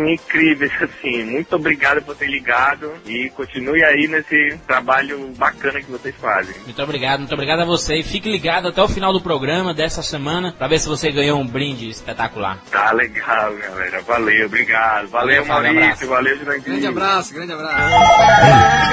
incríveis, 0.07 0.71
assim. 0.81 1.23
Muito 1.23 1.55
obrigado 1.55 2.01
por 2.03 2.15
ter 2.15 2.27
ligado 2.27 2.91
e 3.05 3.29
continue 3.31 3.58
aí 3.67 4.07
nesse 4.07 4.57
trabalho 4.67 5.31
bacana 5.37 5.81
que 5.81 5.91
vocês 5.91 6.15
fazem. 6.15 6.55
Muito 6.63 6.81
obrigado, 6.81 7.19
muito 7.19 7.33
obrigado 7.33 7.61
a 7.61 7.65
você. 7.65 7.95
E 7.95 8.03
fique 8.03 8.29
ligado 8.29 8.67
até 8.67 8.81
o 8.81 8.87
final 8.87 9.11
do 9.13 9.21
programa 9.21 9.73
dessa 9.73 10.01
semana 10.01 10.53
pra 10.57 10.67
ver 10.67 10.79
se 10.79 10.87
você 10.87 11.11
ganhou 11.11 11.39
um 11.39 11.47
brinde 11.47 11.89
espetacular. 11.89 12.59
Tá 12.71 12.91
legal, 12.91 13.53
galera. 13.55 14.01
Valeu, 14.01 14.45
obrigado. 14.45 15.07
Valeu, 15.09 15.45
Maurício. 15.45 15.79
abraço. 15.79 16.07
Valeu, 16.07 16.37
Jurandir. 16.37 16.63
Grande 16.63 16.87
abraço, 16.87 17.33
grande 17.33 17.53
abraço. 17.53 17.95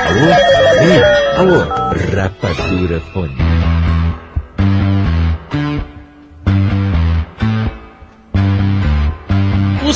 Alô? 0.07 0.27
Ei, 0.83 1.39
alô? 1.39 1.59
Rapadura 2.15 3.01
Fone. 3.13 3.46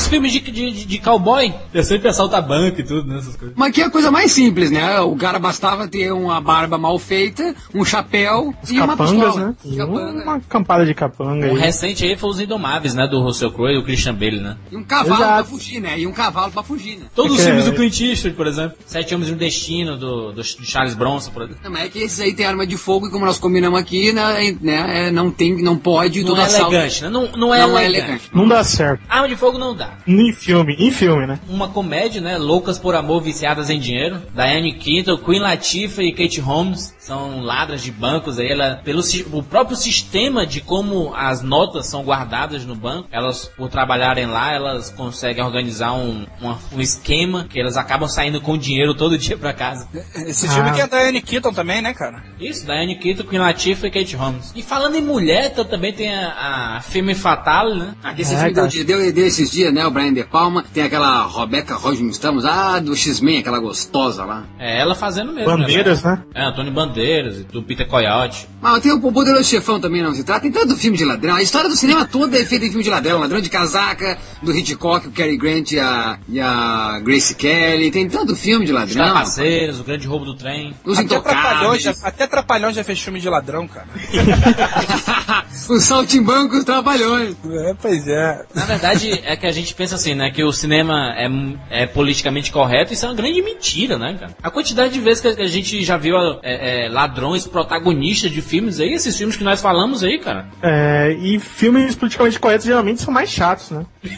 Os 0.00 0.08
filmes 0.08 0.32
de, 0.32 0.40
de, 0.40 0.84
de 0.84 0.98
cowboy. 0.98 1.52
Eu 1.72 1.82
sempre 1.84 2.08
assalta 2.08 2.40
banco 2.40 2.80
e 2.80 2.84
tudo, 2.84 3.06
né? 3.08 3.18
Essas 3.18 3.36
coisas. 3.36 3.56
Mas 3.56 3.72
que 3.72 3.80
é 3.82 3.84
a 3.84 3.90
coisa 3.90 4.10
mais 4.10 4.32
simples, 4.32 4.70
né? 4.70 5.00
O 5.00 5.16
cara 5.16 5.38
bastava 5.38 5.86
ter 5.88 6.12
uma 6.12 6.40
barba 6.40 6.78
mal 6.78 6.98
feita, 6.98 7.54
um 7.74 7.84
chapéu 7.84 8.54
Os 8.62 8.70
e 8.70 8.74
uma 8.78 8.88
capangas, 8.88 9.24
pistola. 9.34 9.46
né? 9.46 9.54
E 9.64 9.82
uma 9.82 10.40
campada 10.40 10.84
de 10.86 10.94
capanga 10.94 11.46
O 11.46 11.50
aí. 11.54 11.58
recente 11.58 12.04
aí 12.04 12.16
foi 12.16 12.30
os 12.30 12.40
Indomáveis, 12.40 12.94
né? 12.94 13.06
Do 13.06 13.20
Russell 13.22 13.50
Crowe 13.52 13.72
e 13.74 13.78
o 13.78 13.84
Christian 13.84 14.14
Bale, 14.14 14.40
né? 14.40 14.56
E 14.70 14.76
um 14.76 14.82
cavalo 14.84 15.22
Exato. 15.22 15.34
pra 15.34 15.44
fugir, 15.44 15.80
né? 15.80 15.98
E 15.98 16.06
um 16.06 16.12
cavalo 16.12 16.52
pra 16.52 16.62
fugir, 16.62 16.98
né? 16.98 17.06
Todos 17.14 17.34
os 17.34 17.40
É, 17.40 17.44
filmes 17.46 17.66
é. 17.66 17.70
do 17.70 17.76
Clint 17.76 18.00
Eastwood, 18.00 18.36
por 18.36 18.46
exemplo. 18.46 18.76
Sete 18.86 19.14
Homens 19.14 19.30
e 19.30 19.34
um 19.34 19.36
Destino, 19.36 19.96
do, 19.96 20.32
do 20.32 20.42
Charles 20.44 20.94
Bronson, 20.94 21.30
por 21.30 21.42
exemplo. 21.42 21.60
Não, 21.64 21.70
mas 21.70 21.84
é 21.84 21.88
que 21.88 21.98
esses 21.98 22.20
aí 22.20 22.32
tem 22.34 22.46
arma 22.46 22.66
de 22.66 22.76
fogo 22.76 23.06
e 23.06 23.10
como 23.10 23.24
nós 23.24 23.38
combinamos 23.38 23.78
aqui, 23.78 24.12
né, 24.12 24.56
né, 24.60 25.08
é, 25.08 25.10
não 25.10 25.30
tem, 25.30 25.62
não 25.62 25.76
pode 25.76 26.22
Não 26.22 26.36
é 26.40 26.48
elegante, 26.58 27.02
né? 27.02 27.08
Não, 27.10 27.28
não 27.32 27.54
é 27.54 27.60
Não 27.66 27.78
é 27.78 27.84
elegante. 27.84 28.08
elegante. 28.08 28.30
Não 28.32 28.48
dá 28.48 28.62
certo. 28.64 29.02
Arma 29.08 29.28
de 29.28 29.36
fogo 29.36 29.58
não 29.58 29.74
dá. 29.74 29.89
Em 30.06 30.32
filme, 30.32 30.74
em 30.78 30.90
filme, 30.90 31.26
né? 31.26 31.38
Uma 31.48 31.68
comédia, 31.68 32.20
né? 32.20 32.36
Loucas 32.38 32.78
por 32.78 32.94
amor, 32.94 33.22
viciadas 33.22 33.70
em 33.70 33.78
dinheiro. 33.78 34.22
Diane 34.34 34.74
Keaton, 34.74 35.18
Queen 35.18 35.40
Latifah 35.40 36.02
e 36.02 36.12
Kate 36.12 36.40
Holmes 36.40 36.94
são 36.98 37.40
ladras 37.40 37.82
de 37.82 37.90
bancos. 37.90 38.38
Aí 38.38 38.48
ela, 38.50 38.80
pelo 38.84 39.00
o 39.32 39.42
próprio 39.42 39.76
sistema 39.76 40.46
de 40.46 40.60
como 40.60 41.12
as 41.14 41.42
notas 41.42 41.86
são 41.86 42.02
guardadas 42.02 42.64
no 42.64 42.74
banco, 42.74 43.08
elas 43.10 43.50
por 43.56 43.68
trabalharem 43.68 44.26
lá, 44.26 44.52
elas 44.52 44.90
conseguem 44.90 45.42
organizar 45.44 45.92
um, 45.92 46.26
uma- 46.40 46.58
um 46.72 46.80
esquema 46.80 47.46
que 47.48 47.58
elas 47.60 47.76
acabam 47.76 48.08
saindo 48.08 48.40
com 48.40 48.56
dinheiro 48.56 48.94
todo 48.94 49.16
dia 49.18 49.36
pra 49.36 49.52
casa. 49.52 49.88
Esse 50.26 50.48
filme 50.48 50.70
Ah. 50.70 50.72
que 50.72 50.80
é 50.80 50.86
da 50.86 51.00
Anne 51.08 51.20
Keaton 51.22 51.52
também, 51.52 51.80
né, 51.82 51.92
cara? 51.94 52.22
Isso, 52.38 52.64
Diane 52.66 52.96
Keaton, 52.96 53.24
Queen 53.24 53.40
Latifah 53.40 53.86
e 53.86 53.90
Kate 53.90 54.16
Holmes. 54.16 54.52
E 54.54 54.62
falando 54.62 54.94
em 54.96 55.00
mulher, 55.02 55.50
então, 55.52 55.64
também 55.64 55.92
tem 55.92 56.14
a, 56.14 56.76
a 56.76 56.80
Femme 56.80 57.14
Fatale, 57.14 57.78
né? 57.78 57.94
Aqui 58.02 58.22
esse 58.22 58.34
É, 58.34 58.38
filme 58.38 58.52
deu, 58.52 58.84
deu, 58.84 59.12
deu 59.12 59.26
esses 59.26 59.50
dias, 59.50 59.69
né? 59.72 59.86
O 59.86 59.90
Brian 59.90 60.12
De 60.12 60.24
Palma, 60.24 60.64
tem 60.72 60.82
aquela 60.82 61.26
Rebecca 61.26 61.74
Roger 61.74 62.06
Estamos, 62.06 62.44
ah, 62.44 62.78
do 62.78 62.94
X-Men, 62.94 63.38
aquela 63.38 63.58
gostosa 63.58 64.24
lá. 64.24 64.44
É 64.58 64.80
ela 64.80 64.94
fazendo 64.94 65.32
mesmo. 65.32 65.50
Bandeiras, 65.50 66.02
né? 66.02 66.22
É, 66.34 66.44
Antônio 66.44 66.72
Bandeiras, 66.72 67.44
do 67.44 67.62
Peter 67.62 67.86
Coyote. 67.86 68.48
Mas 68.60 68.82
tem 68.82 68.92
o 68.92 69.00
Poderoso 69.00 69.48
Chefão 69.48 69.80
também, 69.80 70.02
não 70.02 70.14
se 70.14 70.22
trata. 70.22 70.42
Tem 70.42 70.52
tanto 70.52 70.76
filme 70.76 70.96
de 70.96 71.04
ladrão. 71.04 71.34
A 71.34 71.42
história 71.42 71.68
do 71.68 71.76
cinema 71.76 72.06
toda 72.06 72.38
é 72.38 72.44
feita 72.44 72.66
em 72.66 72.68
filme 72.68 72.84
de 72.84 72.90
ladrão. 72.90 73.18
Ladrão 73.20 73.40
de 73.40 73.48
casaca, 73.48 74.18
do 74.42 74.52
Hitchcock, 74.52 75.08
o 75.08 75.10
Cary 75.10 75.36
Grant 75.36 75.72
e 75.72 75.78
a, 75.78 76.18
e 76.28 76.40
a 76.40 77.00
Grace 77.02 77.34
Kelly. 77.34 77.90
Tem 77.90 78.08
tanto 78.08 78.36
filme 78.36 78.66
de 78.66 78.72
Os 78.72 78.78
ladrão. 78.78 79.04
Trapaceiros, 79.04 79.80
o 79.80 79.84
grande 79.84 80.06
roubo 80.06 80.24
do 80.24 80.34
trem. 80.34 80.74
Os 80.84 80.98
Até 80.98 81.20
Trapalhões, 81.20 81.82
já, 81.82 81.94
até 82.02 82.26
Trapalhões 82.26 82.76
já 82.76 82.84
fez 82.84 83.00
filme 83.00 83.20
de 83.20 83.28
ladrão, 83.28 83.66
cara. 83.66 83.86
Os 85.68 85.84
saltimbancos 85.84 86.64
trapalhões. 86.64 87.36
É, 87.48 87.74
pois 87.80 88.06
é. 88.06 88.44
Na 88.54 88.64
verdade, 88.64 89.20
é 89.24 89.36
que 89.36 89.46
a 89.46 89.52
gente 89.52 89.74
pensa 89.74 89.94
assim, 89.94 90.14
né? 90.14 90.30
Que 90.30 90.42
o 90.42 90.52
cinema 90.52 91.14
é, 91.16 91.82
é 91.82 91.86
politicamente 91.86 92.50
correto. 92.50 92.92
Isso 92.92 93.04
é 93.04 93.08
uma 93.08 93.14
grande 93.14 93.42
mentira, 93.42 93.98
né, 93.98 94.16
cara? 94.18 94.36
A 94.42 94.50
quantidade 94.50 94.92
de 94.92 95.00
vezes 95.00 95.20
que 95.20 95.28
a 95.28 95.46
gente 95.46 95.84
já 95.84 95.96
viu 95.96 96.16
é, 96.42 96.86
é, 96.86 96.88
ladrões 96.88 97.46
protagonistas 97.46 98.30
de 98.30 98.42
filmes 98.50 98.80
aí, 98.80 98.92
esses 98.92 99.16
filmes 99.16 99.36
que 99.36 99.44
nós 99.44 99.60
falamos 99.62 100.02
aí, 100.02 100.18
cara. 100.18 100.46
É, 100.62 101.16
e 101.18 101.38
filmes 101.38 101.94
politicamente 101.94 102.38
corretos 102.38 102.66
geralmente 102.66 103.00
são 103.00 103.12
mais 103.14 103.30
chatos, 103.30 103.70
né? 103.70 103.86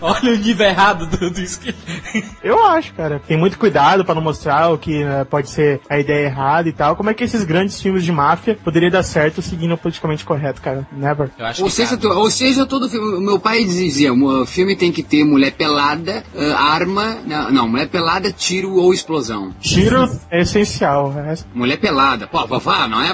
Olha 0.00 0.32
o 0.32 0.36
nível 0.36 0.66
errado 0.66 1.06
do, 1.06 1.30
do 1.30 1.40
esqui- 1.40 1.74
Eu 2.42 2.64
acho, 2.66 2.92
cara. 2.94 3.20
Tem 3.26 3.36
muito 3.36 3.58
cuidado 3.58 4.04
pra 4.04 4.14
não 4.14 4.22
mostrar 4.22 4.70
o 4.70 4.78
que 4.78 5.04
né, 5.04 5.24
pode 5.24 5.50
ser 5.50 5.80
a 5.88 5.98
ideia 5.98 6.26
errada 6.26 6.68
e 6.68 6.72
tal. 6.72 6.96
Como 6.96 7.10
é 7.10 7.14
que 7.14 7.22
esses 7.24 7.44
grandes 7.44 7.80
filmes 7.80 8.02
de 8.04 8.10
máfia 8.12 8.58
poderiam 8.64 8.90
dar 8.90 9.02
certo 9.02 9.42
seguindo 9.42 9.74
o 9.74 9.78
politicamente 9.78 10.24
correto, 10.24 10.62
cara? 10.62 10.86
Never. 10.92 11.30
Eu 11.38 11.46
acho 11.46 11.62
Ou 11.62 11.68
que 11.68 11.74
seja, 11.74 11.96
to- 11.96 12.08
ou 12.08 12.30
seja, 12.30 12.64
todo 12.64 12.88
filme. 12.88 13.16
o 13.16 13.20
Meu 13.20 13.38
pai 13.38 13.64
dizia: 13.64 14.12
o 14.12 14.46
filme 14.46 14.74
tem 14.74 14.90
que 14.90 15.02
ter 15.02 15.24
mulher 15.24 15.52
pelada, 15.52 16.24
ah, 16.36 16.72
arma. 16.74 17.18
Não, 17.26 17.50
não, 17.50 17.68
mulher 17.68 17.88
pelada, 17.88 18.32
tiro 18.32 18.74
ou 18.76 18.94
explosão. 18.94 19.52
Tiro 19.60 20.08
é 20.30 20.40
essencial. 20.40 21.12
É, 21.18 21.34
Mulher 21.54 21.76
pelada. 21.78 22.26
Pô, 22.26 22.46
vovó, 22.46 22.88
não 22.88 23.02
é 23.02 23.09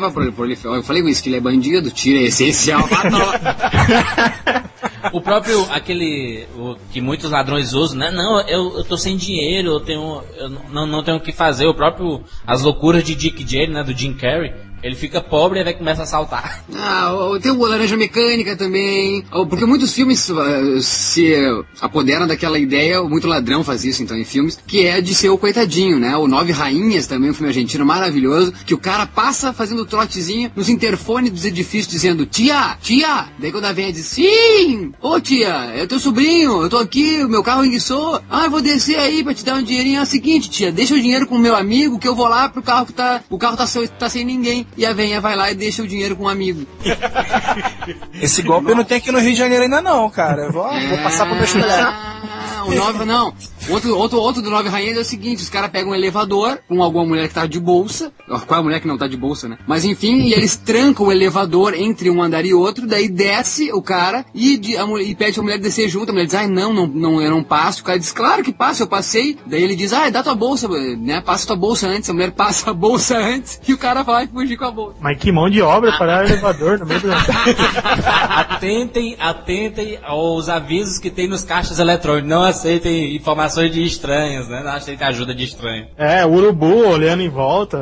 Eu 0.76 0.82
falei 0.82 1.02
isso, 1.04 1.22
que 1.22 1.28
ele 1.28 1.36
é 1.36 1.40
bandido, 1.40 1.90
tiro 1.90 2.18
é 2.18 2.22
essencial. 2.22 2.88
Ah, 2.90 3.10
não. 3.10 4.66
O 5.12 5.20
próprio, 5.20 5.64
aquele 5.70 6.46
o, 6.56 6.76
que 6.92 7.00
muitos 7.00 7.30
ladrões 7.30 7.72
usam, 7.72 7.98
né? 7.98 8.10
Não, 8.10 8.40
eu, 8.40 8.78
eu 8.78 8.84
tô 8.84 8.96
sem 8.96 9.16
dinheiro, 9.16 9.70
eu 9.70 9.80
tenho. 9.80 10.22
Eu 10.36 10.48
não, 10.70 10.86
não 10.86 11.02
tenho 11.02 11.16
o 11.16 11.20
que 11.20 11.32
fazer. 11.32 11.66
O 11.66 11.74
próprio. 11.74 12.22
As 12.46 12.62
loucuras 12.62 13.04
de 13.04 13.14
Dick 13.14 13.46
Jane, 13.48 13.72
né? 13.72 13.82
Do 13.82 13.96
Jim 13.96 14.14
Carrey. 14.14 14.52
Ele 14.82 14.94
fica 14.94 15.20
pobre 15.20 15.60
e 15.60 15.62
aí 15.62 15.74
começa 15.74 16.02
a 16.02 16.04
assaltar. 16.04 16.64
Ah, 16.74 17.10
tem 17.40 17.50
o 17.50 17.64
Laranja 17.64 17.96
Mecânica 17.96 18.56
também. 18.56 19.24
Oh, 19.32 19.46
Porque 19.46 19.64
muitos 19.64 19.92
filmes 19.92 20.30
ah, 20.30 20.80
se 20.80 21.34
apoderam 21.80 22.26
daquela 22.26 22.58
ideia, 22.58 23.02
muito 23.02 23.26
ladrão 23.26 23.64
faz 23.64 23.84
isso 23.84 24.02
então 24.02 24.16
em 24.16 24.24
filmes, 24.24 24.58
que 24.66 24.86
é 24.86 25.00
de 25.00 25.14
ser 25.14 25.28
o 25.30 25.38
coitadinho, 25.38 25.98
né? 25.98 26.16
O 26.16 26.28
Nove 26.28 26.52
Rainhas 26.52 27.06
também, 27.06 27.30
um 27.30 27.34
filme 27.34 27.48
argentino 27.48 27.84
maravilhoso, 27.84 28.52
que 28.64 28.74
o 28.74 28.78
cara 28.78 29.06
passa 29.06 29.52
fazendo 29.52 29.84
trotezinho 29.84 30.50
nos 30.54 30.68
interfones 30.68 31.30
dos 31.32 31.44
edifícios 31.44 31.88
dizendo 31.88 32.26
tia, 32.26 32.76
tia. 32.80 33.26
Daí 33.38 33.50
quando 33.50 33.64
a 33.64 33.72
velha 33.72 33.92
diz 33.92 34.06
sim, 34.06 34.92
ô 35.00 35.18
tia, 35.20 35.72
é 35.74 35.86
teu 35.86 35.98
sobrinho, 35.98 36.62
eu 36.62 36.68
tô 36.68 36.78
aqui, 36.78 37.24
o 37.24 37.28
meu 37.28 37.42
carro 37.42 37.64
enguiçou. 37.64 38.20
Ah, 38.30 38.44
eu 38.44 38.50
vou 38.50 38.60
descer 38.60 38.98
aí 38.98 39.22
pra 39.24 39.34
te 39.34 39.44
dar 39.44 39.56
um 39.56 39.62
dinheirinho. 39.62 39.98
É 39.98 40.02
o 40.02 40.06
seguinte, 40.06 40.50
tia, 40.50 40.70
deixa 40.70 40.94
o 40.94 41.00
dinheiro 41.00 41.26
com 41.26 41.36
o 41.36 41.40
meu 41.40 41.56
amigo 41.56 41.98
que 41.98 42.08
eu 42.08 42.14
vou 42.14 42.28
lá 42.28 42.48
pro 42.48 42.62
carro 42.62 42.86
que 42.86 42.92
tá, 42.92 43.22
o 43.30 43.38
carro 43.38 43.56
tá, 43.56 43.66
tá 43.98 44.08
sem 44.08 44.24
ninguém. 44.24 44.65
E 44.76 44.84
a 44.84 44.92
velha 44.92 45.20
vai 45.20 45.34
lá 45.34 45.50
e 45.50 45.54
deixa 45.54 45.82
o 45.82 45.88
dinheiro 45.88 46.16
com 46.16 46.24
um 46.24 46.28
amigo. 46.28 46.66
Esse 48.20 48.42
golpe 48.42 48.70
eu 48.70 48.76
não 48.76 48.84
tenho 48.84 49.00
aqui 49.00 49.10
no 49.10 49.18
Rio 49.18 49.32
de 49.32 49.38
Janeiro 49.38 49.64
ainda 49.64 49.80
não, 49.80 50.08
cara. 50.10 50.44
Eu 50.44 50.52
vou, 50.52 50.64
vou 50.64 50.98
passar 50.98 51.26
pro 51.26 51.34
meu 51.34 51.46
colegas. 51.46 51.70
Ah, 51.78 52.64
o 52.66 52.74
nove, 52.74 53.04
não. 53.04 53.34
Outro, 53.68 53.96
outro, 53.96 54.18
outro 54.18 54.42
do 54.42 54.50
Nove 54.50 54.68
Rainhas 54.68 54.96
é 54.96 55.00
o 55.00 55.04
seguinte: 55.04 55.42
os 55.42 55.48
caras 55.48 55.70
pegam 55.70 55.90
um 55.90 55.94
elevador 55.94 56.58
com 56.68 56.82
alguma 56.82 57.04
mulher 57.04 57.28
que 57.28 57.34
tá 57.34 57.46
de 57.46 57.58
bolsa. 57.58 58.12
Qual 58.46 58.58
é 58.58 58.60
a 58.60 58.62
mulher 58.62 58.80
que 58.80 58.86
não 58.88 58.96
tá 58.98 59.06
de 59.08 59.16
bolsa, 59.16 59.48
né? 59.48 59.58
Mas 59.66 59.84
enfim, 59.84 60.22
e 60.22 60.32
eles 60.32 60.56
trancam 60.56 61.06
o 61.06 61.12
elevador 61.12 61.74
entre 61.74 62.10
um 62.10 62.22
andar 62.22 62.44
e 62.44 62.52
outro. 62.54 62.86
Daí 62.86 63.08
desce 63.08 63.72
o 63.72 63.80
cara 63.82 64.24
e, 64.34 64.56
de- 64.56 64.76
a 64.76 64.86
mulher- 64.86 65.06
e 65.08 65.14
pede 65.14 65.34
pra 65.34 65.42
mulher 65.42 65.58
descer 65.58 65.88
junto. 65.88 66.10
A 66.10 66.12
mulher 66.12 66.26
diz: 66.26 66.34
ai, 66.34 66.46
não, 66.46 66.72
não, 66.72 66.86
não, 66.86 67.20
eu 67.22 67.30
não 67.30 67.42
passo. 67.42 67.80
O 67.82 67.84
cara 67.84 67.98
diz: 67.98 68.12
claro 68.12 68.42
que 68.44 68.52
passa, 68.52 68.82
eu 68.82 68.86
passei. 68.86 69.36
Daí 69.46 69.62
ele 69.62 69.74
diz: 69.74 69.92
ah, 69.92 70.08
dá 70.10 70.22
tua 70.22 70.34
bolsa, 70.34 70.68
né? 70.68 71.20
Passa 71.20 71.46
tua 71.46 71.56
bolsa 71.56 71.88
antes. 71.88 72.08
A 72.10 72.12
mulher 72.12 72.32
passa 72.32 72.70
a 72.70 72.74
bolsa 72.74 73.16
antes 73.18 73.60
e 73.66 73.72
o 73.72 73.78
cara 73.78 74.02
vai 74.02 74.26
fugir 74.26 74.56
com 74.56 74.64
a 74.66 74.70
bolsa. 74.70 74.96
Mas 75.00 75.18
que 75.18 75.32
mão 75.32 75.48
de 75.50 75.60
obra 75.62 75.92
para 75.98 76.22
o 76.22 76.26
elevador 76.26 76.78
no 76.78 76.86
meio 76.86 77.00
do. 77.00 77.08
atentem, 78.36 79.16
atentem 79.18 79.98
aos 80.02 80.48
avisos 80.48 80.98
que 80.98 81.10
tem 81.10 81.28
nos 81.28 81.42
caixas 81.42 81.78
eletrônicos. 81.78 82.28
Não 82.28 82.42
aceitem 82.42 83.14
informações 83.16 83.55
de 83.64 83.82
estranhos, 83.84 84.48
né? 84.48 84.62
Não 84.62 84.72
aceitem 84.72 85.06
ajuda 85.06 85.34
de 85.34 85.44
estranho. 85.44 85.88
É, 85.96 86.24
o 86.24 86.30
urubu 86.30 86.86
olhando 86.88 87.22
em 87.22 87.28
volta. 87.28 87.78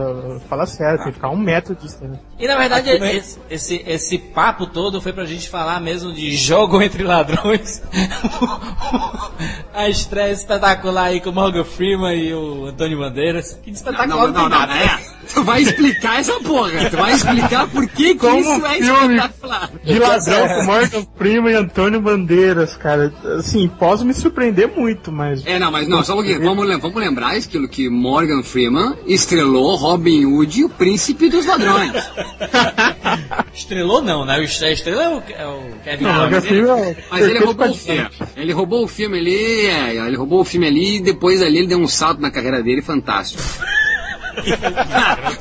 Fala 0.49 0.67
sério, 0.67 0.99
tem 0.99 1.09
que 1.09 1.15
ficar 1.15 1.31
um 1.31 1.37
metro 1.37 1.75
de 1.75 1.83
distância. 1.83 2.21
E 2.39 2.47
na 2.47 2.57
verdade, 2.57 2.91
esse, 2.91 3.39
esse, 3.49 3.85
esse 3.87 4.19
papo 4.19 4.67
todo 4.67 5.01
foi 5.01 5.13
pra 5.13 5.25
gente 5.25 5.49
falar 5.49 5.81
mesmo 5.81 6.13
de 6.13 6.37
jogo 6.37 6.83
entre 6.83 7.03
ladrões. 7.03 7.83
A 9.75 9.89
estreia 9.89 10.33
espetacular 10.33 11.05
aí 11.05 11.21
com 11.21 11.31
o 11.31 11.33
Morgan 11.33 11.65
Freeman 11.65 12.15
e 12.17 12.33
o 12.33 12.67
Antônio 12.67 12.99
Bandeiras. 12.99 13.59
Que 13.63 13.71
espetacular 13.71 14.29
não, 14.29 14.33
tem 14.33 14.49
nada. 14.49 14.73
é. 14.73 15.01
Tu 15.35 15.43
vai 15.43 15.62
explicar 15.62 16.20
essa 16.20 16.32
porra. 16.40 16.89
Tu 16.90 16.97
vai 16.97 17.12
explicar 17.12 17.69
por 17.69 17.86
que, 17.89 18.15
que 18.15 18.16
Como 18.16 18.39
isso 18.40 18.66
é 18.66 18.74
filme 18.74 19.16
espetacular. 19.16 19.70
De 19.82 19.98
ladrão 19.98 20.48
com 20.48 20.65
Morgan 20.65 21.06
Freeman 21.16 21.52
e 21.52 21.56
Antônio 21.56 22.01
Bandeiras, 22.01 22.77
cara. 22.77 23.12
Assim, 23.39 23.69
posso 23.69 24.05
me 24.05 24.15
surpreender 24.15 24.69
muito, 24.69 25.11
mas. 25.11 25.44
É, 25.47 25.59
não, 25.59 25.70
mas 25.70 25.89
não, 25.89 26.02
só 26.05 26.12
um 26.12 26.16
pouquinho. 26.16 26.40
Vamos, 26.43 26.66
lem- 26.66 26.78
vamos 26.78 26.97
lembrar 27.01 27.36
aquilo 27.36 27.69
que 27.69 27.89
Morgan 27.89 28.43
Freeman 28.43 28.94
estrelou 29.06 29.74
Robin 29.77 30.24
Hood, 30.24 30.65
o 30.65 30.69
príncipe 30.69 31.28
dos 31.28 31.47
ladrões. 31.47 31.93
Estrelou 33.55 34.02
não, 34.02 34.24
né? 34.24 34.35
A 34.35 34.43
estrela 34.43 35.02
é 35.02 35.09
o, 35.09 35.23
é 35.28 35.47
o 35.47 35.61
Kevin 35.85 36.05
Não. 36.05 36.15
Morgan 36.15 36.40
Freeman 36.40 36.70
é 36.82 36.97
Mas 37.11 37.24
ele 37.24 37.39
roubou 37.39 37.69
o 37.70 37.74
filme. 37.74 38.09
Ele 38.36 38.52
roubou 38.52 38.85
o 38.85 38.89
filme 38.89 39.19
ali, 39.19 39.66
é, 39.66 40.06
ele 40.06 40.16
roubou 40.16 40.40
o 40.40 40.44
filme 40.44 40.66
ali 40.66 40.97
e 40.97 41.01
depois 41.02 41.40
ali 41.43 41.59
ele 41.59 41.66
deu 41.69 41.78
um 41.78 41.86
salto 41.89 42.20
na 42.20 42.31
carreira 42.31 42.62
dele 42.62 42.82
fantástico. 42.82 43.43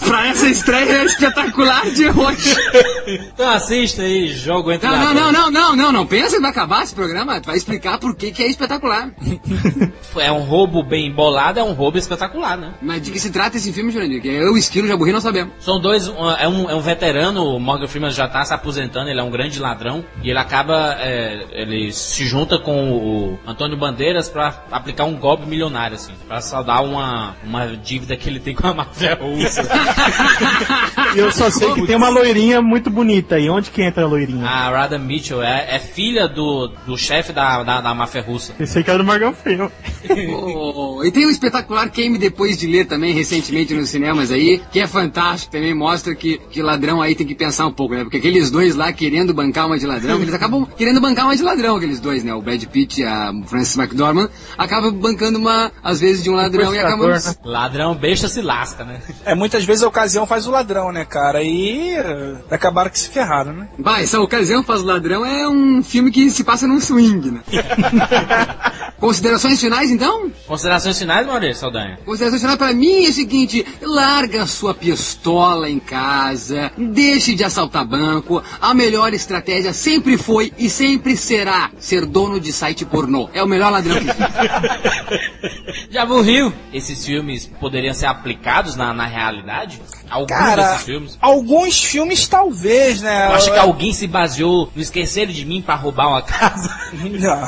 Pra 0.07 0.27
essa 0.27 0.47
estreia 0.47 1.03
espetacular 1.05 1.89
de 1.91 2.07
hoje. 2.07 2.55
Então 3.33 3.49
assista 3.49 4.01
aí, 4.01 4.27
jogo 4.29 4.71
entre 4.71 4.87
Não, 4.87 5.13
não, 5.13 5.13
não, 5.13 5.31
não, 5.31 5.51
não, 5.51 5.75
não, 5.75 5.91
não. 5.91 6.05
Pensa 6.05 6.37
em 6.37 6.41
vai 6.41 6.51
acabar 6.51 6.83
esse 6.83 6.93
programa, 6.95 7.39
vai 7.41 7.55
explicar 7.57 7.97
por 7.97 8.15
que, 8.15 8.31
que 8.31 8.43
é 8.43 8.47
espetacular. 8.47 9.11
É 10.17 10.31
um 10.31 10.41
roubo 10.43 10.83
bem 10.83 11.11
bolado, 11.11 11.59
é 11.59 11.63
um 11.63 11.73
roubo 11.73 11.97
espetacular, 11.97 12.57
né? 12.57 12.73
Mas 12.81 13.01
de 13.01 13.11
que 13.11 13.19
se 13.19 13.31
trata 13.31 13.57
esse 13.57 13.71
filme, 13.73 13.91
Jurandir? 13.91 14.21
Que 14.21 14.27
eu, 14.29 14.55
Esquilo, 14.57 14.87
Jaburri, 14.87 15.11
não 15.11 15.21
sabemos. 15.21 15.53
São 15.59 15.79
dois, 15.79 16.07
um- 16.07 16.29
é 16.31 16.47
um, 16.47 16.69
é 16.69 16.75
um 16.75 16.81
veterano, 16.81 17.43
o 17.55 17.59
Morgan 17.59 17.87
Freeman 17.87 18.11
já 18.11 18.27
tá 18.27 18.43
se 18.45 18.53
aposentando, 18.53 19.09
ele 19.09 19.19
é 19.19 19.23
um 19.23 19.31
grande 19.31 19.59
ladrão, 19.59 20.03
e 20.21 20.29
ele 20.29 20.39
acaba, 20.39 20.95
é, 20.99 21.45
ele 21.51 21.91
se 21.91 22.25
junta 22.25 22.59
com 22.59 22.91
o 22.91 23.39
Antônio 23.45 23.77
Bandeiras 23.77 24.29
pra 24.29 24.53
aplicar 24.71 25.05
um 25.05 25.15
golpe 25.15 25.45
milionário, 25.47 25.95
assim, 25.95 26.13
pra 26.27 26.41
saldar 26.41 26.83
uma, 26.83 27.35
uma 27.43 27.67
dívida 27.75 28.15
que 28.15 28.29
ele 28.29 28.39
tem 28.39 28.53
com 28.55 28.67
a 28.67 28.73
máfia 28.85 29.15
russa. 29.15 29.63
E 31.15 31.19
eu 31.19 31.31
só 31.31 31.49
sei 31.49 31.71
que 31.73 31.85
tem 31.87 31.95
uma 31.95 32.09
loirinha 32.09 32.61
muito 32.61 32.89
bonita 32.89 33.35
aí. 33.35 33.49
Onde 33.49 33.69
que 33.71 33.81
entra 33.81 34.03
a 34.03 34.07
loirinha? 34.07 34.45
A 34.45 34.69
Radha 34.69 34.97
Mitchell 34.97 35.41
é, 35.41 35.75
é 35.75 35.79
filha 35.79 36.27
do, 36.27 36.67
do 36.85 36.97
chefe 36.97 37.31
da, 37.31 37.63
da, 37.63 37.81
da 37.81 37.93
máfia 37.93 38.21
russa. 38.21 38.53
Pensei 38.53 38.83
que 38.83 38.89
era 38.89 38.97
do 38.99 39.05
Morgan 39.05 39.33
Freeman. 39.33 39.69
Oh, 40.35 41.03
e 41.03 41.11
tem 41.11 41.25
um 41.25 41.29
espetacular 41.29 41.87
Game 41.89 42.17
depois 42.17 42.57
de 42.57 42.67
ler 42.67 42.85
também 42.85 43.13
recentemente 43.13 43.73
nos 43.73 43.89
cinemas 43.89 44.31
aí, 44.31 44.61
que 44.71 44.79
é 44.79 44.87
fantástico, 44.87 45.51
também 45.51 45.73
mostra 45.73 46.13
que, 46.15 46.39
que 46.49 46.61
ladrão 46.61 47.01
aí 47.01 47.15
tem 47.15 47.25
que 47.25 47.35
pensar 47.35 47.65
um 47.67 47.71
pouco, 47.71 47.93
né? 47.95 48.03
Porque 48.03 48.17
aqueles 48.17 48.49
dois 48.51 48.75
lá 48.75 48.91
querendo 48.91 49.33
bancar 49.33 49.65
uma 49.67 49.77
de 49.77 49.85
ladrão, 49.85 50.21
eles 50.21 50.33
acabam 50.33 50.65
querendo 50.77 50.99
bancar 50.99 51.25
uma 51.25 51.35
de 51.35 51.43
ladrão, 51.43 51.75
aqueles 51.77 51.99
dois, 51.99 52.23
né? 52.23 52.33
O 52.33 52.41
Brad 52.41 52.63
Pitt 52.65 53.01
e 53.01 53.05
a 53.05 53.31
Frances 53.45 53.77
McDormand 53.77 54.29
acabam 54.57 54.91
bancando 54.93 55.37
uma, 55.39 55.71
às 55.83 55.99
vezes, 56.01 56.23
de 56.23 56.29
um 56.29 56.35
ladrão 56.35 56.73
e 56.73 56.79
acabam. 56.79 57.07
né? 57.09 57.19
Ladrão 57.43 57.95
besta 57.95 58.27
se 58.27 58.41
lasca, 58.41 58.72
né? 58.79 59.01
É, 59.25 59.35
muitas 59.35 59.65
vezes 59.65 59.83
a 59.83 59.87
ocasião 59.87 60.25
faz 60.25 60.47
o 60.47 60.51
ladrão, 60.51 60.91
né, 60.91 61.05
cara? 61.05 61.43
E 61.43 61.95
eh, 61.95 62.35
acabaram 62.49 62.89
que 62.89 62.99
se 62.99 63.09
ferraram, 63.09 63.53
né? 63.53 63.67
Bah, 63.77 64.01
essa 64.01 64.19
ocasião 64.19 64.63
faz 64.63 64.81
o 64.81 64.85
ladrão 64.85 65.25
é 65.25 65.47
um 65.47 65.83
filme 65.83 66.11
que 66.11 66.29
se 66.29 66.43
passa 66.43 66.65
num 66.65 66.79
swing, 66.79 67.31
né? 67.31 67.41
Considerações 69.03 69.59
finais, 69.59 69.91
então? 69.91 70.31
Considerações 70.47 70.97
finais, 70.97 71.27
Maurício 71.27 71.55
Saldanha? 71.55 71.99
Considerações 72.05 72.41
finais 72.41 72.57
pra 72.57 72.71
mim 72.71 73.05
é 73.05 73.09
o 73.09 73.13
seguinte: 73.13 73.65
larga 73.81 74.43
a 74.43 74.47
sua 74.47 74.73
pistola 74.73 75.69
em 75.69 75.77
casa, 75.77 76.71
deixe 76.77 77.35
de 77.35 77.43
assaltar 77.43 77.85
banco. 77.85 78.41
A 78.61 78.73
melhor 78.73 79.13
estratégia 79.13 79.73
sempre 79.73 80.17
foi 80.17 80.53
e 80.57 80.69
sempre 80.69 81.17
será 81.17 81.69
ser 81.77 82.05
dono 82.05 82.39
de 82.39 82.53
site 82.53 82.85
pornô. 82.85 83.29
É 83.33 83.43
o 83.43 83.47
melhor 83.47 83.73
ladrão 83.73 83.97
que 83.99 84.09
existe. 84.09 85.89
Já 85.91 86.05
morreu? 86.05 86.53
Esses 86.73 87.05
filmes 87.05 87.45
poderiam 87.59 87.93
ser 87.93 88.05
aplicados 88.05 88.62
na, 88.75 88.93
na 88.93 89.05
realidade? 89.07 89.81
Alguns 90.13 90.27
Cara, 90.27 90.63
desses 90.71 90.85
filmes? 90.85 91.17
alguns 91.19 91.83
filmes 91.83 92.27
talvez, 92.27 93.01
né? 93.01 93.27
Eu 93.29 93.33
acho 93.33 93.51
que 93.51 93.57
alguém 93.57 93.93
se 93.93 94.07
baseou 94.07 94.69
no 94.75 94.81
Esquecer 94.81 95.27
de 95.27 95.45
Mim 95.45 95.61
pra 95.61 95.75
roubar 95.75 96.07
uma 96.07 96.21
casa. 96.21 96.69
Não. 96.93 97.43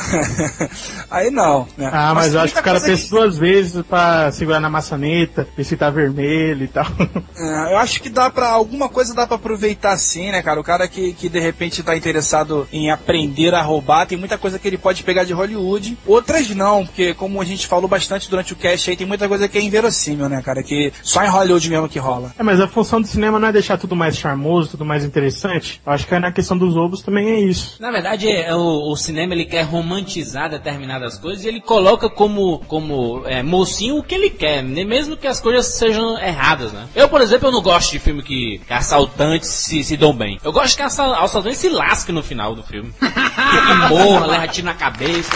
Aí 1.10 1.30
não, 1.30 1.68
né? 1.78 1.90
Ah, 1.94 2.14
mas, 2.14 2.34
eu 2.34 2.42
acho 2.42 2.54
que 2.54 2.60
o 2.60 2.64
cara 2.64 2.80
pensa 2.82 3.10
duas 3.10 3.38
vezes 3.38 3.86
pra 3.86 4.32
segurar 4.32 4.60
na 4.60 4.70
maçaneta, 4.70 5.48
ver 5.56 5.64
se 5.64 5.78
tá 5.78 5.90
vermelho 5.90 6.64
e 6.64 6.68
tal. 6.68 6.86
É, 7.38 7.74
eu 7.74 7.78
acho 7.78 8.02
que 8.02 8.10
dá 8.10 8.30
pra. 8.30 8.50
Alguma 8.50 8.90
coisa 8.90 9.14
dá 9.14 9.28
pra 9.28 9.36
aproveitar 9.36 9.96
sim, 9.98 10.32
né, 10.32 10.42
cara? 10.42 10.60
O 10.60 10.64
cara 10.64 10.88
que, 10.88 11.14
que 11.14 11.30
de 11.30 11.40
repente 11.40 11.84
tá 11.84 11.96
interessado 11.96 12.68
em 12.72 12.90
aprender 12.92 13.54
a 13.54 13.62
roubar, 13.62 14.06
tem 14.08 14.18
muita 14.18 14.38
coisa 14.38 14.58
que 14.58 14.68
ele 14.68 14.78
pode 14.78 15.04
pegar 15.04 15.24
de 15.24 15.34
Hollywood. 15.34 15.98
Outras 16.06 16.50
não, 16.50 16.86
porque 16.86 17.14
como 17.14 17.42
a 17.42 17.46
gente 17.46 17.68
falou 17.68 17.88
bastante 17.88 18.30
durante 18.30 18.54
o 18.54 18.56
cast 18.56 18.90
aí, 18.90 18.96
tem 18.98 19.08
muita 19.08 19.28
coisa 19.28 19.48
que 19.48 19.58
é 19.58 19.62
inverossímil, 19.62 20.28
né, 20.30 20.42
cara? 20.42 20.64
Que 20.64 20.92
só 21.04 21.24
em 21.24 21.30
Hollywood 21.30 21.70
mesmo 21.70 21.90
que 21.90 22.00
rola. 22.00 22.34
É, 22.38 22.44
mas 22.44 22.55
a 22.60 22.68
função 22.68 23.02
do 23.02 23.08
cinema 23.08 23.40
não 23.40 23.48
é 23.48 23.52
deixar 23.52 23.78
tudo 23.78 23.96
mais 23.96 24.18
charmoso, 24.18 24.72
tudo 24.72 24.86
mais 24.86 25.04
interessante. 25.04 25.82
Eu 25.86 25.92
acho 25.94 26.06
que 26.08 26.20
na 26.20 26.32
questão 26.32 26.58
dos 26.58 26.76
lobos 26.76 27.02
também 27.02 27.30
é 27.30 27.40
isso. 27.40 27.78
Na 27.80 27.92
verdade, 27.92 28.30
é, 28.30 28.54
o, 28.56 28.92
o 28.92 28.96
cinema 28.96 29.34
ele 29.34 29.46
quer 29.46 29.64
romantizar 29.64 30.50
determinadas 30.50 31.18
coisas 31.18 31.44
e 31.44 31.48
ele 31.48 31.62
coloca 31.62 32.10
como, 32.10 32.60
como 32.68 33.24
é, 33.26 33.42
mocinho 33.44 33.98
o 33.98 34.04
que 34.04 34.16
ele 34.16 34.30
quer, 34.30 34.64
né? 34.64 34.84
mesmo 34.84 35.18
que 35.18 35.28
as 35.28 35.40
coisas 35.40 35.66
sejam 35.78 36.18
erradas, 36.20 36.72
né? 36.72 36.86
Eu, 36.96 37.10
por 37.10 37.22
exemplo, 37.22 37.48
eu 37.48 37.52
não 37.52 37.62
gosto 37.62 37.92
de 37.92 38.00
filme 38.00 38.22
que, 38.22 38.60
que 38.66 38.74
assaltantes 38.74 39.50
se, 39.50 39.84
se 39.84 39.98
dão 39.98 40.14
bem. 40.14 40.40
Eu 40.44 40.52
gosto 40.52 40.76
que 40.76 40.82
assa- 40.84 41.18
assaltantes 41.20 41.58
se 41.60 41.70
lasquem 41.70 42.14
no 42.14 42.24
final 42.24 42.56
do 42.56 42.64
filme. 42.64 42.92
que 43.00 43.94
morra, 43.94 44.26
leva 44.28 44.48
tiro 44.48 44.66
na 44.66 44.74
cabeça. 44.74 45.32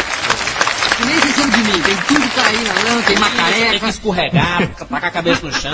Que 0.97 1.05
nem 1.05 1.15
esqueceram 1.17 1.49
de 1.49 1.57
mim, 1.59 1.81
tem 1.81 1.95
tudo 2.07 2.29
cair 2.35 2.59
na 2.67 2.73
lã, 2.73 3.01
tem 3.01 3.03
Tem 3.05 3.15
que 3.15 3.21
macareca. 3.21 3.87
escorregar, 3.89 4.67
tacar 4.75 5.05
a 5.05 5.11
cabeça 5.11 5.45
no 5.45 5.53
chão. 5.53 5.71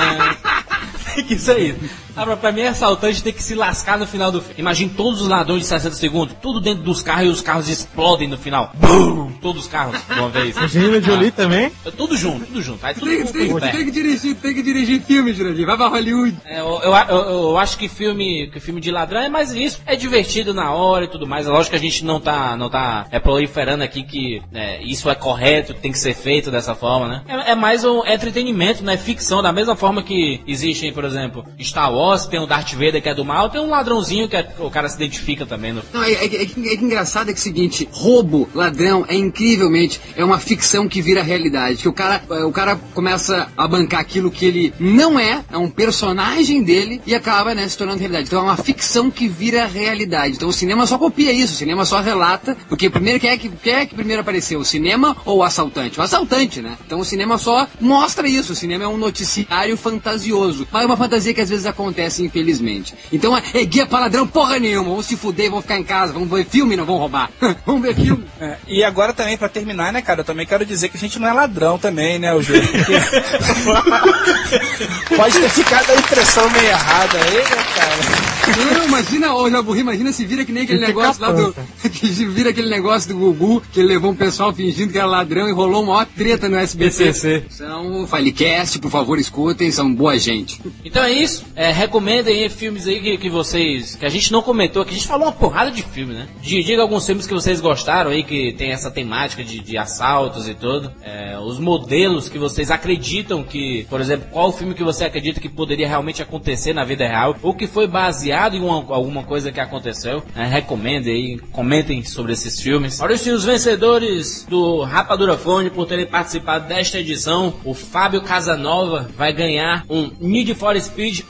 Que 1.24 1.36
isso 1.36 1.52
aí. 1.52 1.76
Ah, 2.16 2.36
pra- 2.38 2.52
mim, 2.52 2.62
assaltante 2.64 3.22
tem 3.24 3.34
que 3.34 3.44
se 3.44 3.56
lascar 3.56 3.98
no 3.98 4.08
final 4.08 4.32
do 4.32 4.40
filme. 4.42 4.56
Imagine 4.60 4.90
todos 4.92 5.22
os 5.22 5.28
ladrões 5.28 5.62
de 5.62 5.68
60 5.68 5.96
segundos, 5.96 6.36
tudo 6.42 6.62
dentro 6.62 6.84
dos 6.84 7.02
carros 7.02 7.26
e 7.26 7.30
os 7.30 7.42
carros 7.42 7.68
explodem 7.70 8.28
no 8.28 8.38
final. 8.38 8.72
Bum! 8.76 9.32
Todos 9.42 9.64
os 9.64 9.68
carros 9.68 10.00
de 10.08 10.20
uma 10.20 10.30
vez. 10.30 10.58
Angelina 10.58 11.02
Jolie 11.02 11.32
também? 11.32 11.72
É 11.86 11.92
tudo 11.92 12.16
junto, 12.18 12.46
tudo 12.46 12.62
junto. 12.62 12.86
Aí 12.86 12.94
tudo 12.94 13.06
Tem, 13.08 13.26
tem, 13.26 13.60
tem 13.60 13.86
que 13.86 13.92
dirigir, 13.92 14.36
tem 14.36 14.54
que 14.54 14.64
dirigir 14.64 15.02
filme, 15.02 15.34
Jurandir. 15.34 15.66
Vai 15.66 15.76
pra 15.78 15.88
Hollywood. 15.88 16.38
É, 16.46 16.60
eu, 16.60 16.80
eu, 16.84 16.94
eu- 16.96 17.32
eu 17.50 17.58
acho 17.58 17.78
que 17.78 17.88
filme, 17.90 18.50
que 18.52 18.60
filme 18.60 18.80
de 18.80 18.92
ladrão 18.92 19.22
é 19.22 19.30
mais 19.30 19.52
isso. 19.52 19.82
É 19.86 19.96
divertido 19.96 20.54
na 20.54 20.72
hora 20.72 21.06
e 21.06 21.08
tudo 21.10 21.28
mais. 21.28 21.46
É 21.48 21.50
lógico 21.50 21.72
que 21.72 21.76
a 21.78 21.80
gente 21.80 22.06
não 22.06 22.20
tá, 22.20 22.56
não 22.56 22.70
tá 22.70 23.06
é, 23.12 23.20
proliferando 23.20 23.84
aqui 23.84 24.04
que 24.04 24.42
é, 24.54 24.82
isso 24.84 25.10
é 25.10 25.16
correto, 25.16 25.74
tem 25.74 25.92
que 25.92 26.00
ser 26.00 26.14
feito 26.14 26.50
dessa 26.50 26.74
forma, 26.76 27.08
né? 27.08 27.22
É, 27.28 27.52
é 27.52 27.56
mais 27.56 27.84
um 27.84 28.06
entretenimento, 28.06 28.84
né? 28.84 28.96
Ficção, 28.98 29.42
da 29.44 29.52
mesma 29.52 29.76
forma 29.76 30.02
que 30.04 30.42
existem, 30.48 30.94
por 30.94 31.04
exemplo, 31.04 31.46
Star 31.62 31.92
Wars, 31.94 32.05
tem 32.30 32.40
o 32.40 32.46
Darth 32.46 32.74
Vader 32.74 33.02
que 33.02 33.10
é 33.10 33.14
do 33.14 33.26
mal, 33.26 33.50
tem 33.50 33.62
um 33.62 33.70
ladrãozinho 33.70 34.28
que 34.28 34.36
é- 34.36 34.48
o 34.60 34.70
cara 34.70 34.88
se 34.90 34.96
identifica 34.96 35.46
também. 35.46 35.74
No... 35.74 35.82
Não, 35.94 36.04
é, 36.04 36.12
é, 36.12 36.26
é 36.26 36.44
é 36.44 36.74
engraçado 36.76 37.30
é 37.30 37.34
que 37.34 37.40
é 37.40 37.42
o 37.42 37.44
seguinte, 37.44 37.88
roubo, 37.92 38.50
ladrão, 38.54 39.06
é 39.08 39.16
incrivelmente, 39.16 40.00
é 40.16 40.24
uma 40.24 40.40
ficção 40.40 40.88
que 40.88 41.02
vira 41.02 41.22
realidade. 41.22 41.78
Que 41.78 41.88
o 41.88 41.94
cara, 41.94 42.22
é, 42.30 42.44
o 42.44 42.52
cara 42.52 42.76
começa 42.94 43.48
a 43.58 43.68
bancar 43.68 44.00
aquilo 44.00 44.32
que 44.32 44.46
ele 44.46 44.74
não 44.80 45.20
é, 45.20 45.44
é 45.52 45.58
um 45.58 45.70
personagem 45.70 46.64
dele 46.64 47.02
e 47.06 47.16
acaba, 47.16 47.54
né, 47.56 47.68
se 47.68 47.78
tornando 47.78 48.00
realidade. 48.00 48.28
Então 48.28 48.40
é 48.40 48.44
uma 48.44 48.58
ficção 48.58 49.10
que 49.10 49.28
vira 49.28 49.66
realidade. 49.66 50.36
Então 50.36 50.50
o 50.50 50.54
cinema 50.54 50.86
só 50.86 50.98
copia 50.98 51.32
isso, 51.32 51.54
o 51.54 51.58
cinema 51.58 51.86
só 51.86 52.00
relata, 52.02 52.58
porque 52.68 52.90
primeiro 52.90 53.20
quem 53.20 53.30
é 53.30 53.38
que, 53.38 53.50
quem 53.50 53.74
é 53.74 53.86
que 53.86 53.96
primeiro 53.96 54.22
apareceu? 54.22 54.60
O 54.60 54.66
cinema 54.66 55.16
ou 55.26 55.38
o 55.38 55.44
assaltante? 55.44 56.00
O 56.00 56.04
assaltante, 56.04 56.62
né? 56.62 56.78
Então 56.86 57.00
o 57.00 57.06
cinema 57.06 57.38
só 57.38 57.68
mostra 57.80 58.28
isso, 58.28 58.54
o 58.54 58.56
cinema 58.56 58.84
é 58.84 58.88
um 58.88 58.98
noticiário 58.98 59.78
fantasioso. 59.78 60.68
Mas 60.72 60.84
é 60.84 60.86
uma 60.86 60.98
fantasia 60.98 61.34
que 61.34 61.42
às 61.42 61.50
vezes 61.50 61.66
acontece, 61.66 61.95
infelizmente. 62.24 62.94
Então 63.12 63.38
é, 63.38 63.44
é 63.54 63.66
guia 63.66 63.86
pra 63.86 64.00
ladrão 64.00 64.28
porra 64.28 64.60
nenhuma, 64.60 64.90
vamos 64.90 65.06
se 65.06 65.16
fuder, 65.16 65.50
vamos 65.50 65.64
ficar 65.64 65.78
em 65.78 65.84
casa, 65.84 66.14
vamos 66.14 66.30
ver 66.30 66.46
filme, 66.46 66.76
não 66.76 66.86
vamos 66.86 67.02
roubar. 67.02 67.30
vamos 67.66 67.82
ver 67.82 67.96
filme. 67.96 68.26
É, 68.40 68.58
e 68.68 68.84
agora 68.84 69.14
também, 69.14 69.38
pra 69.38 69.50
terminar, 69.50 69.94
né, 69.94 70.02
cara, 70.02 70.22
eu 70.22 70.26
também 70.26 70.46
quero 70.46 70.66
dizer 70.66 70.90
que 70.90 70.98
a 70.98 71.00
gente 71.00 71.20
não 71.20 71.28
é 71.28 71.34
ladrão 71.34 71.78
também, 71.78 72.20
né, 72.20 72.34
o 72.34 72.42
Júlio? 72.42 72.68
Porque 72.68 72.94
Pode 75.16 75.40
ter 75.40 75.50
ficado 75.50 75.92
a 75.92 75.96
impressão 75.96 76.50
meio 76.50 76.68
errada 76.68 77.18
aí, 77.18 77.36
né, 77.36 77.44
cara? 77.76 78.36
Não, 78.74 78.86
imagina, 78.86 79.34
ô 79.34 79.50
Jaburri, 79.50 79.80
imagina 79.80 80.12
se 80.12 80.26
vira 80.26 80.46
que 80.46 80.52
nem 80.52 80.64
aquele 80.64 80.80
negócio 80.80 81.22
lá 81.22 81.32
do. 81.32 81.56
Que 81.96 82.26
vira 82.26 82.50
aquele 82.50 82.70
negócio 82.70 83.10
do 83.10 83.18
Gugu, 83.18 83.62
que 83.72 83.80
ele 83.80 83.90
levou 83.90 84.12
um 84.12 84.16
pessoal 84.16 84.54
fingindo 84.54 84.92
que 84.92 84.98
era 84.98 85.08
ladrão 85.08 85.48
e 85.48 85.52
rolou 85.52 85.82
uma 85.82 85.94
maior 85.94 86.06
treta 86.06 86.50
no 86.50 86.58
SBT. 86.58 86.90
BCC. 86.90 87.44
São 87.50 88.06
Falecast, 88.08 88.80
por 88.80 88.92
favor, 88.92 89.18
escutem, 89.18 89.72
são 89.72 89.94
boa 89.94 90.18
gente. 90.20 90.62
Então 90.84 91.04
é 91.04 91.12
isso. 91.12 91.46
É, 91.56 91.72
recomendem 91.86 92.50
filmes 92.50 92.88
aí 92.88 93.00
que, 93.00 93.18
que 93.18 93.30
vocês. 93.30 93.96
que 93.96 94.06
a 94.06 94.10
gente 94.10 94.32
não 94.32 94.42
comentou 94.42 94.82
aqui. 94.82 94.92
A 94.92 94.94
gente 94.98 95.08
falou 95.08 95.28
uma 95.28 95.32
porrada 95.32 95.72
de 95.72 95.82
filme, 95.82 96.14
né? 96.14 96.28
Di- 96.42 96.64
Diga 96.64 96.82
alguns 96.82 97.06
filmes 97.06 97.28
que 97.28 97.34
vocês 97.34 97.62
gostaram 97.62 98.12
aí, 98.12 98.24
que 98.24 98.54
tem 98.54 98.72
essa 98.72 98.90
temática 98.92 99.44
de, 99.44 99.60
de 99.60 99.78
assaltos 99.78 100.48
e 100.48 100.54
tudo. 100.54 100.92
É, 101.04 101.38
os 101.40 101.60
modelos 101.60 102.28
que 102.30 102.38
vocês 102.38 102.72
acreditam 102.72 103.44
que. 103.44 103.86
Por 103.90 104.02
exemplo, 104.02 104.28
qual 104.32 104.52
filme 104.52 104.74
que 104.74 104.84
você 104.84 105.06
acredita 105.06 105.40
que 105.40 105.48
poderia 105.50 105.88
realmente 105.88 106.22
acontecer 106.22 106.74
na 106.74 106.84
vida 106.84 107.08
real? 107.08 107.36
Ou 107.42 107.54
que 107.54 107.68
foi 107.68 107.88
baseado 107.88 108.56
em 108.56 108.62
uma- 108.62 108.84
alguma 108.96 109.24
coisa 109.24 109.52
que 109.52 109.60
aconteceu. 109.60 110.24
É, 110.36 110.46
recomendem 110.46 111.14
aí, 111.14 111.38
comentem 111.52 112.04
sobre 112.04 112.34
esses 112.34 112.60
filmes. 112.60 113.00
Maurício, 113.00 113.34
os 113.36 113.44
vencedores 113.46 114.46
do 114.50 114.82
Rapadura 114.84 115.38
Fone 115.38 115.70
por 115.70 115.86
terem 115.86 116.06
participado 116.06 116.68
desta 116.68 117.00
edição. 117.00 117.54
O 117.64 117.74
Fábio 117.74 118.22
Casanova 118.22 119.10
vai 119.18 119.32
ganhar 119.34 119.86
um 119.90 120.10
Need 120.20 120.54
for 120.56 120.80
Speed 120.80 121.22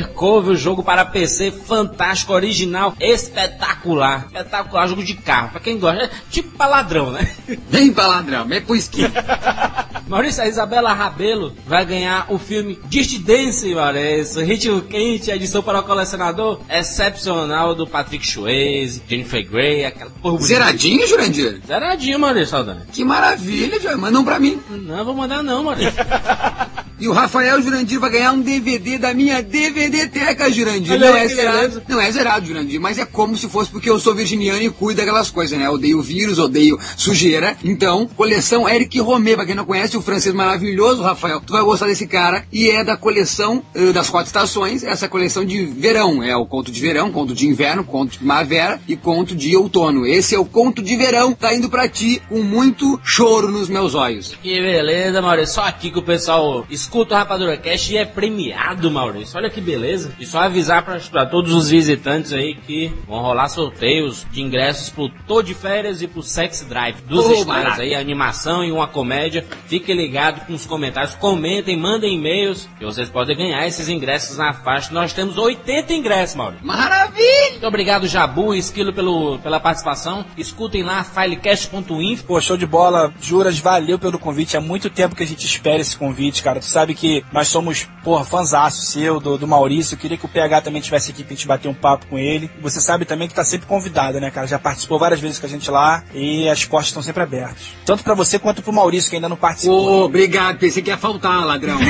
Undercover, 0.00 0.56
jogo 0.56 0.82
para 0.82 1.04
PC 1.04 1.50
fantástico, 1.50 2.32
original, 2.32 2.94
espetacular. 3.00 4.26
Espetacular, 4.26 4.88
jogo 4.88 5.04
de 5.04 5.14
carro. 5.14 5.50
Pra 5.50 5.60
quem 5.60 5.78
gosta, 5.78 6.04
é 6.04 6.10
tipo 6.30 6.56
pra 6.56 6.66
ladrão, 6.66 7.10
né? 7.10 7.30
Bem 7.70 7.92
pra 7.92 8.06
ladrão, 8.06 8.46
bem 8.46 8.60
pro 8.60 8.74
esquina. 8.74 9.10
Maurício, 10.08 10.42
a 10.42 10.48
Isabela 10.48 10.92
Rabelo 10.92 11.54
vai 11.66 11.84
ganhar 11.84 12.26
o 12.28 12.38
filme 12.38 12.78
Just 12.90 13.20
Dance, 13.20 13.72
Maurício. 13.74 14.44
Ritmo 14.44 14.80
quente, 14.82 15.30
edição 15.30 15.62
para 15.62 15.78
o 15.78 15.82
colecionador 15.84 16.60
excepcional 16.68 17.74
do 17.74 17.86
Patrick 17.86 18.26
Swayze, 18.26 19.02
Jennifer 19.08 19.48
Grey, 19.48 19.84
aquela 19.84 20.10
porra. 20.10 20.42
Zeradinho, 20.42 21.06
Jurandir? 21.06 21.60
Zeradinho, 21.64 22.18
Maurício 22.18 22.48
Saldanha. 22.48 22.82
Que 22.92 23.04
maravilha, 23.04 23.80
já 23.80 23.96
mandam 23.96 24.24
pra 24.24 24.40
mim. 24.40 24.60
Não, 24.68 25.04
vou 25.04 25.14
mandar 25.14 25.42
não, 25.42 25.62
Maurício. 25.64 25.92
E 27.00 27.08
o 27.08 27.12
Rafael 27.12 27.62
Jurandir 27.62 27.98
vai 27.98 28.10
ganhar 28.10 28.32
um 28.32 28.42
DVD 28.42 28.98
da 28.98 29.14
minha 29.14 29.42
DVD 29.42 30.06
Teca, 30.06 30.52
Jurandir. 30.52 30.92
Olha 30.92 31.10
Não 31.10 31.16
é 31.16 31.28
zerado. 31.28 31.82
Não 31.88 32.00
é 32.00 32.12
zerado, 32.12 32.46
Jurandir, 32.46 32.78
mas 32.78 32.98
é 32.98 33.06
como 33.06 33.34
se 33.38 33.48
fosse 33.48 33.70
porque 33.70 33.88
eu 33.88 33.98
sou 33.98 34.14
virginiano 34.14 34.60
e 34.60 34.68
cuido 34.68 34.98
daquelas 34.98 35.30
coisas, 35.30 35.58
né? 35.58 35.70
Odeio 35.70 36.02
vírus, 36.02 36.38
odeio 36.38 36.78
sujeira. 36.98 37.56
Então, 37.64 38.06
coleção 38.06 38.68
Eric 38.68 39.00
Romé, 39.00 39.34
pra 39.34 39.46
quem 39.46 39.54
não 39.54 39.64
conhece, 39.64 39.96
o 39.96 40.02
francês 40.02 40.34
maravilhoso, 40.34 41.02
Rafael, 41.02 41.40
tu 41.40 41.54
vai 41.54 41.62
gostar 41.62 41.86
desse 41.86 42.06
cara. 42.06 42.44
E 42.52 42.68
é 42.68 42.84
da 42.84 42.98
coleção 42.98 43.62
eh, 43.74 43.92
das 43.92 44.10
quatro 44.10 44.26
estações, 44.26 44.84
essa 44.84 45.08
coleção 45.08 45.42
de 45.42 45.64
verão. 45.64 46.22
É 46.22 46.36
o 46.36 46.44
conto 46.44 46.70
de 46.70 46.80
verão, 46.82 47.10
conto 47.10 47.32
de 47.32 47.46
inverno, 47.46 47.82
conto 47.82 48.12
de 48.12 48.18
primavera 48.18 48.78
e 48.86 48.94
conto 48.94 49.34
de 49.34 49.56
outono. 49.56 50.06
Esse 50.06 50.34
é 50.34 50.38
o 50.38 50.44
conto 50.44 50.82
de 50.82 50.94
verão, 50.96 51.32
tá 51.32 51.54
indo 51.54 51.70
pra 51.70 51.88
ti 51.88 52.20
com 52.28 52.42
muito 52.42 53.00
choro 53.02 53.50
nos 53.50 53.70
meus 53.70 53.94
olhos. 53.94 54.36
Que 54.42 54.60
beleza, 54.60 55.22
Maurício. 55.22 55.54
Só 55.54 55.62
aqui 55.62 55.90
que 55.90 55.98
o 55.98 56.02
pessoal 56.02 56.66
escuta 56.90 57.14
o 57.14 57.18
Rapadura 57.18 57.56
Cash 57.56 57.90
e 57.90 57.96
é 57.96 58.04
premiado, 58.04 58.90
Maurício. 58.90 59.36
Olha 59.38 59.48
que 59.48 59.60
beleza. 59.60 60.12
E 60.18 60.26
só 60.26 60.40
avisar 60.40 60.82
para 60.84 61.24
todos 61.24 61.54
os 61.54 61.70
visitantes 61.70 62.32
aí 62.32 62.56
que 62.66 62.92
vão 63.06 63.20
rolar 63.20 63.48
sorteios 63.48 64.26
de 64.32 64.42
ingressos 64.42 64.90
pro 64.90 65.08
Tô 65.24 65.40
de 65.40 65.54
Férias 65.54 66.02
e 66.02 66.08
pro 66.08 66.20
Sex 66.20 66.66
Drive. 66.68 66.96
Duas 67.02 67.26
Oh, 67.30 67.44
barato. 67.44 67.80
aí, 67.80 67.94
animação 67.94 68.64
e 68.64 68.72
uma 68.72 68.88
comédia. 68.88 69.46
Fique 69.68 69.94
ligado 69.94 70.44
com 70.46 70.52
os 70.52 70.66
comentários, 70.66 71.14
comentem, 71.14 71.76
mandem 71.76 72.16
e-mails 72.16 72.68
que 72.76 72.84
vocês 72.84 73.08
podem 73.08 73.36
ganhar 73.36 73.64
esses 73.68 73.88
ingressos 73.88 74.36
na 74.36 74.52
faixa. 74.52 74.92
Nós 74.92 75.12
temos 75.12 75.38
80 75.38 75.92
ingressos, 75.94 76.34
Maurício. 76.34 76.66
Maravilha! 76.66 77.50
Muito 77.52 77.66
obrigado, 77.68 78.08
Jabu 78.08 78.52
e 78.52 78.58
Esquilo, 78.58 78.92
pelo, 78.92 79.38
pela 79.38 79.60
participação. 79.60 80.24
Escutem 80.36 80.82
lá, 80.82 81.04
filecast.info. 81.04 82.24
Pô, 82.24 82.40
show 82.40 82.56
de 82.56 82.66
bola. 82.66 83.12
Juras, 83.20 83.60
valeu 83.60 83.96
pelo 83.96 84.18
convite. 84.18 84.56
Há 84.56 84.60
muito 84.60 84.90
tempo 84.90 85.14
que 85.14 85.22
a 85.22 85.26
gente 85.26 85.46
espera 85.46 85.80
esse 85.80 85.96
convite, 85.96 86.42
cara. 86.42 86.58
Tu 86.58 86.64
sabe 86.66 86.79
que 86.94 87.24
nós 87.32 87.48
somos, 87.48 87.88
porra, 88.02 88.24
fãzaço 88.24 88.82
seu, 88.82 89.20
do, 89.20 89.38
do 89.38 89.46
Maurício. 89.46 89.94
Eu 89.94 89.98
queria 89.98 90.16
que 90.16 90.24
o 90.24 90.28
PH 90.28 90.62
também 90.62 90.80
tivesse 90.80 91.10
aqui 91.10 91.22
pra 91.22 91.34
gente 91.34 91.46
bater 91.46 91.68
um 91.68 91.74
papo 91.74 92.06
com 92.06 92.18
ele. 92.18 92.50
Você 92.60 92.80
sabe 92.80 93.04
também 93.04 93.28
que 93.28 93.34
tá 93.34 93.44
sempre 93.44 93.66
convidado, 93.66 94.20
né, 94.20 94.30
cara? 94.30 94.46
Já 94.46 94.58
participou 94.58 94.98
várias 94.98 95.20
vezes 95.20 95.38
com 95.38 95.46
a 95.46 95.48
gente 95.48 95.70
lá 95.70 96.02
e 96.14 96.48
as 96.48 96.64
portas 96.64 96.88
estão 96.88 97.02
sempre 97.02 97.22
abertas. 97.22 97.74
Tanto 97.84 98.02
pra 98.02 98.14
você 98.14 98.38
quanto 98.38 98.62
pro 98.62 98.72
Maurício, 98.72 99.10
que 99.10 99.16
ainda 99.16 99.28
não 99.28 99.36
participou. 99.36 100.02
Ô, 100.02 100.04
obrigado. 100.04 100.58
Pensei 100.58 100.82
que 100.82 100.90
ia 100.90 100.98
faltar, 100.98 101.44
ladrão. 101.44 101.78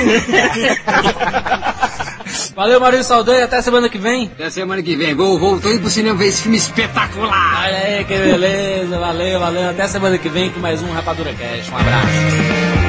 Valeu, 2.55 2.79
Maurício 2.79 3.05
Saldanha. 3.05 3.45
Até 3.45 3.61
semana 3.61 3.89
que 3.89 3.97
vem. 3.97 4.31
Até 4.33 4.49
semana 4.49 4.81
que 4.81 4.95
vem. 4.95 5.13
Vou, 5.13 5.39
vou, 5.39 5.59
tô 5.59 5.69
indo 5.69 5.81
pro 5.81 5.89
cinema 5.89 6.17
ver 6.17 6.27
esse 6.27 6.43
filme 6.43 6.57
espetacular. 6.57 7.65
Olha 7.65 7.77
aí, 7.77 8.03
que 8.05 8.17
beleza. 8.17 8.99
Valeu, 8.99 9.39
valeu. 9.39 9.69
Até 9.69 9.87
semana 9.87 10.17
que 10.17 10.29
vem 10.29 10.49
com 10.49 10.59
mais 10.59 10.81
um 10.81 10.91
Rapadura 10.91 11.33
Cash. 11.33 11.69
Um 11.69 11.77
abraço. 11.77 12.80